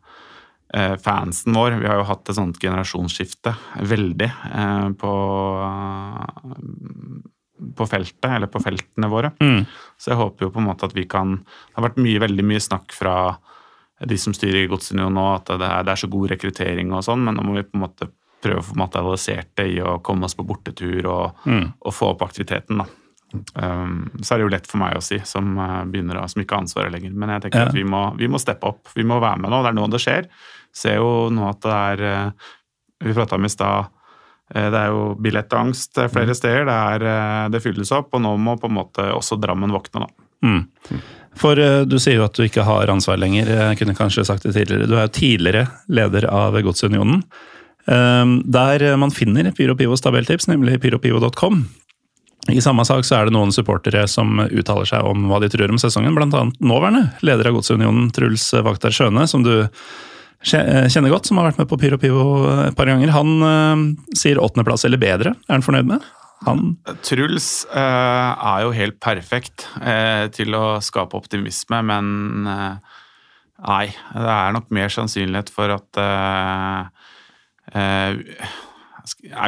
fansen 1.04 1.52
vår 1.52 1.74
Vi 1.82 1.88
har 1.89 1.97
jo 1.99 2.06
hatt 2.08 2.30
et 2.32 2.38
sånt 2.38 2.56
generasjonsskifte 2.64 3.52
veldig 3.91 4.30
eh, 4.32 4.89
på, 4.95 5.12
på 7.78 7.88
feltet, 7.91 8.30
eller 8.32 8.47
på 8.52 8.62
feltene 8.64 9.10
våre. 9.12 9.34
Mm. 9.43 9.66
Så 9.99 10.14
jeg 10.14 10.20
håper 10.22 10.47
jo 10.47 10.52
på 10.56 10.62
en 10.64 10.70
måte 10.70 10.88
at 10.88 10.95
vi 10.97 11.04
kan 11.12 11.36
Det 11.43 11.76
har 11.78 11.89
vært 11.89 11.99
mye, 12.02 12.22
veldig 12.24 12.45
mye 12.47 12.64
snakk 12.64 12.95
fra 12.95 13.16
de 14.08 14.18
som 14.18 14.34
styrer 14.34 14.68
Godsunionen 14.72 15.14
nå, 15.20 15.28
at 15.36 15.52
det 15.54 15.68
er, 15.68 15.84
det 15.86 15.93
er 15.93 16.02
så 16.02 16.10
god 16.12 16.32
rekruttering 16.32 16.93
og 16.93 17.04
sånn, 17.06 17.24
men 17.28 17.36
nå 17.38 17.43
må 17.45 17.58
vi 17.60 17.64
på 17.68 17.78
en 17.78 17.84
måte 17.86 18.08
prøve 18.41 18.64
å 18.64 18.66
få 18.72 18.78
materialisert 18.80 19.52
det 19.60 19.68
i 19.76 19.78
å 19.86 19.99
komme 20.02 20.26
oss 20.26 20.34
på 20.34 20.45
bortetur 20.49 21.06
og, 21.12 21.43
og 21.86 21.93
få 21.93 22.08
opp 22.16 22.24
aktiviteten. 22.26 22.82
da. 22.82 22.88
Um, 23.56 24.10
så 24.20 24.34
er 24.34 24.41
det 24.41 24.43
jo 24.47 24.52
lett 24.52 24.68
for 24.68 24.82
meg 24.82 24.97
å 24.97 25.04
si, 25.06 25.20
som, 25.30 25.54
uh, 25.62 25.84
begynner 25.88 26.18
som 26.28 26.41
ikke 26.41 26.58
har 26.58 26.66
ansvaret 26.66 26.91
lenger. 26.91 27.14
Men 27.14 27.30
jeg 27.36 27.45
tenker 27.45 27.62
Ja. 27.62 27.70
at 27.70 27.78
vi 27.78 27.84
må, 27.88 28.02
vi 28.18 28.28
må 28.28 28.41
steppe 28.41 28.68
opp. 28.68 28.89
Vi 28.97 29.06
må 29.08 29.22
være 29.22 29.39
med 29.39 29.54
nå. 29.54 29.62
Det 29.64 29.70
er 29.72 29.78
nå 29.78 29.86
det 29.93 30.02
skjer. 30.04 30.28
Ser 30.74 30.97
jo 30.97 31.30
nå 31.32 31.47
at 31.49 31.62
det 31.62 31.78
er 31.78 32.04
uh, 32.26 32.52
Vi 33.06 33.14
prata 33.14 33.36
om 33.38 33.45
i 33.45 33.49
stad 33.49 33.88
uh, 33.88 34.70
det 34.74 34.82
er 34.82 34.89
jo 34.91 35.16
billettangst 35.16 36.02
flere 36.12 36.36
steder. 36.36 36.66
Det, 36.68 36.76
er, 36.97 37.49
det 37.54 37.62
fylles 37.64 37.91
opp, 37.95 38.12
og 38.18 38.22
nå 38.26 38.36
må 38.38 38.58
på 38.60 38.68
en 38.68 38.78
måte 38.82 39.08
også 39.16 39.38
Drammen 39.39 39.72
våkne. 39.72 40.08
da. 40.10 40.28
Mm. 40.41 40.66
For 41.39 41.59
eh, 41.59 41.82
du 41.88 41.97
sier 42.01 42.19
jo 42.19 42.25
at 42.27 42.36
du 42.38 42.43
ikke 42.45 42.65
har 42.67 42.91
ansvar 42.91 43.19
lenger. 43.21 43.47
Jeg 43.49 43.79
kunne 43.79 43.95
kanskje 43.97 44.25
sagt 44.27 44.43
det 44.47 44.55
tidligere. 44.57 44.89
Du 44.89 44.97
er 44.97 45.07
jo 45.07 45.15
tidligere 45.15 45.67
leder 45.88 46.27
av 46.32 46.57
Godsunionen. 46.65 47.23
Eh, 47.88 48.34
Der 48.57 48.88
man 48.97 49.13
finner 49.15 49.51
Pyro 49.55 49.75
Pivos 49.79 50.03
tabelltips, 50.03 50.49
nemlig 50.51 50.82
pyropivo.com. 50.84 51.63
I 52.49 52.61
samme 52.61 52.82
sak 52.86 53.05
så 53.05 53.19
er 53.19 53.27
det 53.29 53.36
noen 53.36 53.51
supportere 53.53 54.07
som 54.09 54.39
uttaler 54.49 54.88
seg 54.89 55.05
om 55.05 55.27
hva 55.29 55.38
de 55.43 55.49
tror 55.53 55.69
om 55.69 55.77
sesongen. 55.82 56.15
Blant 56.17 56.34
annet 56.34 56.57
nåværende 56.63 57.11
leder 57.21 57.51
av 57.51 57.59
Godsunionen, 57.59 58.09
Truls 58.15 58.47
Vaktar 58.65 58.95
Skjøne, 58.95 59.27
som 59.29 59.45
du 59.45 59.67
kjenner 60.41 61.11
godt, 61.13 61.27
som 61.29 61.38
har 61.38 61.51
vært 61.51 61.59
med 61.61 61.69
på 61.69 61.77
Pyro 61.77 61.99
Pivo 62.01 62.23
et 62.65 62.75
par 62.77 62.89
ganger. 62.89 63.13
Han 63.13 63.45
eh, 63.45 63.84
sier 64.17 64.41
åttendeplass 64.41 64.88
eller 64.89 65.01
bedre. 65.01 65.36
Er 65.47 65.59
han 65.59 65.65
fornøyd 65.65 65.93
med? 65.93 66.07
Han 66.47 66.73
Truls 67.05 67.67
uh, 67.69 67.77
er 68.33 68.63
jo 68.65 68.73
helt 68.73 68.97
perfekt 69.03 69.67
uh, 69.77 70.25
til 70.33 70.57
å 70.57 70.79
skape 70.81 71.19
optimisme, 71.19 71.83
men 71.85 72.49
uh, 72.49 72.97
nei. 73.61 73.85
Det 74.15 74.33
er 74.33 74.57
nok 74.57 74.71
mer 74.73 74.91
sannsynlighet 74.91 75.51
for 75.53 75.73
at 75.75 75.99
eh, 76.01 77.07
eh, 77.77 78.55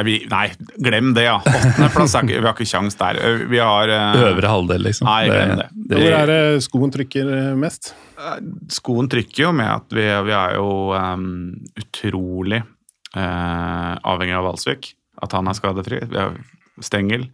vi, 0.06 0.16
nei, 0.30 0.44
glem 0.82 1.12
det, 1.16 1.26
ja. 1.26 1.36
Åttendeplass 1.40 2.14
er 2.18 2.28
Vi 2.28 2.38
har 2.38 2.52
ikke 2.52 2.68
kjangs 2.68 2.98
der. 3.00 3.18
Vi 3.50 3.58
har 3.62 3.90
øvre 3.90 4.50
halvdel, 4.50 4.86
liksom. 4.88 5.08
Nei, 5.08 5.26
glem 5.30 5.54
det. 5.60 5.68
Hvor 5.94 6.16
er 6.18 6.30
det 6.30 6.40
skoen 6.66 6.94
trykker 6.94 7.30
mest? 7.58 7.92
Skoen 8.74 9.10
trykker 9.10 9.46
jo 9.48 9.52
med 9.56 9.70
at 9.70 9.94
vi, 9.94 10.06
vi 10.28 10.34
er 10.36 10.58
jo 10.58 10.68
um, 10.94 11.28
utrolig 11.80 12.60
eh, 12.62 13.94
avhengig 13.98 14.38
av 14.38 14.50
Valsvik. 14.50 14.92
At 15.22 15.34
han 15.38 15.48
er 15.50 15.58
skadefri. 15.58 16.02
Vi 16.10 16.18
har 16.18 16.34
Stengel. 16.82 17.28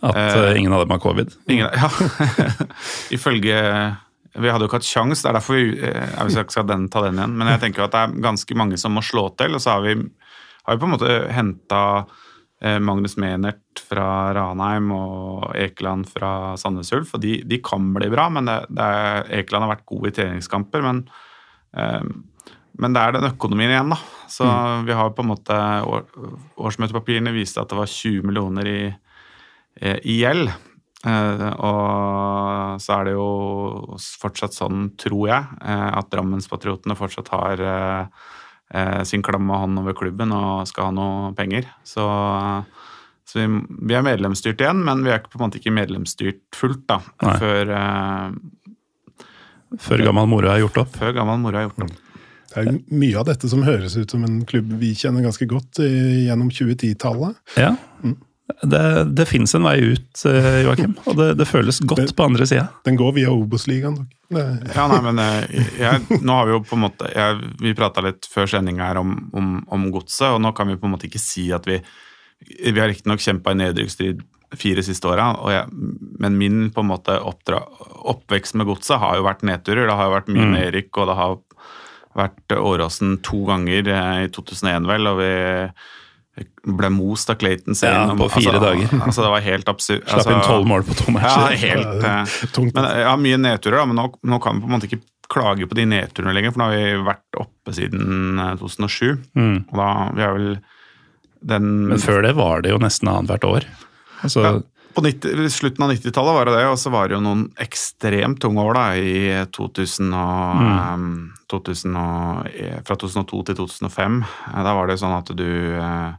At 0.00 0.16
uh, 0.16 0.52
ingen 0.56 0.72
av 0.72 0.84
dem 0.84 0.94
har 0.94 1.02
covid. 1.02 1.32
Ingen, 1.50 1.68
ja. 1.74 1.90
Ifølge 3.16 3.56
Vi 4.30 4.48
hadde 4.48 4.64
jo 4.64 4.70
ikke 4.70 4.78
hatt 4.78 4.86
sjans, 4.86 5.22
det 5.22 5.28
er 5.28 5.36
derfor 5.36 5.58
vi 5.58 5.74
eh, 5.74 6.12
jeg 6.14 6.30
skal 6.30 6.44
ikke 6.44 6.54
skal 6.54 6.68
den, 6.70 6.88
ta 6.92 7.02
den 7.04 7.18
igjen. 7.18 7.36
Men 7.36 7.50
jeg 7.50 7.62
tenker 7.64 7.84
at 7.84 7.94
det 7.94 8.02
er 8.04 8.24
ganske 8.24 8.56
mange 8.56 8.78
som 8.80 8.94
må 8.94 9.02
slå 9.04 9.26
til, 9.40 9.56
og 9.58 9.62
så 9.62 9.74
har 9.74 9.84
vi, 9.84 9.96
har 10.64 10.76
vi 10.76 10.82
på 10.82 10.88
en 10.88 10.94
måte 10.94 11.16
henta 11.34 11.82
Magnus 12.60 13.16
Menert 13.16 13.80
fra 13.88 14.34
Ranheim 14.36 14.90
og 14.92 15.46
Ekeland 15.56 16.08
fra 16.12 16.58
Sandnes 16.60 16.92
Ulf. 16.92 17.14
Og 17.16 17.22
de, 17.24 17.38
de 17.48 17.58
kan 17.64 17.86
bli 17.96 18.10
bra, 18.12 18.28
men 18.32 18.46
det, 18.46 18.58
det 18.68 18.88
er, 19.00 19.30
Ekeland 19.40 19.64
har 19.64 19.72
vært 19.74 19.86
god 19.88 20.08
i 20.10 20.12
treningskamper. 20.18 20.84
Men, 20.84 21.00
eh, 21.72 22.04
men 22.80 22.96
det 22.96 23.02
er 23.02 23.16
den 23.16 23.30
økonomien 23.32 23.72
igjen, 23.72 23.94
da. 23.96 23.98
Så 24.30 24.46
vi 24.86 24.94
har 24.94 25.10
på 25.10 25.24
en 25.24 25.30
måte 25.32 25.54
år, 25.82 26.04
Årsmøtepapirene 26.60 27.32
viste 27.34 27.62
at 27.62 27.70
det 27.70 27.78
var 27.78 27.90
20 27.90 28.26
millioner 28.28 28.68
i, 28.70 28.82
eh, 29.80 29.98
i 30.06 30.20
gjeld. 30.20 30.52
Eh, 31.00 31.46
og 31.56 32.82
så 32.82 32.98
er 32.98 33.08
det 33.08 33.14
jo 33.16 33.96
fortsatt 34.20 34.54
sånn, 34.54 34.92
tror 35.00 35.24
jeg, 35.32 35.48
eh, 35.64 35.88
at 35.98 36.12
Drammenspatriotene 36.12 36.98
fortsatt 36.98 37.32
har 37.34 37.66
sin 39.02 39.18
klamme 39.26 39.56
hånd 39.58 39.80
over 39.80 39.96
klubben 39.98 40.30
og 40.30 40.68
skal 40.70 40.84
ha 40.86 40.90
noe 40.94 41.32
penger. 41.34 41.64
Så, 41.82 42.04
så 43.26 43.40
vi, 43.40 43.46
vi 43.88 43.96
er 43.98 44.04
medlemsstyrt 44.06 44.62
igjen, 44.62 44.84
men 44.86 45.02
vi 45.02 45.10
er 45.10 45.24
på 45.24 45.40
en 45.40 45.42
måte 45.42 45.58
ikke 45.58 45.72
medlemsstyrt 45.74 46.54
fullt 46.54 46.84
da, 46.86 47.00
Nei. 47.26 47.34
før, 47.42 47.72
Før 49.74 50.04
gammel 50.06 50.30
moro 50.30 50.52
har 50.52 50.62
gjort 50.62 50.84
opp. 50.84 50.94
før 51.02 51.18
gammel 51.18 51.42
moro 51.42 51.58
har 51.58 51.66
gjort 51.66 51.82
det. 51.82 51.98
Det 52.50 52.64
er 52.64 52.80
mye 52.90 53.18
av 53.20 53.28
dette 53.28 53.48
som 53.50 53.62
høres 53.62 53.94
ut 53.96 54.10
som 54.10 54.24
en 54.26 54.40
klubb 54.48 54.72
vi 54.80 54.92
kjenner 54.98 55.22
ganske 55.22 55.46
godt 55.50 55.78
i, 55.84 55.90
gjennom 56.26 56.50
2010-tallet. 56.50 57.36
Ja. 57.60 57.76
Det, 58.66 58.80
det 59.14 59.26
fins 59.30 59.54
en 59.54 59.62
vei 59.62 59.76
ut, 59.92 60.22
eh, 60.26 60.62
Joakim, 60.66 60.96
og 61.06 61.14
det, 61.20 61.28
det 61.38 61.46
føles 61.46 61.78
godt 61.86 62.10
på 62.18 62.24
andre 62.26 62.48
sida. 62.50 62.64
Den 62.84 62.96
går 62.98 63.12
via 63.20 63.30
Obos-ligaen. 63.30 64.00
Det- 64.30 64.74
Ja, 64.74 64.88
nei, 64.90 64.98
men 65.06 65.18
eh, 65.22 65.62
jeg, 65.78 66.18
nå 66.22 66.34
har 66.40 66.48
vi 66.50 66.56
jo 66.56 66.64
på 66.66 66.74
en 66.78 66.82
måte 66.88 67.08
jeg, 67.14 67.38
Vi 67.62 67.72
prata 67.78 68.02
litt 68.02 68.26
før 68.30 68.50
sendinga 68.50 68.88
her 68.90 68.98
om, 69.00 69.14
om, 69.34 69.48
om 69.70 69.86
godset, 69.94 70.32
og 70.34 70.42
nå 70.42 70.50
kan 70.58 70.66
vi 70.70 70.76
på 70.82 70.86
en 70.90 70.96
måte 70.96 71.06
ikke 71.06 71.22
si 71.22 71.48
at 71.54 71.66
vi 71.70 71.78
Vi 72.66 72.74
har 72.80 72.90
riktignok 72.90 73.22
kjempa 73.22 73.54
i 73.54 73.58
nedrykksstrid 73.62 74.22
fire 74.58 74.82
siste 74.82 75.06
åra, 75.06 75.28
men 76.18 76.34
min 76.38 76.70
på 76.74 76.82
en 76.82 76.88
måte 76.90 77.14
oppdra, 77.22 77.60
oppvekst 78.10 78.56
med 78.58 78.66
godset 78.66 78.98
har 78.98 79.14
jo 79.20 79.22
vært 79.28 79.44
nedturer. 79.46 79.86
Det 79.86 79.94
har 79.94 80.08
jo 80.08 80.14
vært 80.16 80.30
mye 80.34 80.48
nedrykk, 80.56 80.88
Erik, 80.88 80.98
og 80.98 81.06
det 81.06 81.14
har 81.20 81.36
vært 82.18 82.56
Åråsen 82.56 83.18
to 83.26 83.44
ganger 83.48 83.88
eh, 83.90 84.24
i 84.26 84.30
2001, 84.34 84.88
vel, 84.90 85.10
og 85.10 85.20
vi 85.20 85.30
ble 86.64 86.88
most 86.94 87.30
av 87.32 87.38
Clayton 87.40 87.76
Sane. 87.76 88.06
Ja, 88.08 88.16
på 88.16 88.28
fire 88.32 88.56
altså, 88.56 88.64
dager. 88.64 88.96
Altså, 89.06 89.22
det 89.24 89.30
var 89.34 89.44
helt 89.44 89.70
absurd. 89.72 90.04
Slapp 90.08 90.32
inn 90.32 90.42
tolv 90.46 90.68
mål 90.70 90.84
på 90.88 90.96
to 90.98 91.08
Ja, 91.10 91.16
matcher. 91.18 91.56
helt 91.60 92.04
ja, 92.08 92.18
Tungt. 92.54 92.74
Men 92.76 92.90
ja, 93.02 93.14
mye 93.20 93.40
nedturer, 93.40 93.80
da, 93.82 93.86
men 93.90 94.00
nå, 94.00 94.08
nå 94.34 94.40
kan 94.42 94.58
vi 94.58 94.64
på 94.64 94.70
en 94.70 94.76
måte 94.78 94.90
ikke 94.90 95.02
klage 95.30 95.68
på 95.70 95.78
de 95.78 95.86
nedturene 95.86 96.34
lenger, 96.34 96.54
for 96.54 96.62
nå 96.62 96.70
har 96.70 96.78
vi 96.78 97.06
vært 97.06 97.38
oppe 97.38 97.74
siden 97.76 98.40
eh, 98.42 98.54
2007. 98.58 99.06
Og 99.38 99.74
da 99.78 99.90
vi 100.16 100.26
er 100.26 100.36
vel 100.38 100.52
den 101.40 101.68
Mm. 101.70 101.94
Men 101.94 102.02
før 102.02 102.18
det 102.20 102.34
var 102.36 102.60
det 102.60 102.74
jo 102.74 102.78
nesten 102.82 103.08
annethvert 103.08 103.46
år. 103.48 103.66
Altså, 104.20 104.42
ja, 104.44 104.50
på 104.94 105.02
90, 105.04 105.48
slutten 105.54 105.84
av 105.84 105.92
90-tallet 105.92 106.34
var 106.34 106.48
det 106.48 106.54
det, 106.58 106.64
og 106.70 106.78
så 106.80 106.90
var 106.90 107.08
det 107.08 107.14
jo 107.16 107.22
noen 107.24 107.44
ekstremt 107.62 108.40
tunge 108.42 108.62
år 108.62 108.74
da, 108.74 108.86
i 108.96 109.44
2000 109.54 110.14
og, 110.14 110.56
Mm. 110.60 110.78
um, 110.94 111.32
2000 111.50 111.96
og, 111.96 112.48
eh, 112.54 112.80
fra 112.86 112.96
2002 112.96 113.44
til 113.46 113.54
2005. 113.60 114.22
Eh, 114.24 114.62
Da 114.64 114.74
var 114.74 114.86
det 114.90 114.98
sånn 114.98 115.16
at 115.16 115.30
du 115.36 115.46
uh, 115.78 116.12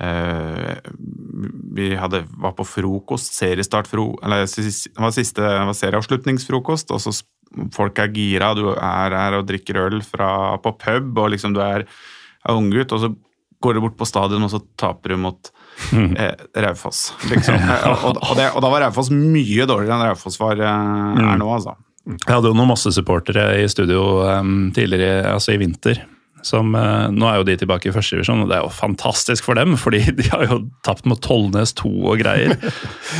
uh, 0.00 0.74
Vi 1.74 1.94
hadde, 1.96 2.24
var 2.38 2.52
på 2.52 2.66
frokost, 2.66 3.32
seriestart 3.36 3.86
fro, 3.86 4.18
eller 4.22 4.46
Det 4.46 4.96
var 4.98 5.10
siste 5.14 5.40
var 5.40 5.72
serieavslutningsfrokost, 5.76 6.90
og 6.90 7.00
så 7.00 7.14
folk 7.74 7.98
er 7.98 8.12
gira, 8.14 8.54
du 8.54 8.70
er 8.70 9.10
her 9.10 9.38
og 9.38 9.46
drikker 9.46 9.76
øl 9.86 10.00
fra, 10.02 10.56
på 10.62 10.72
pub, 10.78 11.18
og 11.18 11.30
liksom 11.32 11.54
du 11.54 11.60
er, 11.60 11.84
er 12.46 12.54
unggutt, 12.54 12.92
og 12.92 13.00
så 13.00 13.14
går 13.60 13.74
du 13.74 13.80
bort 13.80 13.96
på 13.98 14.06
stadion, 14.06 14.42
og 14.46 14.50
så 14.50 14.60
taper 14.78 15.10
du 15.10 15.16
mot 15.16 15.50
eh, 15.92 16.46
Raufoss. 16.64 17.10
Liksom. 17.30 17.58
og, 17.90 18.04
og, 18.10 18.22
og, 18.22 18.32
det, 18.38 18.50
og 18.54 18.64
da 18.64 18.72
var 18.72 18.86
Raufoss 18.86 19.12
mye 19.14 19.68
dårligere 19.68 19.96
enn 19.96 20.08
Raufoss 20.10 20.40
var, 20.40 20.60
eh, 20.60 21.24
er 21.24 21.40
nå, 21.40 21.50
altså. 21.58 21.76
Jeg 22.10 22.32
hadde 22.32 22.50
jo 22.50 22.56
noen 22.56 22.72
masse 22.72 22.90
supportere 22.96 23.44
i 23.60 23.68
studio 23.70 24.22
um, 24.24 24.70
tidligere, 24.74 25.34
altså 25.34 25.54
i 25.54 25.60
vinter. 25.60 26.00
Som, 26.42 26.72
eh, 26.74 27.08
nå 27.12 27.26
er 27.28 27.40
jo 27.40 27.46
de 27.50 27.56
tilbake 27.60 27.90
i 27.90 27.94
første 27.94 28.16
divisjon, 28.16 28.44
og 28.44 28.50
det 28.50 28.56
er 28.56 28.64
jo 28.64 28.72
fantastisk 28.72 29.44
for 29.44 29.58
dem, 29.58 29.76
fordi 29.80 30.00
de 30.16 30.24
har 30.32 30.46
jo 30.48 30.60
tapt 30.86 31.08
mot 31.08 31.20
Tollnes 31.20 31.74
2 31.80 31.90
og 31.90 32.22
greier. 32.22 32.56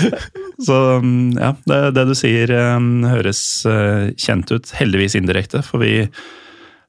Så 0.67 0.79
um, 1.01 1.31
ja, 1.37 1.53
det, 1.69 1.81
det 1.97 2.07
du 2.09 2.15
sier 2.17 2.53
um, 2.77 3.05
høres 3.09 3.43
eh, 3.69 4.11
kjent 4.21 4.53
ut, 4.53 4.73
heldigvis 4.81 5.19
indirekte. 5.21 5.63
For 5.67 5.85
vi 5.85 6.07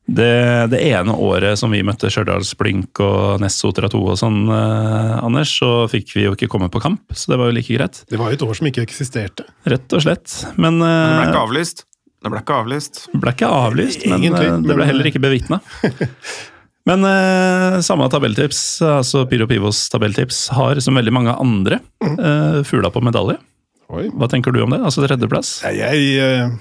det, 0.07 0.67
det 0.73 0.79
ene 0.91 1.13
året 1.13 1.59
som 1.59 1.71
vi 1.71 1.83
møtte 1.85 2.09
Stjørdals 2.11 2.53
Blink 2.59 2.99
og 3.03 3.39
Ness 3.43 3.59
Sotra 3.61 3.87
2 3.91 4.01
og 4.01 4.17
sånn, 4.19 4.39
eh, 4.51 5.13
Anders, 5.23 5.53
så 5.61 5.85
fikk 5.91 6.15
vi 6.17 6.25
jo 6.25 6.33
ikke 6.35 6.49
komme 6.51 6.67
på 6.73 6.81
kamp, 6.83 7.03
så 7.15 7.31
det 7.31 7.37
var 7.39 7.51
jo 7.51 7.55
like 7.59 7.77
greit. 7.77 8.01
Det 8.09 8.19
var 8.19 8.31
jo 8.33 8.39
et 8.39 8.45
år 8.49 8.57
som 8.59 8.67
ikke 8.71 8.83
eksisterte. 8.83 9.45
Rett 9.69 9.93
og 9.95 10.03
slett. 10.03 10.33
Men, 10.57 10.81
Men 10.81 10.87
det 10.89 11.15
ble 11.15 11.25
eh, 11.25 11.31
ikke 11.31 11.43
avlyst. 11.45 11.85
Det 12.21 12.29
ble 12.33 12.41
ikke 12.43 12.57
avlyst. 12.61 12.99
ble 13.17 13.31
ikke 13.33 13.47
avlyst, 13.61 14.03
men 14.09 14.19
Egentlig, 14.25 14.49
eh, 14.49 14.57
det 14.57 14.67
men- 14.67 14.77
ble 14.81 14.89
heller 14.89 15.11
ikke 15.11 15.23
bevitna. 15.23 15.61
Men 16.89 17.03
eh, 17.05 17.75
samme 17.85 18.07
tabelltips, 18.09 18.81
altså 18.81 19.19
Pyro 19.29 19.45
Pivos 19.45 19.83
tabelltips, 19.93 20.47
har 20.57 20.79
som 20.81 20.95
veldig 20.97 21.11
mange 21.13 21.35
andre 21.37 21.77
eh, 22.01 22.63
fugla 22.65 22.89
på 22.89 23.03
medalje. 23.05 23.35
Oi. 23.93 24.07
Hva 24.17 24.25
tenker 24.31 24.49
du 24.55 24.63
om 24.63 24.73
det? 24.73 24.79
Altså 24.81 25.03
tredjeplass? 25.05 25.59
Jeg, 25.67 25.77
Jeg, 25.77 26.07
eh, 26.25 26.55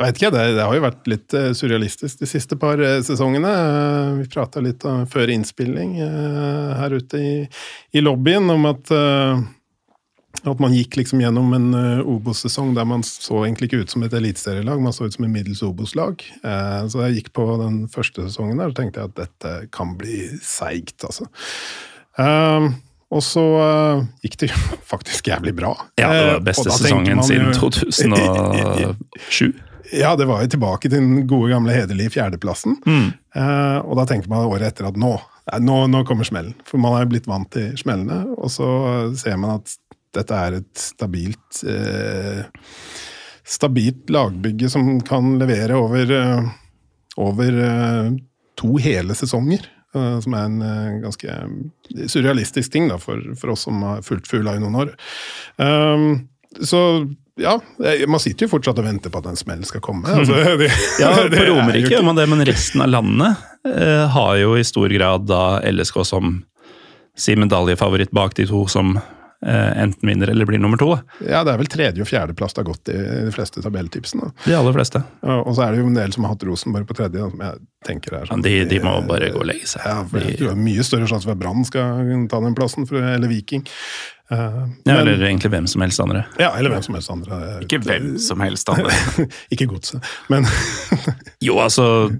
jeg 0.00 0.08
vet 0.08 0.18
ikke, 0.20 0.32
det, 0.32 0.42
det 0.56 0.64
har 0.64 0.74
jo 0.76 0.82
vært 0.86 1.08
litt 1.10 1.34
eh, 1.36 1.50
surrealistisk 1.56 2.22
de 2.22 2.28
siste 2.28 2.56
par 2.60 2.80
eh, 2.80 3.00
sesongene. 3.04 3.50
Eh, 3.52 4.10
Vi 4.22 4.28
prata 4.32 4.62
litt 4.64 4.84
om, 4.88 5.04
før 5.10 5.32
innspilling 5.32 5.96
her 6.00 6.94
ute 6.96 7.20
i, 7.20 7.32
i 7.92 8.02
lobbyen 8.02 8.48
om 8.52 8.64
at, 8.70 8.90
at 10.40 10.62
man 10.62 10.74
gikk 10.74 10.96
liksom 11.00 11.20
gjennom 11.20 11.52
en 11.56 11.68
Obos-sesong 12.00 12.72
der 12.76 12.86
man 12.88 13.04
så 13.06 13.44
egentlig 13.44 13.70
ikke 13.70 13.82
ut 13.84 13.92
som 13.92 14.04
et 14.06 14.16
eliteserielag, 14.16 14.80
man 14.82 14.94
så 14.96 15.04
ut 15.08 15.16
som 15.16 15.26
et 15.26 15.32
middels 15.32 15.62
Obos-lag. 15.66 16.22
Så 16.40 17.02
jeg 17.04 17.16
gikk 17.18 17.32
på 17.36 17.46
den 17.60 17.82
første 17.92 18.28
sesongen 18.28 18.60
der 18.62 18.72
og 18.72 18.78
tenkte 18.78 19.02
jeg 19.02 19.12
at 19.12 19.18
dette 19.24 19.56
kan 19.74 19.96
bli 20.00 20.22
seigt, 20.44 21.04
altså. 21.08 21.26
Og 23.10 23.22
så 23.26 23.42
uh, 23.42 24.04
gikk 24.22 24.36
det 24.42 24.52
jo 24.52 24.58
faktisk 24.92 25.32
jævlig 25.32 25.54
bra. 25.58 25.72
Ja, 25.98 26.12
det 26.14 26.28
var 26.28 26.44
beste 26.52 26.70
sesongen 26.70 27.22
siden 27.26 27.50
2007. 27.58 29.50
Ja, 29.92 30.14
det 30.16 30.26
var 30.30 30.42
jo 30.44 30.50
tilbake 30.52 30.88
til 30.90 30.98
den 31.00 31.26
gode 31.30 31.50
gamle 31.52 31.74
hederlige 31.74 32.12
fjerdeplassen. 32.14 32.76
Eh, 33.34 33.78
og 33.82 33.96
da 33.98 34.04
tenker 34.06 34.30
man 34.30 34.46
året 34.46 34.68
etter 34.70 34.86
at 34.90 34.98
nå, 35.00 35.12
nå, 35.66 35.78
nå 35.90 36.02
kommer 36.08 36.28
smellen. 36.28 36.54
For 36.68 36.78
man 36.82 36.98
er 37.00 37.08
blitt 37.10 37.26
vant 37.30 37.50
til 37.54 37.72
smellene, 37.80 38.22
og 38.38 38.50
så 38.54 38.68
ser 39.18 39.36
man 39.40 39.56
at 39.58 39.74
dette 40.14 40.34
er 40.34 40.56
et 40.60 40.80
stabilt 40.82 41.60
eh, 41.70 42.42
Stabilt 43.50 44.10
lagbygge 44.14 44.68
som 44.70 45.00
kan 45.02 45.32
levere 45.40 45.74
over, 45.74 46.10
eh, 46.14 46.50
over 47.18 47.56
eh, 47.66 48.10
to 48.60 48.76
hele 48.78 49.14
sesonger. 49.18 49.64
eh, 49.94 50.20
som 50.22 50.34
er 50.38 50.44
en 50.46 50.60
eh, 50.62 51.00
ganske 51.02 51.38
surrealistisk 52.12 52.70
ting 52.72 52.86
da, 52.92 52.98
for, 53.02 53.18
for 53.40 53.50
oss 53.56 53.64
som 53.66 53.82
har 53.82 54.04
fulgt 54.06 54.30
Fugla 54.30 54.54
i 54.54 54.62
noen 54.62 54.76
år. 54.84 54.92
Um, 55.58 56.28
så 56.62 56.78
ja, 57.38 57.60
man 58.08 58.20
sitter 58.22 58.46
jo 58.46 58.54
fortsatt 58.56 58.80
og 58.82 58.86
venter 58.86 59.12
på 59.12 59.20
at 59.22 59.28
en 59.30 59.38
smell 59.38 59.62
skal 59.68 59.82
komme. 59.84 60.08
Altså, 60.20 60.36
det, 60.58 60.70
Ja, 61.00 61.12
På 61.30 61.38
er 61.38 61.50
Romerike 61.50 61.92
gjør 61.92 62.06
man 62.06 62.18
det, 62.18 62.26
men 62.30 62.44
resten 62.48 62.82
av 62.84 62.90
landet 62.92 63.46
eh, 63.68 64.06
har 64.14 64.34
jo 64.40 64.56
i 64.58 64.66
stor 64.66 64.92
grad 64.92 65.28
da 65.30 65.60
LSK 65.70 66.02
som 66.08 66.40
sin 67.18 67.40
medaljefavoritt 67.42 68.12
bak 68.16 68.36
de 68.38 68.46
to 68.48 68.64
som 68.70 68.96
enten 69.46 70.04
vinner 70.08 70.28
eller 70.28 70.44
blir 70.44 70.58
nummer 70.60 70.76
to. 70.76 70.90
da. 70.94 71.02
Ja, 71.24 71.38
det 71.44 71.54
er 71.54 71.58
vel 71.62 71.66
tredje- 71.72 72.02
og 72.04 72.08
fjerdeplass 72.10 72.52
det 72.52 72.60
har 72.60 72.68
gått 72.72 72.88
i 72.92 72.96
de 73.24 73.30
fleste 73.32 73.62
tabelltipsene. 73.64 74.32
De 74.44 74.52
aller 74.58 74.72
fleste. 74.76 75.00
Og 75.24 75.46
og 75.48 75.54
så 75.56 75.62
er 75.64 75.72
det 75.72 75.80
jo 75.80 75.86
en 75.88 75.94
del 75.96 76.12
som 76.12 76.24
har 76.26 76.34
hatt 76.34 76.44
Rosenborg 76.44 76.86
på 76.86 76.96
tredje, 76.98 77.30
som 77.30 77.40
jeg 77.40 77.58
tenker 77.88 78.18
er 78.18 78.26
sånn 78.28 78.42
Ja, 78.44 78.50
de- 78.50 78.64
de 78.68 78.80
må 78.84 78.92
bare 79.08 79.30
gå 79.32 79.40
og 79.40 79.46
legge 79.48 79.66
seg. 79.66 79.80
Ja, 79.86 80.02
for 80.04 80.18
jeg 80.20 80.36
tror 80.36 80.50
det 80.52 80.56
er 80.58 80.64
mye 80.66 80.84
større 80.84 81.08
sjanse 81.08 81.24
for 81.24 81.32
at 81.32 81.38
Brann 81.40 81.64
skal 81.64 82.26
ta 82.28 82.40
den 82.44 82.54
plassen, 82.54 82.86
for, 82.86 82.96
eller 83.00 83.28
Viking. 83.28 83.64
Uh, 84.30 84.68
Ja, 84.86 84.94
men- 84.94 85.08
eller 85.08 85.26
egentlig 85.26 85.50
hvem 85.50 85.66
som 85.66 85.80
helst 85.82 85.98
andre. 86.00 86.26
ja, 86.38 86.50
eller 86.56 86.70
hvem 86.70 86.82
som 86.84 86.94
helst 86.94 87.10
andre. 87.10 87.40
Ikke 87.64 87.80
hvem 87.82 88.18
som 88.18 88.40
helst 88.40 88.68
andre. 88.68 88.90
ikke 89.52 89.66
godset, 89.66 90.04
men 90.28 90.44
Jo, 91.40 91.56
altså 91.58 92.12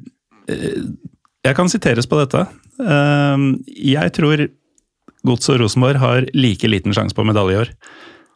eh, 0.49 0.83
Jeg 1.45 1.55
kan 1.57 1.69
siteres 1.69 2.07
på 2.09 2.19
dette. 2.19 2.47
Eh, 2.81 3.37
Jeg 3.95 4.13
tror 4.17 4.49
Gods 5.27 5.51
og 5.53 5.61
Rosenborg 5.61 6.01
har 6.01 6.31
like 6.37 6.71
liten 6.71 6.97
sjanse 6.97 7.17
på 7.17 7.27
medalje 7.29 7.57
i 7.57 7.61
år. 7.65 7.75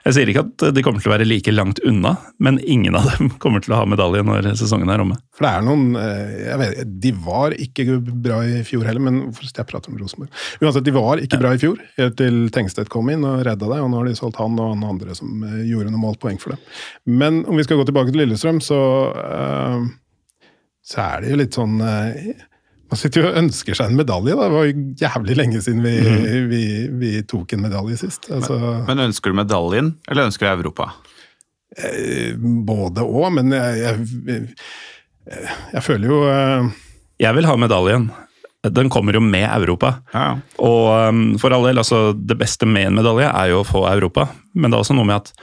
Jeg 0.04 0.16
sier 0.18 0.28
ikke 0.28 0.42
at 0.44 0.62
de 0.76 0.82
kommer 0.84 1.00
til 1.00 1.08
å 1.08 1.14
være 1.14 1.24
like 1.24 1.52
langt 1.54 1.78
unna, 1.88 2.10
men 2.44 2.58
ingen 2.60 2.96
av 2.98 3.06
dem 3.14 3.30
kommer 3.42 3.62
til 3.64 3.72
å 3.72 3.78
ha 3.80 3.86
medalje 3.88 4.20
når 4.26 4.50
sesongen 4.60 4.92
er 4.92 5.00
omme. 5.00 5.16
For 5.32 5.46
det 5.46 5.52
er 5.56 5.64
noen 5.64 5.96
eh, 5.96 6.34
jeg 6.42 6.60
vet, 6.60 6.92
De 7.06 7.12
var 7.24 7.56
ikke 7.56 7.98
bra 8.26 8.42
i 8.44 8.60
fjor 8.68 8.84
heller, 8.84 9.06
men 9.06 9.22
hvorfor 9.30 9.48
skal 9.48 9.64
jeg 9.64 9.70
prate 9.72 9.92
om 9.92 9.96
Rosenborg? 10.00 10.44
Uansett, 10.60 10.84
de 10.84 10.96
var 10.96 11.24
ikke 11.24 11.40
bra 11.40 11.54
i 11.56 11.62
fjor, 11.62 11.80
helt 11.96 12.18
til 12.20 12.40
Tengstedt 12.52 12.92
kom 12.92 13.08
inn 13.14 13.24
og 13.24 13.46
redda 13.48 13.70
deg, 13.70 13.80
og 13.80 13.92
nå 13.92 14.02
har 14.02 14.10
de 14.10 14.16
solgt 14.20 14.40
han 14.42 14.60
og 14.60 14.74
han 14.74 14.88
andre 14.92 15.16
som 15.16 15.40
eh, 15.48 15.62
gjorde 15.70 15.94
noe 15.94 16.04
målt 16.04 16.20
poeng 16.20 16.40
for 16.42 16.52
dem. 16.52 16.72
Men 17.24 17.44
om 17.48 17.56
vi 17.56 17.64
skal 17.64 17.80
gå 17.80 17.88
tilbake 17.88 18.12
til 18.12 18.26
Lillestrøm, 18.26 18.60
så, 18.64 18.82
eh, 19.24 20.50
så 20.84 21.06
er 21.08 21.24
det 21.24 21.32
jo 21.32 21.40
litt 21.40 21.56
sånn 21.56 21.80
Man 22.94 23.00
sitter 23.00 23.24
jo 23.24 23.30
og 23.32 23.40
ønsker 23.40 23.74
seg 23.74 23.90
en 23.90 23.98
medalje, 23.98 24.36
da. 24.38 24.46
Det 24.46 24.54
var 24.54 24.68
jo 24.68 24.84
jævlig 25.02 25.34
lenge 25.40 25.62
siden 25.64 25.82
vi, 25.82 25.96
vi, 26.46 26.62
vi 27.00 27.10
tok 27.26 27.56
en 27.56 27.64
medalje 27.66 27.98
sist. 28.04 28.30
Altså, 28.30 28.60
Men 28.86 29.02
ønsker 29.08 29.34
du 29.34 29.40
medaljen, 29.40 29.96
eller 30.06 30.30
ønsker 30.30 30.46
du 30.46 30.62
Europa? 30.62 30.92
eh, 31.78 32.34
både 32.66 33.04
og, 33.04 33.30
men 33.34 33.54
jeg, 33.54 33.80
jeg, 33.80 34.06
jeg, 34.28 35.48
jeg 35.74 35.82
føler 35.84 36.10
jo 36.10 36.20
eh, 36.28 36.70
Jeg 37.22 37.38
vil 37.38 37.48
ha 37.48 37.56
medaljen. 37.58 38.08
Den 38.64 38.88
kommer 38.88 39.12
jo 39.16 39.20
med 39.20 39.44
Europa. 39.44 39.90
Ja. 40.14 40.38
Og 40.64 40.86
um, 41.10 41.24
for 41.40 41.52
all 41.52 41.66
del, 41.68 41.82
altså 41.82 42.14
det 42.16 42.38
beste 42.40 42.64
med 42.68 42.88
en 42.88 42.96
medalje 42.96 43.28
er 43.28 43.50
jo 43.52 43.60
å 43.60 43.66
få 43.68 43.84
Europa, 43.90 44.30
men 44.56 44.72
det 44.72 44.78
er 44.78 44.86
også 44.86 44.96
noe 44.96 45.08
med 45.10 45.18
at 45.20 45.34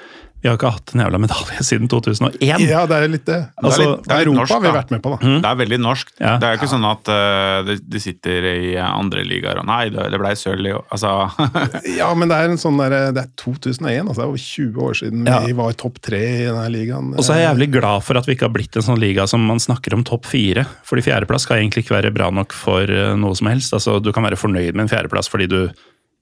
vi 0.42 0.50
har 0.50 0.58
ikke 0.58 0.72
hatt 0.74 0.94
en 0.96 1.04
jævla 1.04 1.20
medalje 1.22 1.64
siden 1.70 1.90
2001. 1.92 2.40
Ja, 2.66 2.84
det 2.90 2.98
er 2.98 3.08
litt 3.14 3.26
det. 3.30 3.40
Altså, 3.62 3.84
litt- 3.86 4.08
det 4.08 4.16
er 4.16 4.24
Europa 4.26 4.40
norsk, 4.42 4.54
har 4.56 4.62
vi 4.64 4.68
da. 4.68 4.74
vært 4.80 4.94
med 4.96 5.04
på, 5.06 5.12
da. 5.14 5.34
Det 5.44 5.50
er 5.52 5.60
veldig 5.62 5.80
norsk. 5.84 6.14
Ja. 6.18 6.32
Det 6.42 6.48
er 6.50 6.56
jo 6.56 6.60
ikke 6.62 6.70
sånn 6.72 6.88
at 6.90 7.12
uh, 7.14 7.72
de, 7.78 8.02
sitter 8.02 8.48
i 8.52 8.72
andre 8.82 9.26
ligaer 9.28 9.62
og 9.62 9.68
Nei, 9.70 9.84
det, 9.94 10.20
blei 10.22 10.34
sølv 10.40 10.66
i 10.66 10.74
år. 10.74 10.84
Altså 10.92 11.12
Ja, 12.00 12.10
men 12.18 12.32
det 12.32 12.40
er 12.42 12.50
en 12.56 12.60
sånn 12.62 12.80
der, 12.82 12.96
det 13.14 13.26
er 13.28 13.30
2001, 13.40 14.10
altså 14.10 14.18
det 14.18 14.26
er 14.26 14.32
over 14.34 14.44
20 14.48 14.82
år 14.88 15.00
siden 15.04 15.30
Ja. 15.30 15.40
vi 15.46 15.54
var 15.62 15.78
topp 15.80 16.02
tre 16.04 16.22
i 16.22 16.48
denne 16.48 16.66
ligaen. 16.74 17.14
Og 17.16 17.24
så 17.28 17.36
er 17.36 17.44
jeg 17.44 17.50
jævlig 17.52 17.70
glad 17.78 18.06
for 18.08 18.18
at 18.20 18.28
vi 18.30 18.36
ikke 18.38 18.50
har 18.50 18.56
blitt 18.58 18.80
en 18.82 18.88
sånn 18.90 19.02
liga 19.02 19.28
som 19.30 19.46
man 19.46 19.62
snakker 19.62 19.94
om 19.98 20.04
topp 20.08 20.26
fire. 20.32 20.66
Fordi 20.90 21.06
fjerdeplass 21.06 21.46
skal 21.48 21.62
egentlig 21.62 21.86
ikke 21.86 21.98
være 22.00 22.14
bra 22.16 22.32
nok 22.34 22.54
for 22.58 22.90
eh, 22.90 23.14
noe 23.20 23.38
som 23.38 23.50
helst. 23.52 23.74
Altså, 23.78 24.00
du 24.02 24.10
kan 24.16 24.26
være 24.26 24.40
fornøyd 24.42 24.74
med 24.74 24.88
en 24.88 24.92
fjerdeplass 24.92 25.30
fordi 25.32 25.48
du 25.52 25.60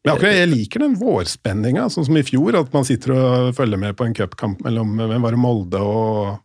Men 0.06 0.14
akkurat 0.16 0.38
jeg 0.38 0.48
liker 0.54 0.80
den 0.86 0.94
vårspenninga, 1.00 1.90
sånn 1.92 2.06
som 2.08 2.18
i 2.20 2.24
fjor, 2.24 2.56
at 2.56 2.70
man 2.74 2.86
sitter 2.88 3.12
og 3.18 3.50
følger 3.58 3.82
med 3.82 3.98
på 4.00 4.06
en 4.08 4.14
cupkamp 4.16 4.62
mellom 4.64 4.94
hvem 4.96 5.26
var 5.26 5.36
det, 5.36 5.40
Molde 5.44 5.82
og 5.84 6.38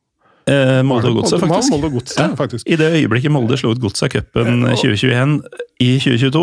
eh, 0.50 0.80
Molde 0.82 1.12
og 1.12 1.20
Godset, 1.20 1.38
faktisk. 1.44 1.70
Molde 1.70 1.86
og 1.92 1.94
Godset, 2.00 2.18
Ja. 2.18 2.26
faktisk. 2.40 2.66
I 2.66 2.76
det 2.80 2.88
øyeblikket 2.98 3.30
Molde 3.30 3.58
slo 3.60 3.70
ut 3.70 3.80
Godset 3.84 4.08
av 4.08 4.12
cupen 4.16 4.66
2021 4.74 5.36
i 5.86 5.92
2022, 6.02 6.42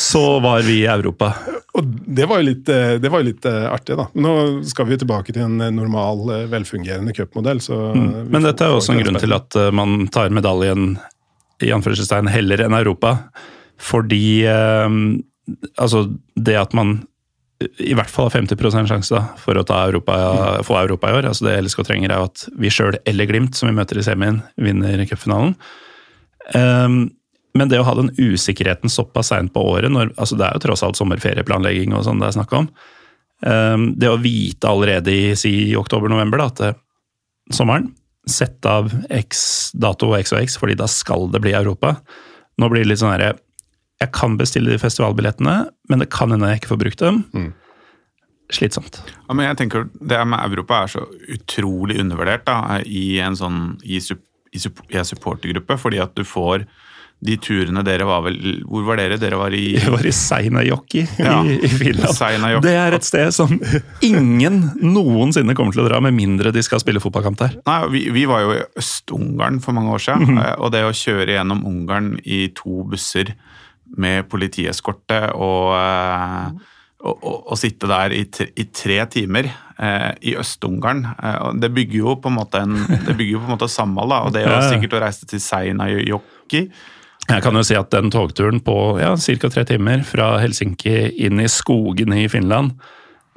så 0.00 0.24
var 0.42 0.66
vi 0.66 0.80
i 0.82 0.90
Europa. 0.90 1.30
Og 1.78 1.86
det 2.10 2.26
var 2.26 2.42
jo 2.42 2.48
litt, 2.50 2.68
eh, 2.74 2.96
det 2.98 3.10
var 3.14 3.22
litt 3.22 3.46
eh, 3.46 3.68
artig, 3.70 3.94
da. 3.96 4.08
Nå 4.18 4.34
skal 4.66 4.90
vi 4.90 4.98
tilbake 4.98 5.30
til 5.32 5.46
en 5.46 5.60
eh, 5.62 5.70
normal, 5.70 6.26
velfungerende 6.50 7.14
cupmodell, 7.14 7.62
så 7.62 7.78
Mm. 7.94 8.26
Men 8.34 8.42
dette 8.50 8.66
er 8.66 8.74
også 8.74 8.96
en 8.96 9.04
grunn 9.04 9.20
til 9.22 9.32
at 9.32 9.54
man 9.72 10.08
tar 10.10 10.28
medaljen 10.34 10.96
i 11.62 11.70
anførselstegn 11.70 12.28
heller 12.34 12.66
enn 12.66 12.74
Europa. 12.74 13.14
Fordi 13.78 14.42
eh, 14.50 14.88
altså 15.76 16.06
det 16.36 16.56
at 16.58 16.76
man 16.76 17.00
i 17.60 17.92
hvert 17.92 18.08
fall 18.08 18.30
har 18.30 18.38
50 18.38 18.88
sjanse 18.88 19.20
for 19.42 19.58
å 19.60 19.64
Europa, 19.76 20.14
få 20.64 20.78
Europa 20.80 21.10
i 21.10 21.16
år. 21.18 21.26
altså 21.28 21.44
Det 21.44 21.58
LSK 21.60 21.82
trenger, 21.84 22.12
er 22.12 22.24
at 22.24 22.46
vi 22.56 22.70
sjøl 22.72 22.96
eller 23.04 23.28
Glimt, 23.28 23.56
som 23.56 23.68
vi 23.68 23.76
møter 23.76 24.00
i 24.00 24.04
semien, 24.04 24.40
vinner 24.56 25.04
cupfinalen. 25.04 25.52
Um, 26.56 27.10
men 27.52 27.68
det 27.68 27.80
å 27.82 27.84
ha 27.84 27.96
den 27.98 28.12
usikkerheten 28.16 28.92
såpass 28.92 29.28
seint 29.32 29.52
på 29.52 29.64
året, 29.74 29.92
når, 29.92 30.14
altså 30.16 30.38
det 30.38 30.46
er 30.46 30.56
jo 30.56 30.64
tross 30.64 30.84
alt 30.86 30.98
sommerferieplanlegging 31.00 31.92
og 31.96 32.06
sånn 32.06 32.22
det 32.22 32.30
er 32.30 32.38
snakk 32.38 32.56
om. 32.56 32.70
Um, 33.44 33.90
det 34.00 34.08
å 34.08 34.20
vite 34.20 34.70
allerede 34.70 35.12
i 35.12 35.36
si 35.38 35.54
oktober-november 35.76 36.44
at 36.46 36.62
det, 36.64 36.74
sommeren 37.56 37.90
Sett 38.28 38.66
av 38.68 38.92
x 39.16 39.70
dato 39.80 40.10
og 40.10 40.18
x 40.18 40.34
og 40.36 40.42
x, 40.44 40.58
fordi 40.60 40.74
da 40.76 40.84
skal 40.92 41.24
det 41.32 41.40
bli 41.40 41.54
Europa. 41.56 41.94
Nå 42.60 42.68
blir 42.68 42.84
det 42.84 42.90
litt 42.90 43.00
sånn 43.00 43.14
herre 43.14 43.30
Jeg 44.00 44.12
kan 44.16 44.36
bestille 44.40 44.72
de 44.72 44.80
festivalbillettene, 44.80 45.56
men 45.92 46.02
det 46.02 46.08
kan 46.12 46.32
hende 46.32 46.48
jeg 46.48 46.62
ikke 46.62 46.72
får 46.72 46.82
brukt 46.84 47.02
dem. 47.02 47.24
Mm. 47.36 47.50
Slitsomt. 48.50 49.02
Ja, 49.28 49.34
men 49.36 49.46
jeg 49.46 49.60
tenker 49.60 49.84
Det 49.94 50.18
med 50.26 50.40
Europa 50.42 50.82
er 50.82 50.90
så 50.90 51.04
utrolig 51.30 52.00
undervurdert 52.02 52.48
da, 52.48 52.80
i 52.82 53.20
en 53.22 53.36
sånn 53.38 53.76
i, 53.84 54.00
i, 54.00 54.58
i 54.58 55.04
supportergruppe, 55.06 55.76
fordi 55.78 56.00
at 56.02 56.16
du 56.18 56.24
får 56.26 56.64
de 57.20 57.34
turene 57.36 57.82
dere 57.84 58.06
var 58.08 58.22
vel 58.24 58.38
Hvor 58.64 58.86
var 58.88 58.96
dere? 58.96 59.18
Dere 59.20 59.36
var 59.36 59.52
i 59.52 59.74
Jeg 59.76 59.92
var 59.92 60.06
i 60.08 60.12
Seinajoki 60.16 61.02
ja, 61.20 61.36
i, 61.44 61.58
i 61.68 61.68
Finland. 61.68 62.16
Seinajoki. 62.16 62.64
Det 62.64 62.74
er 62.80 62.96
et 62.96 63.06
sted 63.06 63.34
som 63.36 63.52
ingen 64.06 64.62
noensinne 64.80 65.54
kommer 65.58 65.76
til 65.76 65.84
å 65.84 65.88
dra, 65.90 66.00
med 66.00 66.16
mindre 66.16 66.54
de 66.56 66.64
skal 66.64 66.80
spille 66.82 67.02
fotballkamp 67.04 67.38
der. 67.42 67.58
Nei, 67.68 67.78
vi, 67.92 68.06
vi 68.16 68.24
var 68.30 68.46
jo 68.46 68.56
i 68.56 68.64
Øst-Ungarn 68.80 69.60
for 69.62 69.76
mange 69.76 69.92
år 69.94 70.02
siden, 70.08 70.30
mm 70.30 70.38
-hmm. 70.38 70.58
og 70.64 70.72
det 70.72 70.84
å 70.88 70.96
kjøre 70.96 71.36
gjennom 71.36 71.66
Ungarn 71.68 72.14
i 72.24 72.48
to 72.56 72.82
busser 72.88 73.34
med 73.98 74.28
politieskorte 74.30 75.22
og, 75.34 75.72
eh, 75.78 76.76
og, 77.00 77.16
og, 77.16 77.36
og 77.52 77.58
sitte 77.58 77.90
der 77.90 78.14
i 78.14 78.22
tre, 78.30 78.46
i 78.54 78.68
tre 78.70 79.00
timer 79.10 79.50
eh, 79.50 80.12
i 80.30 80.36
Øst-Ungarn. 80.38 81.04
Eh, 81.16 81.50
det 81.62 81.72
bygger 81.74 81.98
jo 82.02 82.16
på 82.22 82.30
en 82.30 82.38
måte 82.38 82.62
en, 82.62 82.78
det 83.08 83.16
bygger 83.16 83.34
jo 83.34 83.42
på 83.42 83.50
en 83.50 83.56
måte 83.56 83.70
samhold. 83.72 84.16
Og 84.28 84.32
det 84.36 84.46
å 84.46 84.62
sikkert 84.68 84.98
å 84.98 85.04
reise 85.08 85.28
til 85.30 85.42
Seinajoki 85.42 86.66
jeg 87.30 87.44
kan 87.44 87.54
jo 87.54 87.62
si 87.66 87.76
at 87.78 87.90
den 87.92 88.10
togturen 88.12 88.60
på 88.64 88.76
ja, 89.00 89.12
ca. 89.14 89.50
tre 89.52 89.64
timer 89.68 90.02
fra 90.06 90.32
Helsinki 90.42 90.94
inn 91.26 91.42
i 91.42 91.50
skogene 91.50 92.24
i 92.24 92.30
Finland, 92.32 92.74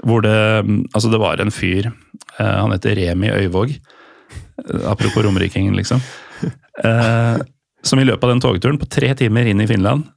hvor 0.03 0.23
det 0.25 0.63
Altså, 0.95 1.11
det 1.11 1.21
var 1.21 1.41
en 1.41 1.53
fyr, 1.53 1.91
eh, 2.39 2.55
han 2.61 2.73
heter 2.73 2.95
Remi 2.97 3.29
Øyvåg, 3.29 3.75
eh, 3.75 4.89
apropos 4.89 5.23
romrikingen, 5.23 5.75
liksom, 5.77 6.01
eh, 6.83 7.37
som 7.83 7.99
i 7.99 8.05
løpet 8.05 8.23
av 8.23 8.29
den 8.29 8.41
togturen, 8.41 8.79
på 8.79 8.89
tre 8.89 9.13
timer 9.13 9.45
inn 9.45 9.61
i 9.61 9.67
Finland, 9.67 10.07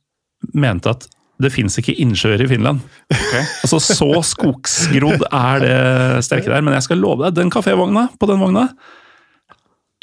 mente 0.54 0.92
at 0.92 1.08
det 1.42 1.50
fins 1.52 1.74
ikke 1.76 1.94
innsjøer 2.00 2.40
i 2.44 2.48
Finland. 2.48 2.84
Okay. 3.12 3.42
Altså, 3.66 3.80
Så 3.82 4.08
skogsgrodd 4.24 5.26
er 5.28 5.64
det 5.64 5.80
sterke 6.24 6.48
der. 6.48 6.64
Men 6.64 6.78
jeg 6.78 6.86
skal 6.86 7.02
love 7.02 7.26
deg, 7.26 7.36
den 7.36 7.52
kafévogna 7.52 8.08
på 8.16 8.28
den 8.30 8.40
vogna 8.40 8.70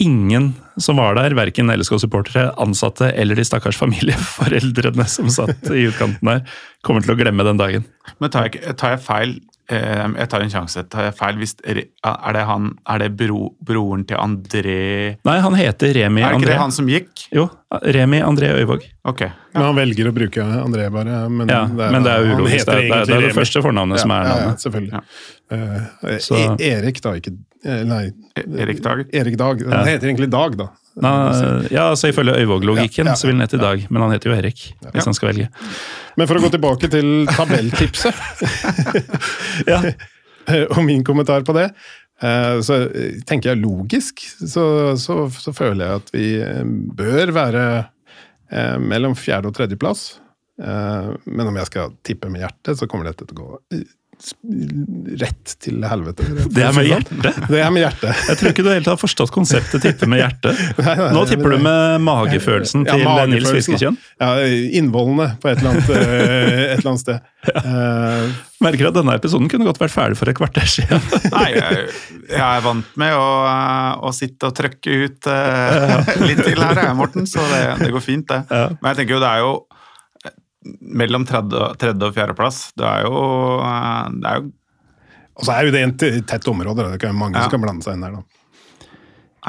ingen 0.01 0.53
som 0.81 0.97
var 0.97 1.15
der, 1.17 1.35
verken 1.37 1.69
LSK-supportere, 1.69 2.51
ansatte 2.61 3.11
eller 3.13 3.37
de 3.37 3.45
stakkars 3.45 3.77
familieforeldrene 3.77 5.05
som 5.09 5.29
satt 5.31 5.69
i 5.69 5.85
utkanten 5.89 6.31
der, 6.31 6.41
kommer 6.85 7.05
til 7.05 7.13
å 7.13 7.17
glemme 7.19 7.45
den 7.45 7.61
dagen. 7.61 7.85
Men 8.17 8.33
tar 8.33 8.49
jeg, 8.49 8.73
tar 8.79 8.95
jeg 8.95 9.03
feil 9.05 9.35
jeg 9.71 10.27
tar 10.29 10.43
en 10.43 10.51
sjanse. 10.51 10.83
Tar 10.91 11.07
jeg 11.07 11.15
feil 11.17 11.37
hvis, 11.39 11.55
Er 11.63 12.35
det, 12.35 12.41
han, 12.49 12.71
er 12.89 13.03
det 13.03 13.11
bro, 13.19 13.53
broren 13.63 14.03
til 14.09 14.19
André 14.19 14.79
Nei, 15.23 15.37
han 15.45 15.55
heter 15.55 15.93
Remi 15.95 16.21
André. 16.21 16.33
Er 16.33 16.41
ikke 16.41 16.51
det 16.51 16.59
han 16.59 16.75
som 16.75 16.91
gikk? 16.91 17.27
Jo. 17.33 17.47
Remi 17.95 18.19
André 18.21 18.51
Øyvåg. 18.59 18.83
Okay. 19.07 19.31
Ja. 19.31 19.55
Men 19.55 19.69
han 19.69 19.79
velger 19.79 20.09
å 20.09 20.13
bruke 20.15 20.49
André, 20.59 20.89
bare. 20.93 21.23
Men, 21.29 21.47
ja, 21.47 21.63
det, 21.69 21.87
er, 21.87 21.95
men 21.95 22.05
det 22.05 22.17
er 22.17 22.27
ulogisk. 22.33 22.67
Det, 22.67 22.77
det, 22.83 22.99
det, 23.07 23.15
er 23.15 23.25
det 23.29 23.33
første 23.37 23.63
fornavnet 23.65 24.01
ja, 24.01 24.03
som 24.03 24.13
er 24.15 24.29
navnet. 24.29 24.51
Ja, 24.51 24.61
selvfølgelig. 24.67 25.03
Uh, 25.53 26.59
e 26.59 26.69
Erik, 26.73 27.01
da. 27.03 27.17
ikke 27.19 27.35
Eh, 27.63 27.83
nei. 27.87 28.11
Erik 28.35 28.83
Dag? 28.83 29.05
Erik 29.15 29.37
Dag. 29.37 29.61
Han 29.71 29.87
heter 29.87 30.07
egentlig 30.07 30.31
Dag, 30.31 30.57
da. 30.59 30.69
Nei, 31.01 31.71
ja, 31.73 31.87
altså 31.89 32.11
Ifølge 32.11 32.35
Øyvåg-logikken 32.43 33.07
ja, 33.07 33.15
ja, 33.15 33.17
så 33.17 33.25
vil 33.25 33.37
han 33.39 33.47
hete 33.47 33.57
Dag, 33.61 33.85
men 33.89 34.03
han 34.05 34.11
heter 34.13 34.29
jo 34.29 34.35
Erik. 34.37 34.65
hvis 34.93 35.07
han 35.09 35.15
skal 35.17 35.31
velge. 35.31 35.47
Men 36.19 36.29
for 36.29 36.37
å 36.37 36.43
gå 36.43 36.51
tilbake 36.53 36.89
til 36.93 37.25
tabelltipset 37.31 38.13
ja. 39.71 39.79
Og 40.75 40.81
min 40.85 41.01
kommentar 41.07 41.45
på 41.47 41.55
det, 41.57 41.69
eh, 42.21 42.57
så 42.67 42.77
tenker 43.25 43.53
jeg 43.53 43.63
logisk 43.63 44.21
så, 44.37 44.65
så, 44.99 45.23
så 45.31 45.55
føler 45.55 45.87
jeg 45.87 46.03
at 46.03 46.13
vi 46.13 46.27
eh, 46.43 46.61
bør 46.99 47.33
være 47.39 47.65
mellom 48.83 49.15
fjerde- 49.17 49.49
og 49.49 49.55
tredjeplass. 49.57 50.01
Men 50.61 51.47
om 51.49 51.55
jeg 51.57 51.65
skal 51.71 51.95
tippe 52.05 52.29
med 52.29 52.43
hjertet, 52.43 52.77
så 52.77 52.85
kommer 52.85 53.07
dette 53.07 53.25
til 53.25 53.39
å 53.39 53.39
gå 53.39 53.79
rett 55.19 55.53
til 55.63 55.83
helvete. 55.87 56.25
Det 56.55 56.63
er 56.63 56.75
med 56.75 56.87
hjertet? 56.87 57.39
Det 57.49 57.59
er 57.59 57.73
med 57.73 57.83
hjertet. 57.83 58.23
Jeg 58.29 58.39
tror 58.39 58.53
ikke 58.53 58.65
du 58.65 58.69
helt 58.71 58.87
har 58.87 58.99
forstått 58.99 59.33
konseptet 59.35 59.83
tippe 59.83 60.07
med 60.09 60.21
hjertet. 60.21 60.61
Nei, 60.83 60.95
nei, 60.99 61.09
Nå 61.15 61.25
tipper 61.29 61.55
du 61.55 61.63
med 61.63 62.03
magefølelsen 62.05 62.85
til 62.87 63.03
ja, 63.03 63.25
Nils 63.29 63.51
Fiskekjønn? 63.51 63.99
Ja, 64.21 64.31
innvollene 64.79 65.33
på 65.43 65.51
et 65.51 65.61
eller 65.61 65.75
annet, 65.75 65.91
eh, 65.97 66.63
et 66.71 66.79
eller 66.79 66.93
annet 66.93 67.03
sted. 67.03 67.29
Ja. 67.43 67.63
Uh, 67.67 68.41
Merker 68.63 68.87
at 68.87 68.95
denne 68.95 69.17
episoden 69.19 69.49
kunne 69.51 69.67
godt 69.67 69.81
vært 69.81 69.91
ferdig 69.91 70.15
for 70.15 70.31
et 70.31 70.37
kvarter 70.37 70.67
siden. 70.71 71.03
Nei, 71.33 71.49
jeg, 71.57 71.85
jeg, 72.29 72.39
er 72.39 72.63
vant 72.63 72.97
med 73.01 73.15
å, 73.19 73.27
å 74.07 74.13
sitte 74.15 74.47
og 74.47 74.55
trøkke 74.55 74.99
ut 75.03 75.27
uh, 75.27 76.13
litt 76.23 76.43
til 76.45 76.63
her, 76.63 76.85
Morten, 76.95 77.27
så 77.27 77.43
det, 77.51 77.63
det 77.83 77.91
går 77.91 78.05
fint, 78.05 78.29
det. 78.31 78.45
Men 78.79 78.93
jeg 78.93 79.01
tenker 79.01 79.17
jo 79.17 79.23
det 79.23 79.31
er 79.33 79.43
jo 79.43 79.55
mellom 80.79 81.25
tredje, 81.27 81.71
tredje 81.81 82.09
og 82.09 82.15
fjerdeplass. 82.15 82.59
Det 82.77 82.85
er 82.87 83.07
jo, 83.07 83.23
det 84.19 84.29
er 84.29 84.41
jo 84.41 84.51
Og 85.33 85.47
så 85.47 85.55
er 85.55 85.65
jo 85.65 85.73
det 85.73 85.83
et 85.87 86.27
tett 86.29 86.47
område. 86.51 86.85
Det 86.93 87.09
er 87.09 87.15
mange 87.17 87.39
ja. 87.39 87.45
som 87.45 87.55
kan 87.55 87.63
blande 87.63 87.85
seg 87.85 87.97
inn 87.97 88.05
der. 88.05 88.19
da. 88.19 88.23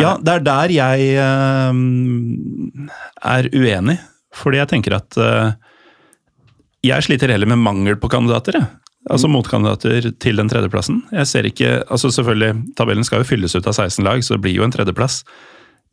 Ja, 0.00 0.14
det 0.18 0.32
er 0.32 0.46
der 0.46 0.72
jeg 0.74 1.10
uh, 1.20 1.74
er 3.34 3.50
uenig. 3.52 3.98
Fordi 4.34 4.58
jeg 4.58 4.70
tenker 4.72 4.96
at 4.96 5.18
uh, 5.20 5.52
jeg 6.84 7.04
sliter 7.06 7.30
heller 7.30 7.52
med 7.52 7.62
mangel 7.62 8.00
på 8.00 8.10
kandidater. 8.12 8.58
Jeg. 8.58 8.70
Altså 9.12 9.28
mm. 9.28 9.36
motkandidater 9.36 10.08
til 10.24 10.40
den 10.40 10.48
tredjeplassen. 10.48 11.02
Jeg 11.12 11.28
ser 11.28 11.46
ikke, 11.46 11.76
altså 11.92 12.08
selvfølgelig, 12.16 12.72
Tabellen 12.78 13.04
skal 13.04 13.20
jo 13.20 13.28
fylles 13.28 13.54
ut 13.54 13.68
av 13.68 13.76
16 13.76 14.00
lag, 14.06 14.24
så 14.24 14.34
det 14.34 14.44
blir 14.46 14.56
jo 14.56 14.64
en 14.64 14.72
tredjeplass. 14.72 15.20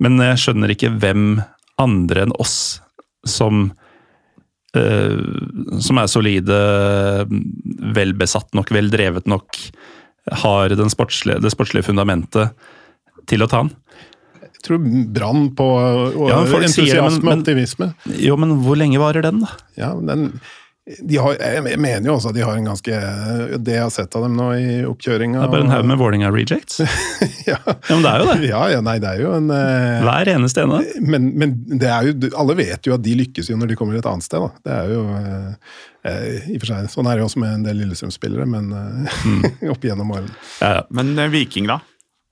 Men 0.02 0.16
jeg 0.24 0.40
skjønner 0.40 0.72
ikke 0.72 0.94
hvem 0.96 1.42
andre 1.82 2.24
enn 2.24 2.34
oss 2.40 2.80
som 3.28 3.68
Eh, 3.70 3.81
som 4.72 6.00
er 6.00 6.08
solide, 6.08 6.60
velbesatt 7.98 8.54
nok, 8.56 8.72
veldrevet 8.72 9.28
nok, 9.28 9.60
har 10.44 10.76
sportslige, 10.94 11.42
det 11.44 11.52
sportslige 11.52 11.90
fundamentet 11.90 12.56
til 13.28 13.44
å 13.44 13.50
ta 13.52 13.66
den. 13.66 13.74
Jeg 14.46 14.66
tror 14.68 14.82
brann 15.16 15.48
på 15.58 15.66
og 15.66 16.28
ja, 16.30 16.40
entusiasme 16.46 17.26
og 17.26 17.40
optimisme. 17.40 17.88
Jo, 18.22 18.38
men 18.40 18.60
hvor 18.62 18.78
lenge 18.78 19.02
varer 19.02 19.26
den, 19.26 19.42
da? 19.42 19.56
Ja, 19.80 19.96
den 19.98 20.30
de 20.30 20.61
har, 21.22 21.38
jeg 21.40 21.80
mener 21.80 22.08
jo 22.10 22.16
også 22.18 22.32
at 22.32 22.38
de 22.38 22.44
har 22.46 22.58
en 22.58 22.68
ganske 22.72 23.02
Det 23.62 23.76
jeg 23.76 23.84
har 23.84 23.92
sett 23.94 24.16
av 24.18 24.26
dem 24.26 24.38
nå 24.38 24.48
i 24.58 24.80
oppkjøringa 24.88 25.40
Det 25.40 25.48
er 25.48 25.54
bare 25.54 25.66
en 25.68 25.74
haug 25.74 25.88
med 25.92 26.00
Vålerenga 26.02 26.32
rejects? 26.34 26.82
ja. 27.50 27.58
ja. 27.66 27.76
Men 27.90 28.04
det 28.06 28.12
er 28.12 28.24
jo 28.24 28.28
det. 28.32 28.50
Ja, 28.50 28.64
ja 28.76 28.82
nei, 28.86 28.98
det 29.04 29.12
er 29.12 29.24
jo 29.26 29.36
en 29.38 29.52
uh, 29.54 30.02
Hver 30.08 30.34
eneste 30.34 30.66
ene. 30.66 30.82
Men, 31.04 31.30
men, 31.38 31.56
det 31.72 31.90
er 31.92 32.10
jo, 32.10 32.32
alle 32.42 32.58
vet 32.60 32.90
jo 32.90 32.96
at 32.98 33.06
de 33.06 33.16
lykkes 33.22 33.52
jo 33.52 33.60
når 33.60 33.72
de 33.72 33.80
kommer 33.80 34.00
et 34.00 34.10
annet 34.10 34.26
sted. 34.26 34.42
Da. 34.42 34.66
Det 34.68 34.78
er 34.80 34.96
jo 34.96 35.06
uh, 35.12 35.78
i 36.50 36.58
og 36.58 36.64
for 36.64 36.72
seg, 36.72 36.90
Sånn 36.92 37.10
er 37.10 37.18
det 37.18 37.24
jo 37.24 37.30
også 37.30 37.44
med 37.44 37.56
en 37.60 37.66
del 37.68 37.82
Lillestrøm-spillere, 37.84 38.50
men 38.50 38.72
uh, 38.74 39.22
mm. 39.28 39.48
opp 39.74 39.86
igjennom 39.86 40.14
årene. 40.18 40.36
Ja, 40.60 40.76
ja. 40.80 40.84
Men 40.98 41.14
Viking, 41.34 41.70
da? 41.70 41.82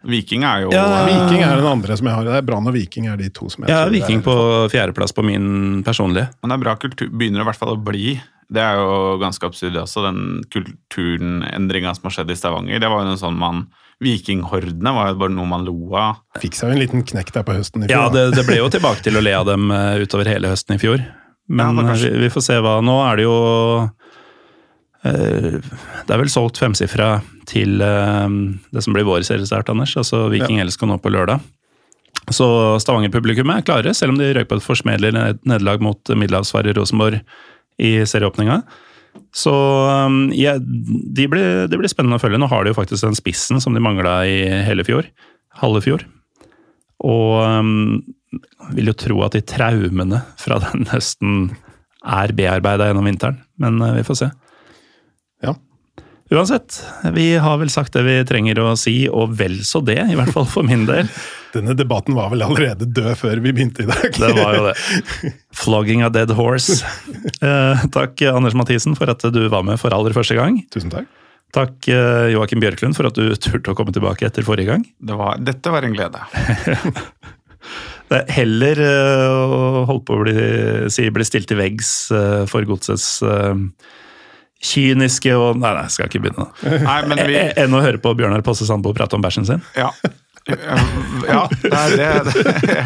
Viking 0.08 0.46
er 0.48 0.64
jo 0.64 0.70
ja, 0.72 0.84
Viking 1.04 1.42
er 1.44 1.58
den 1.60 1.68
andre 1.68 1.98
som 2.00 2.08
jeg 2.08 2.16
har. 2.16 2.28
Det 2.28 2.36
er 2.40 2.46
Brann 2.48 2.68
og 2.72 2.76
Viking 2.76 3.10
er 3.12 3.20
de 3.20 3.28
to 3.36 3.50
som 3.52 3.66
jeg 3.66 3.74
Ja, 3.74 3.84
Viking 3.92 4.24
på 4.24 4.34
fjerdeplass 4.72 5.12
på 5.16 5.26
min 5.28 5.82
personlige. 5.84 6.30
Men 6.40 6.54
det 6.54 6.56
er 6.56 6.64
bra 6.64 6.76
kultur, 6.80 7.10
begynner 7.12 7.44
i 7.44 7.48
hvert 7.50 7.60
fall 7.60 7.74
å 7.74 7.82
bli 7.84 8.14
det 8.50 8.62
er 8.64 8.80
jo 8.82 9.20
ganske 9.22 9.46
absurd 9.46 9.78
også, 9.78 10.02
den 10.08 10.22
kulturenendringa 10.50 11.94
som 11.94 12.10
har 12.10 12.16
skjedd 12.18 12.34
i 12.34 12.38
Stavanger. 12.40 12.82
Det 12.82 12.90
var 12.90 13.04
jo 13.04 13.12
noe 13.12 13.22
sånn 13.22 13.38
man 13.40 13.68
Vikinghordene 14.00 14.94
var 14.96 15.10
jo 15.12 15.18
bare 15.20 15.36
noe 15.36 15.48
man 15.50 15.66
lo 15.68 15.76
av. 16.00 16.22
Fikk 16.40 16.56
seg 16.56 16.70
jo 16.70 16.76
en 16.78 16.80
liten 16.80 17.02
knekk 17.04 17.34
der 17.36 17.44
på 17.44 17.56
høsten 17.58 17.84
i 17.84 17.90
fjor. 17.90 17.98
Ja, 17.98 18.06
det, 18.14 18.30
det, 18.38 18.46
ble 18.48 18.62
jo 18.62 18.70
tilbake 18.72 19.04
til 19.04 19.20
å 19.20 19.24
le 19.24 19.34
av 19.36 19.44
dem 19.50 19.68
eh, 19.76 20.00
utover 20.00 20.30
hele 20.32 20.54
høsten 20.54 20.78
i 20.78 20.80
fjor. 20.80 21.04
Men 21.52 21.82
ja, 21.84 21.98
vi, 22.00 22.14
vi, 22.24 22.30
får 22.32 22.46
se 22.46 22.56
hva 22.62 22.78
Nå 22.86 22.96
er 23.04 23.18
det 23.18 23.24
jo 23.26 23.36
uh, 23.82 25.56
Det 25.58 26.14
er 26.14 26.22
vel 26.22 26.30
solgt 26.30 26.62
femsifra 26.62 27.08
til 27.50 27.82
uh, 27.82 28.30
det 28.70 28.84
som 28.86 28.96
blir 28.96 29.08
vår 29.10 29.26
seriestart, 29.28 29.74
Anders. 29.74 29.98
Altså 30.00 30.28
Viking 30.32 30.62
ja. 30.62 30.70
LSK 30.70 30.88
nå 30.88 31.00
på 31.04 31.12
lørdag. 31.12 31.44
Så 32.32 32.48
Stavanger-publikummet 32.80 33.60
er 33.60 33.68
klare, 33.68 33.94
selv 33.98 34.14
om 34.14 34.22
de 34.22 34.32
røyk 34.38 34.48
på 34.48 34.60
et 34.60 34.64
forsmedelig 34.64 35.12
nederlag 35.18 35.84
mot 35.84 36.14
middelhavsfarer 36.14 36.78
Rosenborg 36.78 37.20
i 37.80 37.92
serieåpninga. 38.08 38.62
Så 39.36 39.54
um, 40.08 40.30
ja, 40.36 40.56
det 40.60 41.28
blir, 41.32 41.68
det 41.70 41.80
blir 41.80 41.92
spennende 41.92 42.20
å 42.20 42.22
følge. 42.22 42.40
Nå 42.42 42.50
har 42.52 42.64
de 42.64 42.74
jo 42.74 42.78
faktisk 42.78 43.08
den 43.08 43.18
spissen 43.18 43.62
som 43.64 43.76
de 43.76 43.84
mangla 43.84 44.22
i 44.28 44.42
hele 44.68 44.86
fjor. 44.88 45.10
Halve 45.62 45.84
fjor. 45.86 46.06
Og 47.06 47.40
um, 47.40 47.72
vil 48.76 48.92
jo 48.92 48.98
tro 48.98 49.24
at 49.26 49.38
de 49.38 49.44
traumene 49.46 50.24
fra 50.40 50.60
den 50.64 50.86
høsten 50.92 51.50
er 52.00 52.34
bearbeida 52.36 52.90
gjennom 52.90 53.10
vinteren. 53.10 53.42
Men 53.62 53.82
vi 53.98 54.06
får 54.08 54.22
se. 54.24 54.30
Ja. 55.46 55.56
Uansett, 56.30 56.78
vi 57.16 57.32
har 57.42 57.58
vel 57.58 57.72
sagt 57.74 57.96
det 57.98 58.06
vi 58.06 58.20
trenger 58.30 58.62
å 58.62 58.76
si, 58.78 59.02
og 59.10 59.34
vel 59.40 59.60
så 59.66 59.82
det, 59.82 59.98
i 60.06 60.18
hvert 60.18 60.34
fall 60.36 60.46
for 60.50 60.66
min 60.66 60.86
del. 60.90 61.10
Denne 61.54 61.74
debatten 61.74 62.14
var 62.18 62.30
vel 62.34 62.44
allerede 62.46 62.86
død 62.86 63.16
før 63.18 63.40
vi 63.42 63.54
begynte 63.56 63.86
i 63.86 63.90
dag. 63.90 64.10
Det 64.14 64.30
var 64.38 64.58
jo 64.58 64.66
det. 64.68 65.34
Flogging 65.58 66.04
a 66.06 66.12
dead 66.14 66.34
horse. 66.38 66.80
Eh, 67.40 67.82
takk, 67.94 68.20
Anders 68.28 68.56
Mathisen, 68.58 68.96
for 68.98 69.10
at 69.12 69.24
du 69.34 69.40
var 69.52 69.64
med 69.64 69.80
for 69.80 69.94
aller 69.96 70.14
første 70.16 70.36
gang. 70.36 70.58
Tusen 70.74 70.92
takk. 70.92 71.08
Takk, 71.56 71.88
eh, 71.92 72.30
Joakim 72.34 72.60
Bjørklund, 72.62 72.98
for 72.98 73.08
at 73.08 73.16
du 73.16 73.32
turte 73.40 73.72
å 73.72 73.78
komme 73.78 73.94
tilbake 73.96 74.28
etter 74.28 74.44
forrige 74.46 74.74
gang. 74.74 74.84
Det 75.00 75.16
var, 75.20 75.40
dette 75.40 75.72
var 75.72 75.88
en 75.88 75.96
glede. 75.96 76.22
det 78.12 78.20
er 78.20 78.34
heller 78.42 78.84
å 78.84 79.86
holde 79.90 80.04
på 80.08 80.18
å 80.18 80.22
bli, 80.26 80.36
si, 80.92 81.08
bli 81.16 81.28
stilt 81.28 81.48
til 81.52 81.60
veggs 81.62 81.94
for 82.52 82.68
godsets 82.68 83.20
kyniske 84.60 85.36
og 85.40 85.60
Nei, 85.60 85.72
nei, 85.78 85.88
skal 85.92 86.10
ikke 86.10 86.24
begynne. 86.26 86.50
nå. 86.50 87.20
Enn 87.56 87.76
å 87.78 87.84
høre 87.84 88.02
på 88.04 88.12
Bjørnar 88.20 88.44
Posse 88.46 88.68
Sandbo 88.68 88.92
prate 88.96 89.16
om 89.16 89.24
bæsjen 89.24 89.48
sin. 89.48 89.64
Ja. 89.80 89.94
Ja, 91.30 91.42
det 91.62 91.72
er 91.74 91.96
det. 92.00 92.34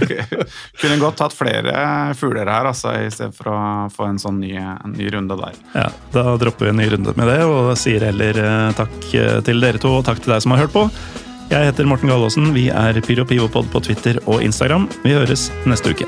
Jeg 0.03 0.48
kunne 0.81 0.99
godt 1.02 1.18
tatt 1.22 1.35
flere 1.38 1.73
fugler 2.19 2.49
her, 2.49 2.69
altså, 2.72 2.94
i 2.99 3.10
stedet 3.14 3.35
for 3.38 3.52
å 3.53 3.57
få 3.94 4.07
en 4.10 4.19
sånn 4.22 4.40
ny, 4.44 4.53
en 4.60 4.95
ny 4.98 5.10
runde 5.14 5.38
der. 5.40 5.60
Ja, 5.76 5.88
Da 6.15 6.26
dropper 6.41 6.68
vi 6.69 6.73
en 6.73 6.81
ny 6.81 6.90
runde 6.95 7.14
med 7.19 7.30
det, 7.31 7.40
og 7.48 7.73
sier 7.80 8.03
heller 8.10 8.40
eh, 8.44 8.72
takk 8.77 8.98
eh, 9.19 9.38
til 9.48 9.61
dere 9.64 9.81
to, 9.81 9.98
og 9.99 10.07
takk 10.10 10.23
til 10.23 10.35
deg 10.35 10.44
som 10.45 10.56
har 10.56 10.65
hørt 10.65 10.76
på. 10.76 10.88
Jeg 11.53 11.69
heter 11.69 11.85
Morten 11.90 12.10
Gallaasen. 12.10 12.53
vi 12.56 12.69
er 12.73 12.98
Pyro 13.06 13.26
Pivopod 13.30 13.69
på 13.73 13.84
Twitter 13.85 14.18
og 14.26 14.41
Instagram. 14.45 14.90
Vi 15.03 15.14
høres 15.14 15.49
neste 15.69 15.94
uke. 15.94 16.07